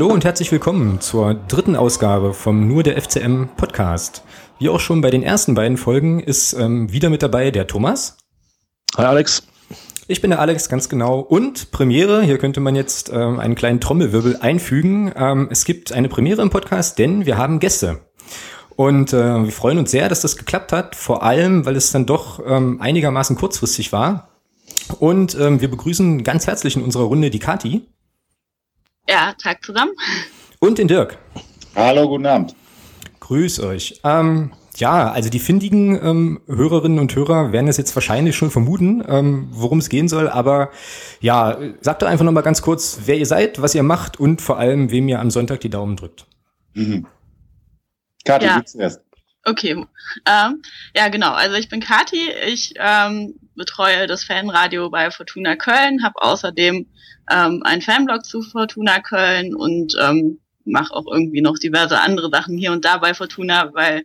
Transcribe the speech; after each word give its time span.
Hallo 0.00 0.14
und 0.14 0.24
herzlich 0.24 0.50
willkommen 0.50 0.98
zur 1.02 1.34
dritten 1.34 1.76
Ausgabe 1.76 2.32
vom 2.32 2.66
Nur 2.66 2.82
der 2.82 2.98
FCM 2.98 3.48
Podcast. 3.58 4.22
Wie 4.58 4.70
auch 4.70 4.80
schon 4.80 5.02
bei 5.02 5.10
den 5.10 5.22
ersten 5.22 5.54
beiden 5.54 5.76
Folgen 5.76 6.20
ist 6.20 6.54
ähm, 6.54 6.90
wieder 6.90 7.10
mit 7.10 7.22
dabei 7.22 7.50
der 7.50 7.66
Thomas. 7.66 8.16
Hi 8.96 9.04
Alex. 9.04 9.46
Ich 10.08 10.22
bin 10.22 10.30
der 10.30 10.40
Alex, 10.40 10.70
ganz 10.70 10.88
genau. 10.88 11.20
Und 11.20 11.70
Premiere, 11.70 12.22
hier 12.22 12.38
könnte 12.38 12.60
man 12.60 12.76
jetzt 12.76 13.10
ähm, 13.12 13.38
einen 13.38 13.54
kleinen 13.54 13.78
Trommelwirbel 13.78 14.38
einfügen. 14.40 15.12
Ähm, 15.14 15.48
es 15.50 15.66
gibt 15.66 15.92
eine 15.92 16.08
Premiere 16.08 16.40
im 16.40 16.48
Podcast, 16.48 16.98
denn 16.98 17.26
wir 17.26 17.36
haben 17.36 17.60
Gäste. 17.60 18.00
Und 18.76 19.12
äh, 19.12 19.44
wir 19.44 19.52
freuen 19.52 19.76
uns 19.76 19.90
sehr, 19.90 20.08
dass 20.08 20.22
das 20.22 20.38
geklappt 20.38 20.72
hat, 20.72 20.96
vor 20.96 21.22
allem, 21.22 21.66
weil 21.66 21.76
es 21.76 21.92
dann 21.92 22.06
doch 22.06 22.40
ähm, 22.46 22.80
einigermaßen 22.80 23.36
kurzfristig 23.36 23.92
war. 23.92 24.30
Und 24.98 25.36
ähm, 25.38 25.60
wir 25.60 25.70
begrüßen 25.70 26.24
ganz 26.24 26.46
herzlich 26.46 26.74
in 26.74 26.84
unserer 26.84 27.04
Runde 27.04 27.28
die 27.28 27.38
Kati. 27.38 27.82
Ja, 29.08 29.32
Tag 29.42 29.64
zusammen. 29.64 29.92
Und 30.60 30.78
den 30.78 30.88
Dirk. 30.88 31.18
Hallo, 31.74 32.08
guten 32.08 32.26
Abend. 32.26 32.54
Grüß 33.20 33.60
euch. 33.60 34.00
Ähm, 34.04 34.52
ja, 34.76 35.10
also 35.10 35.30
die 35.30 35.38
findigen 35.38 35.98
ähm, 36.02 36.40
Hörerinnen 36.46 36.98
und 36.98 37.14
Hörer 37.14 37.52
werden 37.52 37.68
es 37.68 37.76
jetzt 37.76 37.94
wahrscheinlich 37.94 38.36
schon 38.36 38.50
vermuten, 38.50 39.04
ähm, 39.08 39.48
worum 39.52 39.78
es 39.78 39.88
gehen 39.88 40.08
soll. 40.08 40.28
Aber 40.28 40.70
ja, 41.20 41.58
sagt 41.80 42.02
doch 42.02 42.08
einfach 42.08 42.24
nochmal 42.24 42.42
ganz 42.42 42.62
kurz, 42.62 43.00
wer 43.06 43.16
ihr 43.16 43.26
seid, 43.26 43.60
was 43.60 43.74
ihr 43.74 43.82
macht 43.82 44.18
und 44.18 44.40
vor 44.40 44.58
allem, 44.58 44.90
wem 44.90 45.08
ihr 45.08 45.20
am 45.20 45.30
Sonntag 45.30 45.60
die 45.60 45.70
Daumen 45.70 45.96
drückt. 45.96 46.26
Mhm. 46.74 47.06
Kathi, 48.24 48.46
ja. 48.46 48.64
zuerst. 48.64 49.00
Okay, 49.44 49.86
ähm, 50.26 50.62
ja 50.94 51.08
genau. 51.08 51.32
Also 51.32 51.56
ich 51.56 51.68
bin 51.68 51.80
Kati, 51.80 52.30
ich 52.46 52.74
ähm, 52.76 53.34
betreue 53.56 54.06
das 54.06 54.24
Fanradio 54.24 54.90
bei 54.90 55.10
Fortuna 55.10 55.56
Köln, 55.56 56.02
habe 56.04 56.20
außerdem 56.20 56.86
ähm, 57.30 57.62
einen 57.64 57.82
Fanblog 57.82 58.24
zu 58.24 58.42
Fortuna 58.42 59.00
Köln 59.00 59.54
und 59.54 59.96
ähm, 60.00 60.40
mache 60.64 60.92
auch 60.92 61.06
irgendwie 61.10 61.40
noch 61.40 61.58
diverse 61.58 62.00
andere 62.00 62.30
Sachen 62.30 62.58
hier 62.58 62.72
und 62.72 62.84
da 62.84 62.98
bei 62.98 63.14
Fortuna, 63.14 63.72
weil 63.72 64.04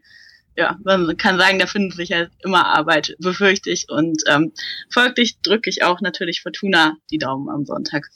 ja, 0.57 0.77
man 0.83 1.17
kann 1.17 1.37
sagen, 1.37 1.59
da 1.59 1.65
findet 1.65 1.97
sich 1.97 2.09
ja 2.09 2.27
immer 2.43 2.65
Arbeit, 2.65 3.15
befürchte 3.19 3.69
ich. 3.71 3.87
Und 3.89 4.23
ähm, 4.27 4.53
folglich 4.89 5.41
drücke 5.41 5.69
ich 5.69 5.83
auch 5.83 5.99
natürlich 6.01 6.41
Fortuna 6.41 6.95
die 7.11 7.17
Daumen 7.17 7.49
am 7.49 7.65
Sonntag. 7.65 8.07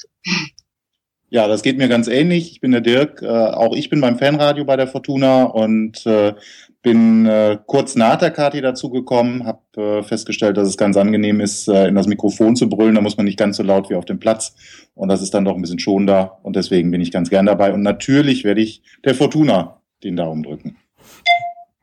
Ja, 1.31 1.47
das 1.47 1.61
geht 1.61 1.77
mir 1.77 1.89
ganz 1.89 2.07
ähnlich. 2.07 2.51
Ich 2.51 2.61
bin 2.61 2.71
der 2.71 2.81
Dirk. 2.81 3.21
Äh, 3.21 3.27
auch 3.27 3.75
ich 3.75 3.89
bin 3.89 4.01
beim 4.01 4.17
Fanradio 4.17 4.65
bei 4.65 4.77
der 4.77 4.87
Fortuna 4.87 5.43
und 5.43 6.05
äh, 6.05 6.33
bin 6.81 7.25
äh, 7.25 7.57
kurz 7.65 7.95
nach 7.95 8.17
der 8.17 8.31
Kati 8.31 8.61
dazugekommen, 8.61 9.45
habe 9.45 9.59
äh, 9.75 10.03
festgestellt, 10.03 10.57
dass 10.57 10.67
es 10.67 10.77
ganz 10.77 10.95
angenehm 10.95 11.41
ist, 11.41 11.67
äh, 11.67 11.87
in 11.87 11.95
das 11.95 12.07
Mikrofon 12.07 12.55
zu 12.55 12.69
brüllen. 12.69 12.95
Da 12.95 13.01
muss 13.01 13.17
man 13.17 13.25
nicht 13.25 13.37
ganz 13.37 13.57
so 13.57 13.63
laut 13.63 13.89
wie 13.89 13.95
auf 13.95 14.05
dem 14.05 14.19
Platz. 14.19 14.55
Und 14.95 15.09
das 15.09 15.21
ist 15.21 15.33
dann 15.33 15.45
doch 15.45 15.55
ein 15.55 15.61
bisschen 15.61 15.79
schonender. 15.79 16.39
Und 16.43 16.55
deswegen 16.55 16.91
bin 16.91 17.01
ich 17.01 17.11
ganz 17.11 17.29
gern 17.29 17.45
dabei. 17.45 17.73
Und 17.73 17.81
natürlich 17.81 18.43
werde 18.43 18.61
ich 18.61 18.81
der 19.03 19.15
Fortuna 19.15 19.81
den 20.03 20.15
Daumen 20.15 20.43
drücken. 20.43 20.77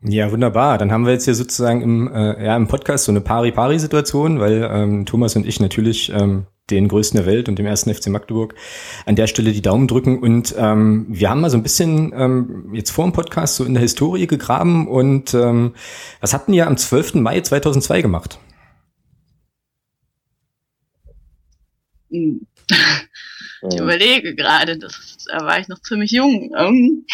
Ja, 0.02 0.30
wunderbar. 0.30 0.78
Dann 0.78 0.92
haben 0.92 1.04
wir 1.04 1.12
jetzt 1.12 1.24
hier 1.24 1.34
sozusagen 1.34 1.82
im, 1.82 2.12
äh, 2.12 2.44
ja, 2.44 2.56
im 2.56 2.68
Podcast 2.68 3.04
so 3.04 3.12
eine 3.12 3.20
Pari-Pari-Situation, 3.20 4.40
weil 4.40 4.68
ähm, 4.70 5.04
Thomas 5.04 5.36
und 5.36 5.46
ich 5.46 5.60
natürlich 5.60 6.12
ähm, 6.12 6.46
den 6.70 6.88
größten 6.88 7.18
der 7.18 7.26
Welt 7.26 7.48
und 7.48 7.58
dem 7.58 7.66
ersten 7.66 7.94
FC 7.94 8.08
Magdeburg 8.08 8.54
an 9.04 9.16
der 9.16 9.26
Stelle 9.26 9.52
die 9.52 9.62
Daumen 9.62 9.86
drücken. 9.86 10.18
Und 10.18 10.54
ähm, 10.58 11.06
wir 11.08 11.30
haben 11.30 11.40
mal 11.40 11.50
so 11.50 11.56
ein 11.56 11.62
bisschen 11.62 12.12
ähm, 12.16 12.74
jetzt 12.74 12.90
vor 12.90 13.04
dem 13.04 13.12
Podcast 13.12 13.56
so 13.56 13.64
in 13.64 13.74
der 13.74 13.82
Historie 13.82 14.26
gegraben. 14.26 14.88
Und 14.88 15.34
ähm, 15.34 15.74
was 16.20 16.34
habt 16.34 16.48
ihr 16.48 16.66
am 16.66 16.76
12. 16.76 17.14
Mai 17.14 17.40
2002 17.40 18.02
gemacht? 18.02 18.38
Hm. 22.10 22.46
Ich 23.70 23.80
überlege 23.80 24.34
gerade, 24.34 24.78
das, 24.78 25.18
da 25.26 25.44
war 25.44 25.58
ich 25.58 25.68
noch 25.68 25.80
ziemlich 25.80 26.10
jung. 26.10 26.52
Ähm, 26.56 27.06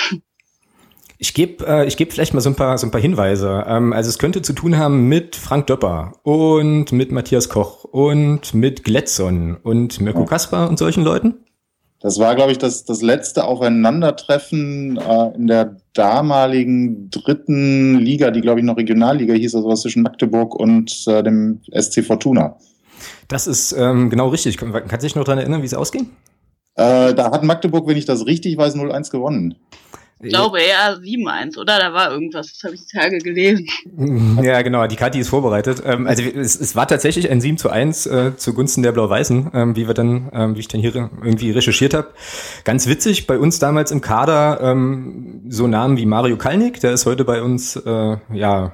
ich 1.22 1.34
gebe 1.34 1.64
äh, 1.64 1.86
ich 1.86 1.96
geb 1.96 2.12
vielleicht 2.12 2.34
mal 2.34 2.40
so 2.40 2.50
ein 2.50 2.56
paar, 2.56 2.76
so 2.78 2.86
ein 2.86 2.90
paar 2.90 3.00
Hinweise. 3.00 3.64
Ähm, 3.68 3.92
also 3.92 4.08
es 4.08 4.18
könnte 4.18 4.42
zu 4.42 4.54
tun 4.54 4.76
haben 4.76 5.08
mit 5.08 5.36
Frank 5.36 5.68
Döpper 5.68 6.14
und 6.24 6.90
mit 6.90 7.12
Matthias 7.12 7.48
Koch 7.48 7.84
und 7.84 8.52
mit 8.54 8.82
Gletson 8.82 9.56
und 9.62 10.00
Mirko 10.00 10.20
ja. 10.20 10.26
Kaspar 10.26 10.68
und 10.68 10.80
solchen 10.80 11.04
Leuten. 11.04 11.36
Das 12.00 12.18
war, 12.18 12.34
glaube 12.34 12.50
ich, 12.50 12.58
das, 12.58 12.84
das 12.84 13.02
letzte 13.02 13.44
Aufeinandertreffen 13.44 14.96
äh, 14.96 15.36
in 15.36 15.46
der 15.46 15.76
damaligen 15.92 17.08
dritten 17.10 18.00
Liga, 18.00 18.32
die, 18.32 18.40
glaube 18.40 18.58
ich, 18.58 18.66
noch 18.66 18.76
Regionalliga 18.76 19.34
hieß, 19.34 19.54
also 19.54 19.68
was 19.68 19.82
zwischen 19.82 20.02
Magdeburg 20.02 20.56
und 20.56 21.04
äh, 21.06 21.22
dem 21.22 21.60
SC 21.70 22.04
Fortuna. 22.04 22.56
Das 23.28 23.46
ist 23.46 23.70
ähm, 23.78 24.10
genau 24.10 24.26
richtig. 24.30 24.56
Kann, 24.56 24.72
kann 24.72 24.98
sich 24.98 25.14
noch 25.14 25.22
daran 25.22 25.38
erinnern, 25.38 25.62
wie 25.62 25.66
es 25.66 25.74
ausging? 25.74 26.10
Äh, 26.74 27.14
da 27.14 27.30
hat 27.30 27.44
Magdeburg, 27.44 27.86
wenn 27.86 27.96
ich 27.96 28.06
das 28.06 28.26
richtig 28.26 28.56
weiß, 28.56 28.74
0-1 28.74 29.12
gewonnen. 29.12 29.54
Ich 30.24 30.28
glaube 30.28 30.60
eher 30.60 30.98
7-1, 30.98 31.58
oder? 31.58 31.78
Da 31.80 31.92
war 31.92 32.12
irgendwas, 32.12 32.52
das 32.52 32.62
habe 32.62 32.74
ich 32.76 32.82
die 32.86 32.96
Tage 32.96 33.18
gelesen. 33.18 33.66
Ja, 34.40 34.62
genau, 34.62 34.86
die 34.86 34.94
Kati 34.94 35.18
ist 35.18 35.28
vorbereitet. 35.28 35.82
Ähm, 35.84 36.06
also 36.06 36.22
es, 36.22 36.58
es, 36.58 36.76
war 36.76 36.86
tatsächlich 36.86 37.28
ein 37.28 37.40
7 37.40 37.58
zu 37.58 37.70
1 37.70 38.06
äh, 38.06 38.36
zugunsten 38.36 38.84
der 38.84 38.92
Blau-Weißen, 38.92 39.50
ähm, 39.52 39.76
wie 39.76 39.88
wir 39.88 39.94
dann, 39.94 40.30
ähm, 40.32 40.54
wie 40.54 40.60
ich 40.60 40.68
dann 40.68 40.80
hier 40.80 40.94
irgendwie 40.94 41.50
recherchiert 41.50 41.94
habe. 41.94 42.08
Ganz 42.62 42.86
witzig, 42.86 43.26
bei 43.26 43.36
uns 43.36 43.58
damals 43.58 43.90
im 43.90 44.00
Kader 44.00 44.60
ähm, 44.62 45.42
so 45.48 45.66
Namen 45.66 45.96
wie 45.96 46.06
Mario 46.06 46.36
Kalnick, 46.36 46.78
der 46.78 46.92
ist 46.92 47.04
heute 47.04 47.24
bei 47.24 47.42
uns, 47.42 47.74
äh, 47.74 48.16
ja, 48.32 48.72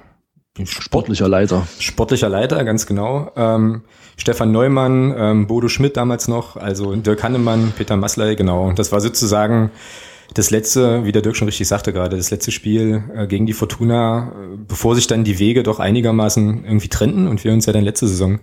sportlicher 0.65 1.29
Leiter. 1.29 1.67
Sportlicher 1.79 2.29
Leiter, 2.29 2.63
ganz 2.65 2.85
genau. 2.85 3.33
Ähm, 3.37 3.85
Stefan 4.19 4.53
Neumann, 4.53 5.15
ähm, 5.17 5.47
Bodo 5.47 5.69
Schmidt 5.69 5.97
damals 5.97 6.29
noch, 6.29 6.57
also 6.57 6.95
Dirk 6.95 7.23
Hannemann, 7.23 7.73
Peter 7.77 7.97
Masley, 7.97 8.37
genau. 8.37 8.73
Das 8.73 8.93
war 8.93 9.01
sozusagen 9.01 9.71
das 10.35 10.51
letzte, 10.51 11.05
wie 11.05 11.13
der 11.13 11.23
Dirk 11.23 11.37
schon 11.37 11.49
richtig 11.49 11.69
sagte 11.69 11.93
gerade, 11.93 12.17
das 12.17 12.31
letzte 12.31 12.53
Spiel 12.53 13.03
äh, 13.15 13.27
gegen 13.27 13.47
die 13.47 13.53
Fortuna, 13.53 14.33
äh, 14.33 14.57
bevor 14.67 14.95
sich 14.95 15.07
dann 15.07 15.25
die 15.25 15.39
Wege 15.39 15.63
doch 15.63 15.81
einigermaßen 15.81 16.65
irgendwie 16.65 16.89
trennten 16.89 17.27
und 17.27 17.45
wir 17.45 17.53
uns 17.53 17.67
ja 17.67 17.73
dann 17.73 17.85
letzte 17.85 18.09
Saison 18.09 18.41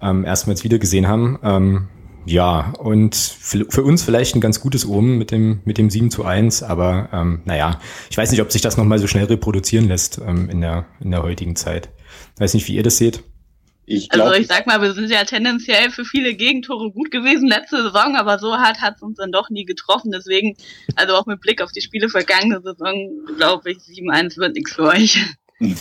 ähm, 0.00 0.24
erstmals 0.24 0.64
wieder 0.64 0.78
gesehen 0.78 1.08
haben. 1.08 1.38
Ähm, 1.42 1.88
ja, 2.24 2.72
und 2.78 3.16
für, 3.16 3.82
uns 3.82 4.02
vielleicht 4.02 4.34
ein 4.36 4.40
ganz 4.40 4.60
gutes 4.60 4.86
Omen 4.86 5.16
mit 5.16 5.30
dem, 5.30 5.60
mit 5.64 5.78
dem 5.78 5.88
7 5.88 6.10
zu 6.10 6.24
1, 6.24 6.62
aber 6.62 7.08
ähm, 7.12 7.40
naja, 7.46 7.80
ich 8.10 8.18
weiß 8.18 8.30
nicht, 8.30 8.42
ob 8.42 8.52
sich 8.52 8.60
das 8.60 8.76
nochmal 8.76 8.98
so 8.98 9.06
schnell 9.06 9.24
reproduzieren 9.24 9.88
lässt 9.88 10.20
ähm, 10.24 10.50
in, 10.50 10.60
der, 10.60 10.84
in 11.00 11.10
der 11.10 11.22
heutigen 11.22 11.56
Zeit. 11.56 11.88
Ich 12.34 12.40
weiß 12.40 12.54
nicht, 12.54 12.68
wie 12.68 12.74
ihr 12.74 12.82
das 12.82 12.98
seht. 12.98 13.24
Ich 13.90 14.10
glaub, 14.10 14.28
also 14.28 14.40
ich 14.40 14.46
sag 14.48 14.66
mal, 14.66 14.82
wir 14.82 14.92
sind 14.92 15.10
ja 15.10 15.24
tendenziell 15.24 15.90
für 15.90 16.04
viele 16.04 16.34
Gegentore 16.34 16.92
gut 16.92 17.10
gewesen 17.10 17.48
letzte 17.48 17.82
Saison, 17.82 18.16
aber 18.16 18.38
so 18.38 18.54
hart 18.54 18.82
hat 18.82 18.96
es 18.96 19.02
uns 19.02 19.16
dann 19.16 19.32
doch 19.32 19.48
nie 19.48 19.64
getroffen. 19.64 20.12
Deswegen, 20.12 20.56
also 20.94 21.14
auch 21.14 21.24
mit 21.24 21.40
Blick 21.40 21.62
auf 21.62 21.72
die 21.72 21.80
Spiele 21.80 22.10
vergangene 22.10 22.60
Saison, 22.60 23.10
glaube 23.38 23.70
ich, 23.70 23.78
7-1 23.78 24.36
wird 24.36 24.56
nichts 24.56 24.72
für 24.74 24.82
euch. 24.82 25.24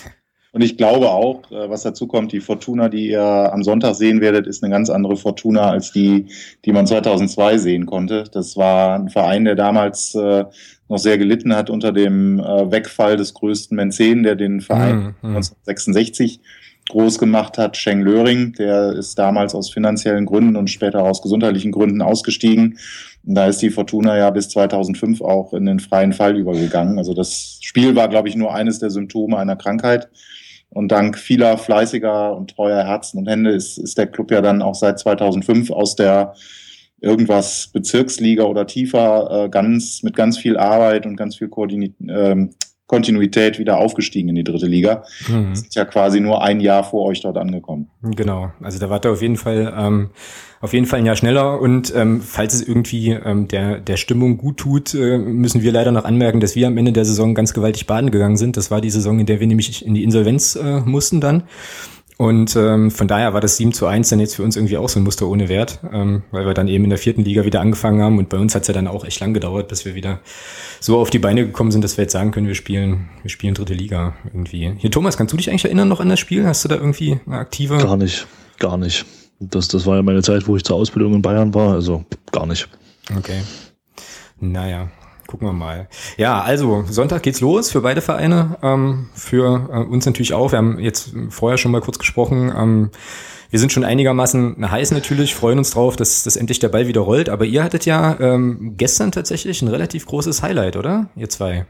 Und 0.54 0.62
ich 0.62 0.78
glaube 0.78 1.10
auch, 1.10 1.52
äh, 1.52 1.70
was 1.70 1.84
dazu 1.84 2.08
kommt, 2.08 2.32
die 2.32 2.40
Fortuna, 2.40 2.88
die 2.88 3.10
ihr 3.10 3.22
am 3.22 3.62
Sonntag 3.64 3.96
sehen 3.96 4.22
werdet, 4.22 4.48
ist 4.48 4.64
eine 4.64 4.72
ganz 4.72 4.90
andere 4.90 5.18
Fortuna 5.18 5.70
als 5.70 5.92
die, 5.92 6.28
die 6.64 6.72
man 6.72 6.88
2002 6.88 7.58
sehen 7.58 7.86
konnte. 7.86 8.24
Das 8.32 8.56
war 8.56 8.96
ein 8.96 9.10
Verein, 9.10 9.44
der 9.44 9.56
damals 9.56 10.16
äh, 10.16 10.46
noch 10.88 10.98
sehr 10.98 11.18
gelitten 11.18 11.54
hat 11.54 11.70
unter 11.70 11.92
dem 11.92 12.40
äh, 12.40 12.72
Wegfall 12.72 13.18
des 13.18 13.34
größten 13.34 13.76
Mäzen, 13.76 14.24
der 14.24 14.36
den 14.36 14.62
Verein 14.62 15.16
mhm. 15.22 15.36
1966 15.36 16.40
groß 16.90 17.20
gemacht 17.20 17.58
hat, 17.58 17.78
Sheng 17.78 18.02
Löring, 18.02 18.54
der 18.54 18.94
ist 18.94 19.20
damals 19.20 19.54
aus 19.54 19.70
finanziellen 19.70 20.26
Gründen 20.26 20.56
und 20.56 20.70
später 20.70 21.04
aus 21.04 21.22
gesundheitlichen 21.22 21.72
Gründen 21.72 22.02
ausgestiegen. 22.02 22.78
Und 23.26 23.36
da 23.36 23.48
ist 23.48 23.62
die 23.62 23.70
Fortuna 23.70 24.18
ja 24.18 24.30
bis 24.30 24.50
2005 24.50 25.22
auch 25.22 25.54
in 25.54 25.66
den 25.66 25.80
freien 25.80 26.14
Fall 26.14 26.38
übergegangen. 26.38 26.98
Also 26.98 27.14
das 27.14 27.60
Spiel 27.62 27.96
war, 27.96 28.08
glaube 28.08 28.30
ich, 28.30 28.36
nur 28.36 28.54
eines 28.54 28.80
der 28.80 28.90
Symptome 28.90 29.38
einer 29.38 29.56
Krankheit. 29.56 30.10
Und 30.70 30.90
dank 30.90 31.18
vieler 31.18 31.58
fleißiger 31.58 32.36
und 32.36 32.52
treuer 32.56 32.84
Herzen 32.84 33.20
und 33.20 33.28
Hände 33.28 33.52
ist, 33.52 33.78
ist 33.78 33.98
der 33.98 34.08
Club 34.08 34.32
ja 34.32 34.42
dann 34.42 34.62
auch 34.62 34.76
seit 34.76 35.00
2005 35.00 35.72
aus 35.72 35.96
der 35.96 36.34
irgendwas 37.00 37.70
Bezirksliga 37.72 38.44
oder 38.44 38.68
tiefer 38.68 39.46
äh, 39.46 39.50
ganz 39.50 40.04
mit 40.04 40.16
ganz 40.16 40.38
viel 40.38 40.58
Arbeit 40.58 41.06
und 41.06 41.16
ganz 41.16 41.38
viel 41.38 41.48
Koordinat, 41.48 41.92
ähm, 42.08 42.56
Kontinuität 42.88 43.60
wieder 43.60 43.78
aufgestiegen 43.78 44.30
in 44.30 44.36
die 44.36 44.44
dritte 44.46 44.66
Liga. 44.66 45.04
Mhm. 45.28 45.52
Ist 45.52 45.76
ja 45.76 45.84
quasi 45.86 46.22
nur 46.22 46.42
ein 46.42 46.62
Jahr 46.62 46.84
vor 46.84 47.06
euch 47.06 47.22
dort 47.22 47.38
angekommen. 47.38 47.90
Genau, 48.02 48.52
also 48.62 48.80
da 48.80 48.90
war 48.90 49.04
er 49.04 49.12
auf 49.12 49.22
jeden 49.22 49.36
Fall 49.36 49.74
ähm, 49.78 50.10
auf 50.62 50.74
jeden 50.74 50.86
Fall 50.86 51.00
ein 51.00 51.06
Jahr 51.06 51.18
schneller 51.18 51.60
und 51.62 51.94
ähm, 51.96 52.22
falls 52.22 52.54
es 52.54 52.68
irgendwie 52.68 53.12
ähm, 53.12 53.48
der 53.48 53.80
der 53.80 53.98
Stimmung 53.98 54.38
gut 54.38 54.58
tut, 54.58 54.96
äh, 54.96 55.18
müssen 55.18 55.62
wir 55.62 55.72
leider 55.72 55.92
noch 55.92 56.06
anmerken, 56.06 56.40
dass 56.40 56.56
wir 56.56 56.66
am 56.66 56.78
Ende 56.78 56.94
der 56.94 57.06
Saison 57.06 57.36
ganz 57.36 57.54
gewaltig 57.54 57.86
baden 57.88 58.10
gegangen 58.10 58.38
sind. 58.38 58.58
Das 58.58 58.72
war 58.72 58.80
die 58.80 58.90
Saison, 58.90 59.20
in 59.20 59.26
der 59.26 59.40
wir 59.40 59.48
nämlich 59.48 59.86
in 59.86 59.94
die 59.94 60.04
Insolvenz 60.04 60.56
äh, 60.56 60.80
mussten 60.80 61.20
dann. 61.20 61.44
Und 62.18 62.56
ähm, 62.56 62.90
von 62.90 63.08
daher 63.08 63.34
war 63.34 63.42
das 63.42 63.58
7 63.58 63.74
zu 63.74 63.86
1 63.86 64.10
dann 64.10 64.20
jetzt 64.20 64.36
für 64.36 64.44
uns 64.44 64.56
irgendwie 64.56 64.78
auch 64.78 64.90
so 64.90 65.00
ein 65.00 65.04
Muster 65.04 65.28
ohne 65.28 65.50
Wert, 65.50 65.80
ähm, 65.94 66.24
weil 66.32 66.48
wir 66.48 66.56
dann 66.56 66.68
eben 66.68 66.84
in 66.84 66.90
der 66.90 66.98
vierten 66.98 67.24
Liga 67.24 67.46
wieder 67.46 67.62
angefangen 67.62 68.02
haben. 68.02 68.18
Und 68.18 68.30
bei 68.30 68.38
uns 68.38 68.56
hat 68.56 68.64
es 68.64 68.68
ja 68.68 68.74
dann 68.74 68.88
auch 68.88 69.06
echt 69.06 69.20
lang 69.20 69.36
gedauert, 69.36 69.68
bis 69.68 69.86
wir 69.86 69.94
wieder 69.94 70.20
so 70.80 70.98
auf 70.98 71.12
die 71.12 71.20
Beine 71.20 71.46
gekommen 71.46 71.70
sind, 71.70 71.84
dass 71.84 71.96
wir 71.98 72.04
jetzt 72.04 72.14
sagen 72.14 72.32
können, 72.32 72.48
wir 72.48 72.56
spielen, 72.56 73.10
wir 73.22 73.30
spielen 73.30 73.54
dritte 73.54 73.76
Liga 73.76 74.16
irgendwie. 74.26 74.74
Hier, 74.78 74.90
Thomas, 74.90 75.16
kannst 75.16 75.32
du 75.34 75.38
dich 75.38 75.52
eigentlich 75.52 75.66
erinnern 75.66 75.88
noch 75.88 76.00
an 76.00 76.10
das 76.10 76.20
Spiel? 76.20 76.48
Hast 76.48 76.64
du 76.64 76.70
da 76.70 76.76
irgendwie 76.76 77.20
eine 77.28 77.38
aktive? 77.38 77.78
Gar 77.78 77.98
nicht, 77.98 78.26
gar 78.58 78.78
nicht. 78.78 79.06
Das, 79.40 79.68
das 79.68 79.86
war 79.86 79.98
ja 79.98 80.02
meine 80.02 80.24
Zeit, 80.24 80.48
wo 80.48 80.56
ich 80.56 80.64
zur 80.64 80.76
Ausbildung 80.76 81.14
in 81.14 81.22
Bayern 81.22 81.54
war, 81.54 81.74
also 81.74 82.04
gar 82.32 82.48
nicht. 82.48 82.68
Okay. 83.16 83.42
Naja, 84.40 84.90
gucken 85.28 85.48
wir 85.48 85.54
mal. 85.54 85.88
Ja, 86.18 86.42
also 86.42 86.86
Sonntag 86.90 87.24
geht's 87.24 87.42
los 87.42 87.72
für 87.72 87.82
beide 87.82 88.02
Vereine, 88.02 88.58
ähm, 88.64 89.10
für 89.14 89.70
äh, 89.72 89.80
uns 89.80 90.06
natürlich 90.06 90.34
auch. 90.34 90.52
Wir 90.52 90.58
haben 90.58 90.80
jetzt 90.80 91.12
vorher 91.30 91.58
schon 91.58 91.72
mal 91.72 91.82
kurz 91.82 92.00
gesprochen. 92.00 92.52
Ähm, 92.58 92.90
wir 93.50 93.60
sind 93.60 93.72
schon 93.72 93.86
einigermaßen 93.86 94.70
heiß 94.70 94.92
natürlich, 94.92 95.36
freuen 95.36 95.58
uns 95.58 95.72
drauf, 95.72 95.96
dass, 95.96 96.24
dass 96.24 96.36
endlich 96.36 96.60
der 96.60 96.70
Ball 96.70 96.88
wieder 96.88 97.02
rollt. 97.02 97.30
Aber 97.30 97.46
ihr 97.46 97.64
hattet 97.64 97.86
ja 97.86 98.18
ähm, 98.20 98.74
gestern 98.78 99.12
tatsächlich 99.12 99.62
ein 99.62 99.70
relativ 99.70 100.06
großes 100.06 100.42
Highlight, 100.42 100.76
oder? 100.76 101.10
Ihr 101.16 101.30
zwei. 101.30 101.66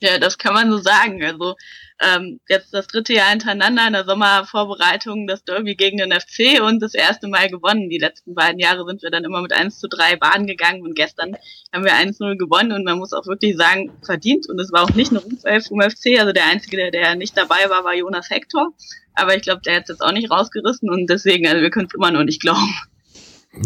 Ja, 0.00 0.18
das 0.18 0.38
kann 0.38 0.54
man 0.54 0.70
so 0.70 0.78
sagen. 0.78 1.22
Also 1.24 1.56
ähm, 2.00 2.38
jetzt 2.48 2.72
das 2.72 2.86
dritte 2.86 3.12
Jahr 3.12 3.30
hintereinander 3.30 3.86
in 3.88 3.92
der 3.92 4.04
Sommervorbereitung 4.04 5.26
das 5.26 5.42
Derby 5.42 5.74
gegen 5.74 5.98
den 5.98 6.12
FC 6.12 6.62
und 6.62 6.80
das 6.80 6.94
erste 6.94 7.26
Mal 7.26 7.48
gewonnen. 7.48 7.90
Die 7.90 7.98
letzten 7.98 8.34
beiden 8.34 8.60
Jahre 8.60 8.84
sind 8.86 9.02
wir 9.02 9.10
dann 9.10 9.24
immer 9.24 9.42
mit 9.42 9.52
1 9.52 9.80
zu 9.80 9.88
3 9.88 10.16
Bahn 10.16 10.46
gegangen 10.46 10.82
und 10.82 10.94
gestern 10.94 11.36
haben 11.72 11.84
wir 11.84 11.92
1-0 11.92 12.36
gewonnen 12.36 12.72
und 12.72 12.84
man 12.84 12.98
muss 12.98 13.12
auch 13.12 13.26
wirklich 13.26 13.56
sagen, 13.56 13.90
verdient 14.04 14.48
und 14.48 14.60
es 14.60 14.70
war 14.72 14.84
auch 14.84 14.94
nicht 14.94 15.10
nur 15.10 15.22
Rufelf 15.22 15.66
vom 15.66 15.80
FC, 15.80 16.20
also 16.20 16.32
der 16.32 16.46
Einzige, 16.46 16.76
der, 16.76 16.90
der 16.92 17.14
nicht 17.16 17.36
dabei 17.36 17.68
war, 17.68 17.84
war 17.84 17.94
Jonas 17.94 18.30
Hector, 18.30 18.72
aber 19.14 19.34
ich 19.34 19.42
glaube, 19.42 19.62
der 19.62 19.76
hat 19.76 19.82
es 19.84 19.88
jetzt 19.88 20.02
auch 20.02 20.12
nicht 20.12 20.30
rausgerissen 20.30 20.88
und 20.90 21.08
deswegen, 21.10 21.48
also 21.48 21.60
wir 21.60 21.70
können 21.70 21.86
es 21.86 21.94
immer 21.94 22.12
noch 22.12 22.22
nicht 22.22 22.40
glauben. 22.40 22.72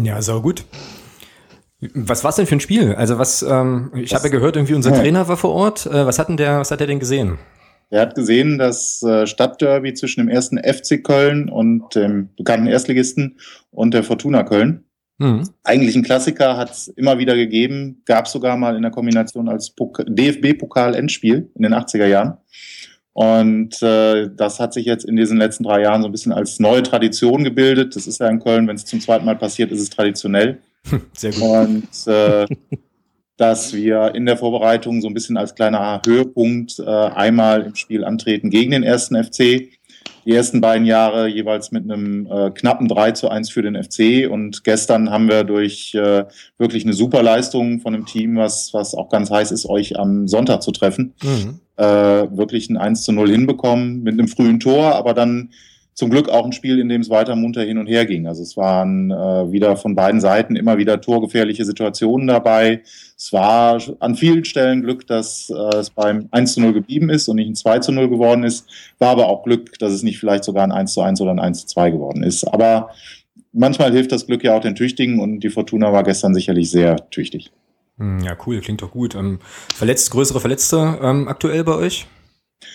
Ja, 0.01 0.21
sau 0.21 0.41
gut. 0.41 0.63
Was 1.93 2.23
war 2.23 2.29
es 2.29 2.35
denn 2.35 2.45
für 2.45 2.55
ein 2.55 2.59
Spiel? 2.59 2.93
Also 2.95 3.17
was, 3.17 3.41
ähm, 3.41 3.91
ich 3.95 4.13
habe 4.13 4.25
ja 4.25 4.31
gehört, 4.31 4.55
irgendwie 4.55 4.73
unser 4.73 4.93
Trainer 4.93 5.27
war 5.27 5.37
vor 5.37 5.51
Ort. 5.51 5.85
Äh, 5.85 6.05
was 6.05 6.19
hat 6.19 6.29
denn 6.29 6.37
der, 6.37 6.59
was 6.59 6.71
hat 6.71 6.81
er 6.81 6.87
denn 6.87 6.99
gesehen? 6.99 7.37
Er 7.89 8.01
hat 8.01 8.15
gesehen, 8.15 8.57
das 8.57 9.03
äh, 9.03 9.27
Stadtderby 9.27 9.93
zwischen 9.93 10.21
dem 10.21 10.29
ersten 10.29 10.57
FC 10.57 11.03
Köln 11.03 11.47
und 11.47 11.93
dem 11.93 12.29
bekannten 12.35 12.67
Erstligisten 12.67 13.37
und 13.71 13.93
der 13.93 14.03
Fortuna 14.03 14.43
Köln. 14.43 14.85
Mhm. 15.19 15.49
Eigentlich 15.63 15.95
ein 15.95 16.03
Klassiker, 16.03 16.57
hat 16.57 16.71
es 16.71 16.87
immer 16.87 17.19
wieder 17.19 17.35
gegeben, 17.35 18.01
gab 18.05 18.25
es 18.25 18.31
sogar 18.31 18.57
mal 18.57 18.75
in 18.75 18.81
der 18.81 18.91
Kombination 18.91 19.47
als 19.47 19.75
DFB-Pokal-Endspiel 19.75 21.51
in 21.53 21.61
den 21.61 21.73
80er 21.73 22.07
Jahren. 22.07 22.37
Und 23.13 23.81
äh, 23.83 24.27
das 24.35 24.59
hat 24.59 24.73
sich 24.73 24.85
jetzt 24.85 25.05
in 25.05 25.15
diesen 25.15 25.37
letzten 25.37 25.63
drei 25.63 25.83
Jahren 25.83 26.01
so 26.01 26.07
ein 26.07 26.11
bisschen 26.11 26.33
als 26.33 26.59
neue 26.59 26.81
Tradition 26.81 27.43
gebildet. 27.43 27.95
Das 27.95 28.07
ist 28.07 28.19
ja 28.19 28.27
in 28.27 28.39
Köln, 28.39 28.67
wenn 28.67 28.75
es 28.75 28.85
zum 28.85 29.01
zweiten 29.01 29.25
Mal 29.25 29.35
passiert, 29.35 29.71
ist 29.71 29.81
es 29.81 29.91
traditionell. 29.91 30.59
Sehr 31.13 31.31
gut. 31.31 31.41
Und 31.43 32.07
äh, 32.07 32.45
dass 33.37 33.73
wir 33.73 34.13
in 34.15 34.25
der 34.25 34.37
Vorbereitung 34.37 35.01
so 35.01 35.07
ein 35.07 35.13
bisschen 35.13 35.37
als 35.37 35.55
kleiner 35.55 36.01
Höhepunkt 36.05 36.79
äh, 36.79 36.83
einmal 36.85 37.63
im 37.63 37.75
Spiel 37.75 38.03
antreten 38.03 38.49
gegen 38.49 38.71
den 38.71 38.83
ersten 38.83 39.21
FC. 39.21 39.69
Die 40.25 40.33
ersten 40.33 40.61
beiden 40.61 40.85
Jahre 40.85 41.27
jeweils 41.27 41.71
mit 41.71 41.83
einem 41.83 42.27
äh, 42.27 42.51
knappen 42.51 42.87
3 42.87 43.11
zu 43.11 43.29
1 43.29 43.49
für 43.49 43.61
den 43.61 43.81
FC. 43.81 44.29
Und 44.31 44.63
gestern 44.63 45.09
haben 45.09 45.27
wir 45.27 45.43
durch 45.43 45.93
äh, 45.95 46.25
wirklich 46.57 46.85
eine 46.85 46.93
super 46.93 47.23
Leistung 47.23 47.81
von 47.81 47.93
einem 47.93 48.05
Team, 48.05 48.37
was, 48.37 48.73
was 48.73 48.95
auch 48.95 49.09
ganz 49.09 49.29
heiß 49.29 49.51
ist, 49.51 49.65
euch 49.65 49.99
am 49.99 50.27
Sonntag 50.27 50.61
zu 50.61 50.71
treffen, 50.71 51.13
mhm. 51.21 51.59
äh, 51.75 51.83
wirklich 51.83 52.69
ein 52.69 52.77
1 52.77 53.03
zu 53.03 53.11
0 53.11 53.29
hinbekommen 53.31 54.03
mit 54.03 54.13
einem 54.13 54.29
frühen 54.29 54.59
Tor, 54.59 54.95
aber 54.95 55.13
dann 55.13 55.49
zum 55.93 56.09
Glück 56.09 56.29
auch 56.29 56.45
ein 56.45 56.51
Spiel, 56.51 56.79
in 56.79 56.89
dem 56.89 57.01
es 57.01 57.09
weiter 57.09 57.35
munter 57.35 57.63
hin 57.63 57.77
und 57.77 57.87
her 57.87 58.05
ging. 58.05 58.27
Also 58.27 58.41
es 58.41 58.57
waren 58.57 59.11
äh, 59.11 59.51
wieder 59.51 59.77
von 59.77 59.95
beiden 59.95 60.21
Seiten 60.21 60.55
immer 60.55 60.77
wieder 60.77 61.01
torgefährliche 61.01 61.65
Situationen 61.65 62.27
dabei. 62.27 62.81
Es 63.17 63.31
war 63.31 63.81
an 63.99 64.15
vielen 64.15 64.45
Stellen 64.45 64.81
Glück, 64.81 65.05
dass 65.07 65.49
äh, 65.49 65.77
es 65.77 65.89
beim 65.89 66.27
1 66.31 66.55
zu 66.55 66.61
0 66.61 66.73
geblieben 66.73 67.09
ist 67.09 67.27
und 67.27 67.35
nicht 67.35 67.49
ein 67.49 67.55
2 67.55 67.79
zu 67.79 67.91
0 67.91 68.09
geworden 68.09 68.43
ist. 68.43 68.67
War 68.99 69.09
aber 69.09 69.27
auch 69.27 69.43
Glück, 69.43 69.77
dass 69.79 69.93
es 69.93 70.03
nicht 70.03 70.19
vielleicht 70.19 70.43
sogar 70.43 70.63
ein 70.63 70.71
1 70.71 70.93
zu 70.93 71.01
1 71.01 71.21
oder 71.21 71.31
ein 71.31 71.39
1 71.39 71.61
zu 71.61 71.67
2 71.67 71.91
geworden 71.91 72.23
ist. 72.23 72.43
Aber 72.45 72.89
manchmal 73.51 73.91
hilft 73.91 74.11
das 74.11 74.25
Glück 74.25 74.43
ja 74.43 74.55
auch 74.55 74.61
den 74.61 74.75
Tüchtigen 74.75 75.19
und 75.19 75.41
die 75.41 75.49
Fortuna 75.49 75.93
war 75.93 76.03
gestern 76.03 76.33
sicherlich 76.33 76.69
sehr 76.71 77.09
tüchtig. 77.11 77.51
Hm, 77.97 78.19
ja, 78.19 78.35
cool, 78.45 78.59
klingt 78.61 78.81
doch 78.81 78.91
gut. 78.91 79.15
Ähm, 79.15 79.39
verletzt, 79.73 80.11
größere 80.11 80.39
Verletzte 80.39 80.99
ähm, 81.01 81.27
aktuell 81.27 81.63
bei 81.63 81.75
euch? 81.75 82.07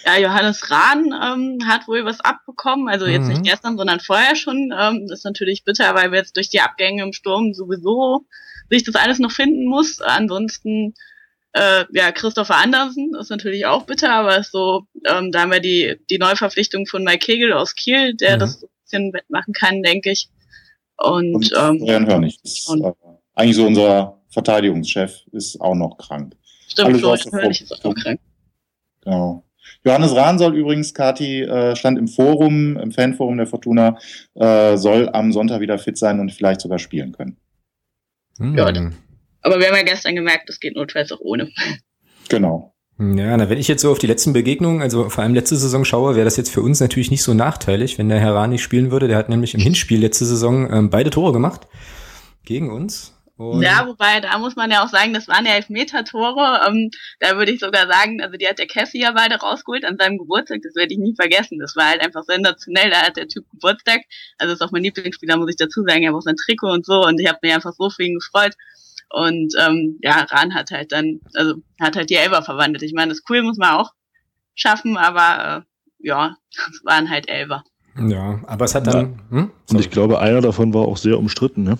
Ja, 0.04 0.18
Johannes 0.18 0.70
Rahn 0.70 1.06
ähm, 1.06 1.58
hat 1.66 1.88
wohl 1.88 2.04
was 2.04 2.20
abbekommen, 2.20 2.88
also 2.88 3.06
jetzt 3.06 3.24
mhm. 3.24 3.28
nicht 3.28 3.44
gestern, 3.44 3.76
sondern 3.76 4.00
vorher 4.00 4.36
schon. 4.36 4.72
Ähm, 4.78 5.06
das 5.08 5.20
ist 5.20 5.24
natürlich 5.24 5.64
bitter, 5.64 5.94
weil 5.94 6.10
wir 6.12 6.18
jetzt 6.18 6.36
durch 6.36 6.48
die 6.48 6.60
Abgänge 6.60 7.02
im 7.02 7.12
Sturm 7.12 7.54
sowieso 7.54 8.26
sich 8.70 8.84
das 8.84 8.94
alles 8.94 9.18
noch 9.18 9.32
finden 9.32 9.66
muss. 9.66 10.00
Ansonsten, 10.00 10.94
äh, 11.52 11.84
ja, 11.92 12.12
Christopher 12.12 12.56
Andersen 12.56 13.14
ist 13.18 13.30
natürlich 13.30 13.66
auch 13.66 13.84
bitter, 13.84 14.12
aber 14.12 14.38
ist 14.38 14.52
so, 14.52 14.82
ähm, 15.06 15.32
da 15.32 15.42
haben 15.42 15.52
wir 15.52 15.60
die, 15.60 15.96
die 16.10 16.18
Neuverpflichtung 16.18 16.86
von 16.86 17.04
Mike 17.04 17.26
Kegel 17.26 17.52
aus 17.52 17.74
Kiel, 17.74 18.14
der 18.14 18.36
mhm. 18.36 18.40
das 18.40 18.60
so 18.60 18.66
ein 18.66 18.70
bisschen 18.84 19.12
wettmachen 19.12 19.54
kann, 19.54 19.82
denke 19.82 20.10
ich. 20.10 20.28
Und, 20.96 21.34
und 21.34 21.52
ähm, 21.56 21.84
Jan 21.84 22.06
Hörnig 22.06 22.38
ist 22.42 22.68
äh, 22.70 22.92
eigentlich 23.34 23.56
so 23.56 23.66
unser 23.66 24.20
Verteidigungschef, 24.30 25.22
ist 25.32 25.60
auch 25.60 25.74
noch 25.74 25.96
krank. 25.96 26.34
Stimmt, 26.68 26.98
Florian 26.98 27.32
Hörnig 27.32 27.62
ist 27.62 27.84
auch 27.84 27.94
krank. 27.94 28.20
Genau. 29.02 29.44
Johannes 29.84 30.14
Rahn 30.14 30.38
soll 30.38 30.56
übrigens, 30.56 30.92
Kati, 30.92 31.42
äh, 31.42 31.76
stand 31.76 31.98
im 31.98 32.08
Forum, 32.08 32.76
im 32.76 32.92
Fanforum 32.92 33.36
der 33.36 33.46
Fortuna, 33.46 33.98
äh, 34.34 34.76
soll 34.76 35.08
am 35.12 35.32
Sonntag 35.32 35.60
wieder 35.60 35.78
fit 35.78 35.96
sein 35.96 36.20
und 36.20 36.32
vielleicht 36.32 36.60
sogar 36.60 36.78
spielen 36.78 37.12
können. 37.12 37.36
Hm. 38.38 38.56
Ja, 38.56 38.66
aber 39.42 39.60
wir 39.60 39.68
haben 39.68 39.76
ja 39.76 39.82
gestern 39.82 40.14
gemerkt, 40.14 40.48
das 40.48 40.60
geht 40.60 40.76
notfalls 40.76 41.12
auch 41.12 41.20
ohne. 41.20 41.50
Genau. 42.28 42.74
Ja, 42.98 43.36
na, 43.36 43.48
wenn 43.48 43.58
ich 43.58 43.68
jetzt 43.68 43.82
so 43.82 43.92
auf 43.92 44.00
die 44.00 44.08
letzten 44.08 44.32
Begegnungen, 44.32 44.82
also 44.82 45.08
vor 45.08 45.22
allem 45.22 45.32
letzte 45.32 45.56
Saison 45.56 45.84
schaue, 45.84 46.16
wäre 46.16 46.24
das 46.24 46.36
jetzt 46.36 46.50
für 46.50 46.62
uns 46.62 46.80
natürlich 46.80 47.12
nicht 47.12 47.22
so 47.22 47.32
nachteilig, 47.32 47.96
wenn 47.96 48.08
der 48.08 48.18
Herr 48.18 48.34
Rahn 48.34 48.50
nicht 48.50 48.62
spielen 48.62 48.90
würde. 48.90 49.06
Der 49.06 49.16
hat 49.16 49.28
nämlich 49.28 49.54
im 49.54 49.60
Hinspiel 49.60 50.00
letzte 50.00 50.24
Saison 50.24 50.68
ähm, 50.70 50.90
beide 50.90 51.10
Tore 51.10 51.32
gemacht 51.32 51.68
gegen 52.44 52.70
uns. 52.70 53.17
Und 53.38 53.62
ja, 53.62 53.86
wobei, 53.86 54.20
da 54.20 54.36
muss 54.38 54.56
man 54.56 54.70
ja 54.70 54.84
auch 54.84 54.88
sagen, 54.88 55.14
das 55.14 55.28
waren 55.28 55.46
ja 55.46 55.52
Elfmeter-Tore. 55.52 56.60
Ähm, 56.66 56.90
da 57.20 57.36
würde 57.36 57.52
ich 57.52 57.60
sogar 57.60 57.86
sagen, 57.86 58.20
also 58.20 58.36
die 58.36 58.48
hat 58.48 58.58
der 58.58 58.66
Cassie 58.66 59.00
ja 59.00 59.12
beide 59.12 59.36
rausgeholt 59.36 59.84
an 59.84 59.96
seinem 59.96 60.18
Geburtstag. 60.18 60.60
Das 60.62 60.74
werde 60.74 60.92
ich 60.92 60.98
nie 60.98 61.14
vergessen. 61.14 61.60
Das 61.60 61.76
war 61.76 61.86
halt 61.86 62.00
einfach 62.00 62.24
sensationell. 62.24 62.90
Da 62.90 63.02
hat 63.02 63.16
der 63.16 63.28
Typ 63.28 63.48
Geburtstag. 63.52 64.00
Also 64.38 64.54
ist 64.54 64.60
auch 64.60 64.72
mein 64.72 64.82
Lieblingsspieler, 64.82 65.36
muss 65.36 65.50
ich 65.50 65.56
dazu 65.56 65.84
sagen. 65.86 66.02
Er 66.02 66.10
hat 66.10 66.16
auch 66.16 66.22
sein 66.22 66.34
Trikot 66.34 66.72
und 66.72 66.84
so. 66.84 67.04
Und 67.04 67.20
ich 67.20 67.28
habe 67.28 67.38
mich 67.42 67.54
einfach 67.54 67.72
so 67.72 67.90
für 67.90 68.02
ihn 68.02 68.18
gefreut. 68.18 68.54
Und 69.10 69.54
ähm, 69.58 69.98
ja, 70.02 70.26
Ran 70.28 70.54
hat 70.54 70.72
halt 70.72 70.90
dann, 70.90 71.20
also 71.34 71.54
hat 71.80 71.94
halt 71.94 72.10
die 72.10 72.16
Elber 72.16 72.42
verwandelt. 72.42 72.82
Ich 72.82 72.92
meine, 72.92 73.10
das 73.10 73.22
cool 73.30 73.42
muss 73.42 73.56
man 73.56 73.70
auch 73.70 73.92
schaffen, 74.56 74.96
aber 74.96 75.64
äh, 76.00 76.06
ja, 76.06 76.36
es 76.50 76.84
waren 76.84 77.08
halt 77.08 77.28
Elber. 77.28 77.62
Ja, 77.96 78.40
aber 78.46 78.64
es 78.64 78.74
hat 78.74 78.86
dann. 78.86 79.20
Ja. 79.30 79.36
Hm? 79.36 79.50
Und 79.70 79.80
ich 79.80 79.90
glaube, 79.90 80.18
einer 80.18 80.40
davon 80.40 80.74
war 80.74 80.82
auch 80.82 80.96
sehr 80.96 81.18
umstritten, 81.18 81.62
ne? 81.62 81.78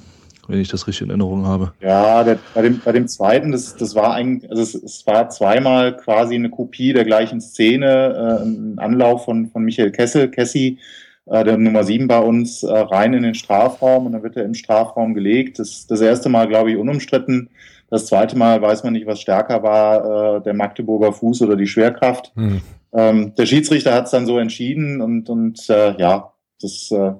Wenn 0.48 0.60
ich 0.60 0.68
das 0.68 0.86
richtig 0.86 1.02
in 1.02 1.10
Erinnerung 1.10 1.46
habe. 1.46 1.72
Ja, 1.80 2.24
der, 2.24 2.38
bei, 2.54 2.62
dem, 2.62 2.80
bei 2.84 2.92
dem 2.92 3.06
zweiten, 3.06 3.52
das, 3.52 3.76
das 3.76 3.94
war 3.94 4.14
eigentlich, 4.14 4.50
also 4.50 4.62
es, 4.62 4.74
es 4.74 5.06
war 5.06 5.28
zweimal 5.28 5.96
quasi 5.96 6.34
eine 6.34 6.50
Kopie 6.50 6.92
der 6.92 7.04
gleichen 7.04 7.40
Szene, 7.40 8.40
äh, 8.40 8.44
ein 8.44 8.78
Anlauf 8.78 9.26
von, 9.26 9.48
von 9.50 9.62
Michael 9.62 9.92
Kessel, 9.92 10.28
Kessi, 10.28 10.78
äh, 11.26 11.44
der 11.44 11.58
Nummer 11.58 11.84
sieben 11.84 12.08
bei 12.08 12.18
uns, 12.18 12.62
äh, 12.62 12.72
rein 12.72 13.12
in 13.12 13.22
den 13.22 13.34
Strafraum 13.34 14.06
und 14.06 14.12
dann 14.12 14.22
wird 14.22 14.36
er 14.36 14.44
im 14.44 14.54
Strafraum 14.54 15.14
gelegt. 15.14 15.58
Das, 15.58 15.86
das 15.86 16.00
erste 16.00 16.30
Mal, 16.30 16.48
glaube 16.48 16.70
ich, 16.70 16.78
unumstritten. 16.78 17.50
Das 17.90 18.06
zweite 18.06 18.36
Mal 18.36 18.60
weiß 18.60 18.84
man 18.84 18.94
nicht, 18.94 19.06
was 19.06 19.20
stärker 19.20 19.62
war, 19.62 20.36
äh, 20.38 20.42
der 20.42 20.54
Magdeburger 20.54 21.12
Fuß 21.12 21.42
oder 21.42 21.56
die 21.56 21.66
Schwerkraft. 21.66 22.32
Hm. 22.34 22.62
Ähm, 22.92 23.34
der 23.36 23.44
Schiedsrichter 23.44 23.92
hat 23.92 24.06
es 24.06 24.12
dann 24.12 24.26
so 24.26 24.38
entschieden 24.38 25.02
und, 25.02 25.28
und 25.28 25.68
äh, 25.68 25.94
ja, 25.98 26.32
das 26.60 26.90
äh, 26.90 27.12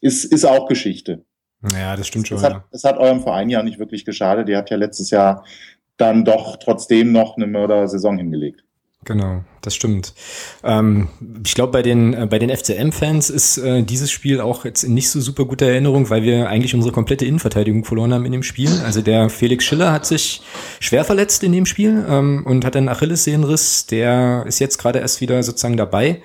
ist, 0.00 0.24
ist 0.24 0.44
auch 0.44 0.68
Geschichte. 0.68 1.22
Ja, 1.72 1.96
das 1.96 2.06
stimmt 2.06 2.28
schon. 2.28 2.36
Es 2.36 2.44
hat, 2.44 2.52
ja. 2.52 2.64
es 2.70 2.84
hat 2.84 2.98
eurem 2.98 3.20
Verein 3.22 3.48
ja 3.48 3.62
nicht 3.62 3.78
wirklich 3.78 4.04
geschadet. 4.04 4.48
Ihr 4.48 4.56
habt 4.56 4.70
ja 4.70 4.76
letztes 4.76 5.10
Jahr 5.10 5.44
dann 5.96 6.24
doch 6.24 6.56
trotzdem 6.56 7.12
noch 7.12 7.36
eine 7.36 7.46
Mörder-Saison 7.46 8.18
hingelegt. 8.18 8.64
Genau, 9.04 9.44
das 9.60 9.74
stimmt. 9.74 10.14
Ähm, 10.62 11.08
ich 11.44 11.54
glaube, 11.54 11.72
bei 11.72 11.82
den, 11.82 12.14
äh, 12.14 12.26
bei 12.26 12.38
den 12.38 12.48
FCM-Fans 12.48 13.28
ist 13.28 13.58
äh, 13.58 13.82
dieses 13.82 14.10
Spiel 14.10 14.40
auch 14.40 14.64
jetzt 14.64 14.84
nicht 14.84 15.10
so 15.10 15.20
super 15.20 15.44
gute 15.44 15.66
Erinnerung, 15.66 16.08
weil 16.10 16.22
wir 16.22 16.48
eigentlich 16.48 16.74
unsere 16.74 16.92
komplette 16.92 17.26
Innenverteidigung 17.26 17.84
verloren 17.84 18.14
haben 18.14 18.24
in 18.24 18.32
dem 18.32 18.42
Spiel. 18.42 18.70
Also 18.84 19.02
der 19.02 19.28
Felix 19.28 19.64
Schiller 19.64 19.92
hat 19.92 20.06
sich 20.06 20.40
schwer 20.80 21.04
verletzt 21.04 21.42
in 21.42 21.52
dem 21.52 21.66
Spiel 21.66 22.04
ähm, 22.08 22.44
und 22.46 22.64
hat 22.64 22.76
einen 22.76 22.88
Achillessehnenriss. 22.88 23.86
Der 23.86 24.44
ist 24.46 24.58
jetzt 24.58 24.78
gerade 24.78 25.00
erst 25.00 25.20
wieder 25.20 25.42
sozusagen 25.42 25.76
dabei. 25.76 26.22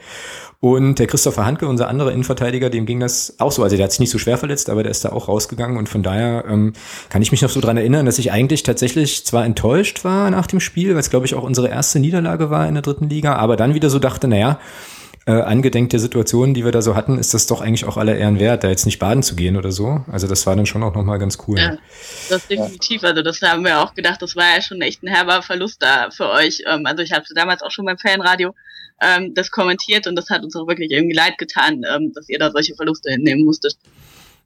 Und 0.62 1.00
der 1.00 1.08
Christopher 1.08 1.46
Handke, 1.46 1.70
unser 1.70 1.88
anderer 1.88 2.12
Innenverteidiger, 2.12 2.70
dem 2.70 2.86
ging 2.86 3.00
das 3.00 3.36
auch 3.40 3.52
so. 3.52 3.64
Also 3.64 3.78
der 3.78 3.86
hat 3.86 3.92
sich 3.92 4.02
nicht 4.02 4.10
so 4.10 4.18
schwer 4.18 4.38
verletzt, 4.38 4.70
aber 4.70 4.84
der 4.84 4.92
ist 4.92 5.06
da 5.06 5.14
auch 5.14 5.30
rausgegangen. 5.30 5.78
Und 5.78 5.88
von 5.88 6.04
daher 6.04 6.44
ähm, 6.50 6.74
kann 7.10 7.22
ich 7.22 7.32
mich 7.32 7.42
noch 7.42 7.50
so 7.50 7.62
dran 7.62 7.78
erinnern, 7.78 8.06
dass 8.06 8.20
ich 8.20 8.34
eigentlich 8.34 8.64
tatsächlich 8.64 9.26
zwar 9.26 9.46
enttäuscht 9.46 10.04
war 10.04 10.30
nach 10.30 10.48
dem 10.48 10.60
Spiel, 10.60 10.90
weil 10.92 11.00
es, 11.00 11.10
glaube 11.10 11.26
ich, 11.26 11.34
auch 11.34 11.44
unsere 11.44 11.70
erste 11.70 12.00
Niederlage 12.00 12.50
war 12.50 12.68
in 12.68 12.74
der 12.74 12.82
dritten 12.82 13.08
Liga, 13.08 13.36
aber 13.36 13.56
dann 13.56 13.74
wieder 13.74 13.90
so 13.90 14.00
dachte, 14.00 14.28
naja, 14.28 14.60
äh, 15.26 15.32
angedenk 15.32 15.92
der 15.92 16.00
Situationen, 16.00 16.54
die 16.54 16.66
wir 16.66 16.74
da 16.74 16.82
so 16.82 16.96
hatten, 16.96 17.20
ist 17.20 17.34
das 17.34 17.48
doch 17.48 17.62
eigentlich 17.62 17.86
auch 17.86 17.96
aller 17.96 18.18
Ehren 18.18 18.40
wert, 18.40 18.64
da 18.66 18.70
jetzt 18.70 18.86
nicht 18.86 19.00
baden 19.00 19.24
zu 19.24 19.36
gehen 19.36 19.56
oder 19.56 19.72
so. 19.72 20.04
Also 20.12 20.28
das 20.28 20.46
war 20.46 20.58
dann 20.58 20.66
schon 20.66 20.84
auch 20.84 20.94
nochmal 20.94 21.20
ganz 21.20 21.38
cool. 21.48 21.58
Ja, 21.58 21.78
das 22.30 22.48
definitiv. 22.48 23.04
Also 23.04 23.22
das 23.22 23.42
haben 23.42 23.64
wir 23.64 23.80
auch 23.80 23.94
gedacht, 23.94 24.22
das 24.22 24.36
war 24.36 24.56
ja 24.56 24.62
schon 24.62 24.82
echt 24.82 25.04
ein 25.04 25.08
herber 25.08 25.42
Verlust 25.42 25.82
da 25.84 26.10
für 26.10 26.30
euch. 26.30 26.64
Ähm, 26.68 26.86
also 26.86 27.04
ich 27.04 27.14
habe 27.14 27.24
damals 27.34 27.62
auch 27.62 27.72
schon 27.72 27.86
beim 27.86 27.98
Fanradio 27.98 28.54
ähm, 29.02 29.34
das 29.34 29.52
kommentiert 29.52 30.08
und 30.08 30.16
das 30.16 30.30
hat 30.30 30.44
uns 30.44 30.56
auch 30.56 30.68
wirklich 30.68 30.92
irgendwie 30.92 31.16
leid 31.16 31.38
getan, 31.38 31.84
ähm, 31.94 32.12
dass 32.14 32.30
ihr 32.30 32.40
da 32.40 32.52
solche 32.52 32.76
Verluste 32.76 33.12
hinnehmen 33.12 33.46
musstet. 33.46 33.78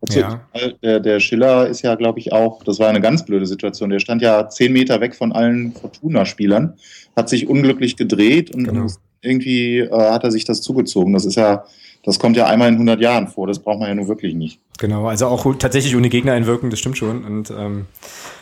Ja. 0.10 0.41
Der, 0.81 1.00
der 1.00 1.19
Schiller 1.19 1.67
ist 1.67 1.81
ja, 1.81 1.95
glaube 1.95 2.19
ich, 2.19 2.33
auch, 2.33 2.63
das 2.63 2.79
war 2.79 2.89
eine 2.89 3.00
ganz 3.00 3.24
blöde 3.24 3.45
Situation. 3.45 3.89
Der 3.89 4.00
stand 4.00 4.22
ja 4.22 4.50
zehn 4.50 4.74
Meter 4.74 5.00
weg 5.00 5.15
von 5.15 5.31
allen 5.31 5.72
Fortuna-Spielern, 5.74 6.77
hat 7.15 7.29
sich 7.29 7.48
unglücklich 7.48 7.95
gedreht 7.95 8.53
und 8.53 8.65
genau. 8.65 8.88
irgendwie 9.22 9.79
äh, 9.79 9.89
hat 9.89 10.25
er 10.25 10.31
sich 10.31 10.43
das 10.43 10.62
zugezogen. 10.62 11.13
Das 11.13 11.24
ist 11.24 11.36
ja, 11.36 11.63
das 12.03 12.19
kommt 12.19 12.36
ja 12.36 12.48
einmal 12.48 12.67
in 12.67 12.75
100 12.75 13.00
Jahren 13.00 13.29
vor. 13.29 13.48
Das 13.48 13.60
braucht 13.60 13.79
man 13.79 13.88
ja 13.88 13.95
nun 13.95 14.10
wirklich 14.10 14.33
nicht. 14.33 14.60
Genau, 14.77 15.07
also 15.07 15.27
auch 15.27 15.55
tatsächlich 15.55 15.95
ohne 15.95 16.10
Gegner 16.10 16.33
einwirken, 16.33 16.69
das 16.69 16.79
stimmt 16.79 16.98
schon. 16.98 17.24
Und 17.24 17.51
ähm, 17.51 17.86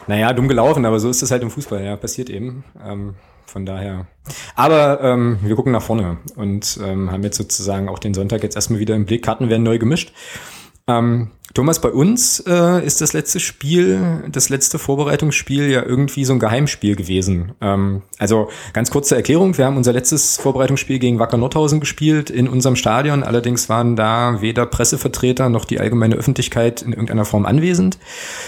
naja, 0.08 0.34
dumm 0.34 0.48
gelaufen, 0.48 0.86
aber 0.86 1.00
so 1.00 1.10
ist 1.10 1.22
es 1.22 1.30
halt 1.30 1.44
im 1.44 1.52
Fußball, 1.52 1.84
ja, 1.84 1.96
passiert 1.96 2.32
eben. 2.32 2.64
Ähm, 2.84 3.14
von 3.52 3.66
daher. 3.66 4.08
Aber 4.56 5.02
ähm, 5.02 5.40
wir 5.42 5.56
gucken 5.56 5.74
nach 5.74 5.82
vorne 5.82 6.18
und 6.36 6.80
ähm, 6.84 7.12
haben 7.12 7.24
jetzt 7.24 7.38
sozusagen 7.38 7.90
auch 7.90 8.00
den 8.00 8.14
Sonntag 8.14 8.44
jetzt 8.44 8.56
erstmal 8.56 8.80
wieder 8.80 8.96
im 8.96 9.06
Blick. 9.06 9.24
Karten 9.24 9.50
werden 9.50 9.64
neu 9.64 9.78
gemischt. 9.78 10.14
Ähm, 10.88 11.32
Thomas, 11.54 11.82
bei 11.82 11.90
uns 11.90 12.40
äh, 12.48 12.86
ist 12.86 13.02
das 13.02 13.12
letzte 13.12 13.40
Spiel, 13.40 14.24
das 14.32 14.50
letzte 14.50 14.80
Vorbereitungsspiel 14.80 15.70
ja 15.70 15.84
irgendwie 15.84 16.24
so 16.24 16.34
ein 16.34 16.40
Geheimspiel 16.40 16.96
gewesen. 16.96 17.52
Ähm, 17.60 18.04
also 18.18 18.50
ganz 18.72 18.90
kurze 18.90 19.16
Erklärung, 19.16 19.58
wir 19.58 19.66
haben 19.66 19.76
unser 19.76 19.92
letztes 19.92 20.38
Vorbereitungsspiel 20.38 21.00
gegen 21.00 21.20
Wacker 21.20 21.38
Nordhausen 21.38 21.82
gespielt 21.82 22.30
in 22.30 22.48
unserem 22.48 22.78
Stadion. 22.78 23.24
Allerdings 23.24 23.68
waren 23.68 23.96
da 23.98 24.42
weder 24.42 24.66
Pressevertreter 24.66 25.50
noch 25.50 25.66
die 25.66 25.80
allgemeine 25.80 26.16
Öffentlichkeit 26.16 26.82
in 26.82 26.94
irgendeiner 26.94 27.26
Form 27.26 27.46
anwesend. 27.46 27.98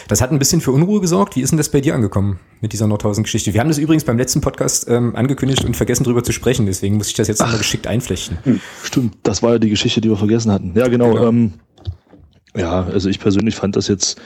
Das 0.08 0.22
hat 0.22 0.32
ein 0.32 0.40
bisschen 0.40 0.62
für 0.62 0.72
Unruhe 0.72 1.02
gesorgt. 1.02 1.36
Wie 1.36 1.42
ist 1.42 1.50
denn 1.50 1.58
das 1.58 1.70
bei 1.70 1.82
dir 1.82 1.96
angekommen 1.96 2.40
mit 2.62 2.72
dieser 2.72 2.88
Nordhausen-Geschichte? 2.88 3.54
Wir 3.54 3.60
haben 3.60 3.68
das 3.68 3.80
übrigens 3.80 4.06
beim 4.06 4.18
letzten 4.18 4.40
Podcast 4.40 4.88
ähm, 4.88 5.16
angekündigt 5.16 5.66
und 5.66 5.76
vergessen 5.76 6.06
darüber 6.06 6.24
zu 6.24 6.32
sprechen. 6.32 6.66
Deswegen 6.66 6.96
muss 6.96 7.08
ich 7.08 7.16
das 7.16 7.28
jetzt 7.28 7.42
nochmal 7.42 7.58
geschickt 7.58 7.86
einflechten. 7.86 8.38
Hm, 8.44 8.62
stimmt, 8.84 9.18
das 9.24 9.44
war 9.44 9.54
ja 9.54 9.60
die 9.60 9.70
Geschichte, 9.70 10.00
die 10.00 10.10
wir 10.10 10.18
vergessen 10.18 10.52
hatten. 10.52 10.72
Ja, 10.76 10.88
genau. 10.88 11.14
genau. 11.14 11.28
Ähm 11.28 11.54
ja, 12.56 12.84
also 12.86 13.10
ich 13.10 13.20
persönlich 13.20 13.56
fand 13.56 13.76
das 13.76 13.88
jetzt, 13.88 14.20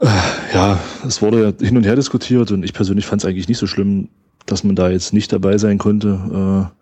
äh, 0.00 0.06
ja, 0.54 0.78
es 1.06 1.22
wurde 1.22 1.54
hin 1.60 1.76
und 1.76 1.84
her 1.84 1.96
diskutiert 1.96 2.50
und 2.50 2.64
ich 2.64 2.72
persönlich 2.72 3.06
fand 3.06 3.22
es 3.22 3.28
eigentlich 3.28 3.48
nicht 3.48 3.58
so 3.58 3.66
schlimm, 3.66 4.08
dass 4.46 4.64
man 4.64 4.76
da 4.76 4.90
jetzt 4.90 5.12
nicht 5.12 5.32
dabei 5.32 5.58
sein 5.58 5.78
konnte. 5.78 6.70
Äh, 6.70 6.78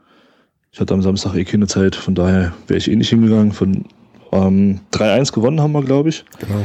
ich 0.72 0.80
hatte 0.80 0.94
am 0.94 1.02
Samstag 1.02 1.34
eh 1.34 1.44
keine 1.44 1.66
Zeit, 1.66 1.96
von 1.96 2.14
daher 2.14 2.52
wäre 2.66 2.78
ich 2.78 2.90
eh 2.90 2.96
nicht 2.96 3.08
hingegangen. 3.08 3.52
Von 3.52 3.86
ähm, 4.32 4.80
3-1 4.92 5.32
gewonnen 5.32 5.60
haben 5.60 5.72
wir, 5.72 5.82
glaube 5.82 6.10
ich. 6.10 6.24
Genau. 6.38 6.64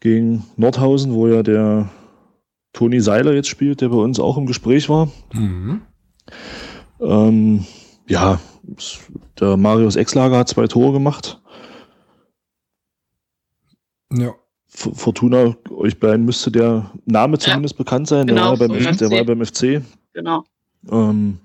Gegen 0.00 0.44
Nordhausen, 0.56 1.12
wo 1.12 1.28
ja 1.28 1.42
der 1.42 1.90
Toni 2.72 3.00
Seiler 3.00 3.32
jetzt 3.32 3.48
spielt, 3.48 3.80
der 3.80 3.88
bei 3.88 3.96
uns 3.96 4.20
auch 4.20 4.36
im 4.36 4.46
Gespräch 4.46 4.88
war. 4.88 5.10
Mhm. 5.32 5.82
Ähm, 7.00 7.66
ja, 8.08 8.40
der 9.40 9.56
Marius 9.56 9.96
Exlager 9.96 10.38
hat 10.38 10.48
zwei 10.48 10.66
Tore 10.66 10.92
gemacht. 10.92 11.40
Ja. 14.12 14.34
Fortuna, 14.68 15.56
euch 15.70 15.98
beiden 15.98 16.26
müsste 16.26 16.50
der 16.50 16.90
Name 17.06 17.38
zumindest 17.38 17.74
ja. 17.74 17.78
bekannt 17.78 18.08
sein. 18.08 18.26
Genau, 18.26 18.56
der, 18.56 18.68
war 18.68 18.76
beim, 18.76 18.96
der 18.96 19.10
war 19.10 19.24
beim 19.24 19.44
FC. 19.44 19.82
Genau. 20.12 20.44
Ähm, 20.90 21.38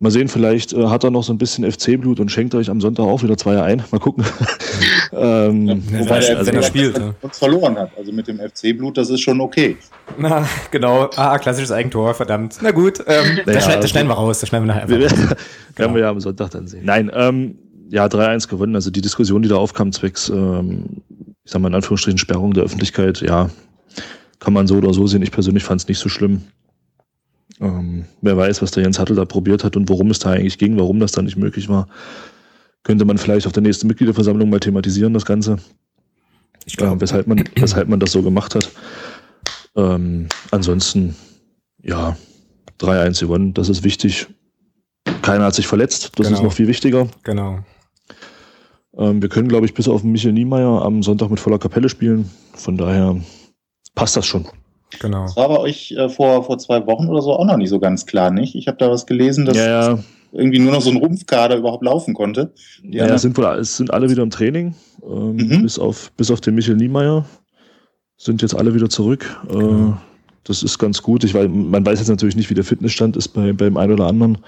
mal 0.00 0.10
sehen, 0.10 0.28
vielleicht 0.28 0.72
äh, 0.72 0.86
hat 0.86 1.04
er 1.04 1.10
noch 1.10 1.22
so 1.22 1.32
ein 1.32 1.38
bisschen 1.38 1.70
FC-Blut 1.70 2.18
und 2.18 2.30
schenkt 2.30 2.54
euch 2.54 2.70
am 2.70 2.80
Sonntag 2.80 3.04
auch 3.04 3.22
wieder 3.22 3.36
zwei 3.36 3.62
ein. 3.62 3.84
Mal 3.90 3.98
gucken. 3.98 4.24
ähm, 5.12 5.68
ja, 5.68 6.00
wobei 6.00 6.20
der 6.20 6.38
also, 6.38 6.62
spielt, 6.62 6.98
ja. 6.98 7.14
verloren 7.30 7.76
hat. 7.76 7.90
Also 7.96 8.10
mit 8.10 8.26
dem 8.26 8.38
FC-Blut, 8.38 8.96
das 8.96 9.10
ist 9.10 9.20
schon 9.20 9.40
okay. 9.40 9.76
Na, 10.16 10.46
genau. 10.70 11.10
Ah, 11.16 11.38
klassisches 11.38 11.70
Eigentor, 11.70 12.14
verdammt. 12.14 12.58
Na 12.62 12.70
gut, 12.70 13.00
ähm, 13.06 13.06
naja, 13.06 13.42
das, 13.44 13.64
schneiden, 13.64 13.80
das 13.82 13.90
schneiden 13.90 14.08
wir 14.08 14.14
raus. 14.14 14.40
Das 14.40 14.48
schneiden 14.48 14.66
wir 14.66 14.74
nachher 14.74 14.88
einfach 14.88 15.30
raus. 15.30 15.36
Werden 15.76 15.94
wir 15.94 16.00
ja 16.02 16.10
am 16.10 16.20
Sonntag 16.20 16.50
dann 16.50 16.66
sehen. 16.66 16.84
Nein, 16.84 17.10
ähm, 17.14 17.58
ja, 17.90 18.06
3-1 18.06 18.48
gewonnen. 18.48 18.74
Also 18.74 18.90
die 18.90 19.00
Diskussion, 19.00 19.42
die 19.42 19.48
da 19.48 19.56
aufkam, 19.56 19.92
zwecks, 19.92 20.28
ähm, 20.28 21.02
ich 21.48 21.52
sag 21.52 21.62
mal 21.62 21.68
in 21.68 21.76
Anführungsstrichen, 21.76 22.18
Sperrung 22.18 22.52
der 22.52 22.62
Öffentlichkeit, 22.62 23.22
ja, 23.22 23.48
kann 24.38 24.52
man 24.52 24.66
so 24.66 24.76
oder 24.76 24.92
so 24.92 25.06
sehen. 25.06 25.22
Ich 25.22 25.32
persönlich 25.32 25.64
fand 25.64 25.80
es 25.80 25.88
nicht 25.88 25.98
so 25.98 26.10
schlimm. 26.10 26.42
Ähm, 27.58 28.04
wer 28.20 28.36
weiß, 28.36 28.60
was 28.60 28.70
der 28.70 28.82
Jens 28.82 28.98
Hattel 28.98 29.16
da 29.16 29.24
probiert 29.24 29.64
hat 29.64 29.74
und 29.74 29.88
worum 29.88 30.10
es 30.10 30.18
da 30.18 30.32
eigentlich 30.32 30.58
ging, 30.58 30.78
warum 30.78 31.00
das 31.00 31.12
da 31.12 31.22
nicht 31.22 31.38
möglich 31.38 31.70
war. 31.70 31.88
Könnte 32.82 33.06
man 33.06 33.16
vielleicht 33.16 33.46
auf 33.46 33.54
der 33.54 33.62
nächsten 33.62 33.86
Mitgliederversammlung 33.86 34.50
mal 34.50 34.60
thematisieren, 34.60 35.14
das 35.14 35.24
Ganze. 35.24 35.56
Ich 36.66 36.76
glaube, 36.76 36.96
äh, 36.96 37.00
weshalb, 37.00 37.26
man, 37.26 37.42
weshalb 37.56 37.88
man 37.88 37.98
das 37.98 38.12
so 38.12 38.22
gemacht 38.22 38.54
hat. 38.54 38.70
Ähm, 39.74 40.28
ansonsten, 40.50 41.16
ja, 41.82 42.14
3-1 42.78 43.20
gewonnen, 43.20 43.54
das 43.54 43.70
ist 43.70 43.84
wichtig. 43.84 44.26
Keiner 45.22 45.46
hat 45.46 45.54
sich 45.54 45.66
verletzt, 45.66 46.12
das 46.16 46.26
genau. 46.26 46.38
ist 46.38 46.44
noch 46.44 46.52
viel 46.52 46.68
wichtiger. 46.68 47.08
Genau. 47.22 47.60
Ähm, 48.98 49.22
wir 49.22 49.28
können, 49.28 49.48
glaube 49.48 49.66
ich, 49.66 49.74
bis 49.74 49.88
auf 49.88 50.02
Michael 50.02 50.34
Niemeyer 50.34 50.82
am 50.82 51.02
Sonntag 51.02 51.30
mit 51.30 51.40
voller 51.40 51.58
Kapelle 51.58 51.88
spielen. 51.88 52.28
Von 52.54 52.76
daher 52.76 53.16
passt 53.94 54.16
das 54.16 54.26
schon. 54.26 54.46
Genau. 55.00 55.22
Das 55.22 55.36
war 55.36 55.48
bei 55.48 55.58
euch 55.58 55.92
äh, 55.92 56.08
vor, 56.08 56.44
vor 56.44 56.58
zwei 56.58 56.86
Wochen 56.86 57.08
oder 57.08 57.22
so 57.22 57.32
auch 57.32 57.44
noch 57.44 57.56
nicht 57.56 57.68
so 57.68 57.78
ganz 57.78 58.06
klar, 58.06 58.30
nicht? 58.30 58.54
Ich 58.54 58.68
habe 58.68 58.78
da 58.78 58.90
was 58.90 59.06
gelesen, 59.06 59.44
dass 59.44 59.56
ja, 59.56 59.92
ja. 59.92 59.98
irgendwie 60.32 60.58
nur 60.58 60.72
noch 60.72 60.80
so 60.80 60.90
ein 60.90 60.96
Rumpfkader 60.96 61.56
überhaupt 61.56 61.84
laufen 61.84 62.14
konnte. 62.14 62.52
Die 62.82 62.96
ja, 62.96 63.06
es 63.06 63.22
sind, 63.22 63.36
wohl, 63.36 63.44
es 63.44 63.76
sind 63.76 63.92
alle 63.92 64.10
wieder 64.10 64.22
im 64.22 64.30
Training, 64.30 64.74
ähm, 65.02 65.36
mhm. 65.36 65.62
bis, 65.62 65.78
auf, 65.78 66.10
bis 66.16 66.30
auf 66.30 66.40
den 66.40 66.54
Michael 66.54 66.76
Niemeyer. 66.76 67.24
Sind 68.16 68.42
jetzt 68.42 68.54
alle 68.54 68.74
wieder 68.74 68.88
zurück. 68.88 69.38
Äh, 69.48 69.52
genau. 69.52 69.90
Äh, 69.90 69.92
das 70.44 70.62
ist 70.62 70.78
ganz 70.78 71.02
gut. 71.02 71.22
Ich 71.24 71.34
weiß, 71.34 71.48
man 71.52 71.84
weiß 71.84 71.98
jetzt 71.98 72.08
natürlich 72.08 72.34
nicht, 72.34 72.48
wie 72.48 72.54
der 72.54 72.64
Fitnessstand 72.64 73.16
ist 73.16 73.28
bei, 73.28 73.52
beim 73.52 73.76
einen 73.76 73.92
oder 73.92 74.06
anderen. 74.06 74.38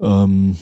Ähm, 0.00 0.56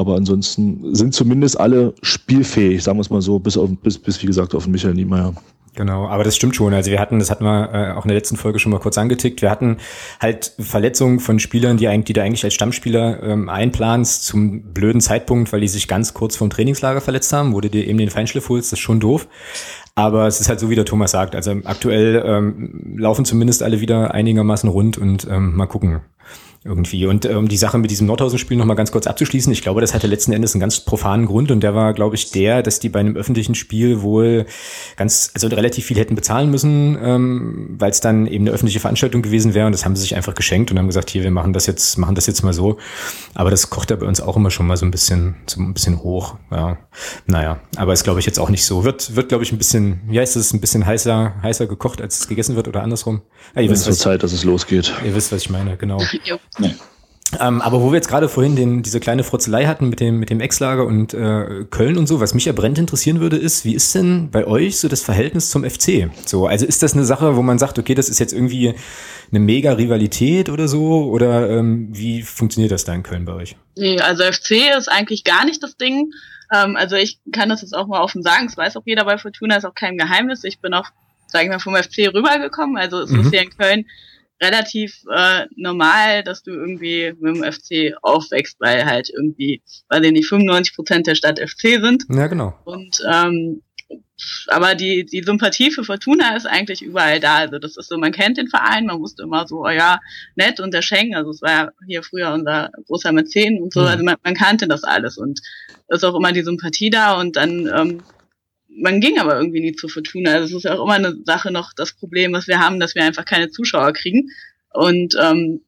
aber 0.00 0.16
ansonsten 0.16 0.94
sind 0.94 1.12
zumindest 1.12 1.60
alle 1.60 1.92
spielfähig, 2.00 2.82
sagen 2.82 2.96
wir 2.96 3.02
es 3.02 3.10
mal 3.10 3.20
so, 3.20 3.38
bis, 3.38 3.58
auf, 3.58 3.68
bis, 3.82 3.98
bis 3.98 4.22
wie 4.22 4.26
gesagt 4.26 4.54
auf 4.54 4.64
den 4.64 4.72
Michael 4.72 4.94
Niemeyer. 4.94 5.34
Genau, 5.74 6.08
aber 6.08 6.24
das 6.24 6.34
stimmt 6.34 6.56
schon. 6.56 6.72
Also 6.72 6.90
wir 6.90 6.98
hatten, 6.98 7.18
das 7.18 7.30
hatten 7.30 7.44
wir 7.44 7.70
äh, 7.72 7.92
auch 7.92 8.04
in 8.04 8.08
der 8.08 8.16
letzten 8.16 8.36
Folge 8.36 8.58
schon 8.58 8.72
mal 8.72 8.80
kurz 8.80 8.96
angetickt, 8.96 9.42
wir 9.42 9.50
hatten 9.50 9.76
halt 10.18 10.52
Verletzungen 10.58 11.20
von 11.20 11.38
Spielern, 11.38 11.76
die, 11.76 11.86
eigentlich, 11.86 12.06
die 12.06 12.12
du 12.14 12.22
eigentlich 12.22 12.42
als 12.42 12.54
Stammspieler 12.54 13.22
ähm, 13.22 13.50
einplanst 13.50 14.24
zum 14.24 14.72
blöden 14.72 15.02
Zeitpunkt, 15.02 15.52
weil 15.52 15.60
die 15.60 15.68
sich 15.68 15.86
ganz 15.86 16.14
kurz 16.14 16.34
vom 16.34 16.48
Trainingslager 16.48 17.02
verletzt 17.02 17.32
haben, 17.34 17.52
wo 17.52 17.60
du 17.60 17.68
dir 17.68 17.86
eben 17.86 17.98
den 17.98 18.10
Feinschliff 18.10 18.48
holst, 18.48 18.72
das 18.72 18.78
ist 18.78 18.82
schon 18.82 19.00
doof. 19.00 19.28
Aber 19.94 20.26
es 20.26 20.40
ist 20.40 20.48
halt 20.48 20.60
so, 20.60 20.70
wie 20.70 20.76
der 20.76 20.86
Thomas 20.86 21.10
sagt. 21.10 21.36
Also 21.36 21.52
aktuell 21.64 22.22
ähm, 22.24 22.96
laufen 22.96 23.26
zumindest 23.26 23.62
alle 23.62 23.82
wieder 23.82 24.14
einigermaßen 24.14 24.68
rund 24.68 24.96
und 24.96 25.28
ähm, 25.30 25.54
mal 25.56 25.66
gucken, 25.66 26.00
irgendwie. 26.62 27.06
Und 27.06 27.24
um 27.24 27.32
ähm, 27.32 27.48
die 27.48 27.56
Sache 27.56 27.78
mit 27.78 27.90
diesem 27.90 28.06
Nordhausen-Spiel 28.06 28.56
nochmal 28.56 28.76
ganz 28.76 28.92
kurz 28.92 29.06
abzuschließen, 29.06 29.50
ich 29.52 29.62
glaube, 29.62 29.80
das 29.80 29.94
hatte 29.94 30.06
letzten 30.06 30.32
Endes 30.32 30.54
einen 30.54 30.60
ganz 30.60 30.80
profanen 30.80 31.24
Grund 31.24 31.50
und 31.50 31.60
der 31.60 31.74
war, 31.74 31.94
glaube 31.94 32.16
ich, 32.16 32.32
der, 32.32 32.62
dass 32.62 32.80
die 32.80 32.90
bei 32.90 33.00
einem 33.00 33.16
öffentlichen 33.16 33.54
Spiel 33.54 34.02
wohl 34.02 34.44
ganz, 34.96 35.30
also 35.32 35.46
relativ 35.46 35.86
viel 35.86 35.96
hätten 35.96 36.14
bezahlen 36.14 36.50
müssen, 36.50 36.98
ähm, 37.02 37.76
weil 37.78 37.90
es 37.90 38.00
dann 38.00 38.26
eben 38.26 38.44
eine 38.44 38.50
öffentliche 38.50 38.78
Veranstaltung 38.78 39.22
gewesen 39.22 39.54
wäre 39.54 39.66
und 39.66 39.72
das 39.72 39.86
haben 39.86 39.96
sie 39.96 40.02
sich 40.02 40.16
einfach 40.16 40.34
geschenkt 40.34 40.70
und 40.70 40.78
haben 40.78 40.86
gesagt, 40.86 41.08
hier, 41.08 41.22
wir 41.22 41.30
machen 41.30 41.54
das 41.54 41.66
jetzt, 41.66 41.96
machen 41.96 42.14
das 42.14 42.26
jetzt 42.26 42.42
mal 42.42 42.52
so. 42.52 42.76
Aber 43.34 43.50
das 43.50 43.70
kocht 43.70 43.90
ja 43.90 43.96
bei 43.96 44.06
uns 44.06 44.20
auch 44.20 44.36
immer 44.36 44.50
schon 44.50 44.66
mal 44.66 44.76
so 44.76 44.84
ein 44.84 44.90
bisschen, 44.90 45.36
so 45.46 45.62
ein 45.62 45.72
bisschen 45.72 46.02
hoch. 46.02 46.36
Ja. 46.50 46.76
Naja, 47.26 47.60
aber 47.76 47.94
ist, 47.94 48.04
glaube 48.04 48.20
ich, 48.20 48.26
jetzt 48.26 48.38
auch 48.38 48.50
nicht 48.50 48.66
so. 48.66 48.84
Wird, 48.84 49.16
wird, 49.16 49.30
glaube 49.30 49.44
ich, 49.44 49.52
ein 49.52 49.58
bisschen, 49.58 50.02
wie 50.08 50.20
heißt 50.20 50.36
es, 50.36 50.52
ein 50.52 50.60
bisschen 50.60 50.84
heißer, 50.84 51.34
heißer 51.42 51.66
gekocht, 51.66 52.02
als 52.02 52.20
es 52.20 52.28
gegessen 52.28 52.56
wird 52.56 52.68
oder 52.68 52.82
andersrum. 52.82 53.22
Ja, 53.54 53.62
ihr 53.62 53.70
wisst, 53.70 53.88
was, 53.88 53.98
Zeit, 53.98 54.22
dass 54.22 54.32
es 54.32 54.44
losgeht. 54.44 54.92
Ihr 55.04 55.14
wisst, 55.14 55.32
was 55.32 55.40
ich 55.40 55.48
meine, 55.48 55.78
genau. 55.78 56.02
Nee. 56.58 56.74
Ähm, 57.38 57.60
aber 57.60 57.80
wo 57.80 57.90
wir 57.92 57.96
jetzt 57.96 58.08
gerade 58.08 58.28
vorhin 58.28 58.56
den, 58.56 58.82
diese 58.82 58.98
kleine 58.98 59.22
Frotzelei 59.22 59.66
hatten 59.66 59.88
mit 59.88 60.00
dem, 60.00 60.18
mit 60.18 60.30
dem 60.30 60.40
Ex-Lager 60.40 60.84
und 60.84 61.14
äh, 61.14 61.64
Köln 61.70 61.96
und 61.96 62.08
so, 62.08 62.18
was 62.18 62.34
mich 62.34 62.46
ja 62.46 62.52
brennend 62.52 62.78
interessieren 62.78 63.20
würde, 63.20 63.36
ist, 63.36 63.64
wie 63.64 63.74
ist 63.74 63.94
denn 63.94 64.30
bei 64.30 64.46
euch 64.46 64.78
so 64.78 64.88
das 64.88 65.02
Verhältnis 65.02 65.50
zum 65.50 65.68
FC? 65.68 66.10
So, 66.26 66.46
also 66.48 66.66
ist 66.66 66.82
das 66.82 66.94
eine 66.94 67.04
Sache, 67.04 67.36
wo 67.36 67.42
man 67.42 67.58
sagt, 67.58 67.78
okay, 67.78 67.94
das 67.94 68.08
ist 68.08 68.18
jetzt 68.18 68.32
irgendwie 68.32 68.74
eine 69.30 69.40
mega 69.40 69.72
Rivalität 69.72 70.48
oder 70.48 70.66
so? 70.66 71.04
Oder 71.04 71.50
ähm, 71.50 71.88
wie 71.92 72.22
funktioniert 72.22 72.72
das 72.72 72.84
da 72.84 72.94
in 72.94 73.04
Köln 73.04 73.26
bei 73.26 73.34
euch? 73.34 73.56
Nee, 73.76 74.00
also 74.00 74.24
FC 74.24 74.76
ist 74.76 74.90
eigentlich 74.90 75.22
gar 75.22 75.44
nicht 75.44 75.62
das 75.62 75.76
Ding. 75.76 76.12
Ähm, 76.52 76.74
also 76.74 76.96
ich 76.96 77.20
kann 77.30 77.48
das 77.48 77.62
jetzt 77.62 77.76
auch 77.76 77.86
mal 77.86 78.00
offen 78.00 78.22
sagen, 78.24 78.46
das 78.46 78.56
weiß 78.56 78.76
auch 78.76 78.82
jeder 78.84 79.04
bei 79.04 79.18
Fortuna, 79.18 79.56
ist 79.56 79.64
auch 79.64 79.74
kein 79.74 79.96
Geheimnis. 79.96 80.42
Ich 80.42 80.58
bin 80.58 80.74
auch, 80.74 80.88
sage 81.28 81.44
ich 81.44 81.50
mal, 81.50 81.60
vom 81.60 81.76
FC 81.76 82.12
rübergekommen. 82.12 82.76
Also 82.76 82.98
es 83.02 83.10
mhm. 83.10 83.20
ist 83.20 83.30
hier 83.30 83.42
in 83.42 83.56
Köln 83.56 83.86
relativ 84.40 85.02
äh, 85.14 85.46
normal, 85.56 86.22
dass 86.22 86.42
du 86.42 86.50
irgendwie 86.50 87.12
mit 87.20 87.36
dem 87.36 87.44
FC 87.44 87.94
aufwächst, 88.02 88.58
weil 88.60 88.84
halt 88.84 89.10
irgendwie, 89.10 89.62
weil 89.88 90.00
die 90.00 90.12
nicht 90.12 90.28
95 90.28 90.74
Prozent 90.74 91.06
der 91.06 91.14
Stadt 91.14 91.38
FC 91.38 91.80
sind. 91.80 92.04
Ja, 92.08 92.26
genau. 92.26 92.58
Und 92.64 93.02
ähm, 93.10 93.62
aber 94.48 94.74
die, 94.74 95.04
die 95.04 95.22
Sympathie 95.22 95.70
für 95.70 95.84
Fortuna 95.84 96.36
ist 96.36 96.46
eigentlich 96.46 96.82
überall 96.82 97.20
da. 97.20 97.36
Also 97.36 97.58
das 97.58 97.76
ist 97.76 97.88
so, 97.88 97.98
man 97.98 98.12
kennt 98.12 98.36
den 98.36 98.48
Verein, 98.48 98.86
man 98.86 99.00
wusste 99.00 99.22
immer 99.22 99.46
so, 99.46 99.64
oh 99.64 99.70
ja, 99.70 99.98
nett 100.36 100.60
und 100.60 100.74
der 100.74 100.82
Schengen, 100.82 101.14
also 101.14 101.30
es 101.30 101.42
war 101.42 101.50
ja 101.50 101.70
hier 101.86 102.02
früher 102.02 102.32
unser 102.32 102.70
großer 102.86 103.12
Mäzen 103.12 103.60
und 103.62 103.72
so, 103.72 103.80
mhm. 103.80 103.86
also 103.86 104.04
man, 104.04 104.16
man 104.22 104.34
kannte 104.34 104.68
das 104.68 104.84
alles 104.84 105.16
und 105.16 105.40
ist 105.88 106.04
auch 106.04 106.14
immer 106.14 106.32
die 106.32 106.42
Sympathie 106.42 106.90
da 106.90 107.18
und 107.18 107.36
dann 107.36 107.68
ähm, 107.74 108.02
man 108.80 109.00
ging 109.00 109.18
aber 109.18 109.36
irgendwie 109.36 109.60
nie 109.60 109.72
zu 109.72 109.88
Fortuna. 109.88 110.32
Also 110.32 110.56
es 110.56 110.64
ist 110.64 110.70
ja 110.70 110.78
auch 110.78 110.84
immer 110.84 110.94
eine 110.94 111.16
Sache 111.24 111.50
noch 111.50 111.72
das 111.74 111.92
Problem, 111.92 112.32
was 112.32 112.48
wir 112.48 112.58
haben, 112.58 112.80
dass 112.80 112.94
wir 112.94 113.04
einfach 113.04 113.24
keine 113.24 113.50
Zuschauer 113.50 113.92
kriegen. 113.92 114.30
Und 114.72 115.16
ähm, 115.20 115.60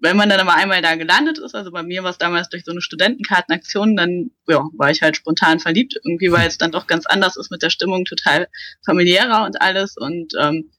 wenn 0.00 0.16
man 0.16 0.28
dann 0.28 0.40
aber 0.40 0.54
einmal 0.54 0.82
da 0.82 0.96
gelandet 0.96 1.38
ist, 1.38 1.54
also 1.54 1.70
bei 1.70 1.82
mir 1.82 2.02
war 2.02 2.10
es 2.10 2.18
damals 2.18 2.48
durch 2.48 2.64
so 2.64 2.72
eine 2.72 2.80
Studentenkartenaktion, 2.80 3.96
dann 3.96 4.30
ja, 4.48 4.68
war 4.76 4.90
ich 4.90 5.02
halt 5.02 5.16
spontan 5.16 5.60
verliebt, 5.60 5.94
irgendwie, 6.04 6.32
weil 6.32 6.48
es 6.48 6.58
dann 6.58 6.72
doch 6.72 6.86
ganz 6.86 7.06
anders 7.06 7.36
ist 7.36 7.50
mit 7.50 7.62
der 7.62 7.70
Stimmung, 7.70 8.04
total 8.04 8.48
familiärer 8.84 9.44
und 9.44 9.60
alles. 9.62 9.96
Und 9.96 10.32
ähm, 10.40 10.70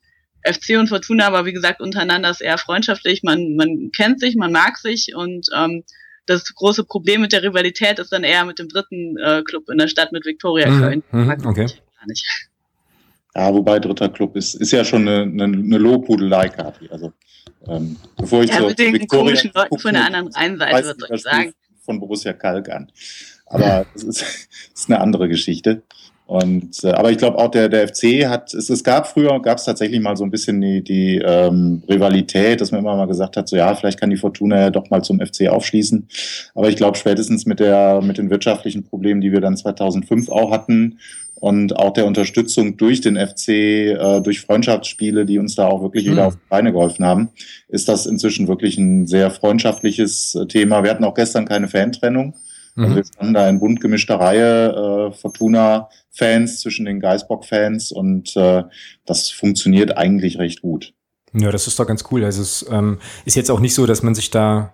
FC 0.46 0.77
und 0.77 0.88
Fortuna 0.88 1.25
aber 1.25 1.46
wie 1.46 1.53
gesagt 1.53 1.82
untereinander 1.82 2.29
ist 2.29 2.41
eher 2.41 2.58
freundschaftlich, 2.58 3.24
man, 3.24 3.55
man 3.55 3.91
kennt 3.96 4.20
sich, 4.20 4.36
man 4.36 4.51
mag 4.51 4.77
sich 4.77 5.15
und 5.15 5.48
ähm, 5.55 5.84
das 6.25 6.53
große 6.53 6.84
Problem 6.84 7.22
mit 7.22 7.34
der 7.34 7.44
Rivalität 7.44 8.00
ist 8.00 8.12
dann 8.12 8.24
eher 8.24 8.46
mit 8.46 8.60
dem 8.60 8.67
dritten 8.67 9.17
äh, 9.17 9.44
Club 9.44 9.70
in 9.70 9.77
der 9.77 9.88
Stadt 9.88 10.12
mit 10.12 10.25
Viktoria 10.25 10.70
mhm, 10.70 10.79
Köln. 10.79 11.03
Mhm, 11.12 11.46
okay. 11.46 11.67
Ja, 13.36 13.53
wobei 13.53 13.79
dritter 13.79 14.10
Club 14.10 14.36
ist, 14.36 14.55
ist 14.55 14.72
ja 14.72 14.86
schon 14.86 15.08
eine, 15.08 15.24
eine, 15.24 15.44
eine 15.44 15.77
Lobhudelei, 15.77 16.50
Kati. 16.50 16.89
Also, 16.89 17.12
ähm, 17.67 17.98
bevor 18.17 18.44
ich 18.44 18.51
ja, 18.51 18.60
so 18.60 18.67
mit 18.67 18.79
den 18.79 18.94
Viktoria 18.94 19.24
komischen 19.24 19.51
Leuten 19.53 19.79
von 19.79 19.94
der 19.94 20.05
anderen 20.05 20.27
Rheinseite, 20.29 20.96
würde 20.98 21.15
ich 21.15 21.22
sagen. 21.22 21.53
Von 21.82 22.00
Borussia 22.00 22.34
Kalk 22.34 22.70
an. 22.70 22.91
Aber 23.46 23.86
das 23.94 24.03
ist, 24.03 24.22
das 24.74 24.82
ist 24.82 24.89
eine 24.89 25.01
andere 25.01 25.27
Geschichte. 25.27 25.84
Und 26.27 26.84
äh, 26.84 26.91
aber 26.91 27.12
ich 27.12 27.20
glaube 27.20 27.38
auch 27.38 27.51
der 27.51 27.70
der 27.70 27.88
FC 27.88 28.27
hat 28.27 28.51
es, 28.53 28.72
es 28.72 28.84
gab 28.84 29.08
früher 29.08 29.39
gab 29.41 29.60
es 29.60 29.65
tatsächlich 29.65 30.01
mal 30.01 30.17
so 30.17 30.24
ein 30.24 30.32
bisschen 30.32 30.60
die, 30.60 30.84
die 30.84 31.17
ähm, 31.24 31.84
Rivalität, 31.88 32.62
dass 32.62 32.72
man 32.72 32.79
immer 32.79 32.96
mal 32.96 33.05
gesagt 33.05 33.38
hat, 33.38 33.48
so 33.48 33.55
ja 33.55 33.75
vielleicht 33.75 34.00
kann 34.00 34.10
die 34.10 34.17
Fortuna 34.17 34.60
ja 34.60 34.70
doch 34.72 34.89
mal 34.89 35.03
zum 35.03 35.20
FC 35.20 35.48
aufschließen. 35.50 36.08
Aber 36.55 36.67
ich 36.67 36.77
glaube 36.77 36.98
spätestens 36.98 37.46
mit 37.46 37.60
der 37.60 38.01
mit 38.01 38.17
den 38.17 38.32
wirtschaftlichen 38.32 38.84
Problemen, 38.84 39.22
die 39.22 39.32
wir 39.32 39.39
dann 39.39 39.55
2005 39.55 40.29
auch 40.29 40.50
hatten 40.51 40.98
und 41.36 41.75
auch 41.75 41.94
der 41.94 42.08
Unterstützung 42.08 42.75
durch 42.77 43.01
den 43.01 43.17
FC, 43.17 43.50
äh, 43.50 44.22
durch 44.22 44.41
Freundschaftsspiele, 44.41 45.25
die 45.25 45.38
uns 45.38 45.53
da 45.53 45.67
auch 45.67 45.84
wirklich 45.84 46.05
wieder 46.05 46.24
mhm. 46.24 46.27
auf 46.27 46.36
die 46.36 46.50
Beine 46.50 46.72
geholfen 46.72 47.05
haben, 47.05 47.29
ist 47.67 47.88
das 47.88 48.08
inzwischen 48.08 48.48
wirklich 48.48 48.79
ein 48.79 49.05
sehr 49.05 49.29
freundschaftliches 49.29 50.34
äh, 50.34 50.48
Thema. 50.48 50.84
Wir 50.84 50.89
hatten 50.89 51.03
auch 51.03 51.13
gestern 51.13 51.46
keine 51.46 51.67
Fantrennung. 51.67 52.34
Also 52.75 52.89
mhm. 52.89 52.96
wir 52.96 53.05
standen 53.05 53.34
da 53.34 53.48
in 53.48 53.60
bunt 53.60 53.79
gemischter 53.79 54.15
Reihe, 54.15 55.12
äh, 55.12 55.12
Fortuna-Fans 56.15 56.62
zwischen 56.62 56.86
den 56.86 57.00
Geisbock-Fans 57.00 57.91
und 57.91 58.36
äh, 58.36 58.63
das 59.05 59.29
funktioniert 59.29 59.98
eigentlich 59.98 60.38
recht 60.39 60.62
gut. 60.62 60.93
Ja, 61.34 61.51
das 61.51 61.67
ist 61.67 61.77
doch 61.79 61.88
ganz 61.88 62.05
cool. 62.12 62.24
Also 62.24 62.41
es 62.41 62.65
ähm, 62.69 63.00
ist 63.25 63.36
jetzt 63.36 63.51
auch 63.51 63.60
nicht 63.60 63.75
so, 63.75 63.86
dass 63.86 64.03
man 64.03 64.15
sich 64.15 64.31
da, 64.31 64.74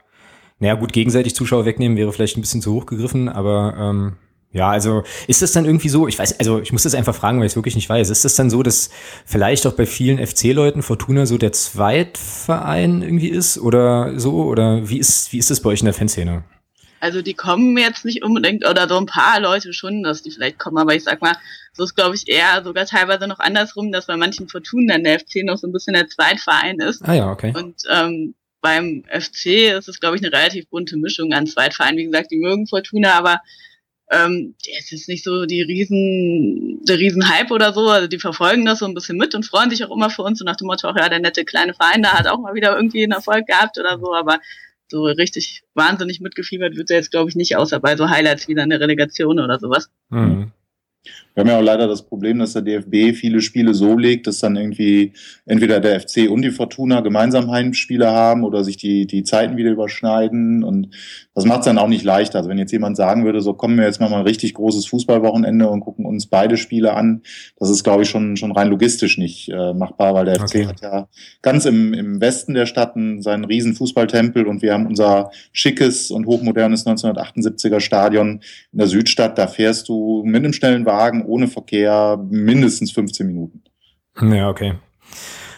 naja 0.59 0.75
gut, 0.75 0.93
gegenseitig 0.93 1.35
Zuschauer 1.35 1.65
wegnehmen 1.65 1.97
wäre 1.97 2.13
vielleicht 2.13 2.37
ein 2.37 2.41
bisschen 2.41 2.61
zu 2.61 2.73
hoch 2.73 2.85
gegriffen, 2.85 3.29
aber 3.29 3.75
ähm, 3.77 4.13
ja, 4.53 4.69
also 4.69 5.03
ist 5.27 5.41
das 5.41 5.53
dann 5.53 5.65
irgendwie 5.65 5.89
so, 5.89 6.07
ich 6.07 6.19
weiß, 6.19 6.39
also 6.39 6.59
ich 6.59 6.73
muss 6.73 6.83
das 6.83 6.93
einfach 6.93 7.15
fragen, 7.15 7.39
weil 7.39 7.45
ich 7.45 7.53
es 7.53 7.55
wirklich 7.55 7.75
nicht 7.75 7.87
weiß. 7.87 8.09
Ist 8.09 8.25
das 8.25 8.35
dann 8.35 8.49
so, 8.49 8.61
dass 8.63 8.89
vielleicht 9.25 9.65
auch 9.65 9.73
bei 9.73 9.85
vielen 9.85 10.25
FC-Leuten 10.25 10.83
Fortuna 10.83 11.25
so 11.25 11.37
der 11.37 11.53
Zweitverein 11.53 13.01
irgendwie 13.01 13.29
ist 13.29 13.57
oder 13.57 14.19
so? 14.19 14.43
Oder 14.43 14.89
wie 14.89 14.97
ist, 14.97 15.31
wie 15.31 15.37
ist 15.37 15.49
das 15.49 15.61
bei 15.61 15.69
euch 15.69 15.79
in 15.79 15.85
der 15.85 15.93
Fanszene? 15.93 16.43
Also 17.01 17.21
die 17.21 17.33
kommen 17.33 17.77
jetzt 17.77 18.05
nicht 18.05 18.23
unbedingt, 18.23 18.67
oder 18.67 18.87
so 18.87 18.97
ein 18.97 19.07
paar 19.07 19.39
Leute 19.39 19.73
schon, 19.73 20.03
dass 20.03 20.21
die 20.21 20.31
vielleicht 20.31 20.59
kommen, 20.59 20.77
aber 20.77 20.95
ich 20.95 21.03
sag 21.03 21.21
mal, 21.21 21.35
so 21.73 21.83
ist 21.83 21.95
glaube 21.95 22.15
ich 22.15 22.27
eher 22.27 22.63
sogar 22.63 22.85
teilweise 22.85 23.27
noch 23.27 23.39
andersrum, 23.39 23.91
dass 23.91 24.05
bei 24.05 24.17
manchen 24.17 24.47
Fortunen 24.47 24.87
dann 24.87 25.03
der 25.03 25.19
FC 25.19 25.43
noch 25.43 25.57
so 25.57 25.67
ein 25.67 25.73
bisschen 25.73 25.95
der 25.95 26.07
Zweitverein 26.07 26.79
ist. 26.79 27.01
Ah 27.03 27.13
ja, 27.13 27.31
okay. 27.31 27.53
Und 27.55 27.81
ähm, 27.89 28.35
beim 28.61 29.03
FC 29.09 29.47
ist 29.77 29.89
es, 29.89 29.99
glaube 29.99 30.15
ich, 30.15 30.23
eine 30.23 30.31
relativ 30.31 30.69
bunte 30.69 30.95
Mischung 30.95 31.33
an 31.33 31.47
Zweitvereinen. 31.47 31.97
Wie 31.97 32.05
gesagt, 32.05 32.29
die 32.31 32.37
mögen 32.37 32.67
Fortuna, 32.67 33.13
aber 33.13 33.41
ähm, 34.11 34.55
es 34.79 34.91
ist 34.91 35.07
nicht 35.07 35.23
so 35.23 35.45
die 35.45 35.61
riesen, 35.61 36.83
der 36.85 36.99
Riesenhype 36.99 37.53
oder 37.53 37.73
so. 37.73 37.87
Also 37.89 38.07
die 38.07 38.19
verfolgen 38.19 38.65
das 38.65 38.79
so 38.79 38.85
ein 38.85 38.93
bisschen 38.93 39.17
mit 39.17 39.33
und 39.33 39.45
freuen 39.45 39.69
sich 39.69 39.83
auch 39.83 39.95
immer 39.95 40.09
für 40.09 40.21
uns 40.21 40.41
und 40.41 40.45
nach 40.45 40.57
dem 40.57 40.67
Motto, 40.67 40.87
auch 40.87 40.95
ja, 40.95 41.09
der 41.09 41.19
nette 41.19 41.45
kleine 41.45 41.73
Verein 41.73 42.03
da 42.03 42.13
hat 42.13 42.27
auch 42.27 42.39
mal 42.39 42.53
wieder 42.53 42.75
irgendwie 42.75 43.03
einen 43.03 43.13
Erfolg 43.13 43.47
gehabt 43.47 43.79
oder 43.79 43.97
so, 43.97 44.13
aber 44.13 44.39
so 44.91 45.05
richtig 45.05 45.63
wahnsinnig 45.73 46.19
mitgefiebert 46.19 46.75
wird 46.75 46.91
er 46.91 46.97
jetzt, 46.97 47.09
glaube 47.09 47.29
ich, 47.29 47.35
nicht, 47.35 47.55
außer 47.57 47.79
bei 47.79 47.95
so 47.97 48.09
Highlights 48.09 48.47
wie 48.47 48.53
dann 48.53 48.71
eine 48.71 48.79
Relegation 48.79 49.39
oder 49.39 49.57
sowas. 49.59 49.89
Mhm. 50.09 50.51
Wir 51.33 51.41
haben 51.41 51.49
ja 51.49 51.57
auch 51.57 51.63
leider 51.63 51.87
das 51.87 52.03
Problem, 52.03 52.39
dass 52.39 52.53
der 52.53 52.61
DFB 52.61 53.15
viele 53.17 53.41
Spiele 53.41 53.73
so 53.73 53.97
legt, 53.97 54.27
dass 54.27 54.39
dann 54.39 54.55
irgendwie 54.55 55.13
entweder 55.45 55.79
der 55.79 55.99
FC 55.99 56.29
und 56.29 56.43
die 56.43 56.51
Fortuna 56.51 57.01
gemeinsam 57.01 57.49
Heimspiele 57.49 58.11
haben 58.11 58.43
oder 58.43 58.63
sich 58.63 58.77
die, 58.77 59.07
die 59.07 59.23
Zeiten 59.23 59.57
wieder 59.57 59.71
überschneiden. 59.71 60.63
Und 60.63 60.89
das 61.33 61.45
macht 61.45 61.59
es 61.59 61.65
dann 61.65 61.77
auch 61.77 61.87
nicht 61.87 62.03
leichter. 62.03 62.39
Also 62.39 62.49
wenn 62.49 62.57
jetzt 62.57 62.71
jemand 62.71 62.97
sagen 62.97 63.25
würde, 63.25 63.41
so 63.41 63.53
kommen 63.53 63.77
wir 63.77 63.85
jetzt 63.85 63.99
mal 63.99 64.09
mal 64.09 64.19
ein 64.19 64.27
richtig 64.27 64.53
großes 64.53 64.85
Fußballwochenende 64.87 65.67
und 65.67 65.79
gucken 65.79 66.05
uns 66.05 66.27
beide 66.27 66.57
Spiele 66.57 66.93
an, 66.93 67.21
das 67.57 67.69
ist, 67.69 67.83
glaube 67.83 68.03
ich, 68.03 68.09
schon, 68.09 68.37
schon 68.37 68.51
rein 68.51 68.67
logistisch 68.67 69.17
nicht 69.17 69.49
äh, 69.49 69.73
machbar, 69.73 70.13
weil 70.13 70.25
der 70.25 70.39
okay. 70.39 70.63
FC 70.63 70.67
hat 70.67 70.81
ja 70.81 71.07
ganz 71.41 71.65
im, 71.65 71.93
im 71.93 72.21
Westen 72.21 72.53
der 72.53 72.67
Stadt 72.67 72.95
einen, 72.95 73.21
seinen 73.21 73.45
riesen 73.45 73.73
Fußballtempel 73.73 74.45
und 74.45 74.61
wir 74.61 74.73
haben 74.73 74.85
unser 74.85 75.31
schickes 75.51 76.11
und 76.11 76.27
hochmodernes 76.27 76.85
1978er 76.85 77.79
Stadion 77.79 78.41
in 78.71 78.77
der 78.77 78.87
Südstadt. 78.87 79.37
Da 79.37 79.47
fährst 79.47 79.89
du 79.89 80.23
mit 80.25 80.43
einem 80.43 80.53
schnellen 80.53 80.85
Wagen 80.85 81.20
ohne 81.25 81.47
Verkehr 81.47 82.23
mindestens 82.29 82.91
15 82.91 83.27
Minuten. 83.27 83.63
Ja, 84.21 84.49
okay. 84.49 84.73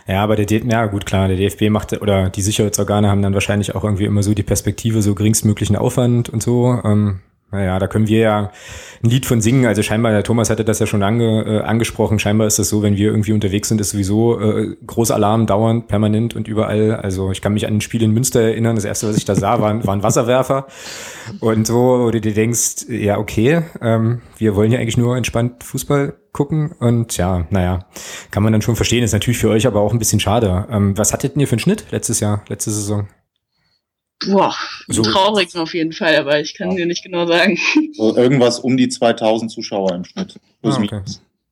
Ja, 0.07 0.23
aber 0.23 0.35
der 0.35 0.45
DFB, 0.45 0.71
ja 0.71 0.85
gut, 0.87 1.05
klar, 1.05 1.27
der 1.27 1.37
DFB 1.37 1.69
macht, 1.69 1.93
oder 2.01 2.29
die 2.29 2.41
Sicherheitsorgane 2.41 3.09
haben 3.09 3.21
dann 3.21 3.33
wahrscheinlich 3.33 3.73
auch 3.73 3.83
irgendwie 3.83 4.05
immer 4.05 4.21
so 4.21 4.33
die 4.33 4.43
Perspektive, 4.43 5.01
so 5.01 5.15
geringstmöglichen 5.15 5.75
Aufwand 5.75 6.29
und 6.29 6.43
so. 6.43 6.79
Ähm, 6.83 7.21
naja, 7.53 7.77
da 7.77 7.87
können 7.87 8.07
wir 8.07 8.19
ja 8.19 8.51
ein 9.03 9.09
Lied 9.09 9.27
von 9.27 9.39
singen. 9.39 9.67
Also 9.67 9.83
scheinbar, 9.83 10.11
der 10.11 10.23
Thomas 10.23 10.49
hatte 10.49 10.65
das 10.65 10.79
ja 10.79 10.87
schon 10.87 11.03
ange, 11.03 11.43
äh, 11.45 11.61
angesprochen. 11.61 12.17
Scheinbar 12.17 12.47
ist 12.47 12.57
das 12.57 12.67
so, 12.67 12.81
wenn 12.81 12.97
wir 12.97 13.11
irgendwie 13.11 13.31
unterwegs 13.31 13.69
sind, 13.69 13.79
ist 13.79 13.91
sowieso 13.91 14.39
äh, 14.39 14.75
Großalarm 14.85 15.45
dauernd, 15.45 15.87
permanent 15.87 16.35
und 16.35 16.47
überall. 16.47 16.95
Also 16.95 17.31
ich 17.31 17.41
kann 17.41 17.53
mich 17.53 17.67
an 17.67 17.75
ein 17.75 17.81
Spiel 17.81 18.01
in 18.01 18.11
Münster 18.11 18.41
erinnern. 18.41 18.75
Das 18.75 18.85
erste, 18.85 19.07
was 19.07 19.17
ich 19.17 19.25
da 19.25 19.35
sah, 19.35 19.61
waren, 19.61 19.85
waren 19.85 20.01
Wasserwerfer. 20.01 20.65
Und 21.39 21.67
so, 21.67 21.75
wo 21.75 22.11
du 22.11 22.19
dir 22.19 22.33
denkst, 22.33 22.87
ja, 22.89 23.19
okay, 23.19 23.61
ähm, 23.81 24.21
wir 24.37 24.55
wollen 24.55 24.71
ja 24.71 24.79
eigentlich 24.79 24.97
nur 24.97 25.15
entspannt 25.15 25.63
Fußball 25.63 26.15
gucken. 26.31 26.71
Und 26.79 27.15
ja, 27.17 27.45
naja, 27.51 27.85
kann 28.31 28.41
man 28.41 28.51
dann 28.51 28.63
schon 28.63 28.75
verstehen. 28.75 29.03
Ist 29.03 29.13
natürlich 29.13 29.37
für 29.37 29.49
euch 29.49 29.67
aber 29.67 29.81
auch 29.81 29.93
ein 29.93 29.99
bisschen 29.99 30.19
schade. 30.19 30.67
Ähm, 30.71 30.97
was 30.97 31.13
hattet 31.13 31.37
ihr 31.37 31.47
für 31.47 31.53
einen 31.53 31.59
Schnitt 31.59 31.85
letztes 31.91 32.19
Jahr, 32.19 32.43
letzte 32.49 32.71
Saison? 32.71 33.07
Boah, 34.27 34.55
so. 34.87 35.01
traurig 35.01 35.55
auf 35.55 35.73
jeden 35.73 35.93
Fall, 35.93 36.15
aber 36.15 36.39
ich 36.39 36.55
kann 36.55 36.71
ja. 36.71 36.77
dir 36.77 36.85
nicht 36.85 37.03
genau 37.03 37.25
sagen. 37.27 37.57
So 37.93 38.15
irgendwas 38.17 38.59
um 38.59 38.75
die 38.75 38.89
2000 38.89 39.51
Zuschauer 39.51 39.93
im 39.93 40.03
Schnitt. 40.03 40.39
Ah, 40.63 40.75
okay. 40.81 41.01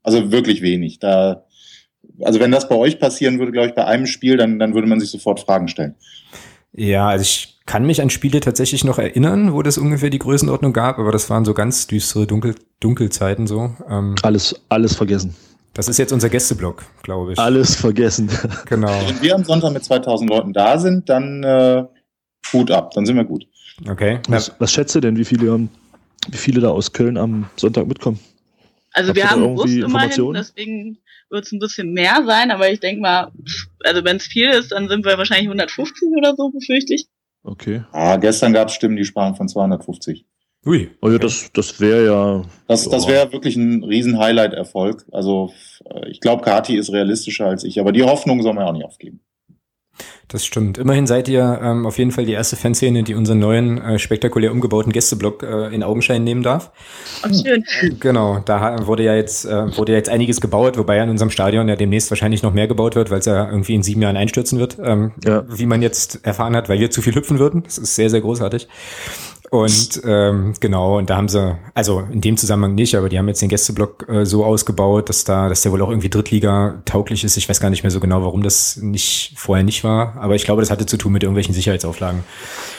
Also 0.02 0.32
wirklich 0.32 0.62
wenig. 0.62 0.98
Da, 0.98 1.44
also 2.22 2.40
wenn 2.40 2.52
das 2.52 2.68
bei 2.68 2.76
euch 2.76 3.00
passieren 3.00 3.38
würde, 3.38 3.52
glaube 3.52 3.68
ich, 3.68 3.76
bei 3.76 3.86
einem 3.86 4.08
Spiel, 4.08 4.38
dann, 4.38 4.58
dann 4.58 4.74
würde 4.74 4.88
man 4.88 5.00
sich 5.00 5.12
sofort 5.12 5.40
Fragen 5.40 5.68
stellen. 5.68 5.96
Ja, 6.74 7.10
also 7.10 7.22
ich 7.22 7.60
kann 7.66 7.86
mich 7.86 8.02
an 8.02 8.10
Spiele 8.10 8.40
tatsächlich 8.40 8.84
noch 8.84 8.98
erinnern, 8.98 9.54
wo 9.54 9.62
das 9.62 9.78
ungefähr 9.78 10.10
die 10.10 10.20
Größenordnung 10.20 10.74
gab, 10.74 11.00
aber 11.00 11.12
das 11.12 11.30
waren 11.30 11.46
so 11.46 11.54
ganz 11.54 11.88
düstere 11.88 12.26
Dunkel 12.26 12.56
Dunkelzeiten 12.80 13.46
so. 13.46 13.76
Ähm, 13.88 14.16
alles, 14.24 14.60
alles 14.70 14.96
vergessen. 14.96 15.36
Das 15.74 15.88
ist 15.88 15.98
jetzt 15.98 16.12
unser 16.12 16.30
Gästeblock, 16.30 16.84
glaube 17.04 17.34
ich. 17.34 17.40
Alles 17.40 17.76
vergessen. 17.76 18.30
Genau. 18.66 18.92
Wenn 19.08 19.22
wir 19.22 19.36
am 19.36 19.44
Sonntag 19.44 19.72
mit 19.74 19.84
2000 19.84 20.30
Leuten 20.30 20.54
da 20.54 20.78
sind, 20.80 21.08
dann 21.10 21.44
äh, 21.44 21.86
Hut 22.54 22.72
ab, 22.72 22.92
dann 22.92 23.06
sind 23.06 23.16
wir 23.16 23.26
gut. 23.26 23.46
Okay. 23.90 24.20
Was, 24.28 24.52
was 24.60 24.72
schätzt 24.72 24.96
ihr 24.96 25.02
denn, 25.02 25.18
wie 25.18 25.26
viele, 25.26 25.68
wie 26.30 26.38
viele 26.38 26.62
da 26.62 26.70
aus 26.70 26.92
Köln 26.94 27.18
am 27.18 27.50
Sonntag 27.56 27.88
mitkommen? 27.88 28.20
Also 28.94 29.10
Habt 29.10 29.18
wir 29.18 29.30
haben 29.30 29.56
Bus 29.56 29.72
immerhin, 29.72 30.34
deswegen 30.34 30.98
wird 31.30 31.46
es 31.46 31.52
ein 31.52 31.60
bisschen 31.60 31.94
mehr 31.94 32.24
sein, 32.26 32.52
aber 32.52 32.70
ich 32.70 32.82
denke 32.82 33.02
mal, 33.02 33.32
also 33.84 34.04
wenn 34.04 34.18
es 34.18 34.24
viel 34.24 34.50
ist, 34.50 34.74
dann 34.74 34.90
sind 34.90 35.06
wir 35.06 35.18
wahrscheinlich 35.18 35.48
150 35.48 36.10
oder 36.18 36.36
so, 36.36 36.50
befürchte 36.50 36.96
ich. 36.96 37.08
Okay. 37.44 37.84
Ah, 37.92 38.18
gestern 38.18 38.54
gab 38.54 38.68
es 38.68 38.76
Stimmen, 38.76 38.98
die 38.98 39.06
sprachen 39.06 39.36
von 39.36 39.48
250. 39.48 40.26
Ui. 40.66 40.92
Oh 41.02 41.10
ja, 41.10 41.18
das, 41.18 41.50
das 41.54 41.80
wäre 41.80 42.06
ja. 42.06 42.46
Das, 42.68 42.88
das 42.88 43.08
wäre 43.08 43.32
wirklich 43.34 43.56
ein 43.56 43.84
riesen 43.84 44.20
Highlight-Erfolg. 44.20 45.06
Also 45.12 45.52
äh, 45.90 46.10
ich 46.10 46.20
glaube, 46.20 46.44
Kati 46.44 46.78
ist 46.78 46.92
realistischer 46.92 47.48
als 47.48 47.64
ich, 47.64 47.80
aber 47.80 47.92
die 47.92 48.04
Hoffnung 48.04 48.44
soll 48.44 48.54
man 48.54 48.66
auch 48.66 48.74
nicht 48.74 48.86
aufgeben. 48.86 49.22
Das 50.28 50.46
stimmt. 50.46 50.78
Immerhin 50.78 51.08
seid 51.08 51.28
ihr 51.28 51.60
ähm, 51.62 51.86
auf 51.86 51.98
jeden 51.98 52.12
Fall 52.12 52.26
die 52.26 52.32
erste 52.32 52.56
Fanszene, 52.56 53.04
die 53.04 53.16
unseren 53.16 53.40
neuen, 53.40 53.82
äh, 53.82 54.00
spektakulär 54.00 54.52
umgebauten 54.52 54.94
Gästeblock 54.94 55.44
äh, 55.44 55.76
in 55.76 55.84
Augenschein 55.84 56.24
nehmen 56.24 56.42
darf. 56.42 56.72
Ach, 57.22 57.30
schön. 57.34 58.00
Genau, 58.00 58.40
da 58.40 58.88
wurde 58.88 59.04
ja 59.04 59.14
jetzt, 59.14 59.46
äh, 59.46 59.78
wurde 59.78 59.92
ja 59.92 59.98
jetzt 59.98 60.10
einiges 60.10 60.40
gebaut, 60.40 60.78
wobei 60.78 61.02
an 61.02 61.10
unserem 61.10 61.32
Stadion 61.32 61.68
ja 61.68 61.76
demnächst 61.76 62.10
wahrscheinlich 62.12 62.44
noch 62.44 62.54
mehr 62.54 62.68
gebaut 62.68 62.96
wird, 62.96 63.12
weil 63.12 63.20
es 63.20 63.26
ja 63.26 63.50
irgendwie 63.50 63.76
in 63.76 63.84
sieben 63.84 64.02
Jahren 64.02 64.16
einstürzen 64.16 64.58
wird, 64.58 64.78
ähm, 64.82 65.12
ja. 65.26 65.44
wie 65.50 65.66
man 65.66 65.82
jetzt 65.82 66.26
erfahren 66.26 66.56
hat, 66.56 66.70
weil 66.70 66.80
wir 66.80 66.92
zu 66.92 67.02
viel 67.02 67.14
hüpfen 67.14 67.40
würden. 67.40 67.64
Das 67.64 67.78
ist 67.78 67.96
sehr, 67.96 68.10
sehr 68.10 68.22
großartig. 68.22 68.70
Und 69.52 70.00
ähm, 70.06 70.54
genau, 70.62 70.98
und 70.98 71.10
da 71.10 71.18
haben 71.18 71.28
sie, 71.28 71.58
also 71.74 72.08
in 72.10 72.22
dem 72.22 72.38
Zusammenhang 72.38 72.74
nicht, 72.74 72.96
aber 72.96 73.10
die 73.10 73.20
haben 73.20 73.28
jetzt 73.28 73.42
den 73.42 73.50
Gästeblock 73.50 74.08
äh, 74.08 74.26
so 74.26 74.46
ausgebaut, 74.46 75.10
dass 75.10 75.26
da, 75.26 75.50
dass 75.50 75.62
der 75.62 75.74
wohl 75.74 75.82
auch 75.82 75.90
irgendwie 75.90 76.10
Drittliga 76.10 76.82
tauglich 76.86 77.26
ist. 77.26 77.36
Ich 77.36 77.50
weiß 77.50 77.60
gar 77.60 77.70
nicht 77.70 77.84
mehr 77.84 77.92
so 77.92 78.00
genau, 78.00 78.24
warum 78.24 78.44
das 78.44 78.78
nicht 78.78 79.34
vorher 79.36 79.66
nicht 79.66 79.84
war, 79.84 80.16
aber 80.16 80.36
ich 80.36 80.46
glaube, 80.46 80.62
das 80.62 80.72
hatte 80.72 80.86
zu 80.86 80.96
tun 80.96 81.12
mit 81.12 81.24
irgendwelchen 81.24 81.54
Sicherheitsauflagen. 81.54 82.24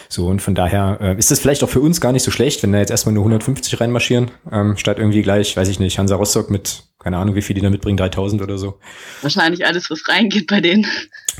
So, 0.08 0.28
und 0.28 0.40
von 0.40 0.54
daher 0.54 0.96
äh, 1.02 1.18
ist 1.18 1.30
das 1.30 1.40
vielleicht 1.40 1.62
auch 1.62 1.68
für 1.68 1.80
uns 1.80 2.00
gar 2.00 2.12
nicht 2.12 2.22
so 2.22 2.30
schlecht, 2.30 2.62
wenn 2.62 2.72
da 2.72 2.78
jetzt 2.78 2.90
erstmal 2.90 3.12
nur 3.14 3.24
150 3.24 3.78
reinmarschieren, 3.78 4.30
ähm, 4.50 4.78
statt 4.78 4.96
irgendwie 4.96 5.20
gleich, 5.20 5.54
weiß 5.54 5.68
ich 5.68 5.78
nicht, 5.78 5.98
Hansa 5.98 6.16
Rostock 6.16 6.48
mit, 6.48 6.85
keine 6.98 7.18
Ahnung, 7.18 7.35
wie 7.35 7.42
viel 7.42 7.52
die 7.52 7.61
da 7.61 7.68
mitbringen, 7.68 7.98
3000 7.98 8.40
oder 8.40 8.56
so. 8.56 8.78
Wahrscheinlich 9.20 9.66
alles, 9.66 9.90
was 9.90 10.08
reingeht 10.08 10.46
bei 10.46 10.62
denen. 10.62 10.87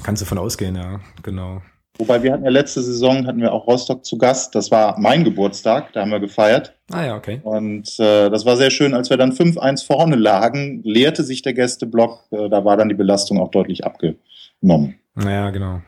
Kannst 0.03 0.21
du 0.21 0.27
von 0.27 0.37
ausgehen, 0.37 0.77
ja, 0.77 1.01
genau. 1.23 1.63
Wobei 1.99 2.23
wir 2.23 2.33
hatten 2.33 2.45
ja 2.45 2.51
letzte 2.51 2.83
Saison 2.83 3.27
hatten 3.27 3.41
wir 3.41 3.53
auch 3.53 3.67
Rostock 3.67 4.05
zu 4.05 4.17
Gast. 4.17 4.55
Das 4.55 4.71
war 4.71 4.99
mein 4.99 5.25
Geburtstag, 5.25 5.93
da 5.93 6.01
haben 6.01 6.11
wir 6.11 6.21
gefeiert. 6.21 6.75
Ah 6.91 7.05
ja, 7.05 7.17
okay. 7.17 7.41
Und 7.45 7.99
äh, 7.99 8.31
das 8.31 8.47
war 8.47 8.57
sehr 8.57 8.71
schön, 8.71 8.95
als 8.95 9.11
wir 9.11 9.17
dann 9.17 9.33
5-1 9.33 9.87
vorne 9.87 10.17
lagen, 10.17 10.81
leerte 10.85 11.23
sich 11.23 11.43
der 11.43 11.53
Gästeblock. 11.53 12.27
Äh, 12.31 12.49
da 12.49 12.65
war 12.65 12.77
dann 12.77 12.89
die 12.89 12.95
Belastung 12.95 13.41
auch 13.41 13.51
deutlich 13.51 13.85
abgenommen. 13.85 14.97
Naja, 15.15 15.51
genau. 15.51 15.83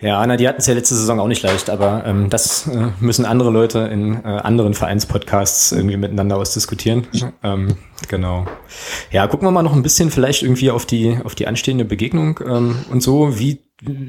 Ja, 0.00 0.20
Anna, 0.20 0.36
die 0.36 0.46
hatten 0.46 0.60
es 0.60 0.66
ja 0.66 0.74
letzte 0.74 0.94
Saison 0.94 1.18
auch 1.18 1.26
nicht 1.26 1.42
leicht, 1.42 1.70
aber 1.70 2.04
ähm, 2.06 2.30
das 2.30 2.68
äh, 2.68 2.90
müssen 3.00 3.24
andere 3.24 3.50
Leute 3.50 3.80
in 3.80 4.14
äh, 4.24 4.28
anderen 4.28 4.74
Vereinspodcasts 4.74 5.72
irgendwie 5.72 5.96
miteinander 5.96 6.36
ausdiskutieren. 6.36 7.08
Ähm, 7.42 7.76
genau. 8.08 8.46
Ja, 9.10 9.26
gucken 9.26 9.48
wir 9.48 9.50
mal 9.50 9.62
noch 9.62 9.74
ein 9.74 9.82
bisschen 9.82 10.12
vielleicht 10.12 10.44
irgendwie 10.44 10.70
auf 10.70 10.86
die, 10.86 11.18
auf 11.24 11.34
die 11.34 11.48
anstehende 11.48 11.84
Begegnung 11.84 12.38
ähm, 12.46 12.76
und 12.90 13.02
so. 13.02 13.40
Wie 13.40 13.67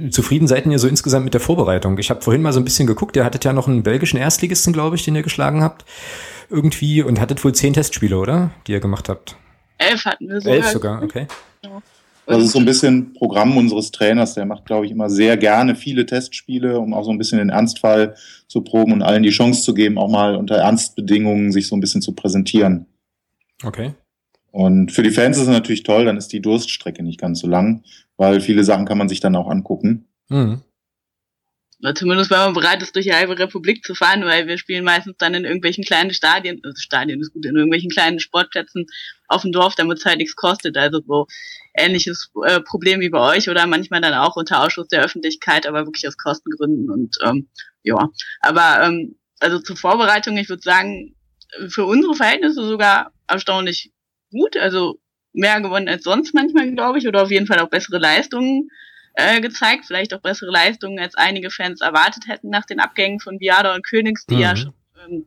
zufrieden 0.10 0.48
seid 0.48 0.66
ihr 0.66 0.80
so 0.80 0.88
insgesamt 0.88 1.26
mit 1.26 1.34
der 1.34 1.42
Vorbereitung? 1.42 1.98
Ich 1.98 2.10
habe 2.10 2.22
vorhin 2.22 2.42
mal 2.42 2.54
so 2.54 2.60
ein 2.60 2.66
bisschen 2.66 2.88
geguckt, 2.88 3.16
ihr 3.16 3.26
hattet 3.26 3.46
ja 3.46 3.54
noch 3.54 3.68
einen 3.68 3.84
belgischen 3.84 4.18
Erstligisten, 4.18 4.74
glaube 4.74 4.96
ich, 4.96 5.04
den 5.04 5.16
ihr 5.16 5.24
geschlagen 5.24 5.62
habt. 5.62 5.86
Irgendwie 6.50 7.04
und 7.04 7.20
hattet 7.20 7.44
wohl 7.44 7.54
zehn 7.54 7.74
Testspiele, 7.74 8.18
oder? 8.18 8.50
Die 8.66 8.72
ihr 8.72 8.80
gemacht 8.80 9.10
habt. 9.10 9.36
Elf 9.78 10.06
hatten 10.06 10.28
wir 10.28 10.42
sogar. 10.42 10.56
Elf 10.56 10.68
sogar, 10.68 11.04
okay. 11.04 11.28
Ja. 11.64 11.82
Das 12.26 12.44
ist 12.44 12.52
so 12.52 12.60
ein 12.60 12.66
bisschen 12.66 13.14
Programm 13.14 13.58
unseres 13.58 13.90
Trainers. 13.90 14.36
Der 14.36 14.46
macht, 14.46 14.66
glaube 14.66 14.86
ich, 14.86 14.92
immer 14.92 15.10
sehr 15.10 15.36
gerne 15.36 15.76
viele 15.76 16.06
Testspiele, 16.06 16.80
um 16.80 16.94
auch 16.94 17.04
so 17.04 17.10
ein 17.10 17.18
bisschen 17.18 17.40
den 17.40 17.50
Ernstfall 17.50 18.16
zu 18.48 18.62
proben 18.62 18.94
und 18.94 19.02
allen 19.02 19.24
die 19.24 19.32
Chance 19.32 19.64
zu 19.64 19.74
geben, 19.74 19.98
auch 19.98 20.10
mal 20.10 20.36
unter 20.36 20.56
Ernstbedingungen 20.56 21.52
sich 21.52 21.68
so 21.68 21.76
ein 21.76 21.80
bisschen 21.80 22.04
zu 22.04 22.14
präsentieren. 22.14 22.86
Okay. 23.64 23.94
Und 24.52 24.92
für 24.92 25.04
die 25.04 25.12
Fans 25.12 25.38
ist 25.38 25.44
es 25.44 25.50
natürlich 25.50 25.84
toll, 25.84 26.06
dann 26.06 26.18
ist 26.18 26.30
die 26.30 26.42
Durststrecke 26.42 27.04
nicht 27.04 27.20
ganz 27.20 27.40
so 27.40 27.48
lang, 27.48 27.84
weil 28.18 28.42
viele 28.42 28.64
Sachen 28.64 28.86
kann 28.86 28.98
man 28.98 29.10
sich 29.10 29.20
dann 29.20 29.36
auch 29.36 29.50
angucken. 29.50 30.08
Mhm. 30.30 30.62
Oder 31.82 31.96
zumindest, 31.96 32.30
wenn 32.30 32.40
man 32.40 32.54
bereit 32.54 32.82
ist, 32.82 32.94
durch 32.96 33.06
die 33.06 33.14
halbe 33.14 33.40
Republik 33.40 33.86
zu 33.86 33.96
fahren, 33.96 34.26
weil 34.26 34.48
wir 34.48 34.58
spielen 34.58 34.84
meistens 34.84 35.16
dann 35.18 35.34
in 35.34 35.46
irgendwelchen 35.46 35.86
kleinen 35.86 36.14
Stadien, 36.14 36.60
also 36.64 36.76
Stadien 36.78 37.22
ist 37.22 37.32
gut, 37.32 37.46
in 37.46 37.56
irgendwelchen 37.56 37.90
kleinen 37.90 38.20
Sportplätzen 38.20 38.86
auf 39.30 39.44
dem 39.44 39.54
Dorf, 39.54 39.76
damit 39.76 40.00
es 40.00 40.06
halt 40.06 40.18
nichts 40.18 40.36
kostet. 40.36 40.76
Also 40.76 41.02
so 41.08 41.28
ähnliches 41.74 42.32
äh, 42.46 42.60
Problem 42.60 43.00
wie 43.00 43.10
bei 43.10 43.20
euch 43.20 43.50
oder 43.50 43.66
manchmal 43.66 44.02
dann 44.02 44.14
auch 44.14 44.36
unter 44.36 44.62
Ausschuss 44.62 44.90
der 44.90 45.04
Öffentlichkeit, 45.04 45.66
aber 45.66 45.86
wirklich 45.86 46.06
aus 46.06 46.18
Kostengründen 46.18 46.90
und 46.90 47.16
ähm, 47.26 47.48
ja. 47.84 48.10
Aber 48.42 48.84
ähm, 48.84 49.16
also 49.40 49.60
zur 49.60 49.78
Vorbereitung, 49.78 50.36
ich 50.36 50.50
würde 50.50 50.62
sagen, 50.62 51.16
für 51.70 51.86
unsere 51.86 52.14
Verhältnisse 52.14 52.68
sogar 52.68 53.14
erstaunlich 53.28 53.94
gut. 54.32 54.58
Also 54.58 55.00
mehr 55.34 55.62
gewonnen 55.62 55.88
als 55.88 56.04
sonst 56.04 56.34
manchmal, 56.34 56.72
glaube 56.72 56.98
ich, 57.00 57.08
oder 57.08 57.24
auf 57.24 57.32
jeden 57.32 57.48
Fall 57.48 57.60
auch 57.60 57.70
bessere 57.70 58.00
Leistungen 58.00 58.70
äh, 59.13 59.42
gezeigt, 59.42 59.86
vielleicht 59.86 60.13
auch 60.13 60.22
bessere 60.22 60.52
Leistungen, 60.52 61.00
als 61.00 61.15
einige 61.15 61.52
Fans 61.52 61.82
erwartet 61.82 62.28
hätten 62.28 62.50
nach 62.50 62.65
den 62.65 62.80
Abgängen 62.80 63.20
von 63.20 63.38
Biada 63.38 63.76
und 63.76 63.86
Königs, 63.86 64.26
die 64.26 64.36
Mhm. 64.36 64.42
ja 64.42 64.56
schon 64.56 64.74
ähm, 65.08 65.26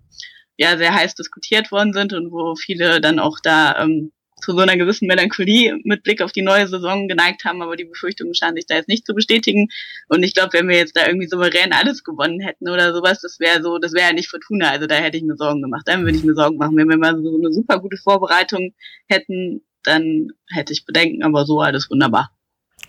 ja 0.57 0.77
sehr 0.77 0.95
heiß 0.95 1.15
diskutiert 1.15 1.71
worden 1.71 1.93
sind 1.93 2.13
und 2.13 2.31
wo 2.31 2.55
viele 2.55 3.01
dann 3.01 3.19
auch 3.19 3.39
da 3.43 3.83
ähm, 3.83 4.13
zu 4.43 4.53
so 4.53 4.59
einer 4.59 4.77
gewissen 4.77 5.07
Melancholie 5.07 5.79
mit 5.85 6.03
Blick 6.03 6.21
auf 6.21 6.33
die 6.33 6.43
neue 6.43 6.67
Saison 6.69 7.09
geneigt 7.09 7.45
haben, 7.45 7.63
aber 7.63 7.77
die 7.77 7.85
Befürchtungen 7.85 8.35
scheinen 8.35 8.57
sich 8.57 8.67
da 8.67 8.75
jetzt 8.75 8.89
nicht 8.89 9.07
zu 9.07 9.15
bestätigen. 9.15 9.69
Und 10.09 10.23
ich 10.23 10.35
glaube, 10.35 10.53
wenn 10.55 10.69
wir 10.69 10.77
jetzt 10.77 10.97
da 10.97 11.07
irgendwie 11.07 11.29
souverän 11.29 11.73
alles 11.73 12.05
gewonnen 12.05 12.41
hätten 12.41 12.69
oder 12.69 12.93
sowas, 12.93 13.21
das 13.21 13.39
wäre 13.41 13.63
so, 13.63 13.79
das 13.79 13.93
wäre 13.93 14.09
ja 14.09 14.13
nicht 14.13 14.29
Fortuna, 14.29 14.71
also 14.71 14.87
da 14.87 14.97
hätte 14.97 15.17
ich 15.17 15.23
mir 15.23 15.37
Sorgen 15.37 15.63
gemacht. 15.63 15.83
Dann 15.87 16.05
würde 16.05 16.19
ich 16.19 16.25
mir 16.25 16.35
Sorgen 16.35 16.57
machen. 16.57 16.77
Wenn 16.77 16.89
wir 16.89 16.99
mal 16.99 17.17
so 17.17 17.37
eine 17.37 17.53
super 17.53 17.79
gute 17.81 17.97
Vorbereitung 17.97 18.75
hätten, 19.09 19.63
dann 19.85 20.29
hätte 20.49 20.73
ich 20.73 20.85
Bedenken, 20.85 21.23
aber 21.23 21.45
so 21.45 21.61
alles 21.61 21.89
wunderbar. 21.91 22.31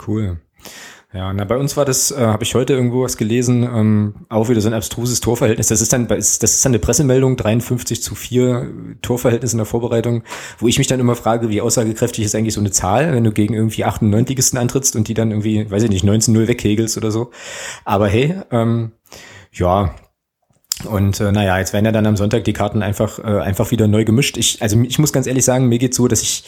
Cool. 0.06 0.39
Ja, 1.13 1.32
na 1.32 1.45
bei 1.45 1.58
uns 1.58 1.78
war 1.78 1.86
das, 1.86 2.10
äh, 2.10 2.15
habe 2.17 2.43
ich 2.43 2.56
heute 2.56 2.73
irgendwo 2.73 3.04
was 3.04 3.17
gelesen, 3.17 3.62
ähm, 3.62 4.15
auch 4.30 4.49
wieder 4.49 4.62
so 4.62 4.67
ein 4.67 4.73
abstruses 4.73 5.19
Torverhältnis. 5.19 5.67
Das 5.67 5.80
ist 5.80 5.93
dann, 5.93 6.08
das 6.08 6.39
ist 6.41 6.65
dann 6.65 6.71
eine 6.71 6.80
Pressemeldung, 6.80 7.38
53 7.38 8.02
zu 8.02 8.15
4 8.15 8.97
Torverhältnis 9.04 9.54
in 9.54 9.58
der 9.58 9.67
Vorbereitung, 9.67 10.23
wo 10.58 10.67
ich 10.67 10.80
mich 10.80 10.88
dann 10.88 10.99
immer 10.99 11.15
frage, 11.15 11.49
wie 11.49 11.62
aussagekräftig 11.62 12.26
ist 12.26 12.34
eigentlich 12.34 12.56
so 12.56 12.62
eine 12.62 12.71
Zahl, 12.71 13.13
wenn 13.13 13.23
du 13.23 13.32
gegen 13.32 13.54
irgendwie 13.54 13.86
8 13.86 14.02
und 14.02 14.10
9 14.10 14.26
Ligisten 14.26 14.58
antrittst 14.58 14.95
und 14.95 15.08
die 15.08 15.13
dann 15.13 15.30
irgendwie, 15.30 15.69
weiß 15.69 15.84
ich 15.84 15.91
nicht, 15.91 16.04
19-0 16.04 16.47
wegkegelst 16.47 16.97
oder 16.97 17.12
so. 17.12 17.30
Aber 17.86 18.08
hey, 18.08 18.36
ähm, 18.49 18.93
ja, 19.52 19.93
und 20.86 21.19
äh, 21.19 21.31
naja, 21.31 21.59
jetzt 21.59 21.71
werden 21.71 21.86
ja 21.86 21.91
dann 21.91 22.05
am 22.05 22.17
Sonntag 22.17 22.43
die 22.45 22.53
Karten 22.53 22.81
einfach 22.81 23.19
äh, 23.19 23.39
einfach 23.39 23.71
wieder 23.71 23.88
neu 23.88 24.05
gemischt. 24.05 24.38
Ich, 24.38 24.62
also 24.62 24.81
ich 24.81 24.99
muss 24.99 25.13
ganz 25.13 25.27
ehrlich 25.27 25.45
sagen, 25.45 25.67
mir 25.67 25.77
geht's 25.77 25.97
so, 25.97 26.07
dass 26.07 26.21
ich 26.21 26.43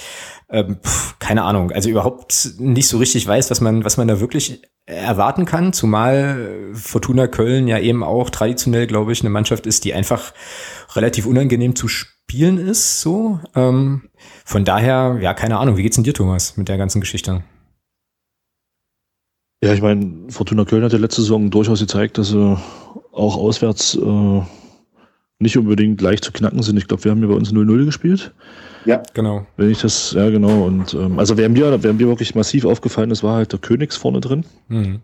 ähm, 0.50 0.78
pf, 0.84 1.20
keine 1.20 1.44
Ahnung, 1.44 1.72
also 1.72 1.90
überhaupt 1.90 2.56
nicht 2.58 2.88
so 2.88 2.98
richtig 2.98 3.26
weiß, 3.28 3.52
was 3.52 3.62
man 3.62 3.86
was 3.86 3.98
man 3.98 4.08
da 4.08 4.20
wirklich 4.20 4.64
erwarten 4.86 5.46
kann. 5.46 5.74
Zumal 5.74 6.72
Fortuna 6.74 7.28
Köln 7.28 7.68
ja 7.68 7.80
eben 7.80 8.04
auch 8.04 8.30
traditionell, 8.30 8.88
glaube 8.88 9.12
ich, 9.12 9.22
eine 9.22 9.30
Mannschaft 9.30 9.68
ist, 9.68 9.86
die 9.86 9.94
einfach 9.94 10.34
relativ 10.96 11.28
unangenehm 11.28 11.76
zu 11.76 11.88
spielen 11.88 12.58
ist. 12.58 13.02
So, 13.02 13.40
ähm, 13.56 14.10
von 14.44 14.66
daher, 14.66 15.18
ja, 15.22 15.34
keine 15.34 15.58
Ahnung. 15.58 15.78
Wie 15.78 15.84
geht's 15.84 15.96
denn 15.96 16.04
dir, 16.04 16.14
Thomas, 16.14 16.58
mit 16.58 16.68
der 16.68 16.78
ganzen 16.78 17.00
Geschichte? 17.00 17.44
Ja, 19.64 19.74
ich 19.74 19.82
meine, 19.82 20.30
Fortuna 20.30 20.66
Köln 20.66 20.84
hat 20.84 20.94
ja 20.94 21.00
letzte 21.00 21.22
Saison 21.22 21.50
durchaus 21.50 21.80
gezeigt, 21.80 22.18
dass 22.18 22.30
sie 22.30 22.58
auch 23.16 23.38
auswärts 23.38 23.96
äh, 23.96 24.42
nicht 25.40 25.58
unbedingt 25.58 26.02
leicht 26.02 26.24
zu 26.24 26.32
knacken 26.32 26.62
sind. 26.64 26.78
Ich 26.78 26.88
glaube, 26.88 27.04
wir 27.04 27.12
haben 27.12 27.20
hier 27.20 27.28
bei 27.28 27.34
uns 27.36 27.52
0-0 27.52 27.86
gespielt. 27.86 28.34
Ja, 28.86 29.02
Genau. 29.14 29.46
Wenn 29.58 29.72
ich 29.72 29.80
das, 29.82 30.12
ja 30.12 30.30
genau. 30.30 30.66
Und 30.66 30.94
ähm, 30.94 31.18
also 31.18 31.38
wer 31.38 31.50
mir, 31.50 31.82
wer 31.84 31.94
mir 31.94 32.08
wirklich 32.08 32.36
massiv 32.36 32.66
aufgefallen 32.66 33.12
ist, 33.12 33.24
war 33.24 33.36
halt 33.38 33.52
der 33.52 33.60
Königs 33.60 33.96
vorne 33.98 34.22
drin. 34.22 34.46
Mhm. 34.68 35.00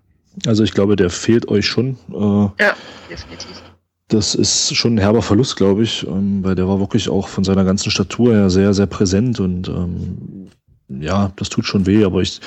Also 0.45 0.63
ich 0.63 0.71
glaube, 0.73 0.95
der 0.95 1.09
fehlt 1.09 1.47
euch 1.49 1.65
schon. 1.65 1.97
Äh, 2.11 2.63
Ja, 2.63 2.75
definitiv. 3.09 3.61
das 4.07 4.35
ist 4.35 4.75
schon 4.75 4.95
ein 4.95 4.97
herber 4.99 5.21
Verlust, 5.21 5.55
glaube 5.57 5.83
ich, 5.83 6.05
ähm, 6.07 6.43
weil 6.43 6.55
der 6.55 6.67
war 6.67 6.79
wirklich 6.79 7.09
auch 7.09 7.27
von 7.27 7.43
seiner 7.43 7.65
ganzen 7.65 7.89
Statur 7.91 8.33
her 8.33 8.49
sehr, 8.49 8.73
sehr 8.73 8.85
präsent 8.87 9.39
und 9.39 9.67
ähm, 9.67 10.47
ja, 10.99 11.31
das 11.35 11.49
tut 11.49 11.65
schon 11.65 11.85
weh, 11.85 12.03
aber 12.03 12.21
ich 12.21 12.39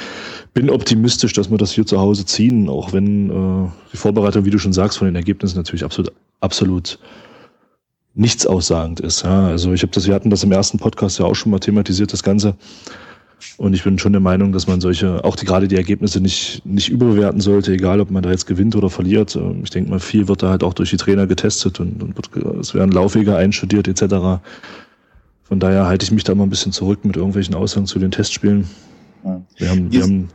bin 0.52 0.70
optimistisch, 0.70 1.32
dass 1.32 1.50
wir 1.50 1.58
das 1.58 1.72
hier 1.72 1.86
zu 1.86 1.98
Hause 1.98 2.26
ziehen, 2.26 2.68
auch 2.68 2.92
wenn 2.92 3.30
äh, 3.30 3.68
die 3.92 3.96
Vorbereitung, 3.96 4.44
wie 4.44 4.50
du 4.50 4.58
schon 4.58 4.72
sagst, 4.72 4.98
von 4.98 5.06
den 5.06 5.16
Ergebnissen 5.16 5.56
natürlich 5.56 5.84
absolut, 5.84 6.12
absolut 6.40 6.98
nichts 8.14 8.46
aussagend 8.46 9.00
ist. 9.00 9.22
Ja. 9.22 9.46
Also 9.48 9.72
ich 9.72 9.82
habe 9.82 9.92
das, 9.92 10.06
wir 10.06 10.14
hatten 10.14 10.30
das 10.30 10.44
im 10.44 10.52
ersten 10.52 10.78
Podcast 10.78 11.18
ja 11.18 11.24
auch 11.24 11.34
schon 11.34 11.50
mal 11.50 11.58
thematisiert, 11.58 12.12
das 12.12 12.22
Ganze. 12.22 12.54
Und 13.56 13.74
ich 13.74 13.84
bin 13.84 13.98
schon 13.98 14.12
der 14.12 14.20
Meinung, 14.20 14.52
dass 14.52 14.66
man 14.66 14.80
solche, 14.80 15.22
auch 15.24 15.36
die, 15.36 15.44
gerade 15.44 15.68
die 15.68 15.76
Ergebnisse 15.76 16.20
nicht, 16.20 16.64
nicht 16.64 16.88
überbewerten 16.88 17.40
sollte, 17.40 17.72
egal 17.72 18.00
ob 18.00 18.10
man 18.10 18.22
da 18.22 18.30
jetzt 18.30 18.46
gewinnt 18.46 18.74
oder 18.74 18.90
verliert. 18.90 19.36
Ähm, 19.36 19.60
Ich 19.64 19.70
denke 19.70 19.90
mal, 19.90 20.00
viel 20.00 20.28
wird 20.28 20.42
da 20.42 20.50
halt 20.50 20.62
auch 20.62 20.74
durch 20.74 20.90
die 20.90 20.96
Trainer 20.96 21.26
getestet 21.26 21.78
und, 21.80 22.02
und 22.02 22.16
wird, 22.16 22.30
es 22.60 22.74
werden 22.74 22.92
Laufwege 22.92 23.36
einstudiert 23.36 23.86
etc. 23.88 24.40
Von 25.44 25.60
daher 25.60 25.86
halte 25.86 26.04
ich 26.04 26.10
mich 26.10 26.24
da 26.24 26.34
mal 26.34 26.44
ein 26.44 26.50
bisschen 26.50 26.72
zurück 26.72 27.04
mit 27.04 27.16
irgendwelchen 27.16 27.54
Aussagen 27.54 27.86
zu 27.86 27.98
den 27.98 28.10
Testspielen. 28.10 28.68
Ja. 29.24 29.42
Wir 29.56 29.70
haben, 29.70 29.92
wir 29.92 30.02
haben 30.02 30.28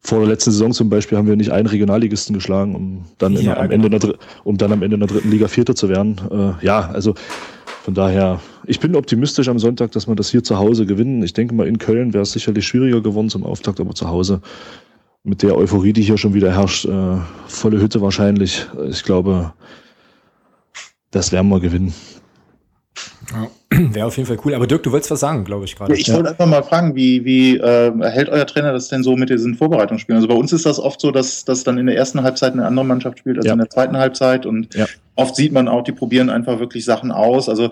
vor 0.00 0.18
der 0.18 0.28
letzten 0.28 0.50
Saison 0.50 0.72
zum 0.72 0.90
Beispiel 0.90 1.16
haben 1.16 1.28
wir 1.28 1.36
nicht 1.36 1.52
einen 1.52 1.68
Regionalligisten 1.68 2.34
geschlagen, 2.34 2.74
um 2.74 3.04
dann 3.18 3.36
in, 3.36 3.44
Ja, 3.44 3.56
am 3.56 3.70
Ende 3.70 3.86
in 3.86 3.98
der, 3.98 4.14
um 4.42 4.58
dann 4.58 4.72
am 4.72 4.82
Ende 4.82 4.94
in 4.94 5.00
der 5.00 5.08
dritten 5.08 5.30
Liga 5.30 5.48
Vierter 5.48 5.74
zu 5.74 5.88
werden. 5.88 6.20
Äh, 6.30 6.64
ja, 6.64 6.90
also 6.90 7.14
von 7.84 7.94
daher, 7.94 8.40
ich 8.66 8.80
bin 8.80 8.96
optimistisch 8.96 9.48
am 9.48 9.58
Sonntag, 9.58 9.92
dass 9.92 10.08
wir 10.08 10.14
das 10.14 10.30
hier 10.30 10.42
zu 10.42 10.58
Hause 10.58 10.86
gewinnen. 10.86 11.22
Ich 11.22 11.34
denke 11.34 11.54
mal, 11.54 11.66
in 11.66 11.78
Köln 11.78 12.12
wäre 12.12 12.22
es 12.22 12.32
sicherlich 12.32 12.66
schwieriger 12.66 13.00
geworden 13.00 13.28
zum 13.28 13.44
Auftakt, 13.44 13.80
aber 13.80 13.94
zu 13.94 14.08
Hause 14.08 14.40
mit 15.24 15.42
der 15.42 15.56
Euphorie, 15.56 15.92
die 15.92 16.02
hier 16.02 16.18
schon 16.18 16.34
wieder 16.34 16.52
herrscht, 16.52 16.84
äh, 16.84 17.16
volle 17.46 17.80
Hütte 17.80 18.00
wahrscheinlich. 18.00 18.66
Ich 18.88 19.04
glaube, 19.04 19.52
das 21.10 21.30
werden 21.30 21.48
wir 21.48 21.60
gewinnen. 21.60 21.94
Ja. 23.30 23.48
Wäre 23.92 24.06
auf 24.06 24.16
jeden 24.16 24.26
Fall 24.26 24.38
cool. 24.44 24.54
Aber 24.54 24.66
Dirk, 24.66 24.82
du 24.82 24.92
wolltest 24.92 25.10
was 25.10 25.20
sagen, 25.20 25.44
glaube 25.44 25.64
ich 25.64 25.76
gerade. 25.76 25.92
Ja, 25.92 25.98
ich 25.98 26.12
wollte 26.12 26.30
einfach 26.30 26.46
mal 26.46 26.62
fragen, 26.62 26.94
wie, 26.94 27.24
wie 27.24 27.56
äh, 27.56 27.92
hält 28.10 28.28
euer 28.28 28.46
Trainer 28.46 28.72
das 28.72 28.88
denn 28.88 29.02
so 29.02 29.16
mit 29.16 29.30
diesen 29.30 29.54
Vorbereitungsspielen? 29.54 30.16
Also 30.16 30.28
bei 30.28 30.34
uns 30.34 30.52
ist 30.52 30.66
das 30.66 30.78
oft 30.78 31.00
so, 31.00 31.10
dass 31.10 31.44
das 31.44 31.64
dann 31.64 31.78
in 31.78 31.86
der 31.86 31.96
ersten 31.96 32.22
Halbzeit 32.22 32.52
eine 32.52 32.66
andere 32.66 32.84
Mannschaft 32.84 33.18
spielt 33.18 33.38
als 33.38 33.46
Ja. 33.46 33.52
in 33.52 33.58
der 33.58 33.70
zweiten 33.70 33.96
Halbzeit 33.96 34.46
und 34.46 34.68
oft 35.16 35.36
sieht 35.36 35.52
man 35.52 35.68
auch, 35.68 35.82
die 35.82 35.92
probieren 35.92 36.30
einfach 36.30 36.58
wirklich 36.60 36.84
Sachen 36.84 37.12
aus. 37.12 37.48
Also 37.48 37.70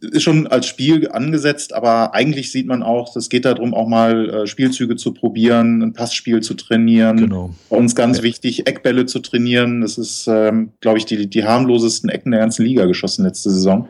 ist 0.00 0.22
schon 0.22 0.46
als 0.46 0.66
Spiel 0.66 1.08
angesetzt, 1.10 1.72
aber 1.74 2.14
eigentlich 2.14 2.50
sieht 2.52 2.66
man 2.66 2.82
auch, 2.82 3.14
es 3.16 3.28
geht 3.28 3.44
darum, 3.44 3.74
auch 3.74 3.86
mal 3.88 4.30
äh, 4.30 4.46
Spielzüge 4.46 4.96
zu 4.96 5.12
probieren, 5.14 5.82
ein 5.82 5.92
Passspiel 5.92 6.40
zu 6.40 6.54
trainieren. 6.54 7.16
Genau. 7.16 7.50
Bei 7.70 7.76
uns 7.76 7.94
ganz 7.94 8.18
Ja. 8.18 8.22
wichtig, 8.24 8.66
Eckbälle 8.66 9.06
zu 9.06 9.20
trainieren. 9.20 9.80
Das 9.80 9.98
ist, 9.98 10.26
ähm, 10.28 10.72
glaube 10.80 10.98
ich, 10.98 11.06
die, 11.06 11.28
die 11.28 11.44
harmlosesten 11.44 12.10
Ecken 12.10 12.30
der 12.32 12.40
ganzen 12.40 12.64
Liga 12.64 12.86
geschossen 12.86 13.24
letzte 13.24 13.50
Saison. 13.50 13.88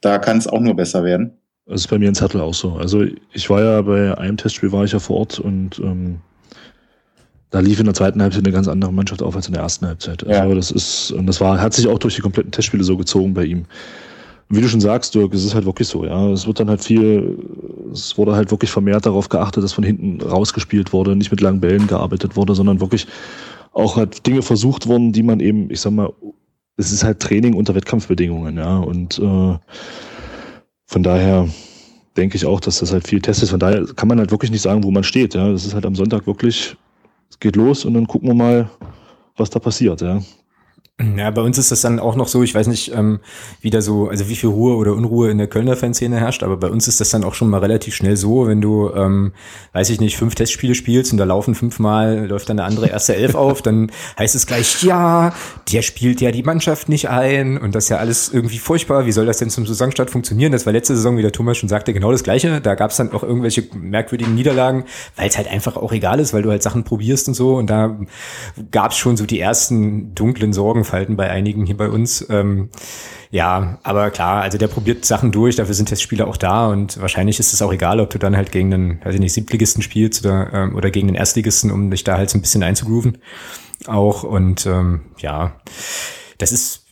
Da 0.00 0.18
kann 0.18 0.38
es 0.38 0.46
auch 0.46 0.60
nur 0.60 0.74
besser 0.76 1.04
werden. 1.04 1.32
Das 1.66 1.80
ist 1.80 1.88
bei 1.88 1.98
mir 1.98 2.08
in 2.08 2.14
Zettel 2.14 2.40
auch 2.40 2.54
so. 2.54 2.74
Also 2.74 3.04
ich 3.32 3.50
war 3.50 3.62
ja 3.62 3.82
bei 3.82 4.16
einem 4.16 4.36
Testspiel 4.36 4.70
war 4.72 4.84
ich 4.84 4.92
ja 4.92 4.98
vor 5.00 5.16
Ort 5.18 5.40
und 5.40 5.78
ähm, 5.80 6.18
da 7.50 7.60
lief 7.60 7.78
in 7.78 7.86
der 7.86 7.94
zweiten 7.94 8.20
Halbzeit 8.22 8.44
eine 8.44 8.52
ganz 8.52 8.68
andere 8.68 8.92
Mannschaft 8.92 9.22
auf 9.22 9.34
als 9.36 9.46
in 9.48 9.54
der 9.54 9.62
ersten 9.62 9.86
Halbzeit. 9.86 10.26
Also 10.26 10.48
Ja. 10.48 10.54
das 10.54 10.70
ist, 10.70 11.12
und 11.12 11.26
das 11.26 11.40
war, 11.40 11.60
hat 11.60 11.72
sich 11.74 11.86
auch 11.88 11.98
durch 11.98 12.14
die 12.16 12.20
kompletten 12.22 12.52
Testspiele 12.52 12.84
so 12.84 12.96
gezogen 12.96 13.34
bei 13.34 13.44
ihm. 13.44 13.64
Wie 14.48 14.60
du 14.60 14.68
schon 14.68 14.80
sagst, 14.80 15.14
Dirk, 15.14 15.34
es 15.34 15.44
ist 15.44 15.54
halt 15.54 15.66
wirklich 15.66 15.88
so, 15.88 16.04
ja. 16.04 16.30
Es 16.30 16.46
wird 16.46 16.60
dann 16.60 16.68
halt 16.68 16.84
viel, 16.84 17.36
es 17.92 18.16
wurde 18.16 18.36
halt 18.36 18.50
wirklich 18.50 18.70
vermehrt 18.70 19.04
darauf 19.04 19.28
geachtet, 19.28 19.64
dass 19.64 19.72
von 19.72 19.82
hinten 19.84 20.20
rausgespielt 20.20 20.92
wurde, 20.92 21.16
nicht 21.16 21.32
mit 21.32 21.40
langen 21.40 21.60
Bällen 21.60 21.86
gearbeitet 21.88 22.36
wurde, 22.36 22.54
sondern 22.54 22.80
wirklich 22.80 23.06
auch 23.72 23.96
halt 23.96 24.26
Dinge 24.26 24.42
versucht 24.42 24.86
worden, 24.86 25.12
die 25.12 25.22
man 25.22 25.40
eben, 25.40 25.70
ich 25.70 25.80
sag 25.80 25.92
mal, 25.92 26.12
es 26.76 26.92
ist 26.92 27.02
halt 27.04 27.20
Training 27.20 27.54
unter 27.54 27.74
Wettkampfbedingungen, 27.74 28.56
ja. 28.56 28.78
Und 28.78 29.18
äh, 29.18 29.58
von 30.86 31.02
daher 31.02 31.48
denke 32.16 32.36
ich 32.36 32.46
auch, 32.46 32.60
dass 32.60 32.78
das 32.78 32.92
halt 32.92 33.06
viel 33.06 33.20
Test 33.20 33.42
ist. 33.42 33.50
Von 33.50 33.60
daher 33.60 33.84
kann 33.84 34.08
man 34.08 34.18
halt 34.18 34.30
wirklich 34.30 34.50
nicht 34.50 34.62
sagen, 34.62 34.84
wo 34.84 34.90
man 34.90 35.04
steht. 35.04 35.34
Ja. 35.34 35.50
Das 35.50 35.66
ist 35.66 35.74
halt 35.74 35.86
am 35.86 35.94
Sonntag 35.94 36.26
wirklich, 36.26 36.76
es 37.28 37.38
geht 37.38 37.56
los 37.56 37.84
und 37.84 37.94
dann 37.94 38.06
gucken 38.06 38.28
wir 38.28 38.34
mal, 38.34 38.70
was 39.36 39.50
da 39.50 39.58
passiert, 39.58 40.00
ja. 40.00 40.20
Ja, 40.98 41.30
bei 41.30 41.42
uns 41.42 41.58
ist 41.58 41.70
das 41.70 41.82
dann 41.82 42.00
auch 42.00 42.16
noch 42.16 42.26
so, 42.26 42.42
ich 42.42 42.54
weiß 42.54 42.68
nicht, 42.68 42.94
ähm, 42.94 43.20
wie 43.60 43.68
da 43.68 43.82
so, 43.82 44.08
also 44.08 44.30
wie 44.30 44.34
viel 44.34 44.48
Ruhe 44.48 44.76
oder 44.76 44.94
Unruhe 44.94 45.30
in 45.30 45.36
der 45.36 45.46
Kölner 45.46 45.76
Fanszene 45.76 46.18
herrscht, 46.18 46.42
aber 46.42 46.56
bei 46.56 46.68
uns 46.68 46.88
ist 46.88 47.02
das 47.02 47.10
dann 47.10 47.22
auch 47.22 47.34
schon 47.34 47.50
mal 47.50 47.60
relativ 47.60 47.94
schnell 47.94 48.16
so, 48.16 48.46
wenn 48.46 48.62
du, 48.62 48.90
ähm, 48.94 49.32
weiß 49.74 49.90
ich 49.90 50.00
nicht, 50.00 50.16
fünf 50.16 50.34
Testspiele 50.34 50.74
spielst 50.74 51.12
und 51.12 51.18
da 51.18 51.24
laufen 51.24 51.54
fünfmal, 51.54 52.26
läuft 52.26 52.48
dann 52.48 52.58
eine 52.58 52.66
andere 52.66 52.88
erste 52.88 53.14
Elf 53.14 53.34
auf, 53.34 53.60
dann 53.60 53.92
heißt 54.18 54.34
es 54.34 54.46
gleich, 54.46 54.82
ja, 54.84 55.34
der 55.70 55.82
spielt 55.82 56.22
ja 56.22 56.30
die 56.30 56.42
Mannschaft 56.42 56.88
nicht 56.88 57.10
ein 57.10 57.58
und 57.58 57.74
das 57.74 57.84
ist 57.84 57.90
ja 57.90 57.98
alles 57.98 58.30
irgendwie 58.32 58.58
furchtbar, 58.58 59.04
wie 59.04 59.12
soll 59.12 59.26
das 59.26 59.36
denn 59.36 59.50
zum 59.50 59.66
Saisonstart 59.66 60.08
funktionieren? 60.08 60.52
Das 60.52 60.64
war 60.64 60.72
letzte 60.72 60.96
Saison, 60.96 61.18
wie 61.18 61.22
der 61.22 61.32
Thomas 61.32 61.58
schon 61.58 61.68
sagte, 61.68 61.92
genau 61.92 62.10
das 62.10 62.22
Gleiche, 62.22 62.62
da 62.62 62.74
gab 62.74 62.90
es 62.90 62.96
dann 62.96 63.12
auch 63.12 63.22
irgendwelche 63.22 63.64
merkwürdigen 63.74 64.34
Niederlagen, 64.34 64.84
weil 65.16 65.28
es 65.28 65.36
halt 65.36 65.48
einfach 65.48 65.76
auch 65.76 65.92
egal 65.92 66.20
ist, 66.20 66.32
weil 66.32 66.40
du 66.40 66.48
halt 66.48 66.62
Sachen 66.62 66.84
probierst 66.84 67.28
und 67.28 67.34
so. 67.34 67.56
Und 67.56 67.68
da 67.68 67.98
gab 68.70 68.92
es 68.92 68.96
schon 68.96 69.18
so 69.18 69.26
die 69.26 69.40
ersten 69.40 70.14
dunklen 70.14 70.54
Sorgen 70.54 70.85
Falten 70.86 71.16
bei 71.16 71.30
einigen 71.30 71.66
hier 71.66 71.76
bei 71.76 71.88
uns. 71.88 72.26
Ähm, 72.30 72.70
ja, 73.30 73.78
aber 73.82 74.10
klar, 74.10 74.42
also 74.42 74.56
der 74.56 74.68
probiert 74.68 75.04
Sachen 75.04 75.32
durch, 75.32 75.56
dafür 75.56 75.74
sind 75.74 75.88
Testspieler 75.88 76.26
auch 76.26 76.36
da 76.36 76.68
und 76.68 77.00
wahrscheinlich 77.00 77.38
ist 77.38 77.52
es 77.52 77.60
auch 77.60 77.72
egal, 77.72 78.00
ob 78.00 78.10
du 78.10 78.18
dann 78.18 78.36
halt 78.36 78.52
gegen 78.52 78.70
den, 78.70 79.04
weiß 79.04 79.14
ich 79.14 79.20
nicht, 79.20 79.32
Siebtligisten 79.32 79.82
spielst 79.82 80.24
oder, 80.24 80.52
ähm, 80.52 80.76
oder 80.76 80.90
gegen 80.90 81.08
den 81.08 81.16
Erstligisten, 81.16 81.70
um 81.70 81.90
dich 81.90 82.04
da 82.04 82.16
halt 82.16 82.30
so 82.30 82.38
ein 82.38 82.40
bisschen 82.40 82.62
einzugrooven. 82.62 83.18
Auch 83.86 84.22
und 84.22 84.64
ähm, 84.66 85.02
ja, 85.18 85.56
das 86.38 86.52
ist 86.52 86.86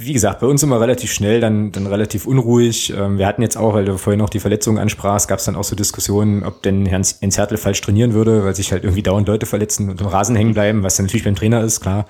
wie 0.00 0.12
gesagt, 0.12 0.38
bei 0.38 0.46
uns 0.46 0.62
immer 0.62 0.80
relativ 0.80 1.12
schnell, 1.12 1.40
dann, 1.40 1.72
dann 1.72 1.88
relativ 1.88 2.24
unruhig. 2.24 2.94
Ähm, 2.96 3.18
wir 3.18 3.26
hatten 3.26 3.42
jetzt 3.42 3.56
auch, 3.56 3.74
weil 3.74 3.84
du 3.84 3.98
vorhin 3.98 4.20
noch 4.20 4.30
die 4.30 4.38
Verletzungen 4.38 4.78
ansprachst, 4.78 5.26
gab 5.26 5.40
es 5.40 5.44
dann 5.44 5.56
auch 5.56 5.64
so 5.64 5.74
Diskussionen, 5.74 6.44
ob 6.44 6.62
denn 6.62 6.86
Herrn 6.86 7.02
Enzertel 7.20 7.58
falsch 7.58 7.80
trainieren 7.80 8.12
würde, 8.12 8.44
weil 8.44 8.54
sich 8.54 8.70
halt 8.70 8.84
irgendwie 8.84 9.02
dauernd 9.02 9.26
Leute 9.26 9.44
verletzen 9.44 9.90
und 9.90 10.00
im 10.00 10.06
Rasen 10.06 10.36
hängen 10.36 10.54
bleiben, 10.54 10.84
was 10.84 10.96
dann 10.96 11.06
natürlich 11.06 11.24
beim 11.24 11.34
Trainer 11.34 11.64
ist, 11.64 11.80
klar 11.80 12.06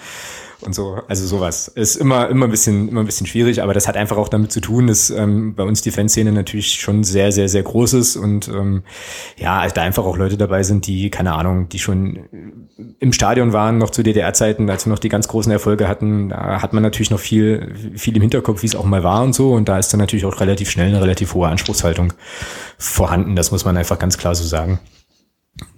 und 0.63 0.75
so. 0.75 1.01
Also 1.09 1.27
sowas. 1.27 1.69
Ist 1.69 1.97
immer, 1.97 2.29
immer 2.29 2.47
ein 2.47 2.51
bisschen, 2.51 2.89
immer 2.89 3.01
ein 3.01 3.07
bisschen 3.07 3.27
schwierig, 3.27 3.63
aber 3.63 3.75
das 3.75 3.87
hat 3.87 3.97
einfach 3.97 4.17
auch 4.17 4.29
damit 4.29 4.51
zu 4.51 4.61
tun, 4.61 4.89
dass 4.89 5.11
ähm, 5.11 5.55
bei 5.55 5.63
uns 5.63 5.83
die 5.83 5.91
Fanszene 5.91 6.33
natürlich 6.33 6.81
schon 6.81 7.05
sehr, 7.05 7.33
sehr, 7.33 7.49
sehr 7.49 7.63
groß 7.63 7.93
ist 7.95 8.17
und 8.17 8.49
ähm, 8.49 8.83
ja, 9.37 9.67
da 9.69 9.83
einfach 9.83 10.05
auch 10.05 10.17
Leute 10.17 10.37
dabei 10.37 10.63
sind, 10.63 10.87
die, 10.87 11.11
keine 11.11 11.35
Ahnung, 11.35 11.69
die 11.69 11.79
schon 11.79 12.19
im 12.99 13.13
Stadion 13.13 13.53
waren, 13.53 13.79
noch 13.79 13.91
zu 13.91 14.03
DDR-Zeiten, 14.03 14.69
als 14.69 14.87
wir 14.87 14.91
noch 14.91 14.99
die 14.99 15.09
ganz 15.09 15.29
großen 15.29 15.53
Erfolge 15.53 15.89
hatten, 15.89 16.31
da 16.31 16.61
hat 16.61 16.73
man 16.73 16.83
natürlich 16.83 17.11
noch 17.11 17.21
viel, 17.21 17.75
viel 17.97 18.17
im 18.17 18.23
Hinterkopf, 18.23 18.63
wie 18.63 18.67
es 18.67 18.77
auch 18.77 18.85
mal 18.85 19.05
war 19.05 19.23
und 19.23 19.35
so. 19.35 19.53
Und 19.53 19.69
da 19.69 19.79
ist 19.79 19.93
dann 19.93 20.01
natürlich 20.01 20.25
auch 20.25 20.41
relativ 20.41 20.71
schnell 20.71 20.89
eine 20.89 21.01
relativ 21.01 21.35
hohe 21.35 21.49
Anspruchshaltung 21.49 22.13
vorhanden. 22.79 23.37
Das 23.37 23.51
muss 23.51 23.65
man 23.65 23.77
einfach 23.77 23.99
ganz 23.99 24.19
klar 24.19 24.35
so 24.35 24.45
sagen. 24.45 24.81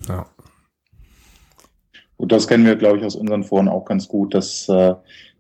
Ja. 0.09 0.27
Das 2.31 2.49
kennen 2.49 2.65
wir, 2.65 2.77
glaube 2.77 2.99
ich, 2.99 3.05
aus 3.05 3.17
unseren 3.17 3.45
Foren 3.45 3.69
auch 3.69 3.85
ganz 3.85 4.09
gut, 4.09 4.35
dass 4.35 4.69
äh, 4.69 4.95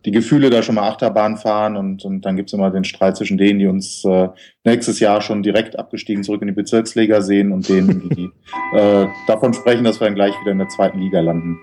die 0.05 0.11
Gefühle 0.11 0.51
da 0.51 0.63
schon 0.63 0.77
mal 0.77 0.89
Achterbahn 0.89 1.37
fahren 1.37 1.77
und, 1.77 2.05
und 2.05 2.23
dann 2.23 2.37
gibt's 2.37 2.53
immer 2.53 2.71
den 2.71 2.85
Streit 2.85 3.17
zwischen 3.17 3.39
denen, 3.39 3.59
die 3.59 3.67
uns 3.67 4.05
äh, 4.05 4.29
nächstes 4.65 4.99
Jahr 5.01 5.21
schon 5.21 5.43
direkt 5.43 5.79
abgestiegen 5.79 6.23
zurück 6.23 6.43
in 6.43 6.49
die 6.49 6.55
Bezirksliga 6.55 7.21
sehen 7.21 7.53
und 7.53 7.69
denen, 7.69 8.09
die 8.11 8.31
äh, 8.77 9.07
davon 9.27 9.53
sprechen, 9.53 9.85
dass 9.85 10.01
wir 10.01 10.07
dann 10.07 10.15
gleich 10.15 10.35
wieder 10.41 10.53
in 10.53 10.59
der 10.59 10.69
zweiten 10.69 10.99
Liga 10.99 11.21
landen. 11.21 11.59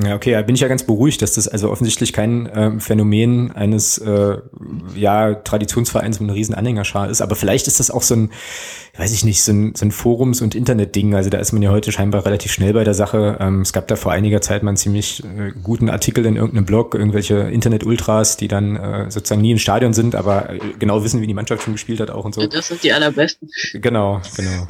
Ja, 0.00 0.14
okay, 0.14 0.32
da 0.32 0.40
bin 0.40 0.54
ich 0.54 0.62
ja 0.62 0.68
ganz 0.68 0.84
beruhigt, 0.84 1.20
dass 1.20 1.34
das 1.34 1.48
also 1.48 1.70
offensichtlich 1.70 2.14
kein 2.14 2.46
äh, 2.46 2.80
Phänomen 2.80 3.50
eines 3.50 3.98
äh, 3.98 4.38
ja, 4.94 5.34
Traditionsvereins 5.34 6.18
mit 6.18 6.30
einer 6.30 6.36
riesen 6.36 6.54
Anhängerschar 6.54 7.10
ist. 7.10 7.20
Aber 7.20 7.36
vielleicht 7.36 7.66
ist 7.66 7.78
das 7.78 7.90
auch 7.90 8.02
so 8.02 8.14
ein, 8.14 8.30
weiß 8.96 9.12
ich 9.12 9.22
nicht, 9.22 9.42
so 9.42 9.52
ein, 9.52 9.74
so 9.74 9.84
ein 9.84 9.90
Forums- 9.90 10.40
und 10.40 10.54
Internetding. 10.54 11.14
Also 11.14 11.28
da 11.28 11.36
ist 11.36 11.52
man 11.52 11.60
ja 11.60 11.70
heute 11.70 11.92
scheinbar 11.92 12.24
relativ 12.24 12.52
schnell 12.52 12.72
bei 12.72 12.84
der 12.84 12.94
Sache. 12.94 13.36
Ähm, 13.38 13.60
es 13.60 13.74
gab 13.74 13.86
da 13.86 13.96
vor 13.96 14.12
einiger 14.12 14.40
Zeit 14.40 14.62
mal 14.62 14.70
einen 14.70 14.78
ziemlich 14.78 15.22
äh, 15.24 15.52
guten 15.62 15.90
Artikel 15.90 16.24
in 16.24 16.36
irgendeinem 16.36 16.64
Blog, 16.64 16.94
irgendwelche 16.94 17.40
Internet-Ultras, 17.40 18.38
die 18.38 18.48
dann 18.48 18.76
äh, 18.76 19.10
sozusagen 19.10 19.42
nie 19.42 19.52
im 19.52 19.58
Stadion 19.58 19.92
sind, 19.92 20.14
aber 20.14 20.54
äh, 20.54 20.58
genau 20.78 21.04
wissen, 21.04 21.20
wie 21.20 21.26
die 21.26 21.34
Mannschaft 21.34 21.64
schon 21.64 21.74
gespielt 21.74 22.00
hat 22.00 22.10
auch 22.10 22.24
und 22.24 22.34
so. 22.34 22.46
Das 22.46 22.68
sind 22.68 22.82
die 22.82 22.94
allerbesten. 22.94 23.50
Genau, 23.74 24.22
genau. 24.36 24.66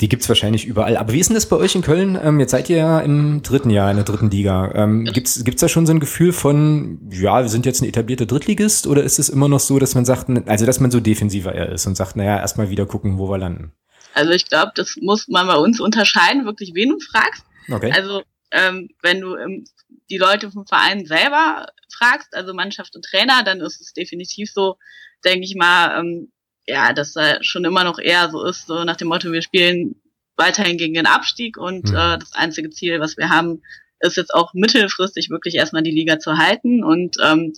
Die 0.00 0.08
gibt's 0.08 0.28
wahrscheinlich 0.28 0.66
überall. 0.66 0.96
Aber 0.96 1.12
wie 1.12 1.20
ist 1.20 1.28
denn 1.28 1.34
das 1.34 1.46
bei 1.46 1.56
euch 1.56 1.74
in 1.74 1.82
Köln? 1.82 2.18
Ähm, 2.20 2.40
jetzt 2.40 2.50
seid 2.50 2.68
ihr 2.70 2.78
ja 2.78 3.00
im 3.00 3.42
dritten 3.42 3.70
Jahr 3.70 3.90
in 3.90 3.96
der 3.96 4.04
dritten 4.04 4.30
Liga. 4.30 4.39
Ähm, 4.46 5.06
ja. 5.06 5.12
Gibt's 5.12 5.44
gibt's 5.44 5.60
da 5.60 5.68
schon 5.68 5.86
so 5.86 5.92
ein 5.92 6.00
Gefühl 6.00 6.32
von, 6.32 7.00
ja, 7.10 7.42
wir 7.42 7.48
sind 7.48 7.66
jetzt 7.66 7.82
ein 7.82 7.88
etablierter 7.88 8.26
Drittligist 8.26 8.86
oder 8.86 9.02
ist 9.02 9.18
es 9.18 9.28
immer 9.28 9.48
noch 9.48 9.60
so, 9.60 9.78
dass 9.78 9.94
man 9.94 10.04
sagt, 10.04 10.28
also 10.48 10.66
dass 10.66 10.80
man 10.80 10.90
so 10.90 11.00
defensiver 11.00 11.54
eher 11.54 11.70
ist 11.70 11.86
und 11.86 11.96
sagt, 11.96 12.16
naja, 12.16 12.38
erstmal 12.38 12.70
wieder 12.70 12.86
gucken, 12.86 13.18
wo 13.18 13.30
wir 13.30 13.38
landen? 13.38 13.72
Also 14.14 14.32
ich 14.32 14.48
glaube, 14.48 14.72
das 14.74 14.96
muss 15.00 15.28
man 15.28 15.46
bei 15.46 15.56
uns 15.56 15.80
unterscheiden, 15.80 16.44
wirklich, 16.44 16.72
wen 16.74 16.90
du 16.90 16.98
fragst. 17.00 17.44
Okay. 17.70 17.92
Also 17.92 18.22
ähm, 18.50 18.88
wenn 19.02 19.20
du 19.20 19.36
ähm, 19.36 19.64
die 20.10 20.18
Leute 20.18 20.50
vom 20.50 20.66
Verein 20.66 21.06
selber 21.06 21.66
fragst, 21.92 22.34
also 22.34 22.52
Mannschaft 22.52 22.96
und 22.96 23.04
Trainer, 23.04 23.42
dann 23.44 23.60
ist 23.60 23.80
es 23.80 23.92
definitiv 23.92 24.50
so, 24.52 24.76
denke 25.24 25.44
ich 25.44 25.54
mal, 25.54 26.00
ähm, 26.00 26.32
ja, 26.66 26.92
dass 26.92 27.12
da 27.12 27.42
schon 27.42 27.64
immer 27.64 27.84
noch 27.84 27.98
eher 27.98 28.30
so 28.30 28.44
ist, 28.44 28.66
so 28.66 28.84
nach 28.84 28.96
dem 28.96 29.08
Motto, 29.08 29.32
wir 29.32 29.42
spielen 29.42 29.96
weiterhin 30.36 30.78
gegen 30.78 30.94
den 30.94 31.06
Abstieg 31.06 31.56
und 31.56 31.90
mhm. 31.90 31.96
äh, 31.96 32.18
das 32.18 32.32
einzige 32.32 32.70
Ziel, 32.70 33.00
was 33.00 33.16
wir 33.16 33.28
haben, 33.28 33.62
ist 34.00 34.16
jetzt 34.16 34.34
auch 34.34 34.54
mittelfristig 34.54 35.30
wirklich 35.30 35.54
erstmal 35.54 35.82
die 35.82 35.90
Liga 35.90 36.18
zu 36.18 36.38
halten 36.38 36.82
und 36.84 37.16
ähm, 37.22 37.52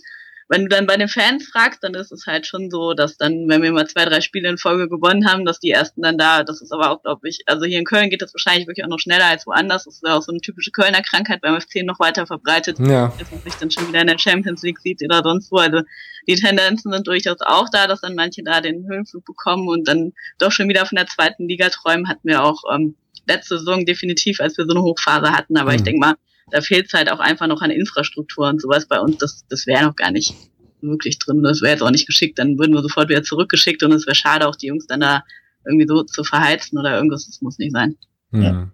wenn 0.52 0.64
du 0.64 0.68
dann 0.68 0.86
bei 0.86 0.98
den 0.98 1.08
Fans 1.08 1.48
fragst, 1.48 1.82
dann 1.82 1.94
ist 1.94 2.12
es 2.12 2.26
halt 2.26 2.46
schon 2.46 2.70
so, 2.70 2.92
dass 2.92 3.16
dann, 3.16 3.48
wenn 3.48 3.62
wir 3.62 3.72
mal 3.72 3.86
zwei, 3.86 4.04
drei 4.04 4.20
Spiele 4.20 4.50
in 4.50 4.58
Folge 4.58 4.86
gewonnen 4.86 5.26
haben, 5.26 5.46
dass 5.46 5.60
die 5.60 5.70
ersten 5.70 6.02
dann 6.02 6.18
da, 6.18 6.44
das 6.44 6.60
ist 6.60 6.72
aber 6.72 6.90
auch, 6.90 7.02
glaube 7.02 7.26
ich, 7.26 7.40
also 7.46 7.64
hier 7.64 7.78
in 7.78 7.86
Köln 7.86 8.10
geht 8.10 8.20
das 8.20 8.34
wahrscheinlich 8.34 8.66
wirklich 8.66 8.84
auch 8.84 8.90
noch 8.90 8.98
schneller 8.98 9.24
als 9.24 9.46
woanders. 9.46 9.84
Das 9.84 9.94
ist 9.94 10.06
ja 10.06 10.14
auch 10.14 10.20
so 10.20 10.30
eine 10.30 10.42
typische 10.42 10.70
Kölner 10.70 11.00
Krankheit 11.00 11.40
beim 11.40 11.58
FC 11.58 11.84
noch 11.84 11.98
weiter 12.00 12.26
verbreitet, 12.26 12.78
ja. 12.80 13.10
dass 13.18 13.30
man 13.30 13.40
sich 13.40 13.54
dann 13.54 13.70
schon 13.70 13.88
wieder 13.88 14.02
in 14.02 14.08
der 14.08 14.18
Champions 14.18 14.62
League 14.62 14.78
sieht 14.80 15.02
oder 15.02 15.22
sonst 15.22 15.50
wo. 15.50 15.56
Also 15.56 15.80
die 16.28 16.34
Tendenzen 16.34 16.92
sind 16.92 17.06
durchaus 17.06 17.38
auch 17.40 17.70
da, 17.70 17.86
dass 17.86 18.02
dann 18.02 18.14
manche 18.14 18.42
da 18.42 18.60
den 18.60 18.86
Höhenflug 18.86 19.24
bekommen 19.24 19.68
und 19.68 19.88
dann 19.88 20.12
doch 20.38 20.52
schon 20.52 20.68
wieder 20.68 20.84
von 20.84 20.96
der 20.96 21.06
zweiten 21.06 21.48
Liga 21.48 21.70
träumen, 21.70 22.08
hatten 22.08 22.28
wir 22.28 22.44
auch 22.44 22.62
ähm, 22.74 22.94
letzte 23.26 23.58
Saison 23.58 23.86
definitiv, 23.86 24.38
als 24.40 24.58
wir 24.58 24.66
so 24.66 24.72
eine 24.72 24.82
Hochphase 24.82 25.32
hatten. 25.32 25.56
Aber 25.56 25.70
mhm. 25.70 25.76
ich 25.76 25.82
denke 25.82 26.00
mal, 26.00 26.14
da 26.50 26.60
fehlt 26.60 26.86
es 26.86 26.92
halt 26.92 27.10
auch 27.10 27.20
einfach 27.20 27.46
noch 27.46 27.62
an 27.62 27.70
Infrastruktur 27.70 28.48
und 28.48 28.60
sowas 28.60 28.86
bei 28.86 28.98
uns. 29.00 29.18
Das, 29.18 29.44
das 29.48 29.66
wäre 29.66 29.84
noch 29.84 29.96
gar 29.96 30.10
nicht 30.10 30.34
wirklich 30.80 31.18
drin. 31.18 31.42
Das 31.42 31.62
wäre 31.62 31.72
jetzt 31.72 31.82
auch 31.82 31.90
nicht 31.90 32.06
geschickt. 32.06 32.38
Dann 32.38 32.58
würden 32.58 32.74
wir 32.74 32.82
sofort 32.82 33.08
wieder 33.08 33.22
zurückgeschickt 33.22 33.82
und 33.82 33.92
es 33.92 34.06
wäre 34.06 34.16
schade, 34.16 34.48
auch 34.48 34.56
die 34.56 34.66
Jungs 34.66 34.86
dann 34.86 35.00
da 35.00 35.22
irgendwie 35.64 35.86
so 35.86 36.02
zu 36.02 36.24
verheizen 36.24 36.78
oder 36.78 36.96
irgendwas. 36.96 37.26
Das 37.26 37.40
muss 37.40 37.58
nicht 37.58 37.72
sein. 37.72 37.96
Mhm. 38.30 38.42
Ja. 38.42 38.68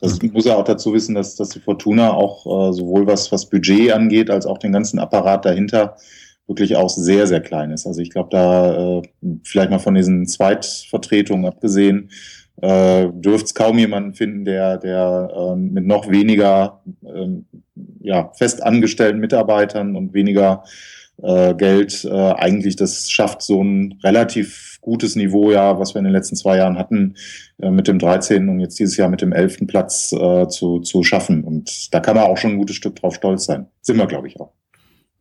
Das 0.00 0.20
muss 0.20 0.44
ja 0.44 0.56
auch 0.56 0.64
dazu 0.64 0.92
wissen, 0.92 1.14
dass, 1.14 1.34
dass 1.36 1.50
die 1.50 1.60
Fortuna 1.60 2.12
auch 2.12 2.44
äh, 2.44 2.72
sowohl 2.74 3.06
was, 3.06 3.32
was 3.32 3.48
Budget 3.48 3.92
angeht, 3.92 4.28
als 4.28 4.44
auch 4.44 4.58
den 4.58 4.72
ganzen 4.72 4.98
Apparat 4.98 5.46
dahinter 5.46 5.96
wirklich 6.46 6.76
auch 6.76 6.90
sehr, 6.90 7.26
sehr 7.26 7.40
klein 7.40 7.70
ist. 7.70 7.86
Also 7.86 8.02
ich 8.02 8.10
glaube, 8.10 8.28
da 8.30 8.98
äh, 8.98 9.02
vielleicht 9.44 9.70
mal 9.70 9.78
von 9.78 9.94
diesen 9.94 10.26
Zweitvertretungen 10.26 11.46
abgesehen, 11.46 12.10
äh, 12.60 13.08
dürfte 13.12 13.46
es 13.46 13.54
kaum 13.54 13.78
jemanden 13.78 14.14
finden, 14.14 14.44
der, 14.44 14.78
der 14.78 15.30
äh, 15.36 15.56
mit 15.56 15.86
noch 15.86 16.10
weniger 16.10 16.82
äh, 17.04 17.28
ja, 18.00 18.30
fest 18.34 18.62
angestellten 18.62 19.18
Mitarbeitern 19.18 19.96
und 19.96 20.14
weniger 20.14 20.64
äh, 21.22 21.54
Geld 21.54 22.04
äh, 22.04 22.10
eigentlich 22.10 22.76
das 22.76 23.10
schafft, 23.10 23.42
so 23.42 23.62
ein 23.62 23.98
relativ 24.02 24.78
gutes 24.80 25.16
Niveau, 25.16 25.50
ja, 25.50 25.78
was 25.78 25.94
wir 25.94 26.00
in 26.00 26.04
den 26.04 26.12
letzten 26.12 26.36
zwei 26.36 26.58
Jahren 26.58 26.78
hatten, 26.78 27.16
äh, 27.60 27.70
mit 27.70 27.88
dem 27.88 27.98
13. 27.98 28.48
und 28.48 28.60
jetzt 28.60 28.78
dieses 28.78 28.96
Jahr 28.96 29.08
mit 29.08 29.22
dem 29.22 29.32
11. 29.32 29.66
Platz 29.66 30.12
äh, 30.12 30.48
zu, 30.48 30.80
zu 30.80 31.02
schaffen. 31.02 31.44
Und 31.44 31.94
da 31.94 32.00
kann 32.00 32.16
man 32.16 32.24
auch 32.24 32.36
schon 32.36 32.52
ein 32.52 32.58
gutes 32.58 32.76
Stück 32.76 32.96
drauf 32.96 33.14
stolz 33.14 33.46
sein. 33.46 33.66
Sind 33.80 33.98
wir, 33.98 34.06
glaube 34.06 34.28
ich, 34.28 34.38
auch. 34.40 34.52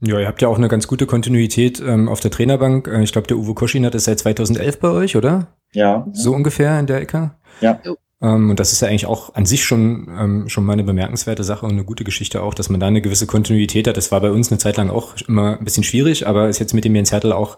Ja, 0.06 0.20
ihr 0.20 0.28
habt 0.28 0.42
ja 0.42 0.50
auch 0.50 0.58
eine 0.58 0.68
ganz 0.68 0.88
gute 0.88 1.06
Kontinuität 1.06 1.82
ähm, 1.86 2.10
auf 2.10 2.20
der 2.20 2.30
Trainerbank. 2.30 2.88
Äh, 2.88 3.04
ich 3.04 3.14
glaube, 3.14 3.28
der 3.28 3.38
Uwe 3.38 3.54
Koschin 3.54 3.86
hat 3.86 3.96
es 3.96 4.04
seit 4.04 4.20
2011 4.20 4.80
bei 4.80 4.90
euch, 4.90 5.16
oder? 5.16 5.48
Ja. 5.72 6.06
So 6.12 6.34
ungefähr 6.34 6.78
in 6.78 6.88
der 6.88 7.00
Ecke? 7.00 7.32
Ja. 7.62 7.80
Ähm, 8.22 8.50
und 8.50 8.60
das 8.60 8.74
ist 8.74 8.82
ja 8.82 8.90
eigentlich 8.90 9.06
auch 9.06 9.34
an 9.34 9.46
sich 9.46 9.64
schon, 9.64 10.10
ähm, 10.20 10.50
schon 10.50 10.66
mal 10.66 10.74
eine 10.74 10.84
bemerkenswerte 10.84 11.46
Sache 11.46 11.66
und 11.66 11.72
eine 11.72 11.86
gute 11.86 12.04
Geschichte 12.04 12.44
auch, 12.44 12.54
dass 12.54 12.70
man 12.70 12.82
da 12.82 12.88
eine 12.88 13.02
gewisse 13.02 13.28
Kontinuität 13.28 13.88
hat. 13.88 13.96
Das 13.96 14.12
war 14.12 14.20
bei 14.20 14.32
uns 14.32 14.52
eine 14.52 14.58
Zeit 14.58 14.76
lang 14.76 14.90
auch 14.90 15.16
immer 15.26 15.58
ein 15.58 15.64
bisschen 15.64 15.86
schwierig, 15.86 16.28
aber 16.28 16.50
ist 16.50 16.60
jetzt 16.60 16.74
mit 16.74 16.84
dem 16.84 16.96
Jens 16.96 17.14
Hertel 17.14 17.32
auch, 17.32 17.58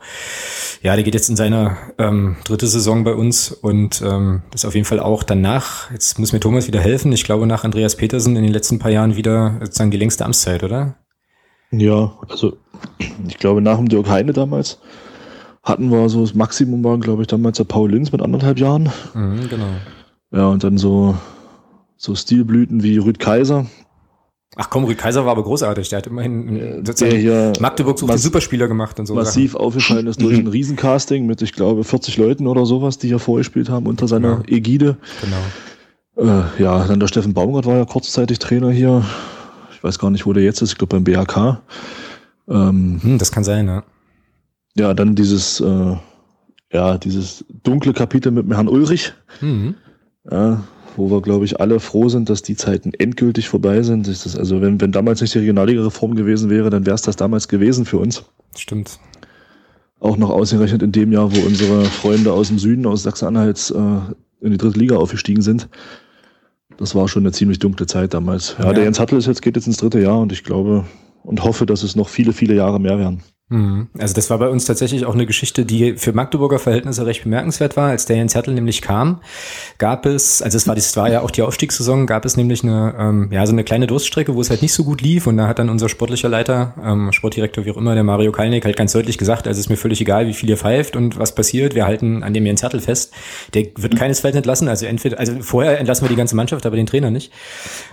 ja, 0.83 0.93
der 0.93 1.03
geht 1.03 1.15
jetzt 1.15 1.29
in 1.29 1.35
seine 1.35 1.77
ähm, 1.97 2.35
dritte 2.45 2.67
Saison 2.67 3.03
bei 3.03 3.15
uns 3.15 3.51
und 3.51 4.03
ähm, 4.05 4.43
ist 4.53 4.65
auf 4.65 4.75
jeden 4.75 4.85
Fall 4.85 4.99
auch 4.99 5.23
danach, 5.23 5.89
jetzt 5.91 6.19
muss 6.19 6.31
mir 6.31 6.39
Thomas 6.39 6.67
wieder 6.67 6.79
helfen, 6.79 7.11
ich 7.11 7.23
glaube 7.23 7.47
nach 7.47 7.63
Andreas 7.63 7.95
Petersen 7.95 8.35
in 8.35 8.43
den 8.43 8.53
letzten 8.53 8.77
paar 8.77 8.91
Jahren 8.91 9.15
wieder 9.15 9.57
sozusagen 9.61 9.91
die 9.91 9.97
längste 9.97 10.25
Amtszeit, 10.25 10.63
oder? 10.63 10.95
Ja, 11.71 12.13
also 12.27 12.57
ich 13.27 13.37
glaube 13.37 13.61
nach 13.61 13.77
dem 13.77 13.89
Dirk 13.89 14.09
Heine 14.09 14.33
damals 14.33 14.79
hatten 15.65 15.91
wir 15.91 16.07
so 16.09 16.21
das 16.21 16.35
Maximum 16.35 16.83
war, 16.83 16.97
glaube 16.99 17.23
ich, 17.23 17.27
damals 17.27 17.57
der 17.57 17.63
Paul 17.63 17.91
Linz 17.91 18.11
mit 18.11 18.21
anderthalb 18.21 18.59
Jahren. 18.59 18.91
Mhm, 19.13 19.49
genau. 19.49 19.69
Ja, 20.31 20.47
und 20.47 20.63
dann 20.63 20.77
so, 20.77 21.15
so 21.97 22.13
Stilblüten 22.13 22.83
wie 22.83 22.97
Rüd 22.97 23.19
Kaiser. 23.19 23.65
Ach 24.57 24.69
komm, 24.69 24.85
Rüd 24.85 24.97
Kaiser 24.97 25.25
war 25.25 25.31
aber 25.31 25.43
großartig. 25.43 25.89
Der 25.89 25.97
hat 25.97 26.07
immerhin 26.07 26.85
sozusagen 26.85 27.19
hier 27.19 27.53
Magdeburg 27.59 27.97
so 27.97 28.05
viele 28.05 28.19
Superspieler 28.19 28.67
gemacht 28.67 28.99
und 28.99 29.07
so. 29.07 29.15
Massiv 29.15 29.53
Sachen. 29.53 29.65
aufgefallen 29.65 30.07
ist 30.07 30.21
durch 30.21 30.37
ein 30.37 30.47
Riesencasting 30.47 31.25
mit, 31.25 31.41
ich 31.41 31.51
glaube, 31.51 31.83
40 31.83 32.15
Leuten 32.17 32.47
oder 32.47 32.65
sowas, 32.65 32.99
die 32.99 33.07
hier 33.07 33.19
vorgespielt 33.19 33.69
haben 33.69 33.87
unter 33.87 34.07
seiner 34.07 34.43
ja. 34.47 34.55
Ägide. 34.55 34.97
Genau. 35.21 36.29
Äh, 36.31 36.61
ja, 36.63 36.85
dann 36.85 36.99
der 36.99 37.07
Steffen 37.07 37.33
Baumgart 37.33 37.65
war 37.65 37.75
ja 37.75 37.85
kurzzeitig 37.85 38.39
Trainer 38.39 38.71
hier. 38.71 39.03
Ich 39.75 39.83
weiß 39.83 39.99
gar 39.99 40.09
nicht, 40.09 40.25
wo 40.25 40.33
der 40.33 40.43
jetzt 40.43 40.61
ist. 40.61 40.71
Ich 40.71 40.77
glaube 40.77 40.95
beim 40.95 41.03
BHK. 41.03 41.61
Ähm, 42.47 42.99
hm, 43.01 43.17
das 43.17 43.31
kann 43.31 43.43
sein, 43.43 43.67
ja. 43.67 43.83
Ja, 44.77 44.93
dann 44.93 45.15
dieses, 45.15 45.59
äh, 45.59 45.95
ja, 46.71 46.97
dieses 46.97 47.45
dunkle 47.63 47.93
Kapitel 47.93 48.31
mit 48.31 48.45
dem 48.45 48.53
Herrn 48.53 48.67
Ulrich. 48.67 49.13
Mhm. 49.41 49.75
Ja, 50.29 50.63
wo 50.97 51.11
wir, 51.11 51.21
glaube 51.21 51.45
ich, 51.45 51.59
alle 51.59 51.79
froh 51.79 52.09
sind, 52.09 52.29
dass 52.29 52.41
die 52.41 52.55
Zeiten 52.55 52.93
endgültig 52.93 53.49
vorbei 53.49 53.83
sind. 53.83 54.07
Das, 54.07 54.35
also 54.37 54.61
wenn, 54.61 54.79
wenn 54.79 54.91
damals 54.91 55.21
nicht 55.21 55.33
die 55.33 55.39
Regionalliga-Reform 55.39 56.15
gewesen 56.15 56.49
wäre, 56.49 56.69
dann 56.69 56.85
wäre 56.85 56.95
es 56.95 57.01
das 57.01 57.15
damals 57.15 57.47
gewesen 57.47 57.85
für 57.85 57.97
uns. 57.97 58.23
Stimmt. 58.55 58.99
Auch 59.99 60.17
noch 60.17 60.29
ausgerechnet 60.29 60.83
in 60.83 60.91
dem 60.91 61.11
Jahr, 61.11 61.35
wo 61.35 61.39
unsere 61.45 61.85
Freunde 61.85 62.31
aus 62.33 62.47
dem 62.47 62.59
Süden, 62.59 62.85
aus 62.85 63.03
Sachsen-Anhalt, 63.03 63.73
äh, 63.75 64.45
in 64.45 64.51
die 64.51 64.57
dritte 64.57 64.79
Liga 64.79 64.97
aufgestiegen 64.97 65.41
sind. 65.41 65.67
Das 66.77 66.95
war 66.95 67.07
schon 67.07 67.23
eine 67.23 67.31
ziemlich 67.31 67.59
dunkle 67.59 67.85
Zeit 67.85 68.13
damals. 68.13 68.55
Ja, 68.59 68.65
ja. 68.65 68.73
der 68.73 68.83
Jens 68.83 68.99
Hattel 68.99 69.17
ist 69.17 69.27
jetzt, 69.27 69.41
geht 69.41 69.55
jetzt 69.55 69.67
ins 69.67 69.77
dritte 69.77 69.99
Jahr 69.99 70.19
und 70.19 70.31
ich 70.31 70.43
glaube 70.43 70.85
und 71.23 71.43
hoffe, 71.43 71.65
dass 71.65 71.83
es 71.83 71.95
noch 71.95 72.09
viele, 72.09 72.33
viele 72.33 72.55
Jahre 72.55 72.79
mehr 72.79 72.99
werden. 72.99 73.23
Mhm. 73.47 73.89
Also 73.99 74.15
das 74.15 74.31
war 74.31 74.39
bei 74.39 74.49
uns 74.49 74.65
tatsächlich 74.65 75.05
auch 75.05 75.13
eine 75.13 75.27
Geschichte, 75.27 75.65
die 75.65 75.97
für 75.97 76.13
Magdeburger 76.13 76.57
Verhältnisse 76.57 77.05
recht 77.05 77.23
bemerkenswert 77.23 77.77
war. 77.77 77.89
Als 77.89 78.05
der 78.05 78.17
Jens 78.17 78.33
Hertel 78.33 78.55
nämlich 78.55 78.81
kam, 78.81 79.21
gab 79.77 80.07
es, 80.07 80.41
also 80.41 80.57
es 80.57 80.67
war, 80.67 80.73
das 80.73 80.97
war 80.97 81.11
ja 81.11 81.21
auch 81.21 81.29
die 81.29 81.43
Aufstiegssaison, 81.43 82.07
gab 82.07 82.25
es 82.25 82.37
nämlich 82.37 82.63
eine, 82.63 82.95
ähm, 82.97 83.29
ja, 83.31 83.45
so 83.45 83.53
eine 83.53 83.63
kleine 83.63 83.85
Durststrecke, 83.85 84.33
wo 84.33 84.41
es 84.41 84.49
halt 84.49 84.63
nicht 84.63 84.73
so 84.73 84.83
gut 84.83 85.01
lief. 85.01 85.27
Und 85.27 85.37
da 85.37 85.47
hat 85.47 85.59
dann 85.59 85.69
unser 85.69 85.89
sportlicher 85.89 86.27
Leiter, 86.27 86.73
ähm, 86.83 87.11
Sportdirektor 87.11 87.65
wie 87.65 87.71
auch 87.71 87.77
immer, 87.77 87.93
der 87.93 88.03
Mario 88.03 88.31
Kalnick, 88.31 88.65
halt 88.65 88.77
ganz 88.77 88.93
deutlich 88.93 89.19
gesagt, 89.19 89.47
also 89.47 89.59
es 89.59 89.65
ist 89.65 89.69
mir 89.69 89.77
völlig 89.77 90.01
egal, 90.01 90.25
wie 90.25 90.33
viel 90.33 90.49
ihr 90.49 90.57
pfeift 90.57 90.95
und 90.95 91.19
was 91.19 91.35
passiert. 91.35 91.75
Wir 91.75 91.85
halten 91.85 92.23
an 92.23 92.33
dem 92.33 92.47
Jens 92.47 92.63
Hertel 92.63 92.79
fest. 92.79 93.13
Der 93.53 93.65
wird 93.75 93.93
mhm. 93.93 93.97
keinesfalls 93.97 94.35
entlassen. 94.35 94.67
Also 94.67 94.87
entweder, 94.87 95.19
also 95.19 95.33
vorher 95.41 95.77
entlassen 95.77 96.03
wir 96.05 96.09
die 96.09 96.15
ganze 96.15 96.35
Mannschaft, 96.35 96.65
aber 96.65 96.77
den 96.77 96.87
Trainer 96.87 97.11
nicht. 97.11 97.31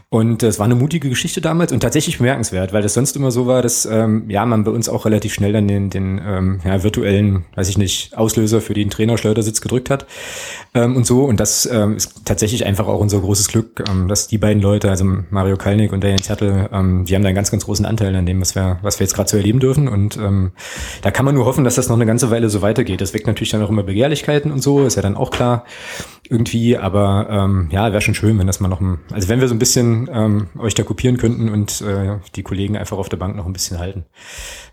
Und 0.08 0.42
es 0.42 0.58
war 0.58 0.64
eine 0.64 0.74
mutige 0.74 1.10
Geschichte 1.10 1.40
damals 1.40 1.72
und 1.72 1.80
tatsächlich 1.80 2.18
bemerkenswert, 2.18 2.72
weil 2.72 2.82
das 2.82 2.94
sonst 2.94 3.16
immer 3.16 3.30
so 3.30 3.46
war, 3.46 3.60
dass 3.60 3.84
ähm, 3.84 4.28
ja 4.28 4.46
man 4.46 4.64
bei 4.64 4.70
uns 4.70 4.88
auch 4.88 5.04
relativ 5.04 5.32
schnell 5.32 5.41
dann 5.50 5.66
den, 5.66 5.90
den 5.90 6.20
ähm, 6.24 6.60
ja, 6.64 6.82
virtuellen, 6.82 7.44
weiß 7.54 7.68
ich 7.70 7.78
nicht, 7.78 8.16
Auslöser 8.16 8.60
für 8.60 8.74
den 8.74 8.90
Trainerschleudersitz 8.90 9.60
gedrückt 9.62 9.90
hat 9.90 10.06
ähm, 10.74 10.96
und 10.96 11.06
so. 11.06 11.24
Und 11.24 11.40
das 11.40 11.66
ähm, 11.66 11.96
ist 11.96 12.26
tatsächlich 12.26 12.66
einfach 12.66 12.86
auch 12.86 13.00
unser 13.00 13.20
großes 13.20 13.48
Glück, 13.48 13.82
ähm, 13.88 14.08
dass 14.08 14.28
die 14.28 14.38
beiden 14.38 14.62
Leute, 14.62 14.90
also 14.90 15.04
Mario 15.30 15.56
Kalnick 15.56 15.92
und 15.92 16.02
der 16.02 16.10
Jens 16.10 16.28
Hertel, 16.28 16.68
ähm, 16.72 17.04
die 17.06 17.14
haben 17.14 17.22
da 17.22 17.28
einen 17.28 17.36
ganz, 17.36 17.50
ganz 17.50 17.64
großen 17.64 17.86
Anteil 17.86 18.14
an 18.14 18.26
dem, 18.26 18.40
was 18.40 18.54
wir, 18.54 18.78
was 18.82 19.00
wir 19.00 19.04
jetzt 19.06 19.14
gerade 19.14 19.30
so 19.30 19.36
erleben 19.36 19.58
dürfen. 19.58 19.88
Und 19.88 20.16
ähm, 20.18 20.52
da 21.00 21.10
kann 21.10 21.24
man 21.24 21.34
nur 21.34 21.46
hoffen, 21.46 21.64
dass 21.64 21.74
das 21.76 21.88
noch 21.88 21.96
eine 21.96 22.06
ganze 22.06 22.30
Weile 22.30 22.50
so 22.50 22.62
weitergeht. 22.62 23.00
Das 23.00 23.14
weckt 23.14 23.26
natürlich 23.26 23.50
dann 23.50 23.62
auch 23.62 23.70
immer 23.70 23.82
Begehrlichkeiten 23.82 24.52
und 24.52 24.62
so, 24.62 24.84
ist 24.84 24.96
ja 24.96 25.02
dann 25.02 25.16
auch 25.16 25.30
klar 25.30 25.64
irgendwie. 26.28 26.76
Aber 26.76 27.26
ähm, 27.30 27.68
ja, 27.70 27.92
wäre 27.92 28.00
schon 28.00 28.14
schön, 28.14 28.38
wenn 28.38 28.46
das 28.46 28.60
mal 28.60 28.68
noch, 28.68 28.80
ein, 28.80 28.98
also 29.10 29.28
wenn 29.28 29.40
wir 29.40 29.48
so 29.48 29.54
ein 29.54 29.58
bisschen 29.58 30.08
ähm, 30.12 30.48
euch 30.58 30.74
da 30.74 30.82
kopieren 30.82 31.16
könnten 31.16 31.48
und 31.48 31.80
äh, 31.82 32.18
die 32.34 32.42
Kollegen 32.42 32.76
einfach 32.76 32.98
auf 32.98 33.08
der 33.08 33.16
Bank 33.16 33.36
noch 33.36 33.46
ein 33.46 33.52
bisschen 33.52 33.78
halten. 33.78 34.04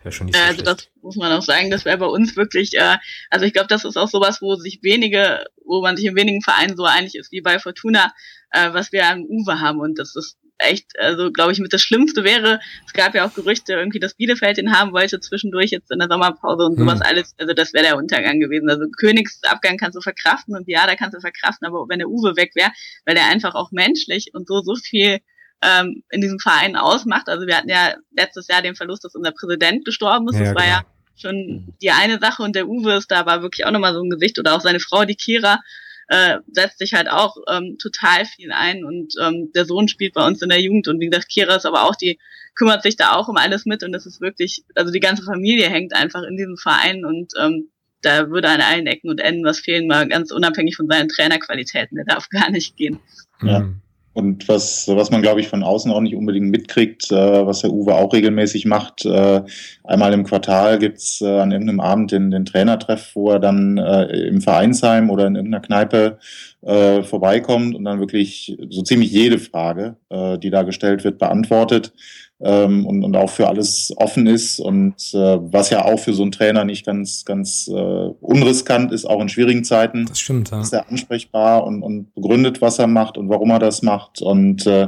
Wäre 0.03 0.13
schon 0.13 0.27
nicht 0.27 0.38
so 0.58 0.58
Also 0.59 0.73
das 0.73 0.87
muss 1.01 1.15
man 1.15 1.31
auch 1.31 1.41
sagen, 1.41 1.69
das 1.69 1.85
wäre 1.85 1.97
bei 1.97 2.05
uns 2.05 2.35
wirklich, 2.35 2.75
äh, 2.75 2.97
also 3.29 3.45
ich 3.45 3.53
glaube, 3.53 3.67
das 3.67 3.85
ist 3.85 3.97
auch 3.97 4.09
sowas, 4.09 4.41
wo 4.41 4.55
sich 4.55 4.79
wenige, 4.81 5.45
wo 5.65 5.81
man 5.81 5.97
sich 5.97 6.05
in 6.05 6.15
wenigen 6.15 6.41
Vereinen 6.41 6.75
so 6.75 6.83
einig 6.83 7.15
ist 7.15 7.31
wie 7.31 7.41
bei 7.41 7.59
Fortuna, 7.59 8.13
äh, 8.51 8.73
was 8.73 8.91
wir 8.91 9.07
an 9.07 9.25
Uwe 9.27 9.59
haben. 9.59 9.79
Und 9.79 9.99
das 9.99 10.15
ist 10.15 10.37
echt, 10.59 10.99
also 10.99 11.31
glaube 11.31 11.51
ich, 11.51 11.59
mit 11.59 11.73
das 11.73 11.81
Schlimmste 11.81 12.23
wäre, 12.23 12.59
es 12.85 12.93
gab 12.93 13.15
ja 13.15 13.25
auch 13.25 13.33
Gerüchte 13.33 13.73
irgendwie, 13.73 13.99
dass 13.99 14.15
Bielefeld 14.15 14.57
den 14.57 14.77
haben 14.77 14.91
wollte 14.91 15.19
zwischendurch 15.19 15.71
jetzt 15.71 15.91
in 15.91 15.99
der 15.99 16.09
Sommerpause 16.09 16.65
und 16.65 16.77
sowas 16.77 16.99
hm. 16.99 17.05
alles, 17.07 17.33
also 17.37 17.53
das 17.53 17.73
wäre 17.73 17.85
der 17.85 17.97
Untergang 17.97 18.39
gewesen. 18.39 18.69
Also 18.69 18.85
Königsabgang 18.97 19.77
kannst 19.77 19.95
du 19.95 20.01
verkraften 20.01 20.55
und 20.55 20.67
ja, 20.67 20.85
da 20.85 20.95
kannst 20.95 21.15
du 21.15 21.21
verkraften, 21.21 21.67
aber 21.67 21.85
wenn 21.87 21.99
der 21.99 22.09
Uwe 22.09 22.35
weg 22.35 22.51
wäre, 22.55 22.71
weil 23.05 23.15
der 23.15 23.27
einfach 23.27 23.55
auch 23.55 23.71
menschlich 23.71 24.31
und 24.33 24.47
so, 24.47 24.61
so 24.61 24.75
viel 24.75 25.19
ähm, 25.61 26.03
in 26.09 26.21
diesem 26.21 26.39
Verein 26.39 26.75
ausmacht. 26.75 27.27
Also 27.27 27.47
wir 27.47 27.57
hatten 27.57 27.69
ja 27.69 27.95
letztes 28.15 28.47
Jahr 28.47 28.61
den 28.61 28.75
Verlust, 28.75 29.03
dass 29.03 29.15
unser 29.15 29.31
Präsident 29.31 29.85
gestorben 29.85 30.27
ist. 30.29 30.39
Ja, 30.39 30.45
das 30.45 30.55
war 30.55 30.63
genau. 30.63 30.77
ja 30.77 30.85
schon 31.19 31.73
die 31.81 31.91
eine 31.91 32.19
Sache 32.19 32.43
und 32.43 32.55
der 32.55 32.67
Uwe 32.67 32.93
ist 32.93 33.11
da 33.11 33.25
war 33.25 33.41
wirklich 33.41 33.65
auch 33.65 33.71
nochmal 33.71 33.93
so 33.93 34.01
ein 34.01 34.09
Gesicht 34.09 34.39
oder 34.39 34.55
auch 34.55 34.61
seine 34.61 34.79
Frau, 34.79 35.05
die 35.05 35.15
Kira, 35.15 35.59
äh, 36.07 36.37
setzt 36.51 36.79
sich 36.79 36.93
halt 36.93 37.09
auch 37.09 37.35
ähm, 37.49 37.77
total 37.79 38.25
viel 38.25 38.51
ein 38.51 38.83
und 38.83 39.13
ähm, 39.21 39.51
der 39.53 39.65
Sohn 39.65 39.87
spielt 39.87 40.13
bei 40.13 40.25
uns 40.25 40.41
in 40.41 40.49
der 40.49 40.61
Jugend 40.61 40.87
und 40.87 40.99
wie 40.99 41.09
gesagt, 41.09 41.29
Kira 41.29 41.55
ist 41.55 41.65
aber 41.65 41.83
auch 41.83 41.95
die, 41.95 42.19
kümmert 42.55 42.83
sich 42.83 42.95
da 42.95 43.13
auch 43.13 43.27
um 43.27 43.37
alles 43.37 43.65
mit 43.65 43.83
und 43.83 43.91
das 43.91 44.05
ist 44.05 44.21
wirklich, 44.21 44.63
also 44.75 44.91
die 44.91 44.99
ganze 44.99 45.23
Familie 45.23 45.69
hängt 45.69 45.93
einfach 45.93 46.23
in 46.23 46.37
diesem 46.37 46.57
Verein 46.57 47.05
und 47.05 47.33
ähm, 47.39 47.69
da 48.01 48.29
würde 48.29 48.49
an 48.49 48.61
allen 48.61 48.87
Ecken 48.87 49.09
und 49.09 49.19
Enden 49.19 49.43
was 49.43 49.59
fehlen, 49.59 49.87
mal 49.87 50.07
ganz 50.07 50.31
unabhängig 50.31 50.77
von 50.77 50.87
seinen 50.87 51.09
Trainerqualitäten, 51.09 51.97
der 51.97 52.05
darf 52.05 52.29
gar 52.29 52.49
nicht 52.49 52.77
gehen. 52.77 52.99
Ja. 53.43 53.59
Mhm. 53.59 53.81
Und 54.19 54.47
was, 54.47 54.88
was 54.88 55.10
man, 55.10 55.21
glaube 55.21 55.41
ich, 55.41 55.47
von 55.47 55.63
außen 55.63 55.91
auch 55.91 56.01
nicht 56.01 56.15
unbedingt 56.15 56.49
mitkriegt, 56.49 57.12
äh, 57.12 57.45
was 57.45 57.62
der 57.62 57.71
Uwe 57.71 57.95
auch 57.95 58.13
regelmäßig 58.13 58.65
macht, 58.65 59.05
äh, 59.05 59.41
einmal 59.84 60.13
im 60.13 60.25
Quartal 60.25 60.77
gibt's 60.77 61.21
äh, 61.21 61.39
an 61.39 61.51
irgendeinem 61.51 61.79
Abend 61.79 62.12
den, 62.12 62.32
den 62.32 62.45
Trainertreff, 62.45 63.12
wo 63.15 63.32
er 63.32 63.39
dann 63.39 63.77
äh, 63.77 64.05
im 64.27 64.41
Vereinsheim 64.41 65.10
oder 65.10 65.27
in 65.27 65.36
irgendeiner 65.36 65.63
Kneipe 65.63 66.19
äh, 66.62 67.03
vorbeikommt 67.03 67.75
und 67.75 67.86
dann 67.86 67.99
wirklich 67.99 68.58
so 68.69 68.82
ziemlich 68.84 69.12
jede 69.12 69.39
Frage, 69.39 69.95
äh, 70.10 70.38
die 70.38 70.49
da 70.49 70.63
gestellt 70.63 71.03
wird, 71.03 71.17
beantwortet 71.17 71.93
ähm, 72.41 72.86
und, 72.86 73.04
und 73.04 73.15
auch 73.15 73.30
für 73.30 73.47
alles 73.47 73.93
offen 73.97 74.28
ist 74.28 74.60
und 74.60 74.95
äh, 75.13 75.38
was 75.52 75.69
ja 75.69 75.86
auch 75.86 75.99
für 75.99 76.13
so 76.13 76.21
einen 76.21 76.32
Trainer 76.32 76.63
nicht 76.63 76.86
ganz, 76.86 77.25
ganz 77.25 77.67
äh, 77.67 77.73
unriskant 77.73 78.91
ist, 78.91 79.06
auch 79.06 79.21
in 79.21 79.30
schwierigen 79.30 79.63
Zeiten. 79.63 80.06
Das 80.06 80.19
stimmt, 80.19 80.52
ja. 80.52 80.62
Ist 80.62 80.73
er 80.73 80.89
ansprechbar 80.89 81.65
und, 81.65 81.84
und 81.84 82.13
begründet, 82.15 82.62
was 82.62 82.80
er 82.80 82.88
macht 82.88 83.17
und 83.17 83.30
warum 83.30 83.49
er 83.49 83.60
das 83.60 83.82
macht 83.82 84.21
und 84.21 84.65
äh, 84.67 84.88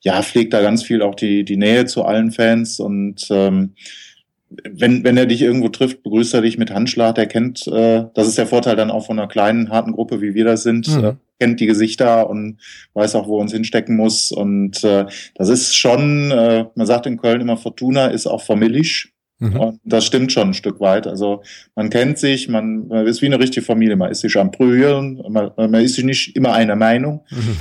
ja, 0.00 0.22
pflegt 0.22 0.52
da 0.52 0.62
ganz 0.62 0.82
viel 0.82 1.02
auch 1.02 1.14
die, 1.14 1.44
die 1.44 1.56
Nähe 1.56 1.86
zu 1.86 2.04
allen 2.04 2.30
Fans 2.30 2.78
und 2.78 3.26
ähm, 3.30 3.74
wenn, 4.70 5.04
wenn 5.04 5.16
er 5.16 5.26
dich 5.26 5.42
irgendwo 5.42 5.68
trifft, 5.68 6.02
begrüßt 6.02 6.34
er 6.34 6.42
dich 6.42 6.58
mit 6.58 6.70
Handschlag. 6.70 7.18
Er 7.18 7.26
kennt, 7.26 7.66
äh, 7.66 8.04
das 8.14 8.28
ist 8.28 8.38
der 8.38 8.46
Vorteil 8.46 8.76
dann 8.76 8.90
auch 8.90 9.06
von 9.06 9.18
einer 9.18 9.28
kleinen, 9.28 9.70
harten 9.70 9.92
Gruppe, 9.92 10.20
wie 10.20 10.34
wir 10.34 10.44
das 10.44 10.62
sind. 10.62 10.88
Mhm. 10.88 11.04
Äh, 11.04 11.14
kennt 11.38 11.60
die 11.60 11.66
Gesichter 11.66 12.30
und 12.30 12.58
weiß 12.94 13.16
auch, 13.16 13.26
wo 13.26 13.40
uns 13.40 13.52
hinstecken 13.52 13.96
muss. 13.96 14.30
Und 14.30 14.84
äh, 14.84 15.06
das 15.34 15.48
ist 15.48 15.76
schon, 15.76 16.30
äh, 16.30 16.66
man 16.74 16.86
sagt 16.86 17.06
in 17.06 17.16
Köln 17.16 17.40
immer, 17.40 17.56
Fortuna 17.56 18.06
ist 18.06 18.26
auch 18.26 18.42
familisch. 18.42 19.12
Mhm. 19.38 19.56
Und 19.56 19.80
das 19.84 20.04
stimmt 20.04 20.30
schon 20.30 20.48
ein 20.48 20.54
Stück 20.54 20.78
weit. 20.78 21.08
Also 21.08 21.42
man 21.74 21.90
kennt 21.90 22.18
sich, 22.18 22.48
man, 22.48 22.86
man 22.86 23.06
ist 23.06 23.22
wie 23.22 23.26
eine 23.26 23.40
richtige 23.40 23.66
Familie. 23.66 23.96
Man 23.96 24.10
ist 24.12 24.20
sich 24.20 24.36
am 24.36 24.52
Prügeln, 24.52 25.20
man, 25.28 25.50
man 25.56 25.74
ist 25.74 25.96
sich 25.96 26.04
nicht 26.04 26.36
immer 26.36 26.52
einer 26.52 26.76
Meinung. 26.76 27.22
Mhm. 27.30 27.56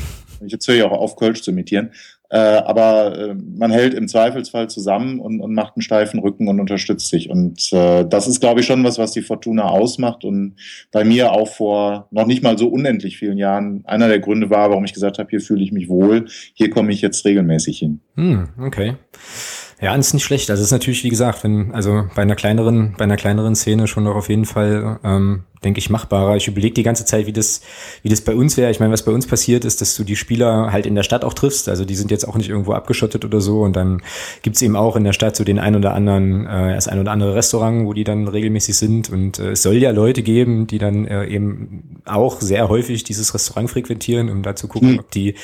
Jetzt 0.48 0.68
höre 0.68 0.76
ich 0.76 0.84
auch 0.84 0.92
auf, 0.92 1.16
Kölsch 1.16 1.42
zu 1.42 1.52
imitieren. 1.52 1.92
Äh, 2.32 2.38
aber 2.38 3.18
äh, 3.18 3.36
man 3.36 3.72
hält 3.72 3.94
im 3.94 4.08
Zweifelsfall 4.08 4.70
zusammen 4.70 5.20
und, 5.20 5.42
und 5.42 5.54
macht 5.54 5.76
einen 5.76 5.82
steifen 5.82 6.18
Rücken 6.22 6.48
und 6.48 6.62
unterstützt 6.62 7.10
sich. 7.10 7.30
Und 7.30 7.74
äh, 7.74 8.06
das 8.06 8.26
ist, 8.26 8.40
glaube 8.40 8.62
ich, 8.62 8.66
schon 8.66 8.86
was, 8.86 8.98
was 8.98 9.12
die 9.12 9.22
Fortuna 9.22 9.66
ausmacht. 9.68 10.24
Und 10.24 10.56
bei 10.94 11.04
mir 11.04 11.34
auch 11.34 11.50
vor 11.50 12.08
noch 12.10 12.26
nicht 12.26 12.42
mal 12.42 12.58
so 12.58 12.70
unendlich 12.70 13.18
vielen 13.18 13.38
Jahren 13.38 13.84
einer 13.84 14.08
der 14.08 14.20
Gründe 14.20 14.50
war, 14.50 14.70
warum 14.70 14.86
ich 14.86 14.94
gesagt 14.94 15.20
habe, 15.20 15.30
hier 15.30 15.42
fühle 15.42 15.62
ich 15.62 15.74
mich 15.74 15.90
wohl, 15.90 16.26
hier 16.54 16.70
komme 16.70 16.94
ich 16.94 17.02
jetzt 17.02 17.26
regelmäßig 17.26 17.80
hin. 17.80 18.00
Hm, 18.16 18.48
okay. 18.62 18.96
Ja, 19.82 19.94
ist 19.96 20.14
nicht 20.14 20.24
schlecht. 20.24 20.50
Also 20.50 20.62
es 20.62 20.68
ist 20.68 20.72
natürlich, 20.72 21.04
wie 21.04 21.10
gesagt, 21.10 21.44
wenn, 21.44 21.74
also 21.74 22.06
bei 22.16 22.22
einer 22.22 22.36
kleineren, 22.36 22.94
bei 22.98 23.04
einer 23.04 23.18
kleineren 23.18 23.56
Szene 23.56 23.88
schon 23.88 24.06
noch 24.06 24.16
auf 24.16 24.30
jeden 24.30 24.46
Fall 24.46 25.00
ähm, 25.04 25.44
denke 25.64 25.80
ich, 25.80 25.90
machbarer. 25.90 26.38
Ich 26.38 26.48
überlege 26.48 26.74
die 26.74 26.84
ganze 26.84 27.06
Zeit, 27.06 27.28
wie 27.28 27.34
das, 27.34 27.62
wie 28.02 28.10
das 28.10 28.22
bei 28.22 28.36
uns 28.36 28.58
wäre. 28.58 28.72
Ich 28.72 28.80
meine, 28.80 28.92
was 28.92 29.06
bei 29.06 29.12
uns 29.12 29.28
passiert 29.28 29.64
ist, 29.64 29.80
dass 29.82 29.96
du 29.96 30.04
die 30.04 30.16
Spieler 30.16 30.72
halt 30.72 30.86
in 30.86 30.96
der 30.96 31.04
Stadt 31.04 31.24
auch 31.24 31.34
triffst. 31.34 31.70
Also 31.70 31.86
die 31.86 31.96
sind 31.96 32.10
jetzt 32.10 32.28
auch 32.28 32.36
nicht 32.36 32.50
irgendwo 32.50 32.74
abgeschottet 32.74 33.26
oder 33.26 33.42
so. 33.42 33.62
Und 33.62 33.76
dann 33.76 34.02
gibt's 34.42 34.62
eben 34.62 34.76
auch 34.76 34.96
in 34.96 35.04
der 35.04 35.14
Stadt 35.14 35.36
so 35.36 35.44
den 35.44 35.60
ein 35.60 35.76
oder 35.76 35.94
anderen, 35.94 36.48
äh, 36.48 36.74
das 36.74 36.88
ein 36.88 37.00
oder 37.00 37.12
andere 37.12 37.36
Restaurant, 37.36 37.86
wo 37.86 37.94
die 37.94 38.04
dann 38.04 38.28
regelmäßig 38.28 38.76
sind. 38.76 39.10
Und 39.12 39.38
äh, 39.38 39.52
es 39.52 39.62
soll 39.62 39.76
ja 39.76 39.92
Leute 39.92 40.24
geben, 40.24 40.66
die 40.66 40.80
dann 40.80 41.06
äh, 41.06 41.28
eben 41.28 42.02
auch 42.06 42.42
sehr 42.42 42.68
häufig 42.70 43.04
dieses 43.04 43.34
Restaurant 43.34 43.70
frequentieren, 43.70 44.30
um 44.30 44.42
da 44.42 44.56
zu 44.56 44.68
gucken, 44.68 44.94
mhm. 44.94 45.00
ob 45.00 45.12
die, 45.12 45.36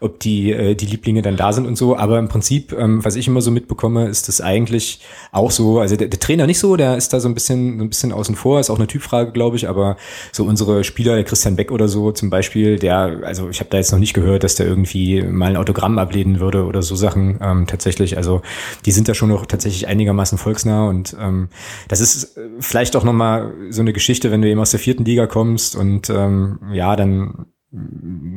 ob 0.00 0.20
die, 0.20 0.52
äh, 0.52 0.74
die 0.74 0.86
Lieblinge 0.86 1.22
dann 1.22 1.36
da 1.36 1.52
sind 1.54 1.66
und 1.66 1.76
so. 1.76 1.96
Aber 1.96 2.18
im 2.18 2.28
Prinzip, 2.28 2.74
ähm, 2.74 3.02
was 3.04 3.16
ich 3.16 3.26
immer 3.26 3.40
so 3.40 3.50
mitbekomme, 3.50 4.08
ist 4.08 4.28
das 4.28 4.42
eigentlich 4.42 5.00
auch 5.30 5.50
so, 5.50 5.80
also 5.80 5.96
der, 5.96 6.08
der 6.08 6.20
Trainer 6.20 6.46
nicht 6.46 6.58
so, 6.58 6.76
der 6.76 6.98
ist 6.98 7.14
da 7.14 7.20
so 7.20 7.28
ein 7.28 7.34
bisschen, 7.34 7.78
so 7.78 7.84
ein 7.84 7.88
bisschen 7.88 8.12
außen 8.12 8.34
vor, 8.34 8.60
ist 8.60 8.68
auch 8.68 8.78
eine 8.78 8.86
Typfrage, 8.86 9.32
glaube 9.32 9.56
ich 9.56 9.61
ich, 9.62 9.68
aber 9.68 9.96
so 10.32 10.44
unsere 10.44 10.84
Spieler, 10.84 11.14
der 11.14 11.24
Christian 11.24 11.56
Beck 11.56 11.70
oder 11.70 11.88
so 11.88 12.12
zum 12.12 12.30
Beispiel, 12.30 12.78
der, 12.78 13.20
also 13.24 13.48
ich 13.48 13.60
habe 13.60 13.70
da 13.70 13.78
jetzt 13.78 13.92
noch 13.92 13.98
nicht 13.98 14.14
gehört, 14.14 14.44
dass 14.44 14.54
der 14.54 14.66
irgendwie 14.66 15.22
mal 15.22 15.50
ein 15.50 15.56
Autogramm 15.56 15.98
ablehnen 15.98 16.40
würde 16.40 16.64
oder 16.64 16.82
so 16.82 16.96
Sachen 16.96 17.38
ähm, 17.40 17.66
tatsächlich. 17.66 18.16
Also 18.16 18.42
die 18.84 18.92
sind 18.92 19.08
da 19.08 19.14
schon 19.14 19.28
noch 19.28 19.46
tatsächlich 19.46 19.86
einigermaßen 19.86 20.38
volksnah 20.38 20.88
und 20.88 21.16
ähm, 21.20 21.48
das 21.88 22.00
ist 22.00 22.38
vielleicht 22.60 22.96
auch 22.96 23.04
nochmal 23.04 23.52
so 23.70 23.80
eine 23.80 23.92
Geschichte, 23.92 24.30
wenn 24.30 24.42
du 24.42 24.48
eben 24.48 24.60
aus 24.60 24.70
der 24.70 24.80
vierten 24.80 25.04
Liga 25.04 25.26
kommst 25.26 25.76
und 25.76 26.10
ähm, 26.10 26.58
ja, 26.72 26.96
dann 26.96 27.46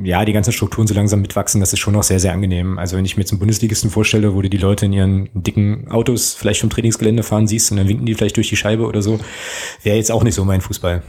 ja, 0.03 0.23
die 0.23 0.31
ganzen 0.31 0.53
Strukturen 0.53 0.87
so 0.87 0.93
langsam 0.93 1.21
mitwachsen, 1.21 1.59
das 1.59 1.73
ist 1.73 1.79
schon 1.79 1.93
noch 1.93 2.03
sehr, 2.03 2.19
sehr 2.19 2.31
angenehm. 2.31 2.79
Also 2.79 2.95
wenn 2.95 3.03
ich 3.03 3.17
mir 3.17 3.23
jetzt 3.23 3.37
Bundesligisten 3.37 3.89
vorstelle, 3.89 4.33
wo 4.33 4.41
du 4.41 4.49
die 4.49 4.57
Leute 4.57 4.85
in 4.85 4.93
ihren 4.93 5.29
dicken 5.33 5.91
Autos 5.91 6.33
vielleicht 6.33 6.61
vom 6.61 6.69
Trainingsgelände 6.69 7.21
fahren 7.21 7.45
siehst 7.45 7.71
und 7.71 7.77
dann 7.77 7.87
winken 7.87 8.05
die 8.05 8.13
vielleicht 8.13 8.37
durch 8.37 8.47
die 8.47 8.55
Scheibe 8.55 8.85
oder 8.85 9.01
so, 9.01 9.19
wäre 9.83 9.97
jetzt 9.97 10.11
auch 10.11 10.23
nicht 10.23 10.35
so 10.35 10.45
mein 10.45 10.61
Fußball. 10.61 11.03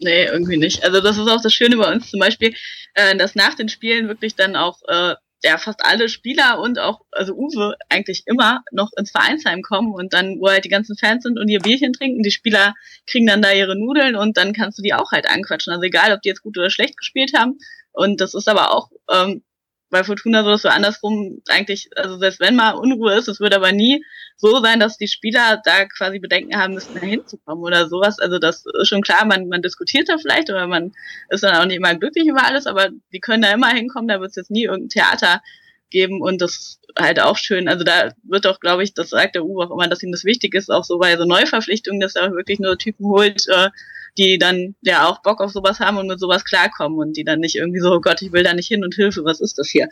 Nee, 0.00 0.26
irgendwie 0.26 0.56
nicht. 0.56 0.84
Also 0.84 1.00
das 1.00 1.18
ist 1.18 1.28
auch 1.28 1.42
das 1.42 1.52
Schöne 1.52 1.76
bei 1.76 1.92
uns 1.92 2.10
zum 2.10 2.20
Beispiel, 2.20 2.54
äh, 2.94 3.16
dass 3.16 3.34
nach 3.34 3.54
den 3.54 3.68
Spielen 3.68 4.08
wirklich 4.08 4.36
dann 4.36 4.54
auch 4.54 4.80
äh, 4.86 5.14
ja 5.42 5.58
fast 5.58 5.84
alle 5.84 6.08
Spieler 6.08 6.60
und 6.60 6.78
auch, 6.78 7.00
also 7.10 7.34
Uwe 7.34 7.76
eigentlich 7.88 8.22
immer 8.26 8.62
noch 8.72 8.90
ins 8.96 9.10
Vereinsheim 9.10 9.62
kommen 9.62 9.92
und 9.92 10.12
dann, 10.12 10.38
wo 10.40 10.48
halt 10.48 10.64
die 10.64 10.68
ganzen 10.68 10.96
Fans 10.96 11.24
sind 11.24 11.38
und 11.38 11.48
ihr 11.48 11.60
Bierchen 11.60 11.92
trinken, 11.92 12.22
die 12.22 12.30
Spieler 12.30 12.74
kriegen 13.06 13.26
dann 13.26 13.42
da 13.42 13.52
ihre 13.52 13.76
Nudeln 13.76 14.16
und 14.16 14.36
dann 14.36 14.52
kannst 14.52 14.78
du 14.78 14.82
die 14.82 14.94
auch 14.94 15.10
halt 15.12 15.28
anquatschen. 15.28 15.72
Also 15.72 15.82
egal, 15.84 16.12
ob 16.12 16.22
die 16.22 16.28
jetzt 16.28 16.42
gut 16.42 16.58
oder 16.58 16.70
schlecht 16.70 16.96
gespielt 16.96 17.32
haben. 17.36 17.58
Und 17.92 18.20
das 18.20 18.34
ist 18.34 18.48
aber 18.48 18.72
auch 18.72 18.90
ähm, 19.10 19.42
bei 19.90 20.04
Fortuna 20.04 20.44
so, 20.44 20.50
dass 20.50 20.62
so 20.62 20.68
andersrum 20.68 21.42
eigentlich, 21.48 21.88
also 21.96 22.18
selbst 22.18 22.40
wenn 22.40 22.56
mal 22.56 22.72
Unruhe 22.72 23.14
ist, 23.14 23.28
es 23.28 23.40
wird 23.40 23.54
aber 23.54 23.72
nie 23.72 24.04
so 24.36 24.60
sein, 24.60 24.80
dass 24.80 24.98
die 24.98 25.08
Spieler 25.08 25.60
da 25.64 25.86
quasi 25.86 26.18
Bedenken 26.18 26.56
haben 26.56 26.74
müssen, 26.74 26.94
da 26.94 27.00
hinzukommen 27.00 27.64
oder 27.64 27.88
sowas. 27.88 28.18
Also 28.18 28.38
das 28.38 28.64
ist 28.80 28.88
schon 28.88 29.02
klar, 29.02 29.24
man, 29.24 29.48
man 29.48 29.62
diskutiert 29.62 30.08
da 30.08 30.18
vielleicht 30.18 30.50
oder 30.50 30.66
man 30.66 30.92
ist 31.30 31.42
dann 31.42 31.56
auch 31.56 31.64
nicht 31.64 31.76
immer 31.76 31.94
glücklich 31.94 32.26
über 32.26 32.44
alles, 32.44 32.66
aber 32.66 32.90
die 33.12 33.20
können 33.20 33.42
da 33.42 33.52
immer 33.52 33.70
hinkommen, 33.70 34.08
da 34.08 34.20
wird 34.20 34.30
es 34.30 34.36
jetzt 34.36 34.50
nie 34.50 34.64
irgendein 34.64 34.90
Theater 34.90 35.42
geben 35.90 36.20
und 36.20 36.40
das 36.42 36.52
ist 36.52 36.80
halt 36.98 37.20
auch 37.20 37.36
schön. 37.36 37.68
Also 37.68 37.84
da 37.84 38.12
wird 38.24 38.44
doch, 38.44 38.60
glaube 38.60 38.82
ich, 38.82 38.94
das 38.94 39.10
sagt 39.10 39.34
der 39.34 39.44
Uwe 39.44 39.64
auch 39.64 39.70
immer, 39.70 39.88
dass 39.88 40.02
ihm 40.02 40.12
das 40.12 40.24
wichtig 40.24 40.54
ist, 40.54 40.70
auch 40.70 40.84
so 40.84 40.98
bei 40.98 41.16
so 41.16 41.24
Neuverpflichtungen, 41.24 42.00
dass 42.00 42.14
er 42.14 42.32
wirklich 42.32 42.58
nur 42.58 42.78
Typen 42.78 43.06
holt, 43.06 43.48
äh, 43.48 43.70
die 44.18 44.38
dann 44.38 44.74
ja 44.82 45.06
auch 45.06 45.22
Bock 45.22 45.40
auf 45.40 45.52
sowas 45.52 45.80
haben 45.80 45.96
und 45.96 46.08
mit 46.08 46.20
sowas 46.20 46.44
klarkommen 46.44 46.98
und 46.98 47.16
die 47.16 47.24
dann 47.24 47.40
nicht 47.40 47.56
irgendwie 47.56 47.80
so, 47.80 47.92
oh 47.92 48.00
Gott, 48.00 48.20
ich 48.22 48.32
will 48.32 48.42
da 48.42 48.52
nicht 48.54 48.68
hin 48.68 48.84
und 48.84 48.94
Hilfe, 48.94 49.24
was 49.24 49.40
ist 49.40 49.58
das 49.58 49.68
hier? 49.68 49.88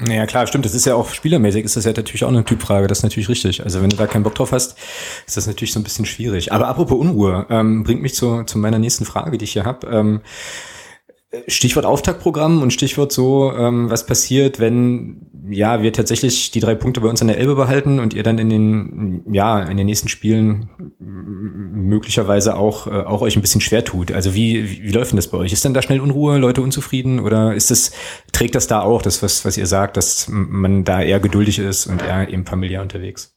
Naja, 0.00 0.26
klar, 0.26 0.46
stimmt. 0.46 0.64
Das 0.64 0.74
ist 0.74 0.86
ja 0.86 0.94
auch 0.94 1.08
spielermäßig, 1.08 1.64
ist 1.64 1.76
das 1.76 1.84
ja 1.84 1.92
natürlich 1.92 2.22
auch 2.24 2.28
eine 2.28 2.44
Typfrage. 2.44 2.86
Das 2.86 2.98
ist 2.98 3.02
natürlich 3.02 3.28
richtig. 3.28 3.64
Also 3.64 3.82
wenn 3.82 3.90
du 3.90 3.96
da 3.96 4.06
keinen 4.06 4.22
Bock 4.22 4.34
drauf 4.34 4.52
hast, 4.52 4.78
ist 5.26 5.36
das 5.36 5.46
natürlich 5.46 5.72
so 5.72 5.80
ein 5.80 5.84
bisschen 5.84 6.06
schwierig. 6.06 6.52
Aber 6.52 6.68
apropos 6.68 6.98
Unruhe, 6.98 7.46
ähm, 7.50 7.82
bringt 7.82 8.02
mich 8.02 8.14
zu, 8.14 8.44
zu 8.44 8.58
meiner 8.58 8.78
nächsten 8.78 9.04
Frage, 9.04 9.38
die 9.38 9.44
ich 9.44 9.52
hier 9.52 9.64
habe. 9.64 9.86
Ähm, 9.88 10.20
Stichwort 11.46 11.84
Auftaktprogramm 11.84 12.62
und 12.62 12.72
Stichwort 12.72 13.12
so, 13.12 13.52
ähm, 13.52 13.90
was 13.90 14.06
passiert, 14.06 14.60
wenn 14.60 15.26
ja 15.50 15.82
wir 15.82 15.92
tatsächlich 15.92 16.50
die 16.52 16.60
drei 16.60 16.74
Punkte 16.74 17.02
bei 17.02 17.08
uns 17.08 17.20
an 17.20 17.28
der 17.28 17.36
Elbe 17.36 17.54
behalten 17.54 18.00
und 18.00 18.14
ihr 18.14 18.22
dann 18.22 18.38
in 18.38 18.48
den 18.48 19.24
ja 19.30 19.62
in 19.62 19.76
den 19.76 19.84
nächsten 19.84 20.08
Spielen 20.08 20.70
möglicherweise 20.98 22.56
auch 22.56 22.86
äh, 22.86 22.90
auch 22.90 23.20
euch 23.20 23.36
ein 23.36 23.42
bisschen 23.42 23.60
schwer 23.60 23.84
tut. 23.84 24.10
Also 24.10 24.34
wie, 24.34 24.70
wie 24.70 24.84
wie 24.84 24.90
läuft 24.90 25.12
denn 25.12 25.16
das 25.16 25.28
bei 25.28 25.36
euch? 25.36 25.52
Ist 25.52 25.66
denn 25.66 25.74
da 25.74 25.82
schnell 25.82 26.00
Unruhe, 26.00 26.38
Leute 26.38 26.62
unzufrieden 26.62 27.20
oder 27.20 27.54
ist 27.54 27.70
das 27.70 27.92
trägt 28.32 28.54
das 28.54 28.66
da 28.66 28.80
auch 28.80 29.02
das 29.02 29.22
was 29.22 29.44
was 29.44 29.58
ihr 29.58 29.66
sagt, 29.66 29.98
dass 29.98 30.28
man 30.30 30.84
da 30.84 31.02
eher 31.02 31.20
geduldig 31.20 31.58
ist 31.58 31.88
und 31.88 32.00
eher 32.02 32.30
eben 32.30 32.46
familiär 32.46 32.80
unterwegs? 32.80 33.34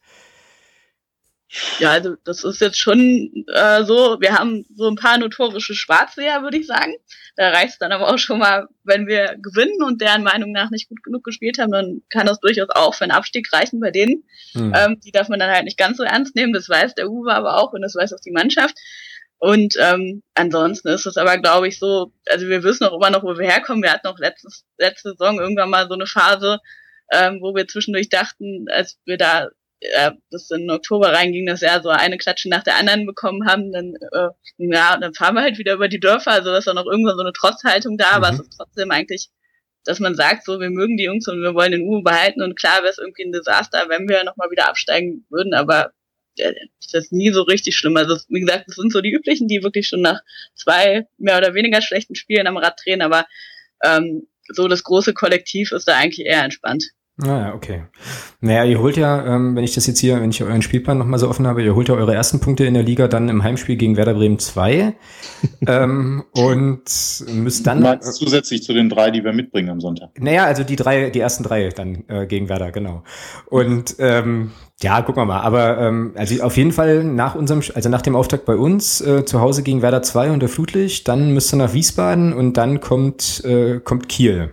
Ja, 1.78 1.90
also 1.90 2.14
das 2.24 2.44
ist 2.44 2.60
jetzt 2.62 2.78
schon 2.78 3.44
äh, 3.52 3.84
so, 3.84 4.16
wir 4.20 4.38
haben 4.38 4.64
so 4.74 4.88
ein 4.88 4.96
paar 4.96 5.18
notorische 5.18 5.74
Schwarzseher, 5.74 6.42
würde 6.42 6.56
ich 6.56 6.66
sagen. 6.66 6.94
Da 7.36 7.48
reicht 7.50 7.72
es 7.72 7.78
dann 7.78 7.92
aber 7.92 8.12
auch 8.12 8.18
schon 8.18 8.38
mal, 8.38 8.68
wenn 8.84 9.06
wir 9.06 9.36
gewinnen 9.40 9.82
und 9.82 10.02
deren 10.02 10.22
Meinung 10.22 10.52
nach 10.52 10.70
nicht 10.70 10.88
gut 10.88 11.02
genug 11.02 11.24
gespielt 11.24 11.58
haben, 11.58 11.72
dann 11.72 12.02
kann 12.10 12.26
das 12.26 12.40
durchaus 12.40 12.68
auch 12.70 12.94
für 12.94 13.04
einen 13.04 13.12
Abstieg 13.12 13.50
reichen 13.52 13.80
bei 13.80 13.90
denen. 13.90 14.24
Mhm. 14.54 14.72
Ähm, 14.76 15.00
die 15.00 15.12
darf 15.12 15.28
man 15.28 15.38
dann 15.38 15.50
halt 15.50 15.64
nicht 15.64 15.78
ganz 15.78 15.96
so 15.96 16.02
ernst 16.02 16.36
nehmen, 16.36 16.52
das 16.52 16.68
weiß 16.68 16.94
der 16.94 17.08
Uwe 17.08 17.32
aber 17.32 17.56
auch 17.56 17.72
und 17.72 17.80
das 17.80 17.94
weiß 17.94 18.12
auch 18.12 18.20
die 18.20 18.32
Mannschaft. 18.32 18.76
Und 19.38 19.74
ähm, 19.80 20.22
ansonsten 20.34 20.88
ist 20.88 21.06
es 21.06 21.16
aber, 21.16 21.36
glaube 21.38 21.66
ich, 21.66 21.78
so, 21.78 22.12
also 22.28 22.46
wir 22.46 22.62
wissen 22.62 22.84
auch 22.84 22.94
immer 22.94 23.10
noch, 23.10 23.24
wo 23.24 23.36
wir 23.36 23.50
herkommen. 23.50 23.82
Wir 23.82 23.92
hatten 23.92 24.06
auch 24.06 24.18
letztes, 24.18 24.64
letzte 24.78 25.10
Saison 25.10 25.40
irgendwann 25.40 25.68
mal 25.68 25.88
so 25.88 25.94
eine 25.94 26.06
Phase, 26.06 26.60
ähm, 27.10 27.38
wo 27.40 27.52
wir 27.52 27.66
zwischendurch 27.66 28.08
dachten, 28.08 28.66
als 28.70 29.00
wir 29.04 29.16
da 29.16 29.48
äh, 29.82 30.12
das 30.30 30.50
in 30.50 30.70
Oktober 30.70 31.12
reinging, 31.12 31.46
dass 31.46 31.60
wir 31.60 31.80
so 31.82 31.88
eine 31.88 32.18
Klatsche 32.18 32.48
nach 32.48 32.62
der 32.62 32.76
anderen 32.76 33.06
bekommen 33.06 33.46
haben, 33.48 33.72
dann 33.72 33.94
äh, 34.12 34.28
ja, 34.58 34.96
dann 34.96 35.14
fahren 35.14 35.34
wir 35.34 35.42
halt 35.42 35.58
wieder 35.58 35.74
über 35.74 35.88
die 35.88 36.00
Dörfer, 36.00 36.32
also 36.32 36.50
dass 36.50 36.64
da 36.64 36.74
noch 36.74 36.86
irgendwann 36.86 37.16
so 37.16 37.22
eine 37.22 37.32
Trotzhaltung 37.32 37.98
da, 37.98 38.10
mhm. 38.10 38.14
aber 38.14 38.30
es 38.30 38.40
ist 38.40 38.56
trotzdem 38.56 38.90
eigentlich, 38.90 39.28
dass 39.84 39.98
man 39.98 40.14
sagt, 40.14 40.44
so 40.44 40.60
wir 40.60 40.70
mögen 40.70 40.96
die 40.96 41.04
Jungs 41.04 41.26
und 41.26 41.42
wir 41.42 41.54
wollen 41.54 41.72
den 41.72 41.82
Uwe 41.82 42.02
behalten 42.02 42.42
und 42.42 42.56
klar 42.56 42.82
wäre 42.82 42.90
es 42.90 42.98
irgendwie 42.98 43.24
ein 43.24 43.32
Desaster, 43.32 43.88
wenn 43.88 44.08
wir 44.08 44.24
nochmal 44.24 44.50
wieder 44.50 44.68
absteigen 44.68 45.26
würden, 45.30 45.54
aber 45.54 45.92
äh, 46.38 46.54
das 46.92 47.04
ist 47.04 47.12
nie 47.12 47.32
so 47.32 47.42
richtig 47.42 47.76
schlimm. 47.76 47.96
Also 47.96 48.18
wie 48.28 48.40
gesagt, 48.40 48.64
das 48.68 48.76
sind 48.76 48.92
so 48.92 49.00
die 49.00 49.12
üblichen, 49.12 49.48
die 49.48 49.62
wirklich 49.62 49.88
schon 49.88 50.02
nach 50.02 50.20
zwei 50.54 51.06
mehr 51.18 51.38
oder 51.38 51.54
weniger 51.54 51.82
schlechten 51.82 52.14
Spielen 52.14 52.46
am 52.46 52.56
Rad 52.56 52.80
drehen, 52.84 53.02
aber 53.02 53.26
ähm, 53.82 54.28
so 54.48 54.68
das 54.68 54.84
große 54.84 55.14
Kollektiv 55.14 55.72
ist 55.72 55.88
da 55.88 55.96
eigentlich 55.96 56.26
eher 56.26 56.44
entspannt. 56.44 56.84
Naja, 57.22 57.50
ah 57.50 57.54
okay. 57.54 57.82
Naja, 58.40 58.64
ihr 58.64 58.80
holt 58.80 58.96
ja, 58.96 59.24
ähm, 59.24 59.54
wenn 59.54 59.64
ich 59.64 59.74
das 59.74 59.86
jetzt 59.86 60.00
hier, 60.00 60.20
wenn 60.20 60.30
ich 60.30 60.42
euren 60.42 60.62
Spielplan 60.62 60.98
nochmal 60.98 61.18
so 61.18 61.28
offen 61.28 61.46
habe, 61.46 61.62
ihr 61.62 61.74
holt 61.74 61.88
ja 61.88 61.94
eure 61.94 62.14
ersten 62.14 62.40
Punkte 62.40 62.64
in 62.64 62.74
der 62.74 62.82
Liga 62.82 63.06
dann 63.06 63.28
im 63.28 63.42
Heimspiel 63.42 63.76
gegen 63.76 63.96
Werder 63.96 64.14
Bremen 64.14 64.38
2 64.38 64.94
ähm, 65.66 66.24
und 66.32 67.24
müsst 67.28 67.66
dann... 67.66 67.82
Du 67.82 68.00
zusätzlich 68.00 68.62
zu 68.62 68.72
den 68.74 68.88
drei, 68.88 69.10
die 69.10 69.22
wir 69.24 69.32
mitbringen 69.32 69.70
am 69.70 69.80
Sonntag. 69.80 70.10
Naja, 70.20 70.44
also 70.44 70.64
die 70.64 70.76
drei, 70.76 71.10
die 71.10 71.20
ersten 71.20 71.44
drei 71.44 71.68
dann 71.68 72.04
äh, 72.08 72.26
gegen 72.26 72.48
Werder, 72.48 72.72
genau. 72.72 73.04
Und 73.46 73.96
ähm, 73.98 74.50
ja, 74.82 75.00
gucken 75.02 75.22
wir 75.22 75.26
mal. 75.26 75.40
Aber 75.40 75.78
ähm, 75.78 76.12
also 76.16 76.42
auf 76.42 76.56
jeden 76.56 76.72
Fall 76.72 77.04
nach 77.04 77.34
unserem, 77.34 77.62
also 77.74 77.88
nach 77.88 78.02
dem 78.02 78.16
Auftakt 78.16 78.44
bei 78.44 78.56
uns 78.56 79.00
äh, 79.00 79.24
zu 79.24 79.40
Hause 79.40 79.62
gegen 79.62 79.82
Werder 79.82 80.02
2 80.02 80.32
unter 80.32 80.48
Flutlicht, 80.48 81.06
dann 81.06 81.32
müsst 81.32 81.54
ihr 81.54 81.58
nach 81.58 81.72
Wiesbaden 81.72 82.32
und 82.32 82.56
dann 82.56 82.80
kommt, 82.80 83.44
äh, 83.44 83.78
kommt 83.78 84.08
Kiel. 84.08 84.52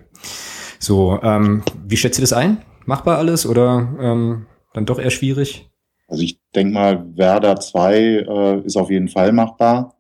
So, 0.80 1.20
ähm, 1.22 1.64
wie 1.86 1.98
schätzt 1.98 2.18
ihr 2.20 2.24
das 2.24 2.34
ein? 2.34 2.58
Machbar 2.86 3.18
alles 3.18 3.46
oder 3.46 3.88
ähm, 4.02 4.46
dann 4.74 4.86
doch 4.86 5.00
eher 5.00 5.12
schwierig? 5.12 5.70
Also 6.08 6.24
ich 6.24 6.40
denke 6.56 6.74
mal, 6.74 7.06
Werder 7.16 7.60
2 7.60 7.96
äh, 7.96 8.66
ist 8.66 8.78
auf 8.78 8.90
jeden 8.90 9.10
Fall 9.10 9.32
machbar. 9.32 9.96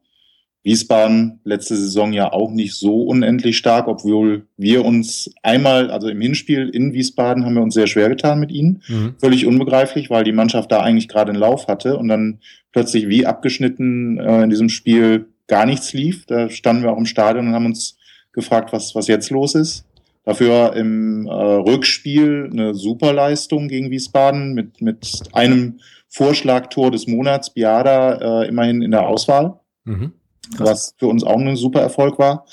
Wiesbaden 0.64 1.40
letzte 1.46 1.76
Saison 1.76 2.12
ja 2.12 2.32
auch 2.34 2.52
nicht 2.52 2.76
so 2.76 3.04
unendlich 3.04 3.58
stark, 3.58 3.88
obwohl 3.88 4.48
wir 4.58 4.84
uns 4.84 5.32
einmal, 5.42 5.90
also 5.90 6.10
im 6.10 6.20
Hinspiel 6.20 6.70
in 6.70 6.94
Wiesbaden 6.94 7.46
haben 7.46 7.56
wir 7.56 7.62
uns 7.62 7.74
sehr 7.74 7.88
schwer 7.88 8.10
getan 8.10 8.40
mit 8.40 8.52
ihnen. 8.52 8.84
Mhm. 8.88 9.16
Völlig 9.20 9.46
unbegreiflich, 9.46 10.10
weil 10.10 10.24
die 10.24 10.34
Mannschaft 10.34 10.72
da 10.72 10.82
eigentlich 10.82 11.08
gerade 11.08 11.32
einen 11.32 11.40
Lauf 11.40 11.68
hatte 11.68 11.98
und 11.98 12.10
dann 12.10 12.40
plötzlich 12.72 13.08
wie 13.08 13.26
abgeschnitten 13.26 14.20
äh, 14.20 14.44
in 14.44 14.50
diesem 14.50 14.70
Spiel 14.70 15.28
gar 15.48 15.66
nichts 15.66 15.94
lief. 15.94 16.26
Da 16.26 16.50
standen 16.50 16.84
wir 16.84 16.92
auch 16.92 16.98
im 16.98 17.06
Stadion 17.06 17.48
und 17.48 17.54
haben 17.54 17.66
uns 17.66 17.98
gefragt, 18.34 18.74
was, 18.74 18.94
was 18.96 19.08
jetzt 19.08 19.30
los 19.30 19.56
ist. 19.56 19.86
Dafür 20.30 20.76
im 20.76 21.26
äh, 21.26 21.32
Rückspiel 21.32 22.52
eine 22.52 22.76
Superleistung 22.76 23.68
gegen 23.68 23.90
Wiesbaden 23.90 24.54
mit, 24.54 24.80
mit 24.80 25.24
einem 25.34 25.80
Vorschlagtor 26.08 26.92
des 26.92 27.08
Monats, 27.08 27.52
Biada, 27.52 28.44
äh, 28.44 28.48
immerhin 28.48 28.84
in 28.84 28.92
der 28.92 29.08
Auswahl, 29.08 29.60
mhm. 29.86 30.14
was 30.60 30.94
für 31.00 31.08
uns 31.08 31.24
auch 31.24 31.40
ein 31.40 31.56
super 31.56 31.82
Erfolg 31.82 32.20
war. 32.20 32.46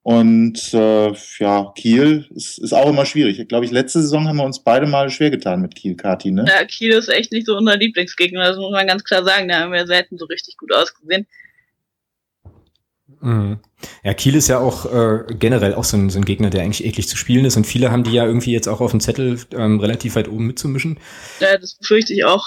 Und 0.00 0.72
äh, 0.72 1.12
ja, 1.40 1.70
Kiel 1.76 2.26
ist, 2.34 2.56
ist 2.56 2.72
auch 2.72 2.88
immer 2.88 3.04
schwierig. 3.04 3.38
Ich 3.38 3.48
glaube, 3.48 3.66
ich 3.66 3.70
letzte 3.70 4.00
Saison 4.00 4.26
haben 4.26 4.38
wir 4.38 4.44
uns 4.44 4.60
beide 4.60 4.86
mal 4.86 5.10
schwer 5.10 5.30
getan 5.30 5.60
mit 5.60 5.74
Kiel, 5.74 5.96
Kati, 5.96 6.30
ne? 6.30 6.46
Ja, 6.48 6.64
Kiel 6.64 6.92
ist 6.92 7.10
echt 7.10 7.32
nicht 7.32 7.46
so 7.46 7.54
unser 7.54 7.76
Lieblingsgegner, 7.76 8.46
das 8.46 8.56
muss 8.56 8.72
man 8.72 8.86
ganz 8.86 9.04
klar 9.04 9.24
sagen. 9.24 9.46
Da 9.46 9.60
haben 9.60 9.74
wir 9.74 9.86
selten 9.86 10.16
so 10.16 10.24
richtig 10.24 10.56
gut 10.56 10.72
ausgesehen. 10.72 11.26
Mhm. 13.20 13.58
Ja, 14.02 14.14
Kiel 14.14 14.34
ist 14.34 14.48
ja 14.48 14.58
auch 14.58 14.86
äh, 14.86 15.24
generell 15.38 15.74
auch 15.74 15.84
so 15.84 15.96
ein, 15.96 16.10
so 16.10 16.18
ein 16.18 16.24
Gegner, 16.24 16.50
der 16.50 16.62
eigentlich 16.62 16.84
eklig 16.84 17.08
zu 17.08 17.16
spielen 17.16 17.44
ist 17.44 17.56
und 17.56 17.66
viele 17.66 17.90
haben 17.90 18.04
die 18.04 18.12
ja 18.12 18.26
irgendwie 18.26 18.52
jetzt 18.52 18.68
auch 18.68 18.80
auf 18.80 18.90
dem 18.90 19.00
Zettel 19.00 19.38
ähm, 19.52 19.80
relativ 19.80 20.16
weit 20.16 20.28
oben 20.28 20.46
mitzumischen. 20.46 20.98
Ja, 21.40 21.56
das 21.58 21.74
befürchte 21.74 22.12
ich 22.12 22.24
auch. 22.24 22.46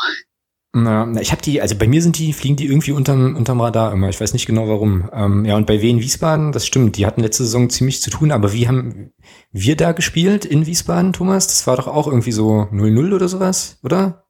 Na, 0.76 1.08
ich 1.22 1.32
habe 1.32 1.42
die, 1.44 1.62
also 1.62 1.76
bei 1.76 1.88
mir 1.88 2.02
sind 2.02 2.18
die, 2.18 2.34
fliegen 2.34 2.56
die 2.56 2.66
irgendwie 2.66 2.94
unterm, 2.94 3.36
unterm 3.36 3.62
Radar 3.62 3.94
immer. 3.94 4.10
Ich 4.10 4.20
weiß 4.20 4.34
nicht 4.34 4.48
genau 4.48 4.68
warum. 4.68 5.08
Ähm, 5.14 5.46
ja, 5.46 5.56
und 5.56 5.68
bei 5.68 5.82
Wien 5.84 6.00
Wiesbaden, 6.00 6.52
das 6.52 6.66
stimmt, 6.66 6.98
die 6.98 7.06
hatten 7.06 7.22
letzte 7.22 7.44
Saison 7.44 7.70
ziemlich 7.70 8.02
zu 8.02 8.10
tun, 8.10 8.32
aber 8.32 8.54
wie 8.54 8.68
haben 8.68 9.14
wir 9.52 9.78
da 9.78 9.92
gespielt 9.92 10.46
in 10.46 10.66
Wiesbaden, 10.66 11.14
Thomas? 11.14 11.46
Das 11.46 11.68
war 11.68 11.78
doch 11.78 11.88
auch 11.88 12.08
irgendwie 12.08 12.32
so 12.32 12.68
0-0 12.72 13.14
oder 13.14 13.28
sowas, 13.28 13.78
oder? 13.84 14.26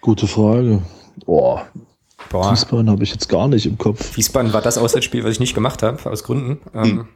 Gute 0.00 0.28
Frage. 0.28 0.82
Boah, 1.26 1.66
Boah. 2.32 2.50
Wiesbaden 2.50 2.88
habe 2.90 3.04
ich 3.04 3.10
jetzt 3.10 3.28
gar 3.28 3.46
nicht 3.46 3.66
im 3.66 3.76
Kopf. 3.78 4.16
Wiesbaden 4.16 4.52
war 4.52 4.62
das 4.62 4.78
Auswärtsspiel, 4.78 5.22
was 5.22 5.32
ich 5.32 5.40
nicht 5.40 5.54
gemacht 5.54 5.82
habe, 5.82 6.10
aus 6.10 6.24
Gründen. 6.24 6.58
Ähm, 6.74 6.82
hm. 6.82 7.08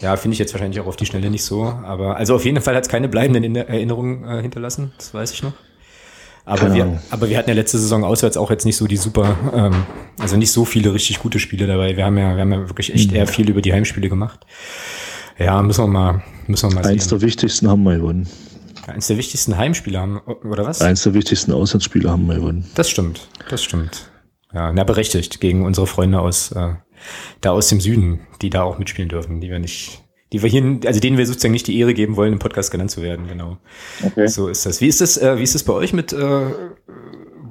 Ja, 0.00 0.16
finde 0.16 0.34
ich 0.34 0.38
jetzt 0.38 0.52
wahrscheinlich 0.52 0.78
auch 0.80 0.86
auf 0.86 0.96
die 0.96 1.06
Schnelle 1.06 1.30
nicht 1.30 1.44
so. 1.44 1.64
Aber 1.64 2.16
also 2.16 2.34
auf 2.34 2.44
jeden 2.44 2.60
Fall 2.60 2.76
hat 2.76 2.82
es 2.82 2.88
keine 2.88 3.08
bleibenden 3.08 3.56
Erinnerungen 3.56 4.24
äh, 4.24 4.42
hinterlassen, 4.42 4.92
das 4.98 5.14
weiß 5.14 5.32
ich 5.32 5.42
noch. 5.42 5.52
Aber 6.44 6.74
wir, 6.74 7.00
aber 7.10 7.30
wir 7.30 7.38
hatten 7.38 7.50
ja 7.50 7.54
letzte 7.54 7.78
Saison 7.78 8.02
auswärts 8.02 8.36
auch 8.36 8.50
jetzt 8.50 8.64
nicht 8.66 8.76
so 8.76 8.88
die 8.88 8.96
super, 8.96 9.36
ähm, 9.54 9.86
also 10.18 10.36
nicht 10.36 10.50
so 10.50 10.64
viele 10.64 10.92
richtig 10.92 11.20
gute 11.20 11.38
Spiele 11.38 11.68
dabei. 11.68 11.96
Wir 11.96 12.04
haben 12.04 12.18
ja, 12.18 12.34
wir 12.34 12.40
haben 12.40 12.52
ja 12.52 12.68
wirklich 12.68 12.92
echt 12.92 13.12
eher 13.12 13.28
viel 13.28 13.48
über 13.48 13.62
die 13.62 13.72
Heimspiele 13.72 14.08
gemacht. 14.08 14.44
Ja, 15.38 15.62
müssen 15.62 15.84
wir 15.84 15.88
mal, 15.88 16.22
müssen 16.48 16.70
wir 16.70 16.74
mal 16.74 16.84
Eins 16.84 17.04
sehen. 17.04 17.10
der 17.10 17.26
wichtigsten 17.26 17.70
haben 17.70 17.84
wir 17.84 17.96
gewonnen. 17.96 18.28
Eins 18.88 19.06
der 19.06 19.18
wichtigsten 19.18 19.56
Heimspiele 19.56 20.00
haben, 20.00 20.18
oder 20.18 20.66
was? 20.66 20.82
Eins 20.82 21.04
der 21.04 21.14
wichtigsten 21.14 21.52
Auswärtsspiele 21.52 22.10
haben 22.10 22.26
wir 22.26 22.34
gewonnen. 22.34 22.68
Das 22.74 22.90
stimmt, 22.90 23.28
das 23.48 23.62
stimmt. 23.62 24.11
Ja, 24.54 24.72
na 24.72 24.84
berechtigt 24.84 25.40
gegen 25.40 25.64
unsere 25.64 25.86
Freunde 25.86 26.20
aus 26.20 26.52
äh, 26.52 26.74
da 27.40 27.50
aus 27.50 27.68
dem 27.68 27.80
Süden, 27.80 28.26
die 28.40 28.50
da 28.50 28.62
auch 28.62 28.78
mitspielen 28.78 29.08
dürfen, 29.08 29.40
die 29.40 29.50
wir 29.50 29.58
nicht, 29.58 30.02
die 30.32 30.42
wir 30.42 30.48
hier, 30.48 30.80
also 30.86 31.00
denen 31.00 31.18
wir 31.18 31.26
sozusagen 31.26 31.52
nicht 31.52 31.66
die 31.66 31.78
Ehre 31.78 31.94
geben 31.94 32.16
wollen, 32.16 32.32
im 32.32 32.38
Podcast 32.38 32.70
genannt 32.70 32.90
zu 32.90 33.02
werden, 33.02 33.28
genau. 33.28 33.58
Okay. 34.04 34.26
So 34.26 34.48
ist 34.48 34.66
das. 34.66 34.80
Wie 34.80 34.88
ist 34.88 35.00
das, 35.00 35.16
äh, 35.16 35.38
wie 35.38 35.42
ist 35.42 35.54
das 35.54 35.64
bei 35.64 35.72
euch 35.72 35.92
mit, 35.92 36.12
äh, 36.12 36.46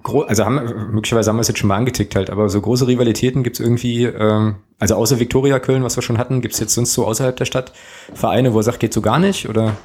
also 0.04 0.46
haben, 0.46 0.92
möglicherweise 0.92 1.30
haben 1.30 1.38
wir 1.38 1.42
es 1.42 1.48
jetzt 1.48 1.60
schon 1.60 1.68
mal 1.68 1.78
angetickt 1.78 2.16
halt, 2.16 2.30
aber 2.30 2.50
so 2.50 2.60
große 2.60 2.88
Rivalitäten 2.88 3.44
gibt's 3.44 3.60
irgendwie, 3.60 4.06
ähm, 4.06 4.58
also 4.80 4.96
außer 4.96 5.20
Viktoria 5.20 5.60
Köln, 5.60 5.84
was 5.84 5.96
wir 5.96 6.02
schon 6.02 6.18
hatten, 6.18 6.42
gibt's 6.42 6.60
jetzt 6.60 6.74
sonst 6.74 6.94
so 6.94 7.06
außerhalb 7.06 7.36
der 7.36 7.46
Stadt 7.46 7.72
Vereine, 8.14 8.54
wo 8.54 8.60
er 8.60 8.64
sagt, 8.64 8.80
geht 8.80 8.94
so 8.94 9.02
gar 9.02 9.20
nicht, 9.20 9.48
oder? 9.48 9.78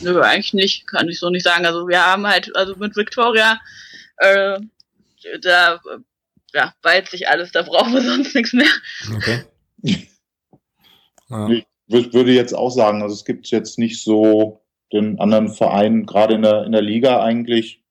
Nö, 0.00 0.20
eigentlich 0.20 0.54
nicht, 0.54 0.86
kann 0.86 1.08
ich 1.08 1.20
so 1.20 1.30
nicht 1.30 1.44
sagen. 1.44 1.66
Also 1.66 1.86
wir 1.86 2.04
haben 2.04 2.26
halt, 2.26 2.54
also 2.56 2.74
mit 2.76 2.96
Viktoria, 2.96 3.60
äh, 4.16 4.58
da 5.42 5.78
ja, 6.54 6.72
beißt 6.82 7.10
sich 7.10 7.28
alles, 7.28 7.52
da 7.52 7.62
brauchen 7.62 7.94
wir 7.94 8.02
sonst 8.02 8.34
nichts 8.34 8.52
mehr. 8.52 8.66
Okay. 9.16 9.44
ja. 11.30 11.48
Ich 11.90 12.12
würde 12.12 12.32
jetzt 12.32 12.54
auch 12.54 12.70
sagen, 12.70 13.02
also 13.02 13.14
es 13.14 13.24
gibt 13.24 13.48
jetzt 13.48 13.78
nicht 13.78 14.02
so 14.02 14.60
den 14.92 15.18
anderen 15.18 15.48
Vereinen, 15.48 16.06
gerade 16.06 16.34
in 16.34 16.42
der, 16.42 16.64
in 16.64 16.72
der 16.72 16.82
Liga 16.82 17.22
eigentlich, 17.22 17.82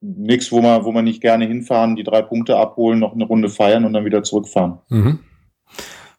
nichts, 0.00 0.52
wo 0.52 0.60
man, 0.60 0.84
wo 0.84 0.92
man 0.92 1.04
nicht 1.04 1.20
gerne 1.20 1.46
hinfahren, 1.46 1.96
die 1.96 2.04
drei 2.04 2.22
Punkte 2.22 2.56
abholen, 2.56 2.98
noch 2.98 3.14
eine 3.14 3.24
Runde 3.24 3.48
feiern 3.48 3.84
und 3.84 3.92
dann 3.92 4.04
wieder 4.04 4.22
zurückfahren. 4.22 4.78
Mhm. 4.88 5.20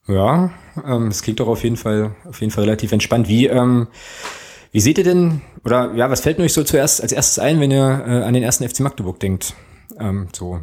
Ja, 0.07 0.51
ähm, 0.85 1.07
es 1.07 1.21
klingt 1.21 1.39
doch 1.39 1.47
auf 1.47 1.63
jeden 1.63 1.77
Fall, 1.77 2.15
auf 2.27 2.41
jeden 2.41 2.51
Fall 2.51 2.63
relativ 2.63 2.91
entspannt. 2.91 3.27
Wie, 3.27 3.47
ähm, 3.47 3.87
wie 4.71 4.79
seht 4.79 4.97
ihr 4.97 5.03
denn, 5.03 5.41
oder 5.63 5.93
ja, 5.95 6.09
was 6.09 6.21
fällt 6.21 6.39
euch 6.39 6.53
so 6.53 6.63
zuerst 6.63 7.01
als 7.01 7.11
erstes 7.11 7.39
ein, 7.39 7.59
wenn 7.59 7.71
ihr 7.71 8.03
äh, 8.07 8.23
an 8.23 8.33
den 8.33 8.43
ersten 8.43 8.67
FC 8.67 8.79
Magdeburg 8.79 9.19
denkt? 9.19 9.53
Ähm, 9.99 10.27
so 10.33 10.61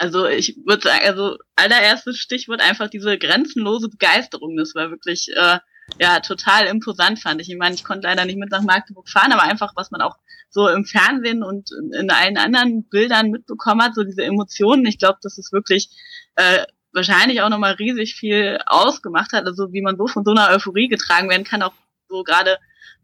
also 0.00 0.26
ich 0.26 0.56
würde 0.64 0.88
sagen, 0.88 1.04
also 1.04 1.36
allererstes 1.56 2.16
Stichwort 2.16 2.62
einfach 2.62 2.88
diese 2.88 3.18
grenzenlose 3.18 3.90
Begeisterung. 3.90 4.56
Das 4.56 4.74
war 4.74 4.90
wirklich 4.90 5.28
äh, 5.36 5.58
ja 6.00 6.20
total 6.20 6.66
imposant, 6.68 7.18
fand 7.18 7.42
ich. 7.42 7.50
Ich 7.50 7.58
meine, 7.58 7.74
ich 7.74 7.84
konnte 7.84 8.08
leider 8.08 8.24
nicht 8.24 8.38
mit 8.38 8.50
nach 8.50 8.62
Magdeburg 8.62 9.10
fahren, 9.10 9.32
aber 9.32 9.42
einfach, 9.42 9.72
was 9.76 9.90
man 9.90 10.00
auch 10.00 10.16
so 10.48 10.68
im 10.68 10.86
Fernsehen 10.86 11.42
und 11.42 11.70
in 11.92 12.10
allen 12.10 12.38
anderen 12.38 12.88
Bildern 12.88 13.30
mitbekommen 13.30 13.82
hat, 13.82 13.94
so 13.94 14.02
diese 14.02 14.24
Emotionen. 14.24 14.86
Ich 14.86 14.98
glaube, 14.98 15.18
das 15.20 15.36
ist 15.36 15.52
wirklich 15.52 15.90
äh, 16.36 16.64
wahrscheinlich 16.94 17.42
auch 17.42 17.50
nochmal 17.50 17.74
riesig 17.74 18.14
viel 18.14 18.58
ausgemacht 18.64 19.34
hat. 19.34 19.44
Also 19.44 19.70
wie 19.74 19.82
man 19.82 19.98
so 19.98 20.06
von 20.06 20.24
so 20.24 20.30
einer 20.30 20.48
Euphorie 20.48 20.88
getragen 20.88 21.28
werden 21.28 21.44
kann, 21.44 21.62
auch 21.62 21.74
so 22.08 22.22
gerade 22.22 22.56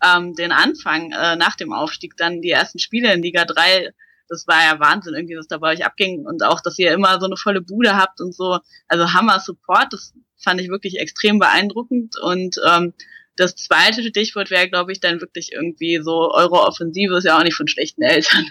ähm, 0.02 0.34
den 0.34 0.50
Anfang 0.50 1.12
äh, 1.12 1.36
nach 1.36 1.56
dem 1.56 1.74
Aufstieg, 1.74 2.16
dann 2.16 2.40
die 2.40 2.52
ersten 2.52 2.78
Spiele 2.78 3.12
in 3.12 3.22
Liga 3.22 3.44
3 3.44 3.92
das 4.28 4.46
war 4.46 4.62
ja 4.62 4.80
Wahnsinn 4.80 5.14
irgendwie, 5.14 5.36
was 5.36 5.48
da 5.48 5.58
bei 5.58 5.72
euch 5.72 5.84
abging 5.84 6.26
und 6.26 6.42
auch, 6.44 6.60
dass 6.60 6.78
ihr 6.78 6.92
immer 6.92 7.18
so 7.20 7.26
eine 7.26 7.36
volle 7.36 7.60
Bude 7.60 7.96
habt 7.96 8.20
und 8.20 8.34
so. 8.34 8.58
Also 8.88 9.12
Hammer 9.12 9.40
Support, 9.40 9.92
das 9.92 10.14
fand 10.36 10.60
ich 10.60 10.68
wirklich 10.68 10.98
extrem 10.98 11.38
beeindruckend 11.38 12.14
und 12.22 12.56
ähm, 12.68 12.92
das 13.36 13.54
zweite 13.54 14.02
Stichwort 14.02 14.50
wäre, 14.50 14.68
glaube 14.68 14.92
ich, 14.92 15.00
dann 15.00 15.20
wirklich 15.20 15.52
irgendwie 15.52 16.00
so 16.02 16.32
eure 16.32 16.66
Offensive 16.66 17.16
ist 17.18 17.24
ja 17.24 17.38
auch 17.38 17.44
nicht 17.44 17.56
von 17.56 17.68
schlechten 17.68 18.02
Eltern. 18.02 18.46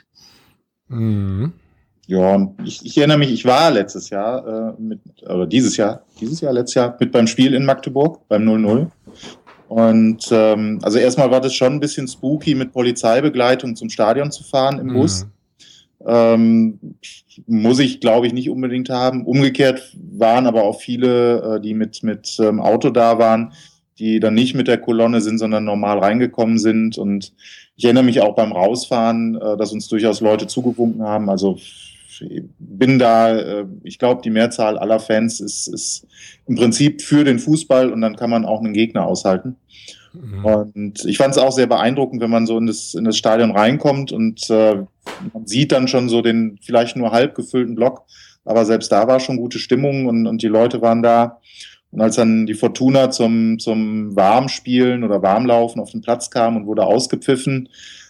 Mhm. 0.87 1.53
Ja, 2.07 2.53
ich, 2.63 2.85
ich 2.85 2.97
erinnere 2.97 3.17
mich, 3.17 3.31
ich 3.31 3.45
war 3.45 3.71
letztes 3.71 4.11
Jahr 4.11 4.75
äh, 4.77 4.81
mit, 4.81 4.99
oder 5.23 5.47
dieses 5.47 5.75
Jahr, 5.75 6.05
dieses 6.21 6.39
Jahr, 6.39 6.53
letztes 6.53 6.75
Jahr 6.75 6.95
mit 6.99 7.11
beim 7.11 7.25
Spiel 7.25 7.55
in 7.55 7.65
Magdeburg, 7.65 8.27
beim 8.27 8.43
0-0. 8.47 8.91
Und 9.67 10.27
ähm, 10.29 10.79
also 10.83 10.99
erstmal 10.99 11.31
war 11.31 11.41
das 11.41 11.55
schon 11.55 11.73
ein 11.73 11.79
bisschen 11.79 12.07
spooky, 12.07 12.53
mit 12.53 12.71
Polizeibegleitung 12.71 13.75
zum 13.75 13.89
Stadion 13.89 14.31
zu 14.31 14.43
fahren 14.43 14.77
im 14.77 14.87
mhm. 14.87 14.93
Bus. 14.93 15.25
Ähm, 16.07 16.79
muss 17.47 17.79
ich, 17.79 17.99
glaube 17.99 18.27
ich, 18.27 18.33
nicht 18.33 18.49
unbedingt 18.49 18.89
haben. 18.89 19.25
Umgekehrt 19.25 19.95
waren 19.95 20.47
aber 20.47 20.63
auch 20.63 20.79
viele, 20.79 21.55
äh, 21.55 21.61
die 21.61 21.73
mit, 21.73 22.03
mit 22.03 22.37
ähm, 22.39 22.59
Auto 22.59 22.89
da 22.89 23.17
waren, 23.17 23.53
die 23.97 24.19
dann 24.19 24.33
nicht 24.33 24.55
mit 24.55 24.67
der 24.67 24.77
Kolonne 24.77 25.21
sind, 25.21 25.37
sondern 25.37 25.63
normal 25.63 25.99
reingekommen 25.99 26.59
sind. 26.59 26.97
Und 26.97 27.33
ich 27.75 27.85
erinnere 27.85 28.03
mich 28.03 28.21
auch 28.21 28.35
beim 28.35 28.51
Rausfahren, 28.51 29.35
äh, 29.35 29.57
dass 29.57 29.73
uns 29.73 29.87
durchaus 29.87 30.21
Leute 30.21 30.47
zugewunken 30.47 31.03
haben. 31.03 31.29
Also 31.29 31.57
bin 32.59 32.99
da, 32.99 33.35
äh, 33.35 33.65
ich 33.83 33.99
glaube, 33.99 34.21
die 34.21 34.29
Mehrzahl 34.29 34.77
aller 34.77 34.99
Fans 34.99 35.39
ist, 35.39 35.67
ist 35.67 36.07
im 36.47 36.55
Prinzip 36.55 37.01
für 37.01 37.23
den 37.23 37.39
Fußball 37.39 37.91
und 37.91 38.01
dann 38.01 38.15
kann 38.15 38.29
man 38.29 38.45
auch 38.45 38.59
einen 38.59 38.73
Gegner 38.73 39.05
aushalten. 39.05 39.55
Mhm. 40.13 40.45
Und 40.45 41.05
ich 41.05 41.17
fand 41.17 41.31
es 41.31 41.37
auch 41.37 41.51
sehr 41.51 41.67
beeindruckend, 41.67 42.21
wenn 42.21 42.29
man 42.29 42.45
so 42.45 42.57
in 42.57 42.67
das, 42.67 42.93
in 42.93 43.03
das 43.03 43.17
Stadion 43.17 43.51
reinkommt 43.51 44.11
und 44.11 44.49
äh, 44.49 44.83
man 45.33 45.45
sieht 45.45 45.71
dann 45.71 45.87
schon 45.87 46.09
so 46.09 46.21
den 46.21 46.57
vielleicht 46.61 46.95
nur 46.95 47.11
halb 47.11 47.35
gefüllten 47.35 47.75
Block, 47.75 48.03
aber 48.43 48.65
selbst 48.65 48.91
da 48.91 49.07
war 49.07 49.19
schon 49.19 49.37
gute 49.37 49.59
Stimmung 49.59 50.07
und, 50.07 50.27
und 50.27 50.41
die 50.41 50.47
Leute 50.47 50.81
waren 50.81 51.01
da. 51.01 51.39
Und 51.91 52.01
als 52.01 52.17
dann 52.17 52.45
die 52.45 52.53
Fortuna 52.53 53.09
zum, 53.09 53.57
zum 53.57 54.15
Warmspielen 54.15 55.03
oder 55.03 55.21
Warmlaufen 55.21 55.81
auf 55.81 55.91
den 55.91 56.01
Platz 56.01 56.29
kam 56.29 56.57
und 56.57 56.65
wurde 56.65 56.83
ausgepfiffen, 56.83 57.69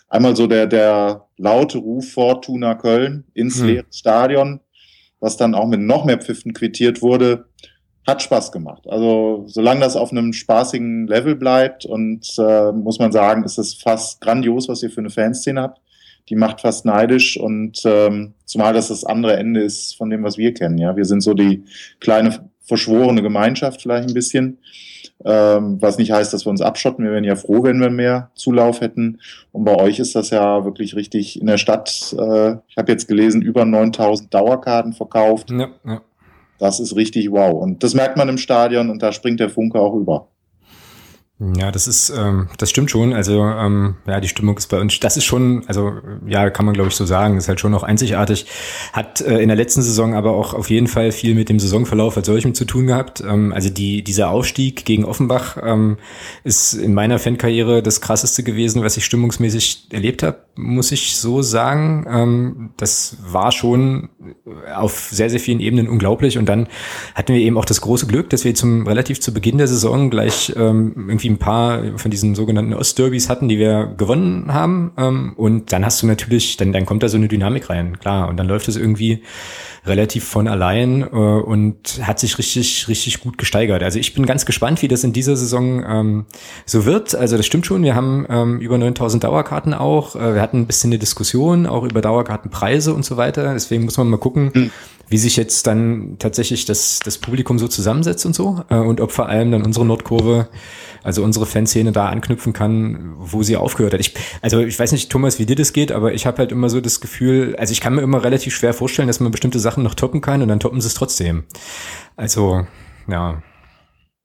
einmal 0.10 0.36
so 0.36 0.47
der, 0.47 0.66
der 0.66 1.26
laute 1.38 1.78
Ruf 1.78 2.12
Fortuna 2.12 2.76
Köln 2.76 3.26
ins 3.34 3.60
hm. 3.60 3.68
leere 3.68 3.86
Stadion, 3.91 4.60
was 5.20 5.38
dann 5.38 5.56
auch 5.56 5.68
mit 5.68 5.82
noch 5.82 6.06
mehr 6.06 6.18
Pfiffen 6.20 6.53
quittiert 6.53 7.01
wurde, 7.01 7.45
hat 8.08 8.22
Spaß 8.22 8.51
gemacht. 8.51 8.84
Also 8.88 9.45
solange 9.47 9.82
das 9.82 9.95
auf 9.95 10.12
einem 10.12 10.34
spaßigen 10.34 11.08
Level 11.08 11.36
bleibt 11.36 11.86
und 11.86 12.36
äh, 12.38 12.72
muss 12.72 12.99
man 12.99 13.12
sagen, 13.12 13.43
ist 13.43 13.58
es 13.58 13.74
fast 13.74 14.22
grandios, 14.22 14.70
was 14.70 14.84
ihr 14.84 14.91
für 14.91 15.01
eine 15.01 15.10
Fanszene 15.10 15.62
habt. 15.62 15.82
Die 16.30 16.36
macht 16.36 16.61
fast 16.61 16.86
neidisch 16.86 17.39
und 17.39 17.82
ähm, 17.86 18.34
zumal 18.45 18.73
das 18.73 18.88
das 18.88 19.03
andere 19.03 19.38
Ende 19.38 19.61
ist 19.61 19.95
von 19.95 20.09
dem, 20.09 20.23
was 20.23 20.38
wir 20.38 20.53
kennen. 20.53 20.78
Ja, 20.78 20.95
wir 20.95 21.05
sind 21.05 21.21
so 21.21 21.34
die 21.34 21.63
kleine 21.99 22.49
verschworene 22.65 23.21
Gemeinschaft 23.21 23.82
vielleicht 23.82 24.07
ein 24.07 24.13
bisschen, 24.13 24.57
ähm, 25.23 25.82
was 25.82 25.97
nicht 25.97 26.11
heißt, 26.11 26.34
dass 26.34 26.45
wir 26.45 26.49
uns 26.49 26.61
abschotten. 26.61 27.05
Wir 27.05 27.11
wären 27.11 27.23
ja 27.23 27.36
froh, 27.36 27.63
wenn 27.63 27.80
wir 27.80 27.89
mehr 27.89 28.32
Zulauf 28.36 28.82
hätten. 28.82 29.19
Und 29.51 29.65
bei 29.65 29.76
euch 29.76 29.99
ist 29.99 30.15
das 30.15 30.32
ja 30.32 30.65
wirklich 30.65 30.95
richtig 30.95 31.39
in 31.39 31.47
der 31.47 31.57
Stadt. 31.57 32.15
Äh, 32.17 32.55
ich 32.67 32.78
habe 32.78 32.91
jetzt 32.91 33.07
gelesen, 33.07 33.41
über 33.41 33.65
9000 33.65 34.34
Dauerkarten 34.34 34.93
verkauft. 34.93 35.51
Ja, 35.51 35.69
ja. 35.86 36.01
Das 36.57 36.80
ist 36.80 36.95
richtig 36.95 37.32
wow. 37.32 37.53
Und 37.53 37.84
das 37.84 37.93
merkt 37.93 38.17
man 38.17 38.30
im 38.30 38.38
Stadion 38.38 38.89
und 38.89 39.03
da 39.03 39.11
springt 39.11 39.39
der 39.39 39.49
Funke 39.49 39.80
auch 39.80 39.93
über. 39.93 40.30
Ja, 41.38 41.69
das 41.69 41.86
ist, 41.86 42.13
ähm, 42.17 42.47
das 42.57 42.69
stimmt 42.69 42.89
schon. 42.89 43.11
Also 43.11 43.43
ähm, 43.43 43.95
ja, 44.07 44.21
die 44.21 44.29
Stimmung 44.29 44.57
ist 44.57 44.67
bei 44.67 44.79
uns, 44.79 44.97
das 45.01 45.17
ist 45.17 45.25
schon, 45.25 45.65
also 45.67 45.91
ja, 46.25 46.49
kann 46.49 46.65
man 46.65 46.73
glaube 46.73 46.91
ich 46.91 46.95
so 46.95 47.05
sagen, 47.05 47.36
ist 47.36 47.49
halt 47.49 47.59
schon 47.59 47.73
noch 47.73 47.83
einzigartig. 47.83 48.45
Hat 48.93 49.19
äh, 49.19 49.39
in 49.39 49.49
der 49.49 49.57
letzten 49.57 49.81
Saison 49.81 50.13
aber 50.13 50.31
auch 50.31 50.53
auf 50.53 50.69
jeden 50.69 50.88
Fall 50.88 51.11
viel 51.11 51.36
mit 51.36 51.49
dem 51.49 51.59
Saisonverlauf 51.59 52.15
als 52.15 52.27
solchem 52.27 52.53
zu 52.53 52.63
tun 52.63 52.88
gehabt. 52.88 53.19
Ähm, 53.19 53.51
also 53.51 53.69
die 53.69 54.01
dieser 54.01 54.29
Aufstieg 54.29 54.86
gegen 54.86 55.03
Offenbach 55.03 55.57
ähm, 55.61 55.97
ist 56.45 56.73
in 56.73 56.93
meiner 56.93 57.19
Fankarriere 57.19 57.83
das 57.83 57.99
krasseste 57.99 58.41
gewesen, 58.41 58.81
was 58.81 58.95
ich 58.95 59.03
stimmungsmäßig 59.03 59.88
erlebt 59.91 60.23
habe, 60.23 60.38
muss 60.55 60.93
ich 60.93 61.17
so 61.17 61.41
sagen. 61.41 62.05
Ähm, 62.09 62.69
das 62.77 63.17
war 63.27 63.51
schon 63.51 64.07
auf 64.73 65.09
sehr 65.11 65.29
sehr 65.29 65.41
vielen 65.41 65.59
Ebenen 65.59 65.89
unglaublich. 65.89 66.38
Und 66.38 66.47
dann 66.47 66.69
hatten 67.13 67.33
wir 67.33 67.41
eben 67.41 67.57
auch 67.57 67.65
das 67.65 67.81
große 67.81 68.07
Glück, 68.07 68.29
dass 68.29 68.45
wir 68.45 68.55
zum 68.55 68.88
relativ 68.88 69.19
zu 69.19 69.33
Beginn 69.33 69.57
der 69.57 69.67
Saison 69.67 70.09
gleich 70.09 70.53
ähm, 70.55 70.93
irgendwie 71.09 71.24
irgendwie 71.26 71.30
ein 71.30 71.38
paar 71.38 71.97
von 71.97 72.11
diesen 72.11 72.36
sogenannten 72.36 72.73
Ostderbys 72.73 73.30
hatten, 73.30 73.47
die 73.47 73.57
wir 73.57 73.93
gewonnen 73.97 74.53
haben. 74.53 74.91
Ähm, 74.97 75.34
und 75.36 75.71
dann 75.71 75.86
hast 75.86 76.01
du 76.01 76.07
natürlich, 76.07 76.57
dann, 76.57 76.71
dann 76.71 76.86
kommt 76.86 77.03
da 77.03 77.09
so 77.09 77.17
eine 77.17 77.28
Dynamik 77.28 77.69
rein, 77.69 77.99
klar. 77.99 78.30
Und 78.30 78.38
dann 78.38 78.47
läuft 78.47 78.67
es 78.67 78.76
irgendwie 78.76 79.23
relativ 79.86 80.23
von 80.25 80.47
allein 80.47 81.01
äh, 81.01 81.05
und 81.05 81.99
hat 82.01 82.19
sich 82.19 82.38
richtig, 82.38 82.88
richtig 82.88 83.21
gut 83.21 83.38
gesteigert. 83.38 83.83
Also 83.83 83.99
ich 83.99 84.13
bin 84.13 84.25
ganz 84.25 84.45
gespannt, 84.45 84.81
wie 84.81 84.88
das 84.88 85.03
in 85.03 85.13
dieser 85.13 85.36
Saison 85.36 85.83
ähm, 85.88 86.25
so 86.65 86.86
wird. 86.86 87.15
Also 87.15 87.38
das 87.38 87.45
stimmt 87.45 87.65
schon, 87.65 87.83
wir 87.83 87.95
haben 87.95 88.25
ähm, 88.29 88.59
über 88.59 88.77
9000 88.77 89.23
Dauerkarten 89.23 89.73
auch. 89.73 90.15
Äh, 90.15 90.36
wir 90.36 90.41
hatten 90.41 90.61
ein 90.61 90.67
bisschen 90.67 90.89
eine 90.89 90.99
Diskussion 90.99 91.65
auch 91.65 91.83
über 91.83 92.01
Dauerkartenpreise 92.01 92.93
und 92.93 93.05
so 93.05 93.17
weiter. 93.17 93.53
Deswegen 93.53 93.86
muss 93.86 93.97
man 93.97 94.09
mal 94.09 94.17
gucken, 94.17 94.51
mhm. 94.53 94.71
wie 95.09 95.17
sich 95.17 95.38
jetzt 95.38 95.67
dann 95.67 96.15
tatsächlich 96.19 96.65
das, 96.65 96.99
das 96.99 97.17
Publikum 97.17 97.59
so 97.59 97.67
zusammensetzt 97.67 98.25
und 98.25 98.36
so. 98.36 98.63
Äh, 98.69 98.75
und 98.75 99.01
ob 99.01 99.11
vor 99.11 99.29
allem 99.29 99.51
dann 99.51 99.63
unsere 99.63 99.86
Nordkurve 99.86 100.47
also 101.05 101.23
unsere 101.23 101.45
Fanszene 101.45 101.91
da 101.91 102.09
anknüpfen 102.09 102.51
kann, 102.51 103.13
wo 103.19 103.43
sie 103.43 103.57
aufgehört 103.57 103.93
hat. 103.93 103.99
Ich, 103.99 104.15
also 104.41 104.61
ich 104.61 104.77
weiß 104.77 104.91
nicht, 104.91 105.11
Thomas, 105.11 105.38
wie 105.38 105.45
dir 105.45 105.55
das 105.55 105.71
geht, 105.71 105.91
aber 105.91 106.15
ich 106.15 106.25
habe 106.25 106.39
halt 106.39 106.51
immer 106.51 106.67
so 106.67 106.81
das 106.81 106.99
Gefühl, 106.99 107.55
also 107.59 107.71
ich 107.71 107.79
kann 107.79 107.93
mir 107.93 108.01
immer 108.01 108.23
relativ 108.23 108.55
schwer 108.55 108.73
vorstellen, 108.73 109.07
dass 109.07 109.19
man 109.19 109.31
bestimmte 109.31 109.59
Sachen 109.59 109.74
noch 109.84 109.95
toppen 109.95 110.21
kann 110.21 110.41
und 110.41 110.47
dann 110.47 110.59
toppen 110.59 110.82
sie 110.82 110.88
es 110.88 110.93
trotzdem. 110.93 111.43
Also, 112.15 112.65
ja. 113.07 113.41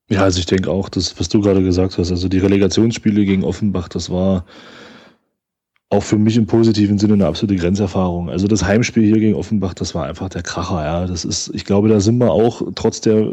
Ja, 0.09 0.23
also 0.23 0.41
ich 0.41 0.47
denke 0.47 0.71
auch, 0.71 0.89
das, 0.89 1.19
was 1.21 1.29
du 1.29 1.41
gerade 1.41 1.63
gesagt 1.63 1.97
hast, 1.97 2.11
also 2.11 2.29
die 2.29 2.39
Relegationsspiele 2.39 3.25
gegen 3.25 3.45
Offenbach, 3.45 3.89
das 3.89 4.11
war 4.11 4.45
auch 5.89 6.03
für 6.03 6.19
mich 6.19 6.37
im 6.37 6.47
positiven 6.47 6.99
Sinne 6.99 7.15
eine 7.15 7.27
absolute 7.27 7.61
Grenzerfahrung. 7.61 8.31
Also 8.31 8.47
das 8.47 8.65
Heimspiel 8.65 9.05
hier 9.05 9.21
gegen 9.21 9.35
Offenbach, 9.35 9.75
das 9.75 9.95
war 9.95 10.07
einfach 10.07 10.29
der 10.29 10.43
Kracher, 10.43 10.85
ja. 10.85 11.07
Das 11.07 11.25
ist, 11.25 11.53
ich 11.55 11.65
glaube, 11.65 11.89
da 11.89 12.01
sind 12.01 12.19
wir 12.19 12.31
auch 12.31 12.63
trotz 12.75 13.01
der 13.01 13.29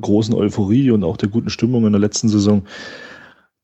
großen 0.00 0.34
Euphorie 0.34 0.90
und 0.90 1.04
auch 1.04 1.16
der 1.16 1.30
guten 1.30 1.50
Stimmung 1.50 1.86
in 1.86 1.92
der 1.92 2.00
letzten 2.00 2.28
Saison, 2.28 2.64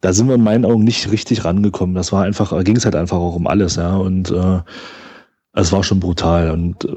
da 0.01 0.13
sind 0.13 0.29
wir 0.29 0.35
in 0.35 0.43
meinen 0.43 0.65
Augen 0.65 0.83
nicht 0.83 1.11
richtig 1.13 1.45
rangekommen. 1.45 1.95
Das 1.95 2.13
war 2.13 2.25
einfach, 2.25 2.51
da 2.51 2.63
ging 2.63 2.77
es 2.77 2.85
halt 2.85 2.97
einfach 2.97 3.19
auch 3.19 3.37
um 3.37 3.47
alles, 3.47 3.77
ja. 3.77 3.97
Und 3.97 4.31
äh, 4.31 4.61
es 5.53 5.73
war 5.73 5.85
schon 5.85 6.01
brutal. 6.01 6.51
Und 6.51 6.87
äh, 6.87 6.97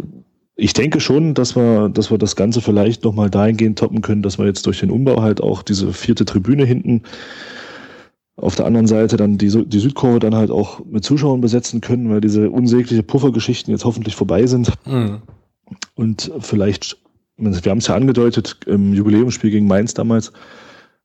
ich 0.56 0.74
denke 0.74 1.00
schon, 1.00 1.34
dass 1.34 1.56
wir, 1.56 1.90
dass 1.90 2.12
wir 2.12 2.18
das 2.18 2.36
Ganze 2.36 2.62
vielleicht 2.62 3.04
nochmal 3.04 3.30
dahingehend 3.30 3.78
toppen 3.80 4.02
können, 4.02 4.22
dass 4.22 4.38
wir 4.38 4.46
jetzt 4.46 4.66
durch 4.66 4.80
den 4.80 4.92
Umbau 4.92 5.22
halt 5.22 5.42
auch 5.42 5.64
diese 5.64 5.92
vierte 5.92 6.26
Tribüne 6.26 6.66
hinten 6.66 7.02
auf 8.38 8.56
der 8.56 8.66
anderen 8.66 8.88
Seite 8.88 9.18
dann 9.18 9.38
die, 9.38 9.50
die 9.66 9.80
Südkurve 9.80 10.20
dann 10.20 10.36
halt 10.36 10.52
auch 10.52 10.84
mit 10.86 11.04
Zuschauern 11.04 11.42
besetzen 11.42 11.82
können, 11.82 12.10
weil 12.10 12.22
diese 12.22 12.50
unsägliche 12.50 13.04
Puffergeschichten 13.04 13.72
jetzt 13.72 13.86
hoffentlich 13.86 14.16
vorbei 14.16 14.46
sind. 14.46 14.72
Mhm. 14.86 15.22
Und 15.96 16.32
vielleicht, 16.40 16.98
wir 17.38 17.72
haben 17.72 17.78
es 17.78 17.88
ja 17.88 17.96
angedeutet 17.96 18.58
im 18.66 18.94
Jubiläumsspiel 18.94 19.52
gegen 19.52 19.68
Mainz 19.68 19.94
damals, 19.94 20.34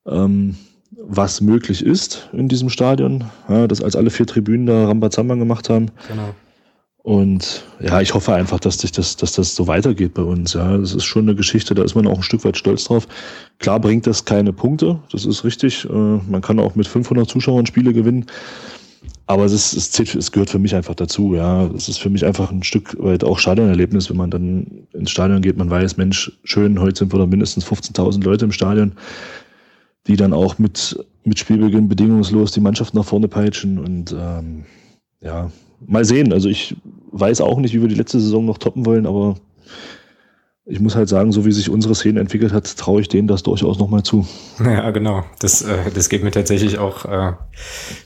ähm, 0.07 0.57
was 1.03 1.41
möglich 1.41 1.85
ist 1.85 2.29
in 2.33 2.49
diesem 2.49 2.69
Stadion, 2.69 3.25
ja, 3.49 3.69
dass 3.69 3.83
als 3.83 3.95
alle 3.95 4.11
vier 4.11 4.27
Tribünen 4.27 4.67
da 4.67 4.87
Rambazamba 4.87 5.37
gemacht 5.37 5.71
haben. 5.71 5.87
Genau. 6.09 6.35
Und 7.03 7.65
ja, 7.81 8.01
ich 8.01 8.13
hoffe 8.13 8.35
einfach, 8.35 8.61
dass, 8.61 8.79
sich 8.79 8.93
das, 8.93 9.17
dass 9.17 9.33
das 9.33 9.55
so 9.55 9.67
weitergeht 9.67 10.13
bei 10.15 10.23
uns. 10.23 10.53
Ja, 10.53 10.77
das 10.77 10.95
ist 10.95 11.05
schon 11.05 11.23
eine 11.23 11.35
Geschichte, 11.35 11.75
da 11.75 11.83
ist 11.83 11.95
man 11.95 12.07
auch 12.07 12.19
ein 12.19 12.23
Stück 12.23 12.45
weit 12.45 12.59
stolz 12.59 12.85
drauf. 12.85 13.09
Klar 13.59 13.81
bringt 13.81 14.07
das 14.07 14.25
keine 14.25 14.53
Punkte, 14.53 15.01
das 15.11 15.25
ist 15.25 15.43
richtig. 15.45 15.87
Äh, 15.87 15.93
man 15.93 16.43
kann 16.43 16.59
auch 16.59 16.75
mit 16.75 16.87
500 16.87 17.29
Zuschauern 17.29 17.65
Spiele 17.65 17.95
gewinnen. 17.95 18.27
Aber 19.27 19.45
es, 19.45 19.53
ist, 19.53 19.99
es, 19.99 20.15
es 20.15 20.33
gehört 20.33 20.51
für 20.51 20.59
mich 20.59 20.75
einfach 20.75 20.95
dazu. 20.95 21.35
Ja, 21.35 21.67
es 21.69 21.89
ist 21.89 21.99
für 21.99 22.11
mich 22.11 22.27
einfach 22.27 22.51
ein 22.51 22.65
Stück 22.65 22.97
weit 22.99 23.25
auch 23.25 23.39
Stadionerlebnis, 23.39 24.11
wenn 24.11 24.17
man 24.17 24.31
dann 24.31 24.87
ins 24.93 25.11
Stadion 25.11 25.41
geht. 25.41 25.57
Man 25.57 25.71
weiß, 25.71 25.97
Mensch, 25.97 26.33
schön, 26.45 26.81
heute 26.81 26.99
sind 26.99 27.15
wir 27.15 27.19
da 27.19 27.27
mindestens 27.27 27.65
15.000 27.65 28.25
Leute 28.25 28.45
im 28.45 28.53
Stadion, 28.53 28.93
die 30.07 30.17
dann 30.17 30.33
auch 30.33 30.59
mit, 30.59 30.99
mit 31.25 31.39
Spielbeginn 31.39 31.89
bedingungslos 31.89 32.53
die 32.53 32.61
Mannschaft 32.61 32.93
nach 32.93 33.05
vorne 33.05 33.29
peitschen. 33.29 33.79
Und 33.79 34.13
ähm, 34.19 34.65
ja, 35.23 35.51
mal 35.87 36.05
sehen. 36.05 36.33
Also 36.33 36.49
ich 36.49 36.77
weiß 37.13 37.41
auch 37.41 37.59
nicht, 37.59 37.75
wie 37.75 37.81
wir 37.81 37.89
die 37.89 37.95
letzte 37.95 38.21
Saison 38.21 38.45
noch 38.45 38.59
toppen 38.59 38.87
wollen, 38.87 39.07
aber 39.07 39.37
ich 40.71 40.81
muss 40.81 40.95
halt 40.95 41.09
sagen, 41.09 41.33
so 41.33 41.45
wie 41.45 41.53
sich 41.53 41.69
unsere 41.69 41.95
Szene 41.95 42.21
entwickelt 42.21 42.53
hat, 42.53 42.77
traue 42.77 43.01
ich 43.01 43.09
denen 43.09 43.27
das 43.27 43.43
durchaus 43.43 43.79
nochmal 43.79 44.03
zu. 44.03 44.27
Ja, 44.65 44.91
genau. 44.91 45.25
Das, 45.41 45.63
äh, 45.63 45.91
das 45.93 46.09
geht 46.09 46.23
mir 46.23 46.31
tatsächlich 46.31 46.79
auch, 46.79 47.05
äh, 47.07 47.33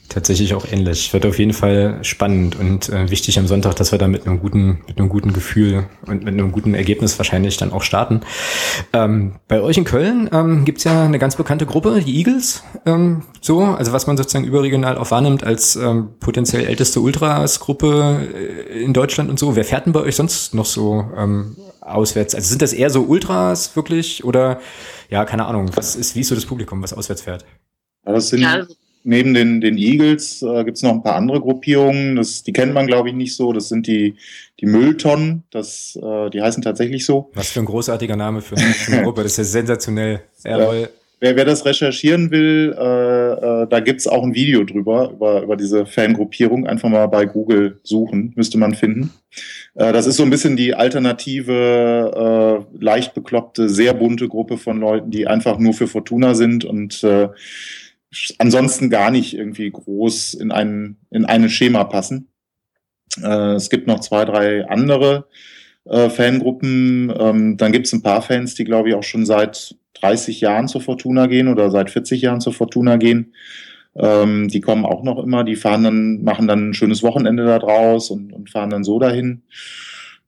tatsächlich 0.09 0.55
auch 0.55 0.67
ähnlich. 0.71 1.13
Wird 1.13 1.27
auf 1.27 1.39
jeden 1.39 1.53
Fall 1.53 1.99
spannend 2.03 2.59
und 2.59 2.89
äh, 2.89 3.11
wichtig 3.11 3.39
am 3.39 3.47
Sonntag, 3.47 3.75
dass 3.77 3.93
wir 3.93 3.99
da 3.99 4.09
mit 4.09 4.27
einem 4.27 4.41
guten, 4.41 4.79
mit 4.87 4.99
einem 4.99 5.09
guten 5.09 5.33
Gefühl 5.33 5.85
und 6.07 6.25
mit 6.25 6.33
einem 6.33 6.53
guten 6.53 6.75
Ergebnis 6.75 7.19
wahrscheinlich 7.19 7.57
dann 7.57 7.73
auch 7.73 7.83
starten. 7.83 8.21
Ähm, 8.93 9.35
bei 9.47 9.61
euch 9.61 9.77
in 9.77 9.85
Köln 9.85 10.31
ähm, 10.33 10.65
gibt 10.65 10.83
ja 10.85 11.05
eine 11.05 11.19
ganz 11.19 11.37
bekannte 11.37 11.67
Gruppe, 11.67 12.01
die 12.01 12.17
Eagles. 12.17 12.63
Ähm, 12.87 13.23
so, 13.41 13.61
also 13.61 13.93
was 13.93 14.07
man 14.07 14.17
sozusagen 14.17 14.47
überregional 14.47 14.97
auch 14.97 15.11
wahrnimmt 15.11 15.45
als 15.45 15.77
ähm, 15.77 16.11
potenziell 16.21 16.65
älteste 16.65 17.01
Ultras-Gruppe 17.01 18.29
äh, 18.73 18.83
in 18.83 18.95
Deutschland 18.95 19.29
und 19.29 19.39
so. 19.39 19.55
Wer 19.55 19.65
fährt 19.65 19.85
denn 19.87 19.93
bei 19.93 20.01
euch 20.01 20.17
sonst 20.17 20.55
noch 20.55 20.67
so 20.67 21.05
ähm, 21.17 21.57
auswärts? 21.85 22.35
Also 22.35 22.49
sind 22.49 22.63
das 22.63 22.73
eher 22.73 22.91
so 22.91 23.03
Ultras 23.03 23.75
wirklich 23.77 24.25
oder 24.25 24.61
ja, 25.11 25.25
keine 25.25 25.47
Ahnung, 25.47 25.71
was 25.75 25.97
ist, 25.97 26.15
wie 26.17 26.21
ist 26.21 26.29
so 26.29 26.35
das 26.35 26.47
Publikum, 26.47 26.83
was 26.83 26.93
auswärts 26.93 27.23
fährt? 27.23 27.45
Ja, 28.07 28.13
das 28.13 28.29
sind 28.29 28.41
ja. 28.41 28.67
neben 29.03 29.35
den, 29.35 29.61
den 29.61 29.79
Eagles 29.79 30.43
äh, 30.43 30.65
gibt 30.65 30.77
es 30.77 30.83
noch 30.83 30.93
ein 30.93 31.03
paar 31.03 31.17
andere 31.17 31.41
Gruppierungen. 31.41 32.17
Das, 32.17 32.43
die 32.43 32.53
kennt 32.53 32.75
man, 32.75 32.87
glaube 32.87 33.11
ich, 33.11 33.15
nicht 33.15 33.35
so. 33.35 33.53
Das 33.53 33.69
sind 33.69 33.87
die, 33.87 34.17
die 34.61 34.67
Mülltonnen. 34.67 35.45
Das, 35.51 35.99
äh, 36.03 36.31
die 36.31 36.43
heißen 36.43 36.63
tatsächlich 36.63 37.05
so. 37.05 37.31
Was 37.35 37.51
für 37.51 37.61
ein 37.61 37.67
großartiger 37.67 38.17
Name 38.17 38.43
für 38.43 38.57
eine, 38.57 39.03
Gruppe. 39.03 39.23
Das 39.23 39.33
ist 39.33 39.39
ja 39.39 39.45
sensationell. 39.45 40.23
Ja, 40.45 40.59
wer, 41.25 41.37
wer 41.37 41.47
das 41.47 41.65
recherchieren 41.65 42.31
will, 42.31 42.77
äh, 42.79 43.63
äh, 43.63 43.67
da 43.67 43.81
gibt's 43.81 44.07
auch 44.07 44.23
ein 44.23 44.35
Video 44.35 44.63
drüber, 44.63 45.11
über, 45.11 45.43
über 45.43 45.57
diese 45.57 45.87
Fangruppierung. 45.87 46.67
Einfach 46.67 46.91
mal 46.91 47.07
bei 47.07 47.25
Google 47.25 47.81
suchen, 47.83 48.35
müsste 48.37 48.59
man 48.59 48.75
finden. 48.75 49.11
Äh, 49.75 49.95
das 49.95 50.07
ist 50.07 50.17
so 50.17 50.23
ein 50.23 50.29
bisschen 50.29 50.55
die 50.57 50.75
alternative, 50.75 52.67
äh, 52.79 52.85
leicht 52.85 53.15
bekloppte, 53.15 53.71
sehr 53.71 53.95
bunte 53.95 54.29
Gruppe 54.29 54.59
von 54.59 54.79
Leuten, 54.79 55.11
die 55.11 55.27
einfach 55.27 55.59
nur 55.59 55.73
für 55.73 55.87
Fortuna 55.87 56.35
sind 56.35 56.67
und 56.67 57.03
äh, 57.03 57.31
ansonsten 58.37 58.91
gar 58.91 59.11
nicht 59.11 59.35
irgendwie 59.35 59.71
groß 59.71 60.35
in, 60.35 60.53
ein, 60.53 60.99
in 61.11 61.25
eine 61.25 61.49
Schema 61.49 61.85
passen. 61.85 62.29
Äh, 63.23 63.55
es 63.55 63.71
gibt 63.71 63.87
noch 63.87 64.01
zwei, 64.01 64.27
drei 64.27 64.69
andere 64.69 65.27
äh, 65.87 66.11
Fangruppen. 66.11 67.11
Ähm, 67.19 67.57
dann 67.57 67.73
gibt 67.73 67.87
es 67.87 67.95
ein 67.95 68.03
paar 68.03 68.21
Fans, 68.21 68.55
die, 68.55 68.65
glaube 68.65 68.91
ich, 68.91 68.95
auch 68.95 69.03
schon 69.03 69.25
seit 69.25 69.75
30 70.05 70.41
Jahren 70.41 70.69
zur 70.69 70.81
Fortuna 70.81 71.27
gehen 71.27 71.49
oder 71.49 71.71
seit 71.71 71.91
40 71.91 72.21
Jahren 72.21 72.41
zur 72.41 72.53
Fortuna 72.53 72.97
gehen. 72.97 73.35
Ähm, 73.97 74.49
die 74.49 74.61
kommen 74.61 74.85
auch 74.85 75.03
noch 75.03 75.23
immer, 75.23 75.45
die 75.45 75.57
fahren 75.57 75.85
dann, 75.85 76.23
machen 76.23 76.49
dann 76.49 76.71
ein 76.71 76.75
schönes 76.75 77.03
Wochenende 77.03 77.45
da 77.45 77.59
draus 77.59 78.11
und, 78.11 78.33
und 78.33 78.51
fahren 78.51 78.71
dann 78.71 78.85
so 78.85 78.99
dahin. 78.99 79.43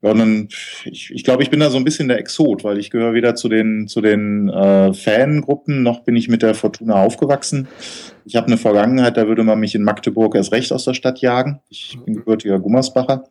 Ja, 0.03 0.13
und 0.13 0.19
dann, 0.19 0.49
ich, 0.85 1.11
ich 1.13 1.25
glaube, 1.25 1.43
ich 1.43 1.51
bin 1.51 1.61
da 1.61 1.71
so 1.71 1.79
ein 1.79 1.85
bisschen 1.85 2.09
der 2.09 2.19
Exot, 2.19 2.65
weil 2.65 2.79
ich 2.79 2.91
gehöre 2.91 3.15
weder 3.15 3.35
zu 3.35 3.49
den, 3.49 3.89
zu 3.89 4.01
den 4.01 4.49
äh, 4.49 4.93
Fangruppen, 4.95 5.83
noch 5.83 6.01
bin 6.01 6.17
ich 6.17 6.29
mit 6.29 6.43
der 6.43 6.55
Fortuna 6.55 7.03
aufgewachsen. 7.03 7.67
Ich 8.25 8.37
habe 8.37 8.47
eine 8.47 8.59
Vergangenheit, 8.59 9.17
da 9.17 9.27
würde 9.27 9.43
man 9.43 9.59
mich 9.59 9.75
in 9.75 9.83
Magdeburg 9.83 10.35
erst 10.37 10.53
recht 10.53 10.73
aus 10.73 10.85
der 10.85 10.95
Stadt 10.95 11.21
jagen. 11.21 11.61
Ich 11.69 11.99
bin 12.05 12.15
gebürtiger 12.15 12.61
Gummersbacher 12.61 13.25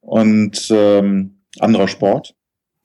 und 0.00 0.68
ähm, 0.70 1.36
anderer 1.60 1.88
Sport. 1.88 2.34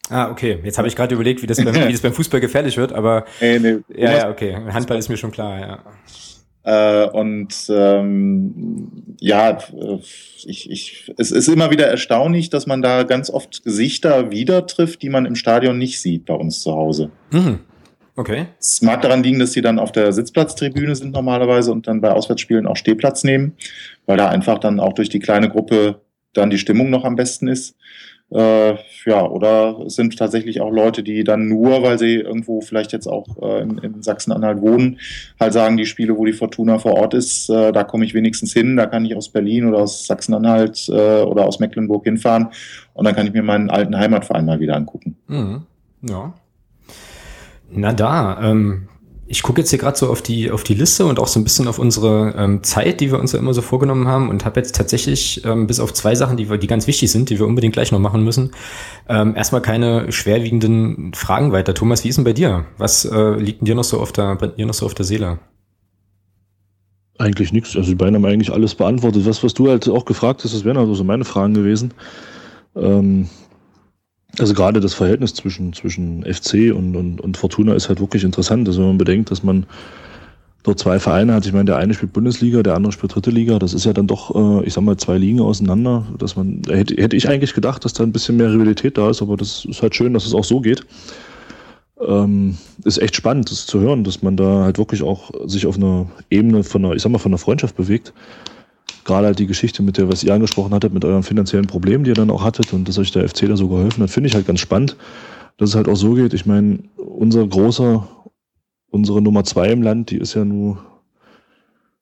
Ah, 0.10 0.30
okay. 0.32 0.60
Jetzt 0.64 0.78
habe 0.78 0.88
ich 0.88 0.96
gerade 0.96 1.14
überlegt, 1.16 1.42
wie 1.42 1.48
das, 1.48 1.64
beim, 1.64 1.76
wie 1.76 1.92
das 1.92 2.02
beim 2.02 2.14
Fußball 2.14 2.40
gefährlich 2.40 2.78
wird, 2.78 2.94
aber 2.94 3.26
nee, 3.42 3.60
nee, 3.60 3.78
ja, 3.96 4.18
ja, 4.18 4.30
okay. 4.30 4.56
Handball 4.56 4.98
ist 4.98 5.10
mir 5.10 5.18
schon 5.18 5.32
klar, 5.32 5.60
ja. 5.60 5.84
Äh, 6.64 7.10
und 7.10 7.54
ähm, 7.70 9.16
ja, 9.20 9.58
ich, 10.46 10.70
ich, 10.70 11.14
es 11.18 11.32
ist 11.32 11.48
immer 11.48 11.72
wieder 11.72 11.88
erstaunlich, 11.88 12.50
dass 12.50 12.68
man 12.68 12.82
da 12.82 13.04
ganz 13.04 13.30
oft 13.30 13.64
Gesichter 13.64 14.32
wieder 14.32 14.68
trifft, 14.68 15.02
die 15.02 15.10
man 15.10 15.26
im 15.26 15.36
Stadion 15.36 15.78
nicht 15.78 16.02
sieht 16.02 16.26
bei 16.26 16.34
uns 16.34 16.62
zu 16.62 16.74
Hause. 16.74 17.10
Mhm. 17.32 17.60
Okay. 18.18 18.48
Es 18.60 18.82
mag 18.82 19.02
daran 19.02 19.24
liegen, 19.24 19.40
dass 19.40 19.54
sie 19.54 19.62
dann 19.62 19.80
auf 19.80 19.92
der 19.92 20.12
Sitzplatztribüne 20.12 20.96
sind 20.96 21.14
normalerweise 21.14 21.72
und 21.72 21.88
dann 21.88 22.02
bei 22.02 22.12
Auswärtsspielen 22.12 22.66
auch 22.68 22.76
Stehplatz 22.76 23.24
nehmen, 23.24 23.56
weil 24.06 24.18
da 24.18 24.28
einfach 24.28 24.58
dann 24.58 24.80
auch 24.80 24.94
durch 24.94 25.10
die 25.10 25.20
kleine 25.20 25.50
Gruppe 25.50 26.02
dann 26.34 26.50
die 26.50 26.58
Stimmung 26.58 26.90
noch 26.90 27.06
am 27.06 27.16
besten 27.16 27.48
ist. 27.48 27.78
Äh, 28.30 28.76
ja, 29.06 29.26
oder 29.26 29.80
es 29.86 29.96
sind 29.96 30.18
tatsächlich 30.18 30.60
auch 30.60 30.70
Leute, 30.70 31.02
die 31.02 31.24
dann 31.24 31.48
nur, 31.48 31.82
weil 31.82 31.98
sie 31.98 32.16
irgendwo 32.16 32.60
vielleicht 32.60 32.92
jetzt 32.92 33.08
auch 33.08 33.26
äh, 33.42 33.62
in, 33.62 33.78
in 33.78 34.04
Sachsen-Anhalt 34.04 34.60
wohnen, 34.60 35.00
halt 35.40 35.54
sagen, 35.54 35.78
die 35.78 35.86
Spiele, 35.86 36.18
wo 36.18 36.26
die 36.26 36.34
Fortuna 36.34 36.78
vor 36.78 36.96
Ort 36.96 37.14
ist, 37.14 37.50
äh, 37.50 37.72
da 37.72 37.86
komme 37.86 38.04
ich 38.04 38.14
wenigstens 38.14 38.52
hin, 38.52 38.76
da 38.76 38.86
kann 38.86 39.06
ich 39.06 39.16
aus 39.16 39.30
Berlin 39.30 39.66
oder 39.66 39.78
aus 39.80 40.08
Sachsen-Anhalt 40.08 40.90
äh, 40.90 41.22
oder 41.22 41.46
aus 41.46 41.60
Mecklenburg 41.60 42.04
hinfahren 42.04 42.50
und 42.94 43.06
dann 43.06 43.16
kann 43.16 43.28
ich 43.28 43.34
mir 43.34 43.44
meinen 43.44 43.70
alten 43.70 43.98
Heimatverein 43.98 44.46
mal 44.46 44.60
wieder 44.60 44.76
angucken. 44.76 45.16
Mhm. 45.28 45.62
Ja. 46.02 46.34
Na 47.72 47.94
da, 47.94 48.40
ähm, 48.44 48.90
ich 49.30 49.44
gucke 49.44 49.62
jetzt 49.62 49.70
hier 49.70 49.80
gerade 49.80 49.98
so 49.98 50.10
auf 50.10 50.22
die, 50.22 50.52
auf 50.52 50.64
die 50.64 50.74
Liste 50.74 51.06
und 51.06 51.20
auch 51.20 51.28
so 51.28 51.40
ein 51.40 51.44
bisschen 51.44 51.68
auf 51.68 51.80
unsere 51.80 52.34
ähm, 52.38 52.64
Zeit, 52.64 53.02
die 53.02 53.12
wir 53.12 53.20
uns 53.20 53.34
ja 53.34 53.40
immer 53.40 53.54
so 53.54 53.62
vorgenommen 53.62 54.08
haben 54.08 54.30
und 54.30 54.46
habe 54.46 54.60
jetzt 54.60 54.76
tatsächlich 54.76 55.44
ähm, 55.46 55.68
bis 55.68 55.80
auf 55.80 55.94
zwei 55.94 56.16
Sachen, 56.16 56.38
die, 56.38 56.50
wir, 56.50 56.58
die 56.58 56.68
ganz 56.68 56.88
wichtig 56.88 57.12
sind, 57.12 57.30
die 57.30 57.38
wir 57.38 57.46
unbedingt 57.46 57.74
gleich 57.74 57.92
noch 57.92 58.00
machen 58.00 58.24
müssen, 58.24 58.52
ähm, 59.10 59.36
erstmal 59.36 59.62
keine 59.62 60.12
schwerwiegenden 60.12 61.14
Fragen 61.14 61.52
weiter. 61.52 61.74
Thomas, 61.74 62.04
wie 62.04 62.10
ist 62.10 62.16
denn 62.16 62.24
bei 62.24 62.34
dir? 62.34 62.66
Was 62.78 63.04
äh, 63.04 63.36
liegt 63.36 63.62
denn 63.62 63.66
dir 63.66 63.76
noch 63.76 63.84
so 63.84 64.00
auf 64.00 64.14
der, 64.14 64.36
bei 64.36 64.48
dir 64.48 64.66
noch 64.66 64.74
so 64.74 64.86
auf 64.86 64.94
der 64.94 65.06
Seele? 65.06 65.40
Eigentlich 67.18 67.52
nichts. 67.52 67.76
Also 67.76 67.90
die 67.90 67.96
beiden 67.96 68.16
haben 68.16 68.26
eigentlich 68.26 68.52
alles 68.52 68.76
beantwortet. 68.76 69.26
Was, 69.26 69.44
was 69.44 69.54
du 69.54 69.68
halt 69.70 69.90
auch 69.90 70.06
gefragt 70.06 70.44
hast, 70.44 70.54
das 70.54 70.64
wären 70.64 70.78
also 70.78 70.94
so 70.94 71.04
meine 71.04 71.26
Fragen 71.26 71.54
gewesen. 71.54 71.94
Ähm, 72.76 73.28
also 74.40 74.54
gerade 74.54 74.80
das 74.80 74.94
Verhältnis 74.94 75.34
zwischen, 75.34 75.74
zwischen 75.74 76.24
FC 76.24 76.74
und, 76.76 76.96
und, 76.96 77.22
und 77.22 77.38
Fortuna 77.38 77.74
ist 77.74 77.90
halt 77.90 78.00
wirklich 78.00 78.24
interessant. 78.24 78.68
Also 78.68 78.82
wenn 78.82 78.90
man 78.90 78.98
bedenkt, 78.98 79.32
dass 79.32 79.44
man 79.44 79.66
dort 80.68 80.80
zwei 80.80 81.00
Vereine 81.00 81.34
hat. 81.34 81.46
Ich 81.46 81.54
meine, 81.54 81.66
der 81.66 81.78
eine 81.78 81.94
spielt 81.94 82.14
Bundesliga, 82.14 82.62
der 82.62 82.76
andere 82.76 82.92
spielt 82.92 83.16
dritte 83.16 83.32
Liga. 83.32 83.58
Das 83.58 83.74
ist 83.74 83.86
ja 83.86 83.94
dann 83.94 84.06
doch, 84.08 84.36
äh, 84.36 84.66
ich 84.66 84.74
sag 84.74 84.84
mal, 84.84 84.98
zwei 84.98 85.18
Ligen 85.18 85.40
auseinander. 85.40 86.06
Dass 86.18 86.36
man, 86.36 86.62
hätte, 86.68 87.02
hätte 87.02 87.16
ich 87.16 87.30
eigentlich 87.30 87.54
gedacht, 87.54 87.86
dass 87.86 87.94
da 87.94 88.04
ein 88.04 88.12
bisschen 88.12 88.38
mehr 88.38 88.52
Rivalität 88.52 88.98
da 88.98 89.10
ist, 89.10 89.22
aber 89.22 89.38
das 89.38 89.66
ist 89.66 89.82
halt 89.82 89.96
schön, 89.96 90.14
dass 90.14 90.26
es 90.26 90.34
auch 90.34 90.44
so 90.44 90.60
geht. 90.60 90.86
Ähm, 92.06 92.58
ist 92.84 93.02
echt 93.02 93.16
spannend, 93.16 93.50
das 93.50 93.66
zu 93.66 93.80
hören, 93.80 94.04
dass 94.04 94.22
man 94.22 94.38
da 94.38 94.66
halt 94.66 94.78
wirklich 94.78 95.02
auch 95.02 95.32
sich 95.46 95.66
auf 95.66 95.78
einer 95.78 96.06
Ebene 96.30 96.64
von 96.64 96.86
einer, 96.86 96.94
ich 96.94 97.02
sag 97.02 97.12
mal, 97.12 97.18
von 97.18 97.32
einer 97.32 97.40
Freundschaft 97.40 97.76
bewegt 97.76 98.14
gerade 99.08 99.28
halt 99.28 99.40
die 99.40 99.48
Geschichte 99.48 99.82
mit 99.82 99.98
der, 99.98 100.10
was 100.10 100.24
ihr 100.24 100.34
angesprochen 100.34 100.74
hattet, 100.74 100.94
mit 100.94 101.04
euren 101.04 101.24
finanziellen 101.24 101.66
Problemen, 101.66 102.04
die 102.04 102.12
ihr 102.12 102.16
dann 102.16 102.30
auch 102.30 102.44
hattet 102.44 102.74
und 102.74 102.88
dass 102.88 103.00
euch 103.00 103.12
der 103.12 103.28
FC 103.28 103.48
da 103.48 103.58
so 103.58 103.68
geholfen 103.68 104.04
hat, 104.04 104.12
finde 104.12 104.28
ich 104.28 104.36
halt 104.36 104.46
ganz 104.46 104.60
spannend, 104.60 104.96
dass 105.58 105.70
es 105.70 105.76
halt 105.76 105.88
auch 105.88 105.96
so 105.96 106.14
geht. 106.14 106.34
Ich 106.34 106.46
meine, 106.46 106.80
unser 106.98 107.48
großer, 107.48 108.08
unsere 108.90 109.22
Nummer 109.22 109.44
zwei 109.44 109.70
im 109.72 109.82
Land, 109.82 110.12
die 110.12 110.18
ist 110.18 110.36
ja 110.36 110.46
nur 110.46 110.78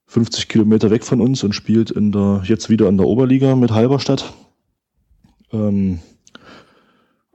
50 0.07 0.49
Kilometer 0.49 0.91
weg 0.91 1.03
von 1.03 1.21
uns 1.21 1.43
und 1.43 1.53
spielt 1.53 1.91
in 1.91 2.11
der, 2.11 2.41
jetzt 2.45 2.69
wieder 2.69 2.89
in 2.89 2.97
der 2.97 3.07
Oberliga 3.07 3.55
mit 3.55 3.71
Halberstadt. 3.71 4.33
Ähm, 5.53 5.99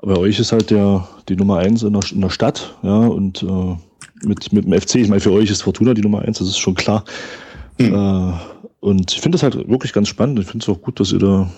bei 0.02 0.16
euch 0.16 0.38
ist 0.38 0.52
halt 0.52 0.70
der, 0.70 1.08
die 1.28 1.36
Nummer 1.36 1.58
eins 1.58 1.82
in 1.82 1.92
der, 1.92 2.02
in 2.10 2.20
der 2.20 2.30
Stadt, 2.30 2.76
ja, 2.82 2.98
und 3.06 3.42
äh, 3.42 3.76
mit, 4.26 4.52
mit 4.52 4.64
dem 4.64 4.72
FC, 4.72 4.96
ich 4.96 5.08
meine, 5.08 5.20
für 5.20 5.32
euch 5.32 5.50
ist 5.50 5.62
Fortuna 5.62 5.94
die 5.94 6.02
Nummer 6.02 6.22
eins, 6.22 6.38
das 6.38 6.48
ist 6.48 6.58
schon 6.58 6.74
klar. 6.74 7.04
Mhm. 7.78 7.94
Äh, 7.94 8.32
und 8.80 9.12
ich 9.12 9.20
finde 9.20 9.36
das 9.36 9.42
halt 9.42 9.68
wirklich 9.68 9.92
ganz 9.92 10.08
spannend. 10.08 10.38
Ich 10.38 10.46
finde 10.46 10.64
es 10.64 10.68
auch 10.68 10.80
gut, 10.82 11.00
dass 11.00 11.12
ihr 11.12 11.18
da 11.18 11.50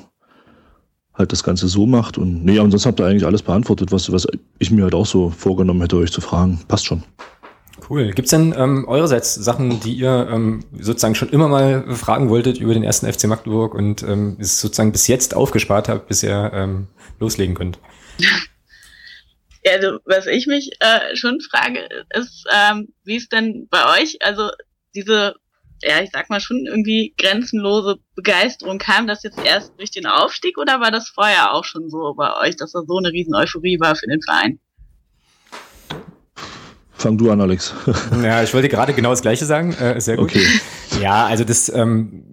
halt 1.14 1.32
das 1.32 1.44
Ganze 1.44 1.68
so 1.68 1.86
macht. 1.86 2.18
Und 2.18 2.44
nee, 2.44 2.58
ansonsten 2.58 2.88
habt 2.88 3.00
ihr 3.00 3.06
eigentlich 3.06 3.26
alles 3.26 3.42
beantwortet, 3.42 3.92
was, 3.92 4.10
was 4.12 4.26
ich 4.58 4.70
mir 4.70 4.84
halt 4.84 4.94
auch 4.94 5.06
so 5.06 5.30
vorgenommen 5.30 5.80
hätte, 5.82 5.96
euch 5.96 6.12
zu 6.12 6.20
fragen. 6.20 6.60
Passt 6.68 6.86
schon. 6.86 7.04
Cool. 7.88 8.10
Gibt 8.12 8.26
es 8.26 8.30
denn 8.30 8.54
ähm, 8.56 8.86
eurerseits 8.86 9.34
Sachen, 9.34 9.80
die 9.80 9.94
ihr 9.94 10.28
ähm, 10.30 10.64
sozusagen 10.78 11.14
schon 11.14 11.28
immer 11.30 11.48
mal 11.48 11.94
fragen 11.94 12.28
wolltet 12.28 12.58
über 12.58 12.74
den 12.74 12.84
ersten 12.84 13.12
FC 13.12 13.24
Magdeburg 13.24 13.74
und 13.74 14.02
ähm, 14.02 14.36
es 14.40 14.60
sozusagen 14.60 14.92
bis 14.92 15.08
jetzt 15.08 15.34
aufgespart 15.34 15.88
habt, 15.88 16.08
bis 16.08 16.22
ihr 16.22 16.50
ähm, 16.54 16.88
loslegen 17.18 17.54
könnt? 17.54 17.78
Ja, 18.18 19.72
also 19.72 19.98
was 20.04 20.26
ich 20.26 20.46
mich 20.46 20.70
äh, 20.80 21.14
schon 21.16 21.40
frage, 21.40 21.80
ist, 22.14 22.46
ähm, 22.52 22.88
wie 23.04 23.16
es 23.16 23.28
denn 23.28 23.68
bei 23.70 24.00
euch, 24.00 24.18
also 24.22 24.50
diese, 24.94 25.34
ja, 25.82 26.00
ich 26.02 26.10
sag 26.12 26.30
mal 26.30 26.40
schon 26.40 26.64
irgendwie 26.66 27.14
grenzenlose 27.18 27.98
Begeisterung, 28.14 28.78
kam 28.78 29.06
das 29.06 29.22
jetzt 29.22 29.38
erst 29.44 29.72
durch 29.78 29.90
den 29.90 30.06
Aufstieg 30.06 30.58
oder 30.58 30.80
war 30.80 30.90
das 30.90 31.08
vorher 31.08 31.54
auch 31.54 31.64
schon 31.64 31.88
so 31.88 32.14
bei 32.14 32.36
euch, 32.40 32.56
dass 32.56 32.72
da 32.72 32.82
so 32.86 32.98
eine 32.98 33.10
riesen 33.10 33.34
Euphorie 33.34 33.78
war 33.80 33.96
für 33.96 34.06
den 34.06 34.22
Verein? 34.22 34.58
Fang 36.92 37.18
du 37.18 37.30
an, 37.30 37.40
Alex. 37.40 37.74
ja, 38.22 38.42
ich 38.42 38.54
wollte 38.54 38.68
gerade 38.68 38.94
genau 38.94 39.10
das 39.10 39.22
Gleiche 39.22 39.44
sagen. 39.44 39.72
Äh, 39.72 40.00
sehr 40.00 40.16
gut. 40.16 40.30
Okay. 40.30 40.46
Ja, 41.00 41.26
also 41.26 41.42
das 41.42 41.68
ähm, 41.68 42.31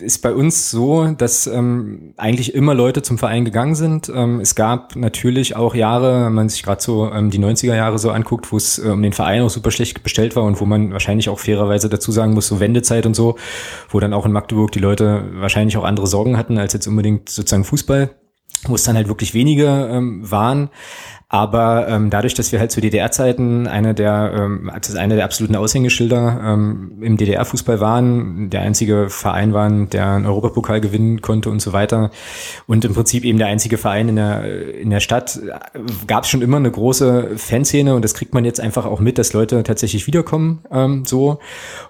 ist 0.00 0.18
bei 0.18 0.32
uns 0.32 0.70
so, 0.70 1.06
dass 1.06 1.46
ähm, 1.46 2.14
eigentlich 2.16 2.54
immer 2.54 2.74
Leute 2.74 3.02
zum 3.02 3.18
Verein 3.18 3.44
gegangen 3.44 3.74
sind. 3.74 4.10
Ähm, 4.14 4.40
es 4.40 4.54
gab 4.54 4.96
natürlich 4.96 5.56
auch 5.56 5.74
Jahre, 5.74 6.26
wenn 6.26 6.34
man 6.34 6.48
sich 6.48 6.62
gerade 6.62 6.82
so 6.82 7.10
ähm, 7.10 7.30
die 7.30 7.38
90er 7.38 7.74
Jahre 7.74 7.98
so 7.98 8.10
anguckt, 8.10 8.52
wo 8.52 8.56
es 8.56 8.78
äh, 8.78 8.88
um 8.88 9.02
den 9.02 9.12
Verein 9.12 9.42
auch 9.42 9.50
super 9.50 9.70
schlecht 9.70 10.02
bestellt 10.02 10.36
war 10.36 10.44
und 10.44 10.60
wo 10.60 10.66
man 10.66 10.92
wahrscheinlich 10.92 11.28
auch 11.28 11.38
fairerweise 11.38 11.88
dazu 11.88 12.12
sagen 12.12 12.34
muss, 12.34 12.48
so 12.48 12.60
Wendezeit 12.60 13.06
und 13.06 13.14
so, 13.14 13.36
wo 13.88 14.00
dann 14.00 14.12
auch 14.12 14.26
in 14.26 14.32
Magdeburg 14.32 14.72
die 14.72 14.80
Leute 14.80 15.24
wahrscheinlich 15.34 15.76
auch 15.76 15.84
andere 15.84 16.06
Sorgen 16.06 16.36
hatten 16.36 16.58
als 16.58 16.72
jetzt 16.72 16.86
unbedingt 16.86 17.28
sozusagen 17.28 17.64
Fußball 17.64 18.10
wo 18.64 18.74
es 18.74 18.84
dann 18.84 18.96
halt 18.96 19.08
wirklich 19.08 19.34
wenige 19.34 19.88
ähm, 19.90 20.28
waren. 20.28 20.70
Aber 21.36 21.86
ähm, 21.86 22.08
dadurch, 22.08 22.32
dass 22.32 22.50
wir 22.50 22.60
halt 22.60 22.72
zu 22.72 22.80
DDR-Zeiten 22.80 23.66
eine 23.66 23.92
der, 23.92 24.32
ähm, 24.34 24.70
also 24.72 24.96
eine 24.96 25.16
der 25.16 25.26
absoluten 25.26 25.54
Aushängeschilder 25.54 26.40
ähm, 26.42 26.92
im 27.02 27.18
DDR-Fußball 27.18 27.78
waren, 27.78 28.48
der 28.48 28.62
einzige 28.62 29.10
Verein 29.10 29.52
waren, 29.52 29.90
der 29.90 30.12
einen 30.12 30.24
Europapokal 30.24 30.80
gewinnen 30.80 31.20
konnte 31.20 31.50
und 31.50 31.60
so 31.60 31.74
weiter 31.74 32.10
und 32.66 32.86
im 32.86 32.94
Prinzip 32.94 33.22
eben 33.22 33.36
der 33.36 33.48
einzige 33.48 33.76
Verein 33.76 34.08
in 34.08 34.16
der, 34.16 34.76
in 34.76 34.88
der 34.88 35.00
Stadt, 35.00 35.38
gab 36.06 36.24
es 36.24 36.30
schon 36.30 36.40
immer 36.40 36.56
eine 36.56 36.70
große 36.70 37.32
Fanszene 37.36 37.94
und 37.94 38.02
das 38.02 38.14
kriegt 38.14 38.32
man 38.32 38.46
jetzt 38.46 38.58
einfach 38.58 38.86
auch 38.86 39.00
mit, 39.00 39.18
dass 39.18 39.34
Leute 39.34 39.62
tatsächlich 39.62 40.06
wiederkommen 40.06 40.60
ähm, 40.70 41.04
so. 41.04 41.38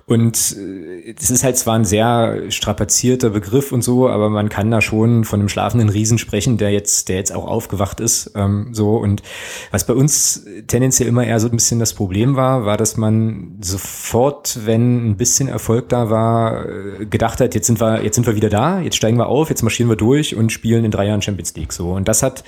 Und 0.06 0.36
es 0.36 0.54
äh, 0.54 1.12
ist 1.12 1.44
halt 1.44 1.56
zwar 1.56 1.76
ein 1.76 1.84
sehr 1.84 2.50
strapazierter 2.50 3.30
Begriff 3.30 3.70
und 3.70 3.82
so, 3.82 4.08
aber 4.08 4.28
man 4.28 4.48
kann 4.48 4.72
da 4.72 4.80
schon 4.80 5.22
von 5.22 5.38
einem 5.38 5.48
schlafenden 5.48 5.88
Riesen 5.88 6.18
sprechen, 6.18 6.58
der 6.58 6.72
jetzt, 6.72 7.08
der 7.08 7.14
jetzt 7.14 7.32
auch 7.32 7.46
aufgewacht 7.46 8.00
ist 8.00 8.32
ähm, 8.34 8.70
so 8.72 8.96
und 8.96 9.22
was 9.70 9.86
bei 9.86 9.94
uns 9.94 10.44
tendenziell 10.66 11.08
immer 11.08 11.24
eher 11.26 11.40
so 11.40 11.48
ein 11.48 11.56
bisschen 11.56 11.78
das 11.78 11.94
Problem 11.94 12.36
war, 12.36 12.64
war, 12.64 12.76
dass 12.76 12.96
man 12.96 13.58
sofort, 13.60 14.60
wenn 14.64 15.10
ein 15.10 15.16
bisschen 15.16 15.48
Erfolg 15.48 15.88
da 15.88 16.10
war, 16.10 16.66
äh, 16.66 17.06
gedacht 17.06 17.40
hat, 17.40 17.54
jetzt 17.54 17.66
sind 17.66 17.80
wir, 17.80 18.02
jetzt 18.02 18.14
sind 18.14 18.26
wir 18.26 18.36
wieder 18.36 18.48
da, 18.48 18.80
jetzt 18.80 18.96
steigen 18.96 19.18
wir 19.18 19.26
auf, 19.26 19.48
jetzt 19.48 19.62
marschieren 19.62 19.90
wir 19.90 19.96
durch 19.96 20.34
und 20.34 20.52
spielen 20.52 20.84
in 20.84 20.90
drei 20.90 21.06
Jahren 21.06 21.22
Champions 21.22 21.54
League. 21.54 21.72
So. 21.72 21.92
Und 21.92 22.08
das 22.08 22.22
hat 22.22 22.44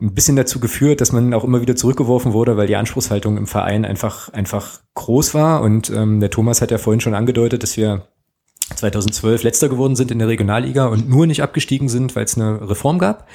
ein 0.00 0.12
bisschen 0.12 0.36
dazu 0.36 0.60
geführt, 0.60 1.00
dass 1.00 1.12
man 1.12 1.32
auch 1.32 1.44
immer 1.44 1.62
wieder 1.62 1.74
zurückgeworfen 1.74 2.32
wurde, 2.32 2.56
weil 2.56 2.66
die 2.66 2.76
Anspruchshaltung 2.76 3.38
im 3.38 3.46
Verein 3.46 3.84
einfach, 3.84 4.28
einfach 4.32 4.80
groß 4.94 5.34
war. 5.34 5.62
Und 5.62 5.90
ähm, 5.90 6.20
der 6.20 6.30
Thomas 6.30 6.60
hat 6.60 6.70
ja 6.70 6.78
vorhin 6.78 7.00
schon 7.00 7.14
angedeutet, 7.14 7.62
dass 7.62 7.76
wir 7.76 8.08
2012 8.74 9.42
letzter 9.42 9.68
geworden 9.68 9.96
sind 9.96 10.10
in 10.10 10.18
der 10.18 10.28
Regionalliga 10.28 10.86
und 10.86 11.08
nur 11.08 11.26
nicht 11.26 11.42
abgestiegen 11.42 11.88
sind, 11.88 12.14
weil 12.16 12.24
es 12.24 12.36
eine 12.36 12.68
Reform 12.68 12.98
gab 12.98 13.26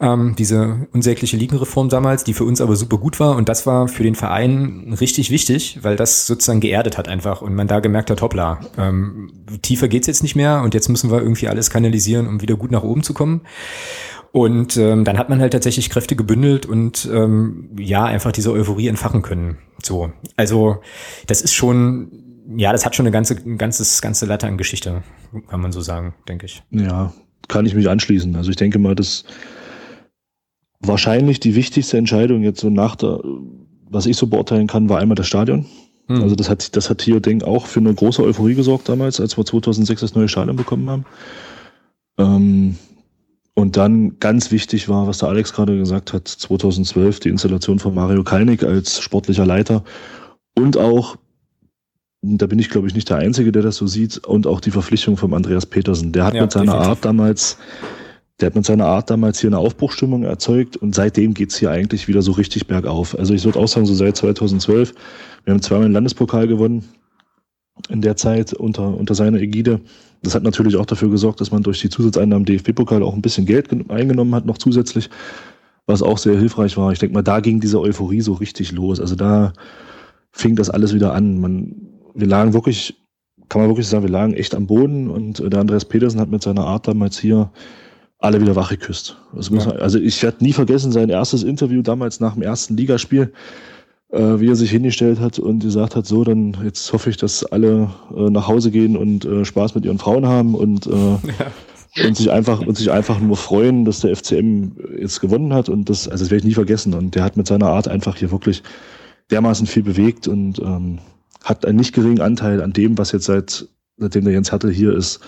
ähm, 0.00 0.34
diese 0.38 0.86
unsägliche 0.92 1.36
Ligenreform 1.36 1.88
damals, 1.88 2.24
die 2.24 2.34
für 2.34 2.44
uns 2.44 2.60
aber 2.60 2.76
super 2.76 2.98
gut 2.98 3.20
war. 3.20 3.36
Und 3.36 3.48
das 3.48 3.66
war 3.66 3.88
für 3.88 4.02
den 4.02 4.14
Verein 4.14 4.94
richtig 5.00 5.30
wichtig, 5.30 5.78
weil 5.82 5.96
das 5.96 6.26
sozusagen 6.26 6.60
geerdet 6.60 6.98
hat 6.98 7.08
einfach 7.08 7.42
und 7.42 7.54
man 7.54 7.68
da 7.68 7.80
gemerkt 7.80 8.10
hat, 8.10 8.22
hoppla, 8.22 8.60
ähm, 8.78 9.32
tiefer 9.62 9.88
geht's 9.88 10.06
jetzt 10.06 10.22
nicht 10.22 10.36
mehr 10.36 10.62
und 10.62 10.74
jetzt 10.74 10.88
müssen 10.88 11.10
wir 11.10 11.20
irgendwie 11.20 11.48
alles 11.48 11.70
kanalisieren, 11.70 12.26
um 12.26 12.40
wieder 12.40 12.56
gut 12.56 12.70
nach 12.70 12.82
oben 12.82 13.02
zu 13.02 13.14
kommen. 13.14 13.42
Und 14.32 14.76
ähm, 14.76 15.04
dann 15.04 15.16
hat 15.16 15.28
man 15.28 15.40
halt 15.40 15.52
tatsächlich 15.52 15.90
Kräfte 15.90 16.16
gebündelt 16.16 16.66
und 16.66 17.08
ähm, 17.12 17.70
ja, 17.78 18.04
einfach 18.04 18.32
diese 18.32 18.50
Euphorie 18.50 18.88
entfachen 18.88 19.22
können. 19.22 19.58
So. 19.80 20.10
Also, 20.36 20.78
das 21.28 21.40
ist 21.40 21.54
schon, 21.54 22.10
ja, 22.56 22.72
das 22.72 22.84
hat 22.84 22.96
schon 22.96 23.06
eine 23.06 23.12
ganze, 23.12 23.36
ein 23.36 23.58
ganzes, 23.58 24.02
ganze 24.02 24.26
Latte 24.26 24.48
an 24.48 24.58
Geschichte, 24.58 25.04
kann 25.48 25.60
man 25.60 25.70
so 25.70 25.80
sagen, 25.80 26.14
denke 26.28 26.46
ich. 26.46 26.64
Ja, 26.72 27.12
kann 27.46 27.64
ich 27.64 27.74
mich 27.74 27.88
anschließen. 27.88 28.34
Also 28.34 28.50
ich 28.50 28.56
denke 28.56 28.80
mal, 28.80 28.96
dass 28.96 29.24
wahrscheinlich 30.86 31.40
die 31.40 31.54
wichtigste 31.54 31.98
Entscheidung 31.98 32.42
jetzt 32.42 32.60
so 32.60 32.70
nach 32.70 32.96
der, 32.96 33.20
was 33.88 34.06
ich 34.06 34.16
so 34.16 34.26
beurteilen 34.26 34.66
kann, 34.66 34.88
war 34.88 34.98
einmal 34.98 35.14
das 35.14 35.26
Stadion. 35.26 35.66
Mhm. 36.08 36.22
Also 36.22 36.34
das 36.34 36.48
hat, 36.48 36.76
das 36.76 36.90
hat 36.90 37.02
hier, 37.02 37.20
denke 37.20 37.46
auch 37.46 37.66
für 37.66 37.80
eine 37.80 37.94
große 37.94 38.22
Euphorie 38.22 38.54
gesorgt 38.54 38.88
damals, 38.88 39.20
als 39.20 39.36
wir 39.36 39.44
2006 39.44 40.00
das 40.00 40.14
neue 40.14 40.28
Stadion 40.28 40.56
bekommen 40.56 40.88
haben. 40.90 41.04
Ähm, 42.18 42.76
und 43.54 43.76
dann 43.76 44.18
ganz 44.18 44.50
wichtig 44.50 44.88
war, 44.88 45.06
was 45.06 45.18
der 45.18 45.28
Alex 45.28 45.52
gerade 45.52 45.76
gesagt 45.78 46.12
hat, 46.12 46.26
2012 46.26 47.20
die 47.20 47.28
Installation 47.28 47.78
von 47.78 47.94
Mario 47.94 48.24
Kalnick 48.24 48.64
als 48.64 49.00
sportlicher 49.00 49.46
Leiter 49.46 49.84
und 50.56 50.76
auch, 50.76 51.16
da 52.22 52.46
bin 52.46 52.58
ich 52.58 52.70
glaube 52.70 52.88
ich 52.88 52.94
nicht 52.94 53.08
der 53.10 53.18
Einzige, 53.18 53.52
der 53.52 53.62
das 53.62 53.76
so 53.76 53.86
sieht, 53.86 54.18
und 54.18 54.46
auch 54.46 54.60
die 54.60 54.70
Verpflichtung 54.70 55.16
von 55.16 55.34
Andreas 55.34 55.66
Petersen. 55.66 56.12
Der 56.12 56.24
hat 56.24 56.34
ja, 56.34 56.42
mit 56.42 56.52
seiner 56.52 56.72
definitiv. 56.72 56.88
Art 56.88 57.04
damals 57.04 57.58
der 58.40 58.46
hat 58.46 58.56
mit 58.56 58.64
seiner 58.64 58.86
Art 58.86 59.10
damals 59.10 59.40
hier 59.40 59.48
eine 59.48 59.58
Aufbruchstimmung 59.58 60.24
erzeugt 60.24 60.76
und 60.76 60.94
seitdem 60.94 61.34
geht's 61.34 61.56
hier 61.56 61.70
eigentlich 61.70 62.08
wieder 62.08 62.20
so 62.20 62.32
richtig 62.32 62.66
bergauf. 62.66 63.16
Also 63.16 63.32
ich 63.32 63.44
würde 63.44 63.60
auch 63.60 63.68
sagen, 63.68 63.86
so 63.86 63.94
seit 63.94 64.16
2012, 64.16 64.92
wir 65.44 65.52
haben 65.52 65.62
zweimal 65.62 65.88
den 65.88 65.92
Landespokal 65.92 66.48
gewonnen 66.48 66.84
in 67.88 68.00
der 68.00 68.16
Zeit 68.16 68.52
unter, 68.52 68.96
unter 68.96 69.14
seiner 69.14 69.38
Ägide. 69.40 69.80
Das 70.22 70.34
hat 70.34 70.42
natürlich 70.42 70.76
auch 70.76 70.86
dafür 70.86 71.10
gesorgt, 71.10 71.40
dass 71.40 71.50
man 71.50 71.62
durch 71.62 71.80
die 71.80 71.90
Zusatzeinnahmen 71.90 72.44
DFB-Pokal 72.44 73.02
auch 73.02 73.14
ein 73.14 73.22
bisschen 73.22 73.46
Geld 73.46 73.70
eingenommen 73.90 74.34
hat, 74.34 74.46
noch 74.46 74.58
zusätzlich, 74.58 75.10
was 75.86 76.02
auch 76.02 76.18
sehr 76.18 76.38
hilfreich 76.38 76.76
war. 76.76 76.92
Ich 76.92 76.98
denke 76.98 77.14
mal, 77.14 77.22
da 77.22 77.40
ging 77.40 77.60
diese 77.60 77.80
Euphorie 77.80 78.20
so 78.20 78.32
richtig 78.32 78.72
los. 78.72 79.00
Also 79.00 79.14
da 79.14 79.52
fing 80.32 80.56
das 80.56 80.70
alles 80.70 80.94
wieder 80.94 81.12
an. 81.14 81.40
Man, 81.40 81.76
wir 82.14 82.26
lagen 82.26 82.54
wirklich, 82.54 82.96
kann 83.48 83.60
man 83.60 83.70
wirklich 83.70 83.86
sagen, 83.86 84.04
wir 84.04 84.10
lagen 84.10 84.34
echt 84.34 84.54
am 84.54 84.66
Boden 84.66 85.10
und 85.10 85.40
der 85.40 85.60
Andreas 85.60 85.84
Petersen 85.84 86.20
hat 86.20 86.30
mit 86.30 86.42
seiner 86.42 86.66
Art 86.66 86.88
damals 86.88 87.18
hier 87.18 87.50
alle 88.24 88.40
wieder 88.40 88.56
wach 88.56 88.70
geküsst. 88.70 89.16
Ja. 89.34 89.50
Man, 89.50 89.76
also 89.78 89.98
ich 89.98 90.22
werde 90.22 90.42
nie 90.42 90.52
vergessen 90.52 90.92
sein 90.92 91.10
erstes 91.10 91.42
Interview 91.42 91.82
damals 91.82 92.20
nach 92.20 92.34
dem 92.34 92.42
ersten 92.42 92.76
Ligaspiel, 92.76 93.32
äh, 94.10 94.18
wie 94.18 94.48
er 94.48 94.56
sich 94.56 94.70
hingestellt 94.70 95.20
hat 95.20 95.38
und 95.38 95.60
gesagt 95.60 95.94
hat, 95.96 96.06
so, 96.06 96.24
dann 96.24 96.56
jetzt 96.64 96.92
hoffe 96.92 97.10
ich, 97.10 97.16
dass 97.16 97.44
alle 97.44 97.90
äh, 98.16 98.30
nach 98.30 98.48
Hause 98.48 98.70
gehen 98.70 98.96
und 98.96 99.24
äh, 99.24 99.44
Spaß 99.44 99.74
mit 99.74 99.84
ihren 99.84 99.98
Frauen 99.98 100.26
haben 100.26 100.54
und, 100.54 100.86
äh, 100.86 100.90
ja. 100.90 102.06
und 102.06 102.16
sich 102.16 102.30
einfach 102.30 102.60
und 102.60 102.76
sich 102.76 102.90
einfach 102.90 103.20
nur 103.20 103.36
freuen, 103.36 103.84
dass 103.84 104.00
der 104.00 104.16
FCM 104.16 104.72
jetzt 104.98 105.20
gewonnen 105.20 105.52
hat 105.52 105.68
und 105.68 105.90
das, 105.90 106.08
also 106.08 106.24
das 106.24 106.30
werde 106.30 106.38
ich 106.38 106.48
nie 106.48 106.54
vergessen. 106.54 106.94
Und 106.94 107.14
der 107.14 107.24
hat 107.24 107.36
mit 107.36 107.46
seiner 107.46 107.68
Art 107.68 107.88
einfach 107.88 108.16
hier 108.16 108.30
wirklich 108.30 108.62
dermaßen 109.30 109.66
viel 109.66 109.82
bewegt 109.82 110.28
und 110.28 110.58
ähm, 110.60 110.98
hat 111.44 111.66
einen 111.66 111.76
nicht 111.76 111.94
geringen 111.94 112.20
Anteil 112.20 112.62
an 112.62 112.72
dem, 112.72 112.96
was 112.98 113.12
jetzt 113.12 113.26
seit 113.26 113.68
seitdem 113.96 114.24
der 114.24 114.32
Jens 114.32 114.50
Hattel 114.50 114.72
hier 114.72 114.92
ist, 114.94 115.20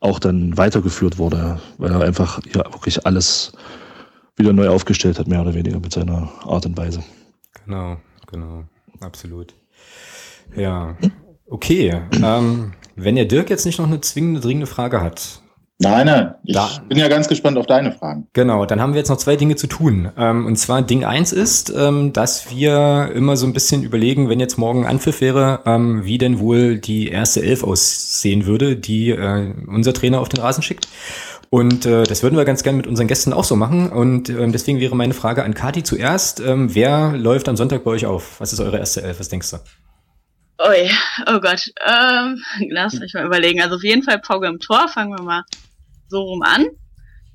auch 0.00 0.18
dann 0.18 0.56
weitergeführt 0.56 1.18
wurde, 1.18 1.60
weil 1.78 1.92
er 1.92 2.00
einfach 2.00 2.40
ja 2.46 2.64
wirklich 2.72 3.06
alles 3.06 3.52
wieder 4.36 4.52
neu 4.52 4.68
aufgestellt 4.68 5.18
hat, 5.18 5.28
mehr 5.28 5.42
oder 5.42 5.54
weniger 5.54 5.78
mit 5.78 5.92
seiner 5.92 6.30
Art 6.44 6.66
und 6.66 6.76
Weise. 6.76 7.04
Genau, 7.64 7.98
genau, 8.26 8.64
absolut. 9.00 9.54
Ja, 10.56 10.96
okay. 11.46 12.02
Ähm, 12.22 12.72
wenn 12.96 13.14
der 13.14 13.26
Dirk 13.26 13.50
jetzt 13.50 13.66
nicht 13.66 13.78
noch 13.78 13.86
eine 13.86 14.00
zwingende, 14.00 14.40
dringende 14.40 14.66
Frage 14.66 15.00
hat, 15.02 15.42
Nein, 15.82 16.06
nein. 16.06 16.34
Ich 16.44 16.54
da, 16.54 16.68
bin 16.88 16.98
ja 16.98 17.08
ganz 17.08 17.26
gespannt 17.26 17.56
auf 17.56 17.64
deine 17.64 17.92
Fragen. 17.92 18.26
Genau, 18.34 18.66
dann 18.66 18.82
haben 18.82 18.92
wir 18.92 18.98
jetzt 18.98 19.08
noch 19.08 19.16
zwei 19.16 19.36
Dinge 19.36 19.56
zu 19.56 19.66
tun. 19.66 20.12
Ähm, 20.18 20.44
und 20.44 20.56
zwar 20.56 20.82
Ding 20.82 21.06
eins 21.06 21.32
ist, 21.32 21.72
ähm, 21.74 22.12
dass 22.12 22.50
wir 22.50 23.10
immer 23.14 23.38
so 23.38 23.46
ein 23.46 23.54
bisschen 23.54 23.82
überlegen, 23.82 24.28
wenn 24.28 24.40
jetzt 24.40 24.58
morgen 24.58 24.86
Anpfiff 24.86 25.22
wäre, 25.22 25.60
ähm, 25.64 26.04
wie 26.04 26.18
denn 26.18 26.38
wohl 26.38 26.76
die 26.76 27.08
erste 27.08 27.42
Elf 27.42 27.64
aussehen 27.64 28.44
würde, 28.44 28.76
die 28.76 29.08
äh, 29.08 29.54
unser 29.68 29.94
Trainer 29.94 30.20
auf 30.20 30.28
den 30.28 30.40
Rasen 30.40 30.62
schickt. 30.62 30.86
Und 31.48 31.86
äh, 31.86 32.02
das 32.02 32.22
würden 32.22 32.36
wir 32.36 32.44
ganz 32.44 32.62
gerne 32.62 32.76
mit 32.76 32.86
unseren 32.86 33.08
Gästen 33.08 33.32
auch 33.32 33.44
so 33.44 33.56
machen. 33.56 33.90
Und 33.90 34.28
ähm, 34.28 34.52
deswegen 34.52 34.80
wäre 34.80 34.94
meine 34.94 35.14
Frage 35.14 35.44
an 35.44 35.54
Kati 35.54 35.82
zuerst. 35.82 36.40
Ähm, 36.40 36.74
wer 36.74 37.16
läuft 37.16 37.48
am 37.48 37.56
Sonntag 37.56 37.84
bei 37.84 37.92
euch 37.92 38.04
auf? 38.04 38.38
Was 38.38 38.52
ist 38.52 38.60
eure 38.60 38.76
erste 38.76 39.00
Elf? 39.00 39.18
Was 39.18 39.30
denkst 39.30 39.50
du? 39.50 39.56
Ui, 40.62 40.90
oh 41.26 41.40
Gott. 41.40 41.64
Ähm, 41.88 42.42
lass 42.68 43.00
mich 43.00 43.14
mal 43.14 43.24
überlegen. 43.24 43.62
Also 43.62 43.76
auf 43.76 43.82
jeden 43.82 44.02
Fall 44.02 44.18
Pogge 44.18 44.46
im 44.46 44.60
Tor, 44.60 44.86
fangen 44.86 45.16
wir 45.16 45.22
mal 45.22 45.42
so 46.10 46.22
rum 46.22 46.42
an. 46.42 46.66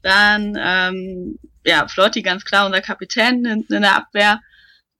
Dann, 0.01 0.57
ähm, 0.59 1.39
ja, 1.65 1.87
Flotti 1.87 2.21
ganz 2.21 2.45
klar 2.45 2.65
unser 2.65 2.81
Kapitän 2.81 3.43
in, 3.45 3.65
in 3.69 3.81
der 3.81 3.95
Abwehr. 3.95 4.41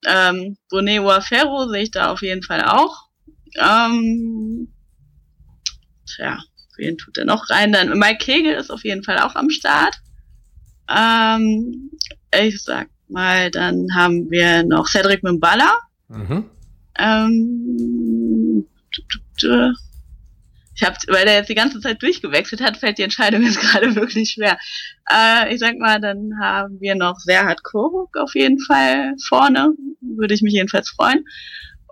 Ähm, 0.07 0.57
Bonet 0.69 1.23
Ferro 1.23 1.67
sehe 1.69 1.83
ich 1.83 1.91
da 1.91 2.11
auf 2.11 2.21
jeden 2.21 2.43
Fall 2.43 2.63
auch. 2.63 3.09
Ähm, 3.57 4.67
tja, 6.07 6.39
wen 6.77 6.97
tut 6.97 7.17
er 7.17 7.25
noch 7.25 7.49
rein? 7.49 7.71
Dann 7.71 7.97
Mike 7.97 8.23
Kegel 8.23 8.53
ist 8.53 8.71
auf 8.71 8.83
jeden 8.83 9.03
Fall 9.03 9.19
auch 9.19 9.35
am 9.35 9.49
Start. 9.49 9.97
Ähm, 10.89 11.91
ich 12.43 12.61
sag 12.63 12.89
mal, 13.07 13.51
dann 13.51 13.87
haben 13.93 14.29
wir 14.29 14.63
noch 14.63 14.87
Cedric 14.87 15.23
Mimbala. 15.23 15.79
Mhm. 16.07 16.49
Ähm, 16.97 18.67
ich 20.75 20.83
habe, 20.83 20.97
weil 21.07 21.25
der 21.25 21.35
jetzt 21.35 21.49
die 21.49 21.55
ganze 21.55 21.79
Zeit 21.79 22.01
durchgewechselt 22.01 22.61
hat, 22.61 22.77
fällt 22.77 22.97
die 22.97 23.03
Entscheidung 23.03 23.41
jetzt 23.43 23.59
gerade 23.61 23.95
wirklich 23.95 24.31
schwer. 24.31 24.57
Äh, 25.09 25.53
ich 25.53 25.59
sag 25.59 25.77
mal, 25.77 25.99
dann 25.99 26.33
haben 26.41 26.79
wir 26.81 26.95
noch 26.95 27.17
Serhat 27.19 27.63
Koruk 27.63 28.17
auf 28.17 28.35
jeden 28.35 28.59
Fall 28.59 29.13
vorne. 29.27 29.69
Würde 30.01 30.33
ich 30.33 30.41
mich 30.41 30.53
jedenfalls 30.53 30.89
freuen. 30.89 31.23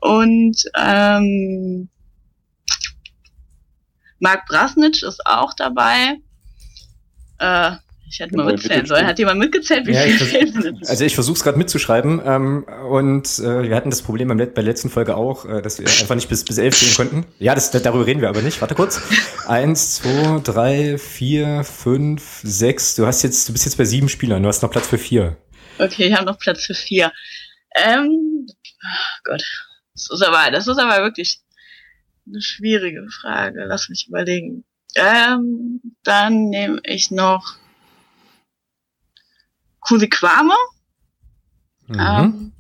Und 0.02 0.58
ähm, 0.78 1.90
Marc 4.20 4.46
Brasnitsch 4.48 5.04
ist 5.04 5.26
auch 5.26 5.54
dabei. 5.54 6.18
Äh, 7.40 7.72
ich 8.14 8.20
hätte 8.20 8.38
mal 8.38 8.46
mitzählen 8.46 8.86
sollen. 8.86 9.08
Hat 9.08 9.18
jemand 9.18 9.40
mitgezählt, 9.40 9.88
wie 9.88 9.94
ja, 9.94 10.02
viel 10.02 10.20
fehlen? 10.20 10.80
Also 10.88 11.04
ich 11.04 11.16
versuche 11.16 11.36
es 11.36 11.44
gerade 11.44 11.58
mitzuschreiben 11.58 12.22
ähm, 12.24 12.64
und 12.88 13.40
äh, 13.40 13.64
wir 13.64 13.76
hatten 13.76 13.90
das 13.90 14.04
Problem 14.04 14.28
bei 14.28 14.46
der 14.46 14.64
letzten 14.64 14.92
Folge 14.92 15.18
auch, 15.18 15.46
äh, 15.46 15.64
dass 15.64 15.80
wir 15.80 15.88
einfach 15.88 16.14
nicht 16.14 16.30
bis, 16.30 16.46
bis 16.46 16.60
elf 16.60 16.80
gehen 16.80 16.94
konnten. 16.96 17.26
Ja, 17.40 17.56
das, 17.56 17.72
darüber 17.72 18.06
reden 18.06 18.22
wir 18.22 18.30
aber 18.30 18.44
nicht. 18.44 18.62
Warte 18.62 18.76
kurz. 18.76 19.02
Eins, 19.48 19.96
zwei, 19.96 20.40
drei, 20.44 20.98
vier, 21.00 21.64
fünf, 21.64 22.42
sechs. 22.44 22.94
Du 22.94 23.08
hast 23.08 23.24
jetzt, 23.24 23.50
du 23.50 23.54
bist 23.54 23.66
jetzt 23.66 23.78
bei 23.78 23.86
sieben 23.86 24.10
Spielern. 24.10 24.44
Du 24.44 24.48
hast 24.48 24.62
noch 24.62 24.70
Platz 24.70 24.88
für 24.88 25.00
vier. 25.00 25.36
Okay, 25.80 26.06
ich 26.06 26.14
habe 26.14 26.26
noch 26.26 26.38
Platz 26.38 26.66
für 26.66 26.76
vier. 26.76 27.12
Ähm, 27.76 28.46
oh 28.48 29.18
Gott, 29.24 29.44
das 29.96 30.10
ist 30.12 30.22
aber, 30.22 30.52
das 30.52 30.68
ist 30.68 30.78
aber 30.78 31.02
wirklich 31.04 31.40
eine 32.28 32.44
schwierige 32.44 33.08
Frage. 33.10 33.66
Lass 33.66 33.90
mich 33.90 34.06
überlegen. 34.08 34.66
Ähm, 34.96 35.82
dann 36.04 36.50
nehme 36.50 36.80
ich 36.84 37.10
noch 37.10 37.56
Kusikwame. 39.88 40.54
Mhm. 41.88 42.00
Ähm, 42.00 42.54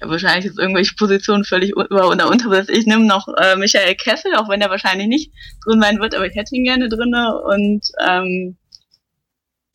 ja, 0.00 0.08
wahrscheinlich 0.08 0.46
ist 0.46 0.58
irgendwelche 0.58 0.94
Positionen 0.94 1.44
völlig 1.44 1.72
über 1.72 2.08
oder 2.08 2.28
unterbesetzt. 2.28 2.70
Ich 2.70 2.86
nehme 2.86 3.06
noch 3.06 3.28
äh, 3.36 3.56
Michael 3.56 3.94
Kessel, 3.96 4.34
auch 4.36 4.48
wenn 4.48 4.60
er 4.60 4.70
wahrscheinlich 4.70 5.08
nicht 5.08 5.32
drin 5.64 5.80
sein 5.80 6.00
wird, 6.00 6.14
aber 6.14 6.26
ich 6.26 6.34
hätte 6.34 6.56
ihn 6.56 6.64
gerne 6.64 6.88
drinne 6.88 7.38
und 7.42 7.86
ähm, 8.06 8.56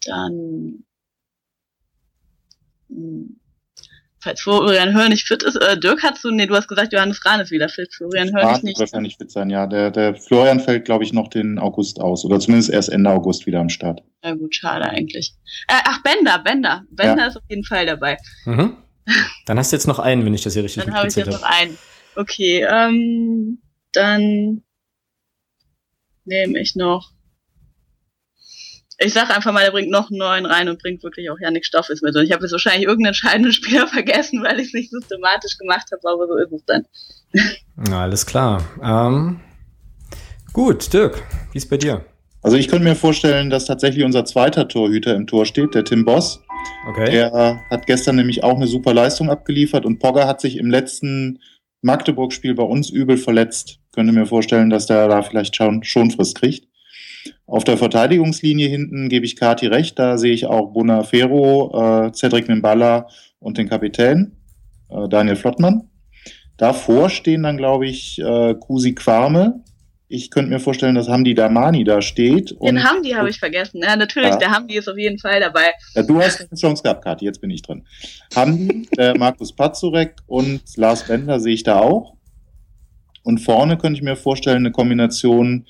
dann 0.06 0.84
hm, 2.90 3.40
falls 4.26 4.42
Florian 4.42 4.94
Hör 4.94 5.08
nicht 5.08 5.28
fit 5.28 5.44
ist, 5.44 5.56
äh, 5.56 5.80
Dirk 5.80 6.04
hast 6.04 6.24
du, 6.24 6.32
nee, 6.32 6.48
du 6.48 6.56
hast 6.56 6.68
gesagt, 6.68 6.92
Johannes 6.92 7.24
Rahn 7.24 7.40
ist 7.40 7.52
wieder 7.52 7.70
fit, 7.70 7.94
Florian 7.94 8.36
Hör 8.36 8.52
nicht. 8.52 8.64
nicht. 8.64 8.80
wahrscheinlich 8.80 9.18
fit 9.18 9.32
sein, 9.32 9.50
ja. 9.50 9.68
Der, 9.68 9.92
der 9.92 10.16
Florian 10.16 10.60
fällt, 10.60 10.86
glaube 10.86 11.04
ich, 11.04 11.14
noch 11.14 11.30
den 11.30 11.60
August 11.60 12.02
aus 12.02 12.26
oder 12.26 12.40
zumindest 12.40 12.72
erst 12.72 12.90
Ende 12.90 13.12
August 13.12 13.46
wieder 13.46 13.60
am 13.60 13.70
Start. 13.70 14.02
Ja 14.24 14.34
gut, 14.34 14.56
schade 14.56 14.90
eigentlich. 14.90 15.36
Äh, 15.68 15.80
ach, 15.86 16.02
Bender, 16.02 16.40
Bender. 16.40 16.84
Bender 16.90 17.22
ja. 17.22 17.28
ist 17.28 17.38
auf 17.38 17.44
jeden 17.48 17.64
Fall 17.64 17.86
dabei. 17.86 18.18
Mhm. 18.46 18.76
Dann 19.46 19.60
hast 19.60 19.72
du 19.72 19.76
jetzt 19.76 19.88
noch 19.88 20.00
einen, 20.00 20.26
wenn 20.26 20.34
ich 20.34 20.42
das 20.42 20.54
hier 20.54 20.64
richtig 20.64 20.84
Dann 20.84 20.96
habe 20.96 21.08
ich 21.08 21.16
jetzt 21.16 21.32
noch 21.32 21.44
einen. 21.44 21.78
Okay, 22.16 22.66
ähm, 22.68 23.60
dann 23.94 24.64
nehme 26.26 26.60
ich 26.60 26.76
noch 26.76 27.12
ich 29.06 29.14
sag 29.14 29.36
einfach 29.36 29.54
mal, 29.54 29.62
er 29.62 29.72
bringt 29.72 29.92
noch 29.92 30.10
einen 30.10 30.20
neuen 30.20 30.46
rein 30.46 30.68
und 30.68 30.82
bringt 30.82 31.04
wirklich 31.04 31.30
auch 31.30 31.40
Janik 31.40 31.66
Stoffels 31.66 32.02
mit. 32.02 32.16
Und 32.16 32.24
ich 32.24 32.32
habe 32.32 32.44
jetzt 32.44 32.52
wahrscheinlich 32.52 32.88
irgendeinen 32.88 33.14
entscheidenden 33.14 33.54
Spieler 33.54 33.88
vergessen, 33.88 34.44
weil 34.44 34.60
ich 34.60 34.68
es 34.68 34.74
nicht 34.74 34.92
systematisch 34.92 35.58
gemacht 35.58 35.88
habe, 35.92 36.02
aber 36.10 36.28
so 36.28 36.38
ist 36.38 36.52
es 36.52 36.66
dann. 36.66 36.86
Na, 37.76 38.04
alles 38.04 38.26
klar. 38.26 38.64
Ähm, 38.82 39.40
gut, 40.54 40.92
Dirk, 40.92 41.24
wie 41.52 41.58
ist 41.58 41.70
bei 41.70 41.78
dir? 41.78 42.04
Also 42.42 42.58
ich 42.58 42.68
könnte 42.68 42.84
mir 42.84 42.96
vorstellen, 42.96 43.50
dass 43.50 43.66
tatsächlich 43.66 44.04
unser 44.04 44.24
zweiter 44.26 44.68
Torhüter 44.68 45.16
im 45.16 45.26
Tor 45.26 45.46
steht, 45.46 45.74
der 45.74 45.84
Tim 45.84 46.06
Boss. 46.06 46.42
Okay. 46.90 47.12
Der 47.12 47.60
hat 47.70 47.88
gestern 47.88 48.18
nämlich 48.18 48.44
auch 48.44 48.56
eine 48.56 48.68
super 48.68 48.94
Leistung 48.94 49.30
abgeliefert 49.30 49.86
und 49.86 50.00
Pogger 50.00 50.28
hat 50.28 50.42
sich 50.42 50.58
im 50.58 50.70
letzten 50.70 51.40
Magdeburg-Spiel 51.82 52.54
bei 52.54 52.64
uns 52.64 52.90
übel 52.90 53.18
verletzt. 53.18 53.80
Könnte 53.94 54.14
mir 54.14 54.26
vorstellen, 54.26 54.70
dass 54.70 54.86
der 54.86 55.08
da 55.08 55.22
vielleicht 55.24 55.56
schon 55.56 55.84
Schonfrist 55.84 56.36
kriegt. 56.40 56.68
Auf 57.48 57.64
der 57.64 57.78
Verteidigungslinie 57.78 58.68
hinten 58.68 59.10
gebe 59.10 59.26
ich 59.26 59.36
Kati 59.36 59.68
recht, 59.68 60.00
da 60.00 60.18
sehe 60.18 60.34
ich 60.34 60.48
auch 60.48 60.74
Bonafero, 60.74 62.08
äh, 62.08 62.12
Cedric 62.14 62.48
Mimbala 62.48 63.08
und 63.40 63.58
den 63.58 63.70
Kapitän, 63.70 64.32
äh, 64.90 65.08
Daniel 65.08 65.36
Flottmann. 65.36 65.90
Davor 66.58 67.10
stehen 67.10 67.44
dann, 67.44 67.58
glaube 67.58 67.86
ich, 67.86 68.20
äh, 68.20 68.56
Kusi 68.56 68.96
Quarme. 68.96 69.62
Ich 70.08 70.32
könnte 70.32 70.52
mir 70.52 70.60
vorstellen, 70.60 70.96
dass 70.96 71.10
Hamdi 71.10 71.34
Damani 71.34 71.84
da 71.84 72.02
steht. 72.02 72.56
Den 72.62 72.84
Hamdi 72.84 73.12
habe 73.12 73.30
ich 73.30 73.40
vergessen. 73.40 73.82
Ja, 73.84 73.96
natürlich, 73.96 74.30
ja. 74.30 74.38
der 74.38 74.52
Hamdi 74.52 74.78
ist 74.78 74.88
auf 74.88 74.98
jeden 74.98 75.18
Fall 75.20 75.40
dabei. 75.40 75.74
Ja, 75.96 76.04
du 76.04 76.22
hast 76.22 76.42
eine 76.42 76.60
Chance 76.60 76.84
gehabt, 76.84 77.04
Kati, 77.04 77.26
jetzt 77.26 77.42
bin 77.42 77.50
ich 77.50 77.62
drin. 77.62 77.86
Hamdi, 78.36 78.88
äh, 78.98 79.14
Markus 79.16 79.54
Pazurek 79.54 80.16
und 80.28 80.62
Lars 80.78 81.08
Bender 81.08 81.40
sehe 81.40 81.56
ich 81.56 81.64
da 81.64 81.80
auch. 81.80 82.16
Und 83.24 83.40
vorne 83.40 83.78
könnte 83.78 83.98
ich 83.98 84.04
mir 84.04 84.16
vorstellen, 84.16 84.58
eine 84.58 84.72
Kombination 84.72 85.66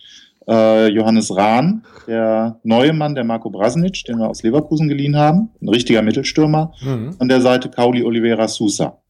äh, 0.47 0.87
Johannes 0.87 1.35
Rahn, 1.35 1.85
der 2.07 2.59
neue 2.63 2.93
Mann, 2.93 3.15
der 3.15 3.23
Marco 3.23 3.49
Brasnic, 3.49 4.03
den 4.05 4.19
wir 4.19 4.29
aus 4.29 4.43
Leverkusen 4.43 4.87
geliehen 4.87 5.15
haben, 5.15 5.49
ein 5.61 5.69
richtiger 5.69 6.01
Mittelstürmer. 6.01 6.73
Mhm. 6.81 7.15
An 7.19 7.29
der 7.29 7.41
Seite 7.41 7.69
Kauli 7.69 8.03
Oliveira 8.03 8.47
Sousa. 8.47 9.01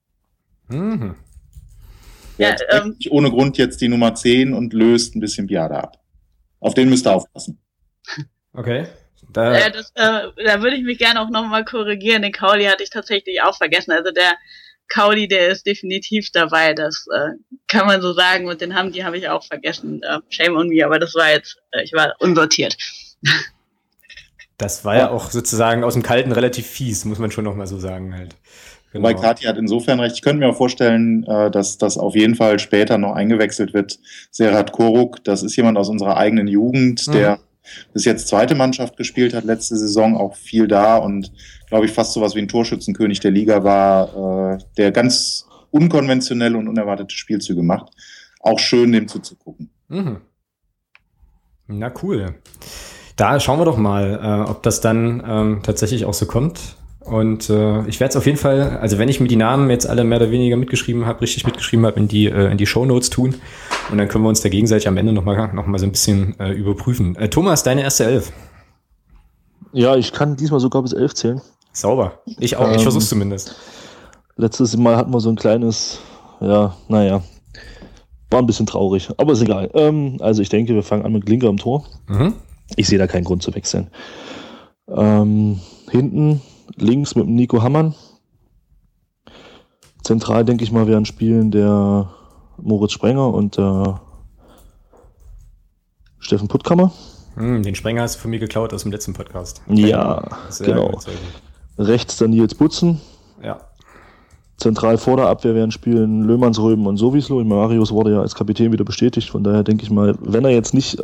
Mhm. 0.69 1.15
Ja, 2.37 2.55
ähm, 2.71 2.97
ohne 3.09 3.29
Grund 3.29 3.57
jetzt 3.57 3.79
die 3.81 3.87
Nummer 3.87 4.13
10 4.13 4.53
und 4.53 4.73
löst 4.73 5.15
ein 5.15 5.21
bisschen 5.21 5.47
Biada 5.47 5.79
ab. 5.79 6.01
Auf 6.59 6.73
den 6.73 6.89
müsst 6.89 7.07
ihr 7.07 7.15
aufpassen. 7.15 7.59
Okay. 8.53 8.87
Da, 9.31 9.53
äh, 9.53 9.71
das, 9.71 9.91
äh, 9.95 10.29
da 10.45 10.61
würde 10.61 10.77
ich 10.77 10.83
mich 10.83 10.97
gerne 10.97 11.21
auch 11.21 11.29
nochmal 11.29 11.65
korrigieren. 11.65 12.21
Den 12.21 12.31
Kauli 12.31 12.65
hatte 12.65 12.83
ich 12.83 12.89
tatsächlich 12.89 13.41
auch 13.41 13.57
vergessen. 13.57 13.91
Also 13.91 14.11
der 14.11 14.33
Kauli, 14.87 15.27
der 15.27 15.49
ist 15.49 15.65
definitiv 15.65 16.31
dabei. 16.31 16.73
Das 16.73 17.07
äh, 17.13 17.31
kann 17.67 17.87
man 17.87 18.01
so 18.01 18.13
sagen. 18.13 18.47
Und 18.47 18.61
den 18.61 18.75
haben 18.75 18.91
die 18.91 19.03
habe 19.03 19.17
ich 19.17 19.29
auch 19.29 19.43
vergessen. 19.45 20.01
Äh, 20.03 20.19
shame 20.29 20.55
on 20.55 20.69
me, 20.69 20.85
aber 20.85 20.99
das 20.99 21.15
war 21.15 21.29
jetzt, 21.29 21.57
äh, 21.71 21.83
ich 21.83 21.93
war 21.93 22.15
unsortiert. 22.19 22.77
Das 24.57 24.85
war 24.85 24.95
ja 24.95 25.09
auch 25.09 25.31
sozusagen 25.31 25.83
aus 25.83 25.95
dem 25.95 26.03
Kalten 26.03 26.31
relativ 26.31 26.65
fies, 26.65 27.03
muss 27.03 27.19
man 27.19 27.29
schon 27.29 27.43
nochmal 27.43 27.67
so 27.67 27.77
sagen 27.77 28.15
halt. 28.15 28.35
Genau. 28.95 29.09
Wobei 29.09 29.19
Kathi 29.19 29.43
hat 29.43 29.57
insofern 29.57 29.99
recht. 29.99 30.15
Ich 30.15 30.21
könnte 30.21 30.39
mir 30.39 30.49
auch 30.49 30.55
vorstellen, 30.55 31.25
äh, 31.25 31.51
dass 31.51 31.77
das 31.77 31.97
auf 31.97 32.15
jeden 32.15 32.35
Fall 32.35 32.59
später 32.59 32.97
noch 32.97 33.11
eingewechselt 33.13 33.73
wird. 33.73 33.99
Serhat 34.31 34.71
Koruk, 34.71 35.21
das 35.25 35.43
ist 35.43 35.57
jemand 35.57 35.77
aus 35.77 35.89
unserer 35.89 36.15
eigenen 36.15 36.47
Jugend, 36.47 37.13
der 37.13 37.35
mhm. 37.35 37.41
Bis 37.93 38.05
jetzt 38.05 38.27
zweite 38.27 38.55
Mannschaft 38.55 38.97
gespielt 38.97 39.33
hat, 39.33 39.43
letzte 39.43 39.77
Saison 39.77 40.17
auch 40.17 40.35
viel 40.35 40.67
da 40.67 40.97
und 40.97 41.31
glaube 41.67 41.85
ich, 41.85 41.91
fast 41.91 42.13
sowas 42.13 42.35
wie 42.35 42.39
ein 42.39 42.47
Torschützenkönig 42.47 43.19
der 43.19 43.31
Liga 43.31 43.63
war, 43.63 44.53
äh, 44.53 44.57
der 44.77 44.91
ganz 44.91 45.47
unkonventionelle 45.71 46.57
und 46.57 46.67
unerwartete 46.67 47.15
Spielzüge 47.15 47.63
macht. 47.63 47.91
Auch 48.39 48.59
schön, 48.59 48.91
dem 48.91 49.07
zuzugucken. 49.07 49.69
Mhm. 49.87 50.21
Na 51.67 51.91
cool. 52.03 52.35
Da 53.15 53.39
schauen 53.39 53.59
wir 53.59 53.65
doch 53.65 53.77
mal, 53.77 54.19
äh, 54.21 54.49
ob 54.49 54.61
das 54.63 54.81
dann 54.81 55.23
ähm, 55.25 55.61
tatsächlich 55.63 56.05
auch 56.05 56.13
so 56.13 56.25
kommt. 56.25 56.75
Und 57.05 57.51
äh, 57.51 57.85
ich 57.87 57.99
werde 57.99 58.09
es 58.09 58.15
auf 58.15 58.25
jeden 58.25 58.37
Fall, 58.37 58.79
also 58.81 58.97
wenn 58.97 59.09
ich 59.09 59.19
mir 59.19 59.27
die 59.27 59.35
Namen 59.35 59.69
jetzt 59.69 59.87
alle 59.87 60.03
mehr 60.03 60.17
oder 60.17 60.31
weniger 60.31 60.57
mitgeschrieben 60.57 61.05
habe, 61.05 61.21
richtig 61.21 61.45
mitgeschrieben 61.45 61.85
habe, 61.85 61.99
in 61.99 62.07
die 62.07 62.25
äh, 62.25 62.51
in 62.51 62.57
die 62.57 62.65
Show 62.65 62.83
Notes 62.83 63.11
tun. 63.11 63.35
Und 63.91 63.99
dann 63.99 64.07
können 64.07 64.23
wir 64.23 64.29
uns 64.29 64.41
da 64.41 64.49
gegenseitig 64.49 64.87
am 64.87 64.97
Ende 64.97 65.13
nochmal 65.13 65.53
noch 65.53 65.67
mal 65.67 65.77
so 65.77 65.85
ein 65.85 65.91
bisschen 65.91 66.39
äh, 66.39 66.51
überprüfen. 66.51 67.15
Äh, 67.15 67.29
Thomas, 67.29 67.61
deine 67.61 67.83
erste 67.83 68.05
Elf. 68.05 68.31
Ja, 69.71 69.95
ich 69.95 70.13
kann 70.13 70.35
diesmal 70.35 70.59
sogar 70.59 70.81
bis 70.81 70.93
elf 70.93 71.13
zählen. 71.13 71.41
Sauber. 71.73 72.21
Ich 72.39 72.55
auch. 72.55 72.67
Ähm, 72.67 72.75
ich 72.75 72.81
versuch's 72.81 73.09
zumindest. 73.09 73.55
Letztes 74.37 74.75
Mal 74.75 74.97
hatten 74.97 75.13
wir 75.13 75.19
so 75.19 75.29
ein 75.29 75.35
kleines, 75.35 75.99
ja, 76.41 76.75
naja, 76.87 77.21
war 78.31 78.39
ein 78.39 78.47
bisschen 78.47 78.65
traurig, 78.65 79.09
aber 79.17 79.33
ist 79.33 79.41
egal. 79.41 79.69
Ähm, 79.75 80.17
also 80.21 80.41
ich 80.41 80.49
denke, 80.49 80.73
wir 80.73 80.83
fangen 80.83 81.05
an 81.05 81.13
mit 81.13 81.25
Glinker 81.25 81.49
am 81.49 81.57
Tor. 81.57 81.85
Mhm. 82.07 82.33
Ich 82.75 82.87
sehe 82.87 82.97
da 82.97 83.05
keinen 83.05 83.25
Grund 83.25 83.43
zu 83.43 83.53
wechseln. 83.53 83.91
Ähm, 84.87 85.59
hinten 85.91 86.41
links 86.75 87.15
mit 87.15 87.27
Nico 87.27 87.61
Hammann. 87.61 87.95
Zentral 90.03 90.45
denke 90.45 90.63
ich 90.63 90.71
mal 90.71 90.87
werden 90.87 91.05
spielen 91.05 91.51
der 91.51 92.09
Moritz 92.57 92.91
Sprenger 92.91 93.33
und 93.33 93.57
der 93.57 94.01
Steffen 96.19 96.47
Puttkammer. 96.47 96.91
Hm, 97.35 97.63
den 97.63 97.75
Sprenger 97.75 98.03
hast 98.03 98.15
du 98.15 98.19
von 98.19 98.31
mir 98.31 98.39
geklaut 98.39 98.73
aus 98.73 98.83
dem 98.83 98.91
letzten 98.91 99.13
Podcast. 99.13 99.61
Ja, 99.67 100.23
genau. 100.59 100.99
Rechts 101.77 102.17
dann 102.17 102.31
Nils 102.31 102.55
Butzen. 102.55 103.01
Ja. 103.43 103.59
Zentral 104.57 104.97
vor 104.97 105.17
der 105.17 105.27
Abwehr 105.27 105.53
werden 105.53 105.71
spielen 105.71 106.23
Löhmannsröben 106.23 106.87
und 106.87 106.97
Sowieslo. 106.97 107.43
Marius 107.43 107.91
wurde 107.91 108.13
ja 108.13 108.21
als 108.21 108.35
Kapitän 108.35 108.71
wieder 108.71 108.85
bestätigt. 108.85 109.29
Von 109.29 109.43
daher 109.43 109.63
denke 109.63 109.83
ich 109.83 109.91
mal, 109.91 110.15
wenn 110.21 110.45
er 110.45 110.51
jetzt 110.51 110.73
nicht 110.73 110.99
äh, 110.99 111.03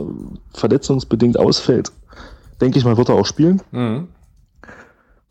verletzungsbedingt 0.53 1.37
ausfällt, 1.37 1.91
denke 2.61 2.77
ich 2.77 2.85
mal, 2.85 2.95
wird 2.95 3.09
er 3.09 3.15
auch 3.15 3.25
spielen. 3.25 3.61
Mhm. 3.71 4.07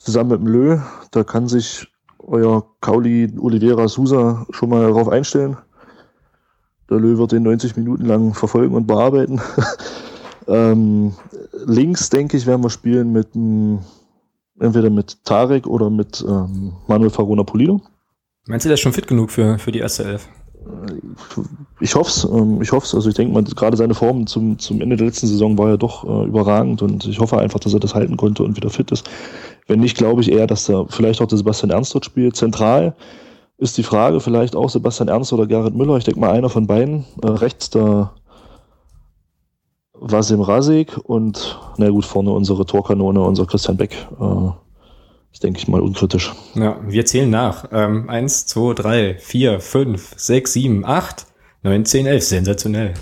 Zusammen 0.01 0.30
mit 0.30 0.40
dem 0.40 0.46
Lö, 0.46 0.78
da 1.11 1.24
kann 1.24 1.46
sich 1.46 1.86
euer 2.18 2.66
Kauli 2.80 3.32
Oliveira 3.38 3.86
Sousa 3.86 4.46
schon 4.51 4.70
mal 4.70 4.82
darauf 4.82 5.09
einstellen. 5.09 5.57
Der 6.88 6.98
Lö 6.98 7.18
wird 7.18 7.32
den 7.32 7.42
90 7.42 7.76
Minuten 7.76 8.07
lang 8.07 8.34
verfolgen 8.34 8.74
und 8.74 8.86
bearbeiten. 8.86 9.40
Ähm, 10.48 11.14
links, 11.66 12.11
denke 12.11 12.36
ich, 12.36 12.44
werden 12.44 12.64
wir 12.64 12.70
spielen 12.70 13.12
mit 13.12 13.28
entweder 14.59 14.90
mit 14.90 15.24
Tarek 15.24 15.66
oder 15.68 15.90
mit 15.90 16.24
ähm, 16.26 16.72
Manuel 16.88 17.11
Farona 17.11 17.44
Polino. 17.44 17.80
Meinst 18.46 18.64
du, 18.64 18.68
der 18.68 18.74
ist 18.74 18.80
schon 18.80 18.92
fit 18.92 19.07
genug 19.07 19.30
für, 19.30 19.59
für 19.59 19.70
die 19.70 19.78
erste 19.78 20.05
Elf? 20.05 20.28
Ich 21.81 21.95
hoffe 21.95 22.11
es. 22.11 22.25
Ähm, 22.25 22.61
ich 22.61 22.73
hoffe 22.73 22.87
es. 22.87 22.95
Also 22.95 23.09
ich 23.09 23.15
denke 23.15 23.33
mal, 23.33 23.43
gerade 23.43 23.77
seine 23.77 23.95
Form 23.95 24.27
zum, 24.27 24.59
zum 24.59 24.81
Ende 24.81 24.97
der 24.97 25.07
letzten 25.07 25.27
Saison 25.27 25.57
war 25.59 25.71
ja 25.71 25.77
doch 25.77 26.05
äh, 26.05 26.27
überragend 26.27 26.83
und 26.83 27.07
ich 27.07 27.19
hoffe 27.19 27.39
einfach, 27.39 27.61
dass 27.61 27.75
er 27.75 27.81
das 27.81 27.95
halten 27.95 28.17
konnte 28.17 28.43
und 28.43 28.57
wieder 28.57 28.71
fit 28.71 28.91
ist. 28.91 29.09
Wenn 29.67 29.81
nicht, 29.81 29.97
glaube 29.97 30.21
ich 30.21 30.31
eher, 30.31 30.47
dass 30.47 30.67
da 30.67 30.85
vielleicht 30.89 31.23
auch 31.23 31.27
der 31.27 31.39
Sebastian 31.39 31.71
Ernst 31.71 31.95
dort 31.95 32.05
spielt. 32.05 32.37
Zentral 32.37 32.95
ist 33.59 33.79
die 33.79 33.83
Frage, 33.83 34.21
vielleicht 34.21 34.57
auch 34.57 34.71
Sebastian 34.71 35.09
Ernst 35.09 35.33
oder 35.33 35.47
Gerrit 35.47 35.75
Müller. 35.75 35.97
Ich 35.97 36.05
denke 36.05 36.21
mal, 36.21 36.31
einer 36.31 36.49
von 36.49 36.67
beiden. 36.67 37.05
Äh, 37.23 37.29
rechts 37.29 37.71
der 37.71 38.13
Vasim 39.95 40.41
Rasik 40.41 40.99
und, 41.05 41.59
na 41.77 41.91
gut, 41.91 42.07
vorne 42.07 42.31
unsere 42.33 42.65
Torkanone, 42.65 43.21
unser 43.21 43.47
Christian 43.47 43.77
Beck. 43.77 43.95
Äh, 44.19 44.51
ist, 45.33 45.43
denke 45.43 45.59
ich 45.59 45.68
mal, 45.68 45.81
unkritisch. 45.81 46.33
Ja, 46.55 46.78
wir 46.87 47.07
zählen 47.07 47.31
nach. 47.31 47.68
Ähm, 47.72 48.09
eins, 48.09 48.47
zwei, 48.47 48.74
drei, 48.74 49.16
vier, 49.18 49.61
fünf, 49.61 50.14
sechs, 50.16 50.53
sieben, 50.53 50.85
acht, 50.85 51.26
neun, 51.62 51.85
zehn, 51.85 52.07
elf. 52.07 52.24
Sensationell. 52.24 52.95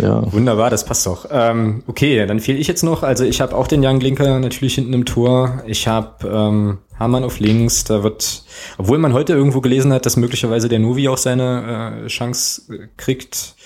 Ja. 0.00 0.32
Wunderbar, 0.32 0.70
das 0.70 0.84
passt 0.84 1.06
doch. 1.06 1.26
Ähm, 1.30 1.82
okay, 1.86 2.26
dann 2.26 2.40
fehle 2.40 2.58
ich 2.58 2.68
jetzt 2.68 2.82
noch. 2.82 3.02
Also 3.02 3.24
ich 3.24 3.40
habe 3.40 3.54
auch 3.54 3.66
den 3.66 3.82
Jan 3.82 3.98
Glinker 3.98 4.40
natürlich 4.40 4.76
hinten 4.76 4.94
im 4.94 5.04
Tor. 5.04 5.62
Ich 5.66 5.86
habe 5.86 6.26
ähm, 6.26 6.78
Hamann 6.98 7.24
auf 7.24 7.38
links. 7.38 7.84
Da 7.84 8.02
wird, 8.02 8.44
obwohl 8.78 8.98
man 8.98 9.12
heute 9.12 9.34
irgendwo 9.34 9.60
gelesen 9.60 9.92
hat, 9.92 10.06
dass 10.06 10.16
möglicherweise 10.16 10.68
der 10.68 10.78
Novi 10.78 11.08
auch 11.08 11.18
seine 11.18 12.04
äh, 12.04 12.06
Chance 12.06 12.72
äh, 12.72 12.88
kriegt, 12.96 13.56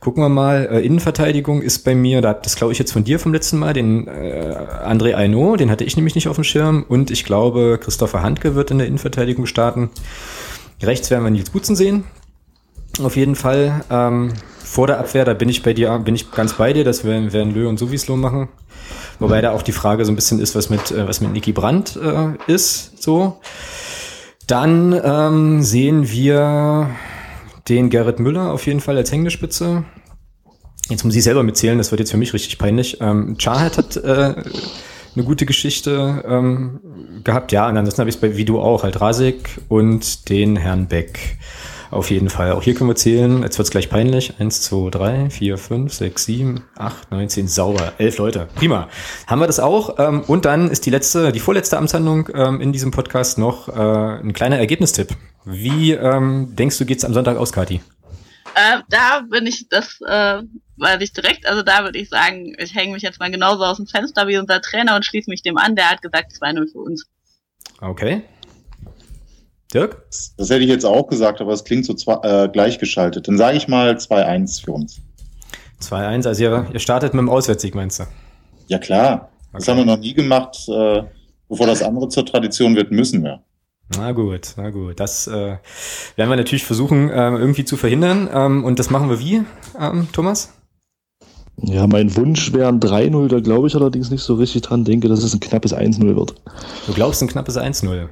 Gucken 0.00 0.22
wir 0.22 0.28
mal, 0.28 0.68
äh, 0.70 0.80
Innenverteidigung 0.80 1.62
ist 1.62 1.84
bei 1.84 1.94
mir, 1.94 2.20
da 2.20 2.34
das 2.34 2.56
glaube 2.56 2.72
ich 2.72 2.78
jetzt 2.78 2.92
von 2.92 3.04
dir 3.04 3.18
vom 3.18 3.32
letzten 3.32 3.58
Mal, 3.58 3.72
den 3.72 4.06
äh, 4.06 4.54
André 4.84 5.14
Aino, 5.14 5.56
den 5.56 5.70
hatte 5.70 5.84
ich 5.84 5.96
nämlich 5.96 6.14
nicht 6.14 6.28
auf 6.28 6.36
dem 6.36 6.44
Schirm 6.44 6.84
und 6.88 7.10
ich 7.10 7.24
glaube, 7.24 7.78
Christopher 7.82 8.22
Handke 8.22 8.54
wird 8.54 8.70
in 8.70 8.78
der 8.78 8.86
Innenverteidigung 8.86 9.46
starten. 9.46 9.90
Rechts 10.82 11.10
werden 11.10 11.24
wir 11.24 11.30
Nils 11.30 11.50
Butzen 11.50 11.76
sehen, 11.76 12.04
auf 13.02 13.16
jeden 13.16 13.34
Fall. 13.34 13.84
Ähm, 13.90 14.32
vor 14.62 14.86
der 14.86 14.98
Abwehr, 14.98 15.24
da 15.24 15.32
bin 15.32 15.48
ich 15.48 15.62
bei 15.62 15.72
dir, 15.72 15.98
bin 15.98 16.14
ich 16.14 16.30
ganz 16.30 16.54
bei 16.54 16.72
dir, 16.72 16.84
das 16.84 17.04
werden, 17.04 17.32
werden 17.32 17.54
Lö 17.54 17.68
und 17.68 17.78
Sowieslo 17.78 18.16
machen. 18.16 18.48
Wobei 19.18 19.40
da 19.40 19.52
auch 19.52 19.62
die 19.62 19.72
Frage 19.72 20.04
so 20.04 20.12
ein 20.12 20.16
bisschen 20.16 20.40
ist, 20.40 20.54
was 20.54 20.68
mit, 20.68 20.90
äh, 20.90 21.08
was 21.08 21.20
mit 21.20 21.32
Niki 21.32 21.52
Brandt 21.52 21.96
äh, 21.96 22.52
ist, 22.52 23.02
so. 23.02 23.40
Dann 24.46 24.98
ähm, 25.02 25.62
sehen 25.62 26.10
wir 26.10 26.90
den 27.68 27.90
Gerrit 27.90 28.20
Müller 28.20 28.52
auf 28.52 28.66
jeden 28.66 28.80
Fall 28.80 28.96
als 28.96 29.12
Hängespitze. 29.12 29.84
Jetzt 30.88 31.04
muss 31.04 31.16
ich 31.16 31.24
selber 31.24 31.42
mitzählen, 31.42 31.78
das 31.78 31.90
wird 31.90 32.00
jetzt 32.00 32.12
für 32.12 32.16
mich 32.16 32.32
richtig 32.32 32.58
peinlich. 32.58 32.98
Ähm, 33.00 33.36
Chahat 33.38 33.76
hat 33.76 33.96
äh, 33.96 34.34
eine 35.16 35.24
gute 35.24 35.46
Geschichte 35.46 36.24
ähm, 36.28 36.80
gehabt, 37.24 37.50
ja, 37.50 37.68
und 37.68 37.76
ansonsten 37.76 38.00
habe 38.00 38.10
ich 38.10 38.16
es 38.16 38.20
bei 38.20 38.44
du 38.44 38.60
auch, 38.60 38.84
halt 38.84 39.00
Rasik 39.00 39.60
und 39.68 40.28
den 40.28 40.56
Herrn 40.56 40.86
Beck. 40.86 41.38
Auf 41.90 42.10
jeden 42.10 42.28
Fall. 42.28 42.52
Auch 42.52 42.62
hier 42.62 42.74
können 42.74 42.90
wir 42.90 42.96
zählen. 42.96 43.42
Jetzt 43.42 43.58
wird's 43.58 43.70
gleich 43.70 43.88
peinlich. 43.88 44.34
Eins, 44.38 44.62
zwei, 44.62 44.90
drei, 44.90 45.30
vier, 45.30 45.58
fünf, 45.58 45.92
sechs, 45.92 46.24
sieben, 46.24 46.64
acht, 46.76 47.10
neun, 47.10 47.28
zehn. 47.28 47.48
Sauber. 47.48 47.92
Elf 47.98 48.18
Leute. 48.18 48.48
Prima. 48.54 48.88
Haben 49.26 49.40
wir 49.40 49.46
das 49.46 49.60
auch. 49.60 49.98
Ähm, 49.98 50.22
und 50.22 50.44
dann 50.44 50.70
ist 50.70 50.86
die 50.86 50.90
letzte, 50.90 51.32
die 51.32 51.40
vorletzte 51.40 51.78
Amtshandlung 51.78 52.28
ähm, 52.34 52.60
in 52.60 52.72
diesem 52.72 52.90
Podcast 52.90 53.38
noch 53.38 53.68
äh, 53.68 53.72
ein 54.20 54.32
kleiner 54.32 54.58
Ergebnistipp. 54.58 55.16
Wie 55.44 55.92
ähm, 55.92 56.54
denkst 56.56 56.78
du, 56.78 56.84
geht's 56.84 57.04
am 57.04 57.14
Sonntag 57.14 57.36
aus, 57.36 57.52
Kati? 57.52 57.80
Äh, 58.56 58.80
da 58.88 59.20
bin 59.30 59.46
ich 59.46 59.68
das, 59.68 60.00
äh, 60.06 60.42
weil 60.76 61.02
ich 61.02 61.12
direkt, 61.12 61.46
also 61.46 61.62
da 61.62 61.84
würde 61.84 61.98
ich 61.98 62.08
sagen, 62.08 62.54
ich 62.58 62.74
hänge 62.74 62.94
mich 62.94 63.02
jetzt 63.02 63.20
mal 63.20 63.30
genauso 63.30 63.64
aus 63.64 63.76
dem 63.76 63.86
Fenster 63.86 64.26
wie 64.28 64.38
unser 64.38 64.60
Trainer 64.60 64.96
und 64.96 65.04
schließe 65.04 65.30
mich 65.30 65.42
dem 65.42 65.58
an. 65.58 65.76
Der 65.76 65.90
hat 65.90 66.02
gesagt 66.02 66.32
2-0 66.32 66.72
für 66.72 66.78
uns. 66.78 67.06
Okay. 67.80 68.22
Dirk? 69.72 70.06
Das 70.36 70.50
hätte 70.50 70.62
ich 70.62 70.68
jetzt 70.70 70.84
auch 70.84 71.06
gesagt, 71.08 71.40
aber 71.40 71.52
es 71.52 71.64
klingt 71.64 71.84
so 71.84 71.94
zwei, 71.94 72.18
äh, 72.22 72.48
gleichgeschaltet. 72.48 73.28
Dann 73.28 73.36
sage 73.36 73.56
ich 73.56 73.68
mal 73.68 73.96
2-1 73.96 74.64
für 74.64 74.72
uns. 74.72 75.00
2-1, 75.80 76.26
also 76.26 76.42
ihr, 76.42 76.66
ihr, 76.72 76.80
startet 76.80 77.14
mit 77.14 77.20
dem 77.20 77.28
Auswärtssieg, 77.28 77.74
meinst 77.74 77.98
du? 77.98 78.04
Ja 78.68 78.78
klar. 78.78 79.28
Okay. 79.48 79.58
Das 79.58 79.68
haben 79.68 79.78
wir 79.78 79.84
noch 79.84 79.98
nie 79.98 80.14
gemacht. 80.14 80.56
Äh, 80.68 81.02
bevor 81.48 81.66
das 81.66 81.82
andere 81.82 82.08
zur 82.08 82.24
Tradition 82.24 82.76
wird, 82.76 82.90
müssen 82.90 83.22
wir. 83.22 83.42
Na 83.94 84.12
gut, 84.12 84.54
na 84.56 84.70
gut. 84.70 84.98
Das 84.98 85.26
äh, 85.26 85.56
werden 86.16 86.30
wir 86.30 86.36
natürlich 86.36 86.64
versuchen, 86.64 87.10
äh, 87.10 87.30
irgendwie 87.30 87.64
zu 87.64 87.76
verhindern. 87.76 88.28
Ähm, 88.32 88.64
und 88.64 88.78
das 88.78 88.90
machen 88.90 89.10
wir 89.10 89.20
wie, 89.20 89.42
ähm, 89.78 90.08
Thomas? 90.12 90.52
Ja, 91.58 91.86
mein 91.86 92.14
Wunsch 92.16 92.52
wäre 92.52 92.68
ein 92.68 92.80
3-0, 92.80 93.28
da 93.28 93.40
glaube 93.40 93.66
ich 93.68 93.74
allerdings 93.74 94.10
nicht 94.10 94.22
so 94.22 94.34
richtig 94.34 94.62
dran. 94.62 94.84
Denke, 94.84 95.08
dass 95.08 95.22
es 95.22 95.34
ein 95.34 95.40
knappes 95.40 95.74
1-0 95.74 96.16
wird. 96.16 96.34
Du 96.86 96.92
glaubst 96.92 97.22
ein 97.22 97.28
knappes 97.28 97.56
1-0? 97.56 98.08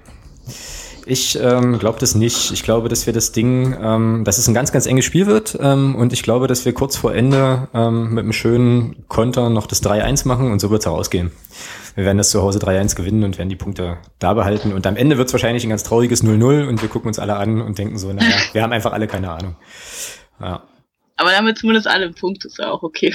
Ich 1.07 1.39
ähm, 1.41 1.79
glaube 1.79 1.99
das 1.99 2.15
nicht. 2.15 2.51
Ich 2.53 2.63
glaube, 2.63 2.89
dass 2.89 3.07
wir 3.07 3.13
das 3.13 3.33
Ding, 3.33 3.77
ähm, 3.81 4.23
dass 4.25 4.39
es 4.39 4.49
ein 4.49 4.55
ganz, 4.55 4.73
ganz 4.73 4.87
enges 4.87 5.05
Spiel 5.05 5.27
wird. 5.27 5.59
Ähm, 5.61 5.95
und 5.97 6.13
ich 6.13 6.23
glaube, 6.23 6.47
dass 6.47 6.65
wir 6.65 6.73
kurz 6.73 6.97
vor 6.97 7.15
Ende 7.15 7.69
ähm, 7.75 8.11
mit 8.11 8.25
einem 8.25 8.33
schönen 8.33 9.07
Konter 9.09 9.51
noch 9.51 9.67
das 9.67 9.83
3-1 9.83 10.27
machen 10.27 10.51
und 10.51 10.61
so 10.61 10.71
wird 10.71 10.81
es 10.81 10.87
herausgehen. 10.87 11.31
Wir 11.95 12.05
werden 12.05 12.19
das 12.19 12.31
zu 12.31 12.43
Hause 12.43 12.59
3-1 12.59 12.97
gewinnen 12.97 13.23
und 13.23 13.39
werden 13.39 13.51
die 13.51 13.57
Punkte 13.57 13.99
da 14.19 14.35
behalten. 14.35 14.73
Und 14.73 14.87
am 14.87 14.97
Ende 14.97 15.19
wird 15.19 15.29
es 15.29 15.35
wahrscheinlich 15.35 15.65
ein 15.65 15.71
ganz 15.71 15.85
trauriges 15.85 16.25
0-0 16.25 16.67
und 16.69 16.83
wir 16.83 16.89
gucken 16.89 17.09
uns 17.09 17.19
alle 17.19 17.37
an 17.37 17.61
und 17.61 17.79
denken 17.79 17.99
so, 17.99 18.13
naja, 18.13 18.35
wir 18.53 18.63
haben 18.63 18.73
einfach 18.73 18.93
alle 18.93 19.07
keine 19.07 19.31
Ahnung. 19.31 19.57
Ja. 20.41 20.63
Aber 21.17 21.31
damit 21.31 21.59
zumindest 21.59 21.87
alle 21.87 22.11
Punkte 22.11 22.49
ist 22.49 22.59
ja 22.59 22.71
auch 22.71 22.83
okay. 22.83 23.15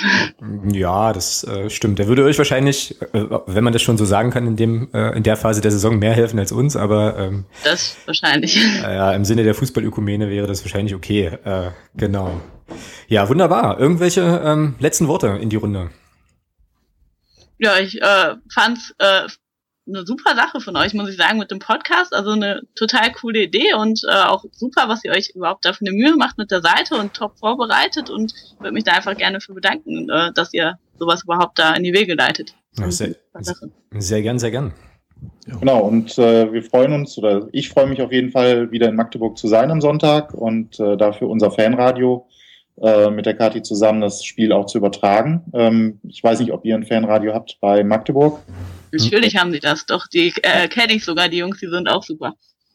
Ja, 0.71 1.11
das 1.11 1.43
äh, 1.43 1.69
stimmt. 1.69 1.99
Der 1.99 2.07
würde 2.07 2.23
euch 2.23 2.37
wahrscheinlich, 2.37 2.99
äh, 3.13 3.25
wenn 3.45 3.63
man 3.63 3.73
das 3.73 3.81
schon 3.81 3.97
so 3.97 4.05
sagen 4.05 4.31
kann, 4.31 4.47
in 4.47 4.55
dem 4.55 4.89
äh, 4.93 5.17
in 5.17 5.23
der 5.23 5.35
Phase 5.35 5.59
der 5.59 5.71
Saison 5.71 5.99
mehr 5.99 6.13
helfen 6.13 6.39
als 6.39 6.53
uns, 6.53 6.77
aber 6.77 7.17
ähm, 7.17 7.45
das 7.63 7.97
wahrscheinlich. 8.05 8.57
Äh, 8.57 8.95
ja, 8.95 9.11
im 9.13 9.25
Sinne 9.25 9.43
der 9.43 9.53
Fußballökumene 9.53 10.29
wäre 10.29 10.47
das 10.47 10.63
wahrscheinlich 10.63 10.95
okay. 10.95 11.37
Äh, 11.43 11.71
genau. 11.95 12.39
Ja, 13.07 13.27
wunderbar. 13.27 13.79
Irgendwelche 13.79 14.41
ähm, 14.45 14.75
letzten 14.79 15.07
Worte 15.07 15.37
in 15.41 15.49
die 15.49 15.57
Runde? 15.57 15.89
Ja, 17.57 17.77
ich 17.77 18.01
äh, 18.01 18.35
fand's 18.53 18.93
äh, 18.99 19.27
eine 19.89 20.05
super 20.05 20.35
Sache 20.35 20.61
von 20.61 20.75
euch, 20.77 20.93
muss 20.93 21.09
ich 21.09 21.17
sagen, 21.17 21.39
mit 21.39 21.51
dem 21.51 21.59
Podcast. 21.59 22.13
Also 22.13 22.31
eine 22.31 22.61
total 22.75 23.11
coole 23.11 23.43
Idee 23.43 23.73
und 23.73 24.01
äh, 24.09 24.23
auch 24.23 24.45
super, 24.51 24.87
was 24.87 25.03
ihr 25.03 25.11
euch 25.11 25.31
überhaupt 25.35 25.65
dafür 25.65 25.87
eine 25.87 25.97
Mühe 25.97 26.15
macht 26.15 26.37
mit 26.37 26.51
der 26.51 26.61
Seite 26.61 26.95
und 26.95 27.13
top 27.13 27.37
vorbereitet 27.39 28.09
und 28.09 28.33
würde 28.59 28.73
mich 28.73 28.83
da 28.83 28.93
einfach 28.93 29.17
gerne 29.17 29.41
für 29.41 29.53
bedanken, 29.53 30.09
äh, 30.09 30.31
dass 30.33 30.53
ihr 30.53 30.77
sowas 30.97 31.23
überhaupt 31.23 31.59
da 31.59 31.73
in 31.73 31.83
die 31.83 31.93
Wege 31.93 32.13
leitet. 32.13 32.53
Ja, 32.77 32.89
sehr, 32.91 33.15
sehr 33.97 34.21
gern, 34.21 34.39
sehr 34.39 34.51
gern. 34.51 34.73
Genau, 35.59 35.81
und 35.81 36.17
äh, 36.17 36.51
wir 36.53 36.63
freuen 36.63 36.93
uns, 36.93 37.17
oder 37.17 37.47
ich 37.51 37.69
freue 37.69 37.87
mich 37.87 38.01
auf 38.01 38.11
jeden 38.11 38.31
Fall, 38.31 38.71
wieder 38.71 38.87
in 38.87 38.95
Magdeburg 38.95 39.37
zu 39.37 39.47
sein 39.47 39.71
am 39.71 39.81
Sonntag 39.81 40.33
und 40.33 40.79
äh, 40.79 40.95
dafür 40.95 41.27
unser 41.29 41.51
Fanradio 41.51 42.27
äh, 42.81 43.09
mit 43.09 43.25
der 43.25 43.35
Kati 43.35 43.61
zusammen 43.61 44.01
das 44.01 44.23
Spiel 44.23 44.53
auch 44.53 44.67
zu 44.67 44.77
übertragen. 44.77 45.43
Ähm, 45.53 45.99
ich 46.07 46.23
weiß 46.23 46.39
nicht, 46.39 46.53
ob 46.53 46.63
ihr 46.65 46.75
ein 46.75 46.85
Fanradio 46.85 47.33
habt 47.33 47.57
bei 47.59 47.83
Magdeburg. 47.83 48.39
Natürlich 48.91 49.37
haben 49.37 49.51
sie 49.51 49.59
das, 49.59 49.85
doch 49.85 50.07
die 50.07 50.33
äh, 50.43 50.67
kenne 50.67 50.93
ich 50.93 51.05
sogar, 51.05 51.29
die 51.29 51.37
Jungs, 51.37 51.59
die 51.59 51.67
sind 51.67 51.87
auch 51.89 52.03
super. 52.03 52.33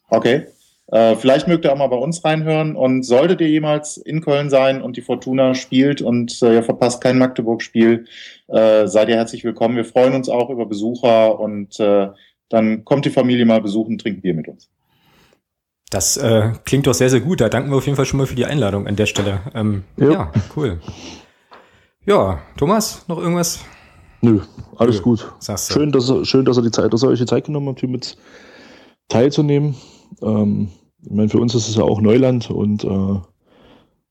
Okay. 0.09 0.47
Äh, 0.89 1.17
vielleicht 1.17 1.49
mögt 1.49 1.65
ihr 1.65 1.73
auch 1.73 1.79
mal 1.79 1.87
bei 1.87 1.97
uns 1.97 2.25
reinhören 2.25 2.77
und 2.77 3.05
solltet 3.05 3.41
ihr 3.41 3.49
jemals 3.49 3.97
in 3.97 4.21
Köln 4.21 4.51
sein 4.51 4.83
und 4.83 4.97
die 4.97 5.03
Fortuna 5.03 5.55
spielt 5.55 6.03
und 6.03 6.43
äh, 6.43 6.57
ihr 6.57 6.63
verpasst 6.63 7.03
kein 7.03 7.19
Magdeburg-Spiel, 7.19 8.07
äh, 8.49 8.87
seid 8.87 9.09
ihr 9.09 9.17
herzlich 9.17 9.45
willkommen. 9.45 9.77
Wir 9.77 9.87
freuen 9.87 10.15
uns 10.15 10.29
auch 10.29 10.51
über 10.51 10.67
Besucher 10.67 11.41
und 11.41 11.81
äh, 11.81 12.09
dann 12.51 12.85
kommt 12.85 13.07
die 13.07 13.11
Familie 13.11 13.47
mal 13.47 13.63
besuchen, 13.63 13.97
trinkt 13.97 14.23
Bier 14.23 14.35
mit 14.35 14.47
uns. 14.47 14.69
Das 15.91 16.17
äh, 16.17 16.53
klingt 16.65 16.87
doch 16.87 16.95
sehr, 16.95 17.09
sehr 17.09 17.21
gut. 17.21 17.41
Da 17.41 17.49
danken 17.49 17.71
wir 17.71 17.77
auf 17.77 17.87
jeden 17.87 17.97
Fall 17.97 18.05
schon 18.05 18.19
mal 18.19 18.27
für 18.27 18.35
die 18.35 18.47
Einladung 18.47 18.87
an 18.87 18.97
der 18.97 19.07
Stelle. 19.07 19.41
Ähm, 19.55 19.85
ja, 19.97 20.33
cool. 20.57 20.81
Ja, 22.05 22.43
Thomas, 22.59 23.07
noch 23.09 23.19
irgendwas? 23.19 23.65
Nö, 24.25 24.41
alles 24.77 24.97
Nö, 24.97 25.03
gut. 25.03 25.33
Schön, 25.59 25.93
dass, 25.93 26.11
schön, 26.27 26.47
dass 26.47 26.57
er 26.57 26.63
die 26.63 26.71
Zeit, 26.71 26.93
dass 26.95 27.03
er 27.03 27.11
euch 27.11 27.19
die 27.19 27.27
Zeit 27.27 27.45
genommen 27.45 27.69
habt, 27.69 27.81
hier 27.81 27.91
mit 27.91 28.17
teilzunehmen. 29.09 29.75
Ähm, 30.23 30.71
ich 31.03 31.11
meine, 31.11 31.29
für 31.29 31.39
uns 31.39 31.55
ist 31.55 31.69
es 31.69 31.77
ja 31.77 31.83
auch 31.83 32.01
Neuland 32.01 32.51
und 32.51 32.85
äh, 32.85 33.21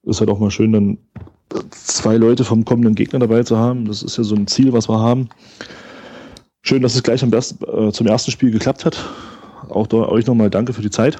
ist 0.03 0.19
halt 0.19 0.29
auch 0.29 0.37
mal 0.37 0.51
schön, 0.51 0.71
dann 0.71 0.97
zwei 1.71 2.17
Leute 2.17 2.43
vom 2.43 2.63
kommenden 2.63 2.93
Gegner 2.93 3.17
dabei 3.17 3.41
zu 3.41 3.57
haben. 3.57 3.85
Das 3.85 4.03
ist 4.03 4.17
ja 4.17 4.23
so 4.23 4.35
ein 4.35 4.45
Ziel, 4.45 4.71
was 4.71 4.87
wir 4.87 4.99
haben. 4.99 5.29
Schön, 6.61 6.83
dass 6.83 6.93
es 6.93 7.01
gleich 7.01 7.23
am 7.23 7.31
besten, 7.31 7.63
äh, 7.65 7.91
zum 7.91 8.05
ersten 8.05 8.29
Spiel 8.29 8.51
geklappt 8.51 8.85
hat. 8.85 9.03
Auch 9.69 9.87
da 9.87 9.97
euch 9.97 10.27
nochmal 10.27 10.51
danke 10.51 10.73
für 10.73 10.83
die 10.83 10.91
Zeit. 10.91 11.17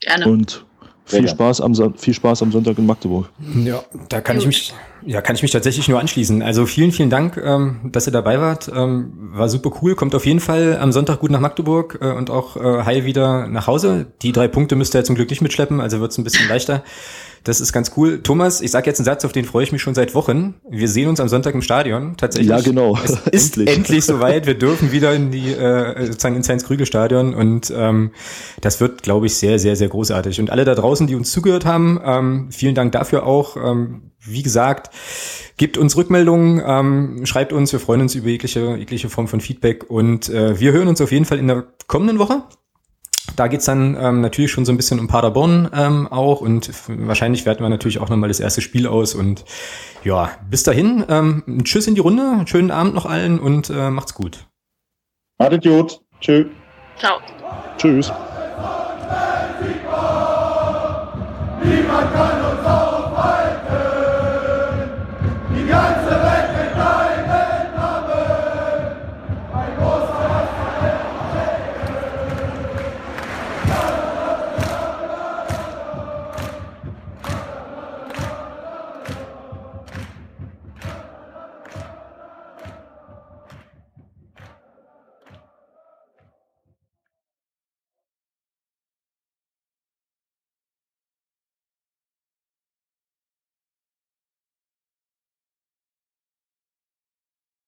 Gerne. 0.00 0.28
Und 0.28 0.64
viel 1.06 1.28
Spaß, 1.28 1.60
am, 1.60 1.74
viel 1.96 2.14
Spaß 2.14 2.42
am 2.42 2.52
Sonntag 2.52 2.78
in 2.78 2.86
Magdeburg. 2.86 3.30
Ja, 3.64 3.82
da 4.08 4.20
kann 4.20 4.38
ich 4.38 4.46
mich, 4.46 4.74
ja, 5.04 5.20
kann 5.20 5.36
ich 5.36 5.42
mich 5.42 5.52
tatsächlich 5.52 5.88
nur 5.88 6.00
anschließen. 6.00 6.42
Also 6.42 6.66
vielen, 6.66 6.90
vielen 6.90 7.10
Dank, 7.10 7.36
ähm, 7.36 7.90
dass 7.92 8.08
ihr 8.08 8.12
dabei 8.12 8.40
wart. 8.40 8.70
Ähm, 8.74 9.30
war 9.32 9.48
super 9.48 9.70
cool. 9.80 9.94
Kommt 9.94 10.14
auf 10.16 10.26
jeden 10.26 10.40
Fall 10.40 10.78
am 10.80 10.90
Sonntag 10.90 11.20
gut 11.20 11.30
nach 11.30 11.40
Magdeburg 11.40 11.98
äh, 12.00 12.10
und 12.10 12.28
auch 12.30 12.56
äh, 12.56 12.84
heil 12.84 13.04
wieder 13.04 13.46
nach 13.46 13.68
Hause. 13.68 14.06
Die 14.22 14.32
drei 14.32 14.48
Punkte 14.48 14.74
müsst 14.74 14.94
ihr 14.94 15.00
ja 15.00 15.04
zum 15.04 15.14
Glück 15.14 15.30
nicht 15.30 15.42
mitschleppen, 15.42 15.80
also 15.80 16.00
wird's 16.00 16.18
ein 16.18 16.24
bisschen 16.24 16.48
leichter. 16.48 16.82
Das 17.46 17.60
ist 17.60 17.72
ganz 17.72 17.92
cool. 17.96 18.22
Thomas, 18.24 18.60
ich 18.60 18.72
sage 18.72 18.86
jetzt 18.86 18.98
einen 18.98 19.04
Satz, 19.04 19.24
auf 19.24 19.30
den 19.30 19.44
freue 19.44 19.62
ich 19.62 19.70
mich 19.70 19.80
schon 19.80 19.94
seit 19.94 20.16
Wochen. 20.16 20.56
Wir 20.68 20.88
sehen 20.88 21.08
uns 21.08 21.20
am 21.20 21.28
Sonntag 21.28 21.54
im 21.54 21.62
Stadion. 21.62 22.16
Tatsächlich. 22.16 22.50
Ja, 22.50 22.60
genau. 22.60 22.98
Es 23.04 23.10
ist 23.30 23.56
endlich, 23.56 23.76
endlich 23.76 24.04
soweit. 24.04 24.46
Wir 24.46 24.54
dürfen 24.54 24.90
wieder 24.90 25.14
in 25.14 25.30
die 25.30 25.52
äh, 25.52 26.06
sozusagen 26.06 26.34
ins 26.34 26.48
Heinz-Krügel-Stadion 26.48 27.34
und 27.34 27.72
ähm, 27.74 28.10
das 28.60 28.80
wird, 28.80 29.04
glaube 29.04 29.26
ich, 29.26 29.36
sehr, 29.36 29.60
sehr, 29.60 29.76
sehr 29.76 29.88
großartig. 29.88 30.40
Und 30.40 30.50
alle 30.50 30.64
da 30.64 30.74
draußen, 30.74 31.06
die 31.06 31.14
uns 31.14 31.30
zugehört 31.30 31.64
haben, 31.64 32.00
ähm, 32.04 32.48
vielen 32.50 32.74
Dank 32.74 32.90
dafür 32.90 33.24
auch. 33.24 33.56
Ähm, 33.56 34.10
wie 34.18 34.42
gesagt, 34.42 34.92
gebt 35.56 35.78
uns 35.78 35.96
Rückmeldungen, 35.96 36.60
ähm, 36.66 37.26
schreibt 37.26 37.52
uns, 37.52 37.72
wir 37.72 37.78
freuen 37.78 38.00
uns 38.00 38.16
über 38.16 38.28
jegliche, 38.28 38.74
jegliche 38.74 39.08
Form 39.08 39.28
von 39.28 39.40
Feedback 39.40 39.88
und 39.88 40.28
äh, 40.30 40.58
wir 40.58 40.72
hören 40.72 40.88
uns 40.88 41.00
auf 41.00 41.12
jeden 41.12 41.26
Fall 41.26 41.38
in 41.38 41.46
der 41.46 41.64
kommenden 41.86 42.18
Woche. 42.18 42.42
Da 43.34 43.48
geht's 43.48 43.64
dann 43.64 43.96
ähm, 44.00 44.20
natürlich 44.20 44.50
schon 44.50 44.64
so 44.64 44.72
ein 44.72 44.76
bisschen 44.76 45.00
um 45.00 45.08
Paderborn 45.08 45.68
ähm, 45.74 46.06
auch 46.06 46.40
und 46.40 46.70
wahrscheinlich 46.88 47.44
werten 47.44 47.62
wir 47.62 47.68
natürlich 47.68 47.98
auch 47.98 48.08
nochmal 48.08 48.28
das 48.28 48.40
erste 48.40 48.60
Spiel 48.60 48.86
aus 48.86 49.14
und 49.14 49.44
ja, 50.04 50.30
bis 50.48 50.62
dahin, 50.62 51.04
ähm, 51.08 51.42
ein 51.46 51.64
Tschüss 51.64 51.86
in 51.86 51.94
die 51.94 52.00
Runde, 52.00 52.44
schönen 52.46 52.70
Abend 52.70 52.94
noch 52.94 53.06
allen 53.06 53.40
und 53.40 53.70
äh, 53.70 53.90
macht's 53.90 54.14
gut. 54.14 54.46
Macht's 55.38 55.66
gut. 55.66 56.00
Tschüss. 56.20 56.46
Ciao. 56.98 57.18
Tschüss. 57.76 58.12
Niemand 61.62 62.14
kann 62.14 62.45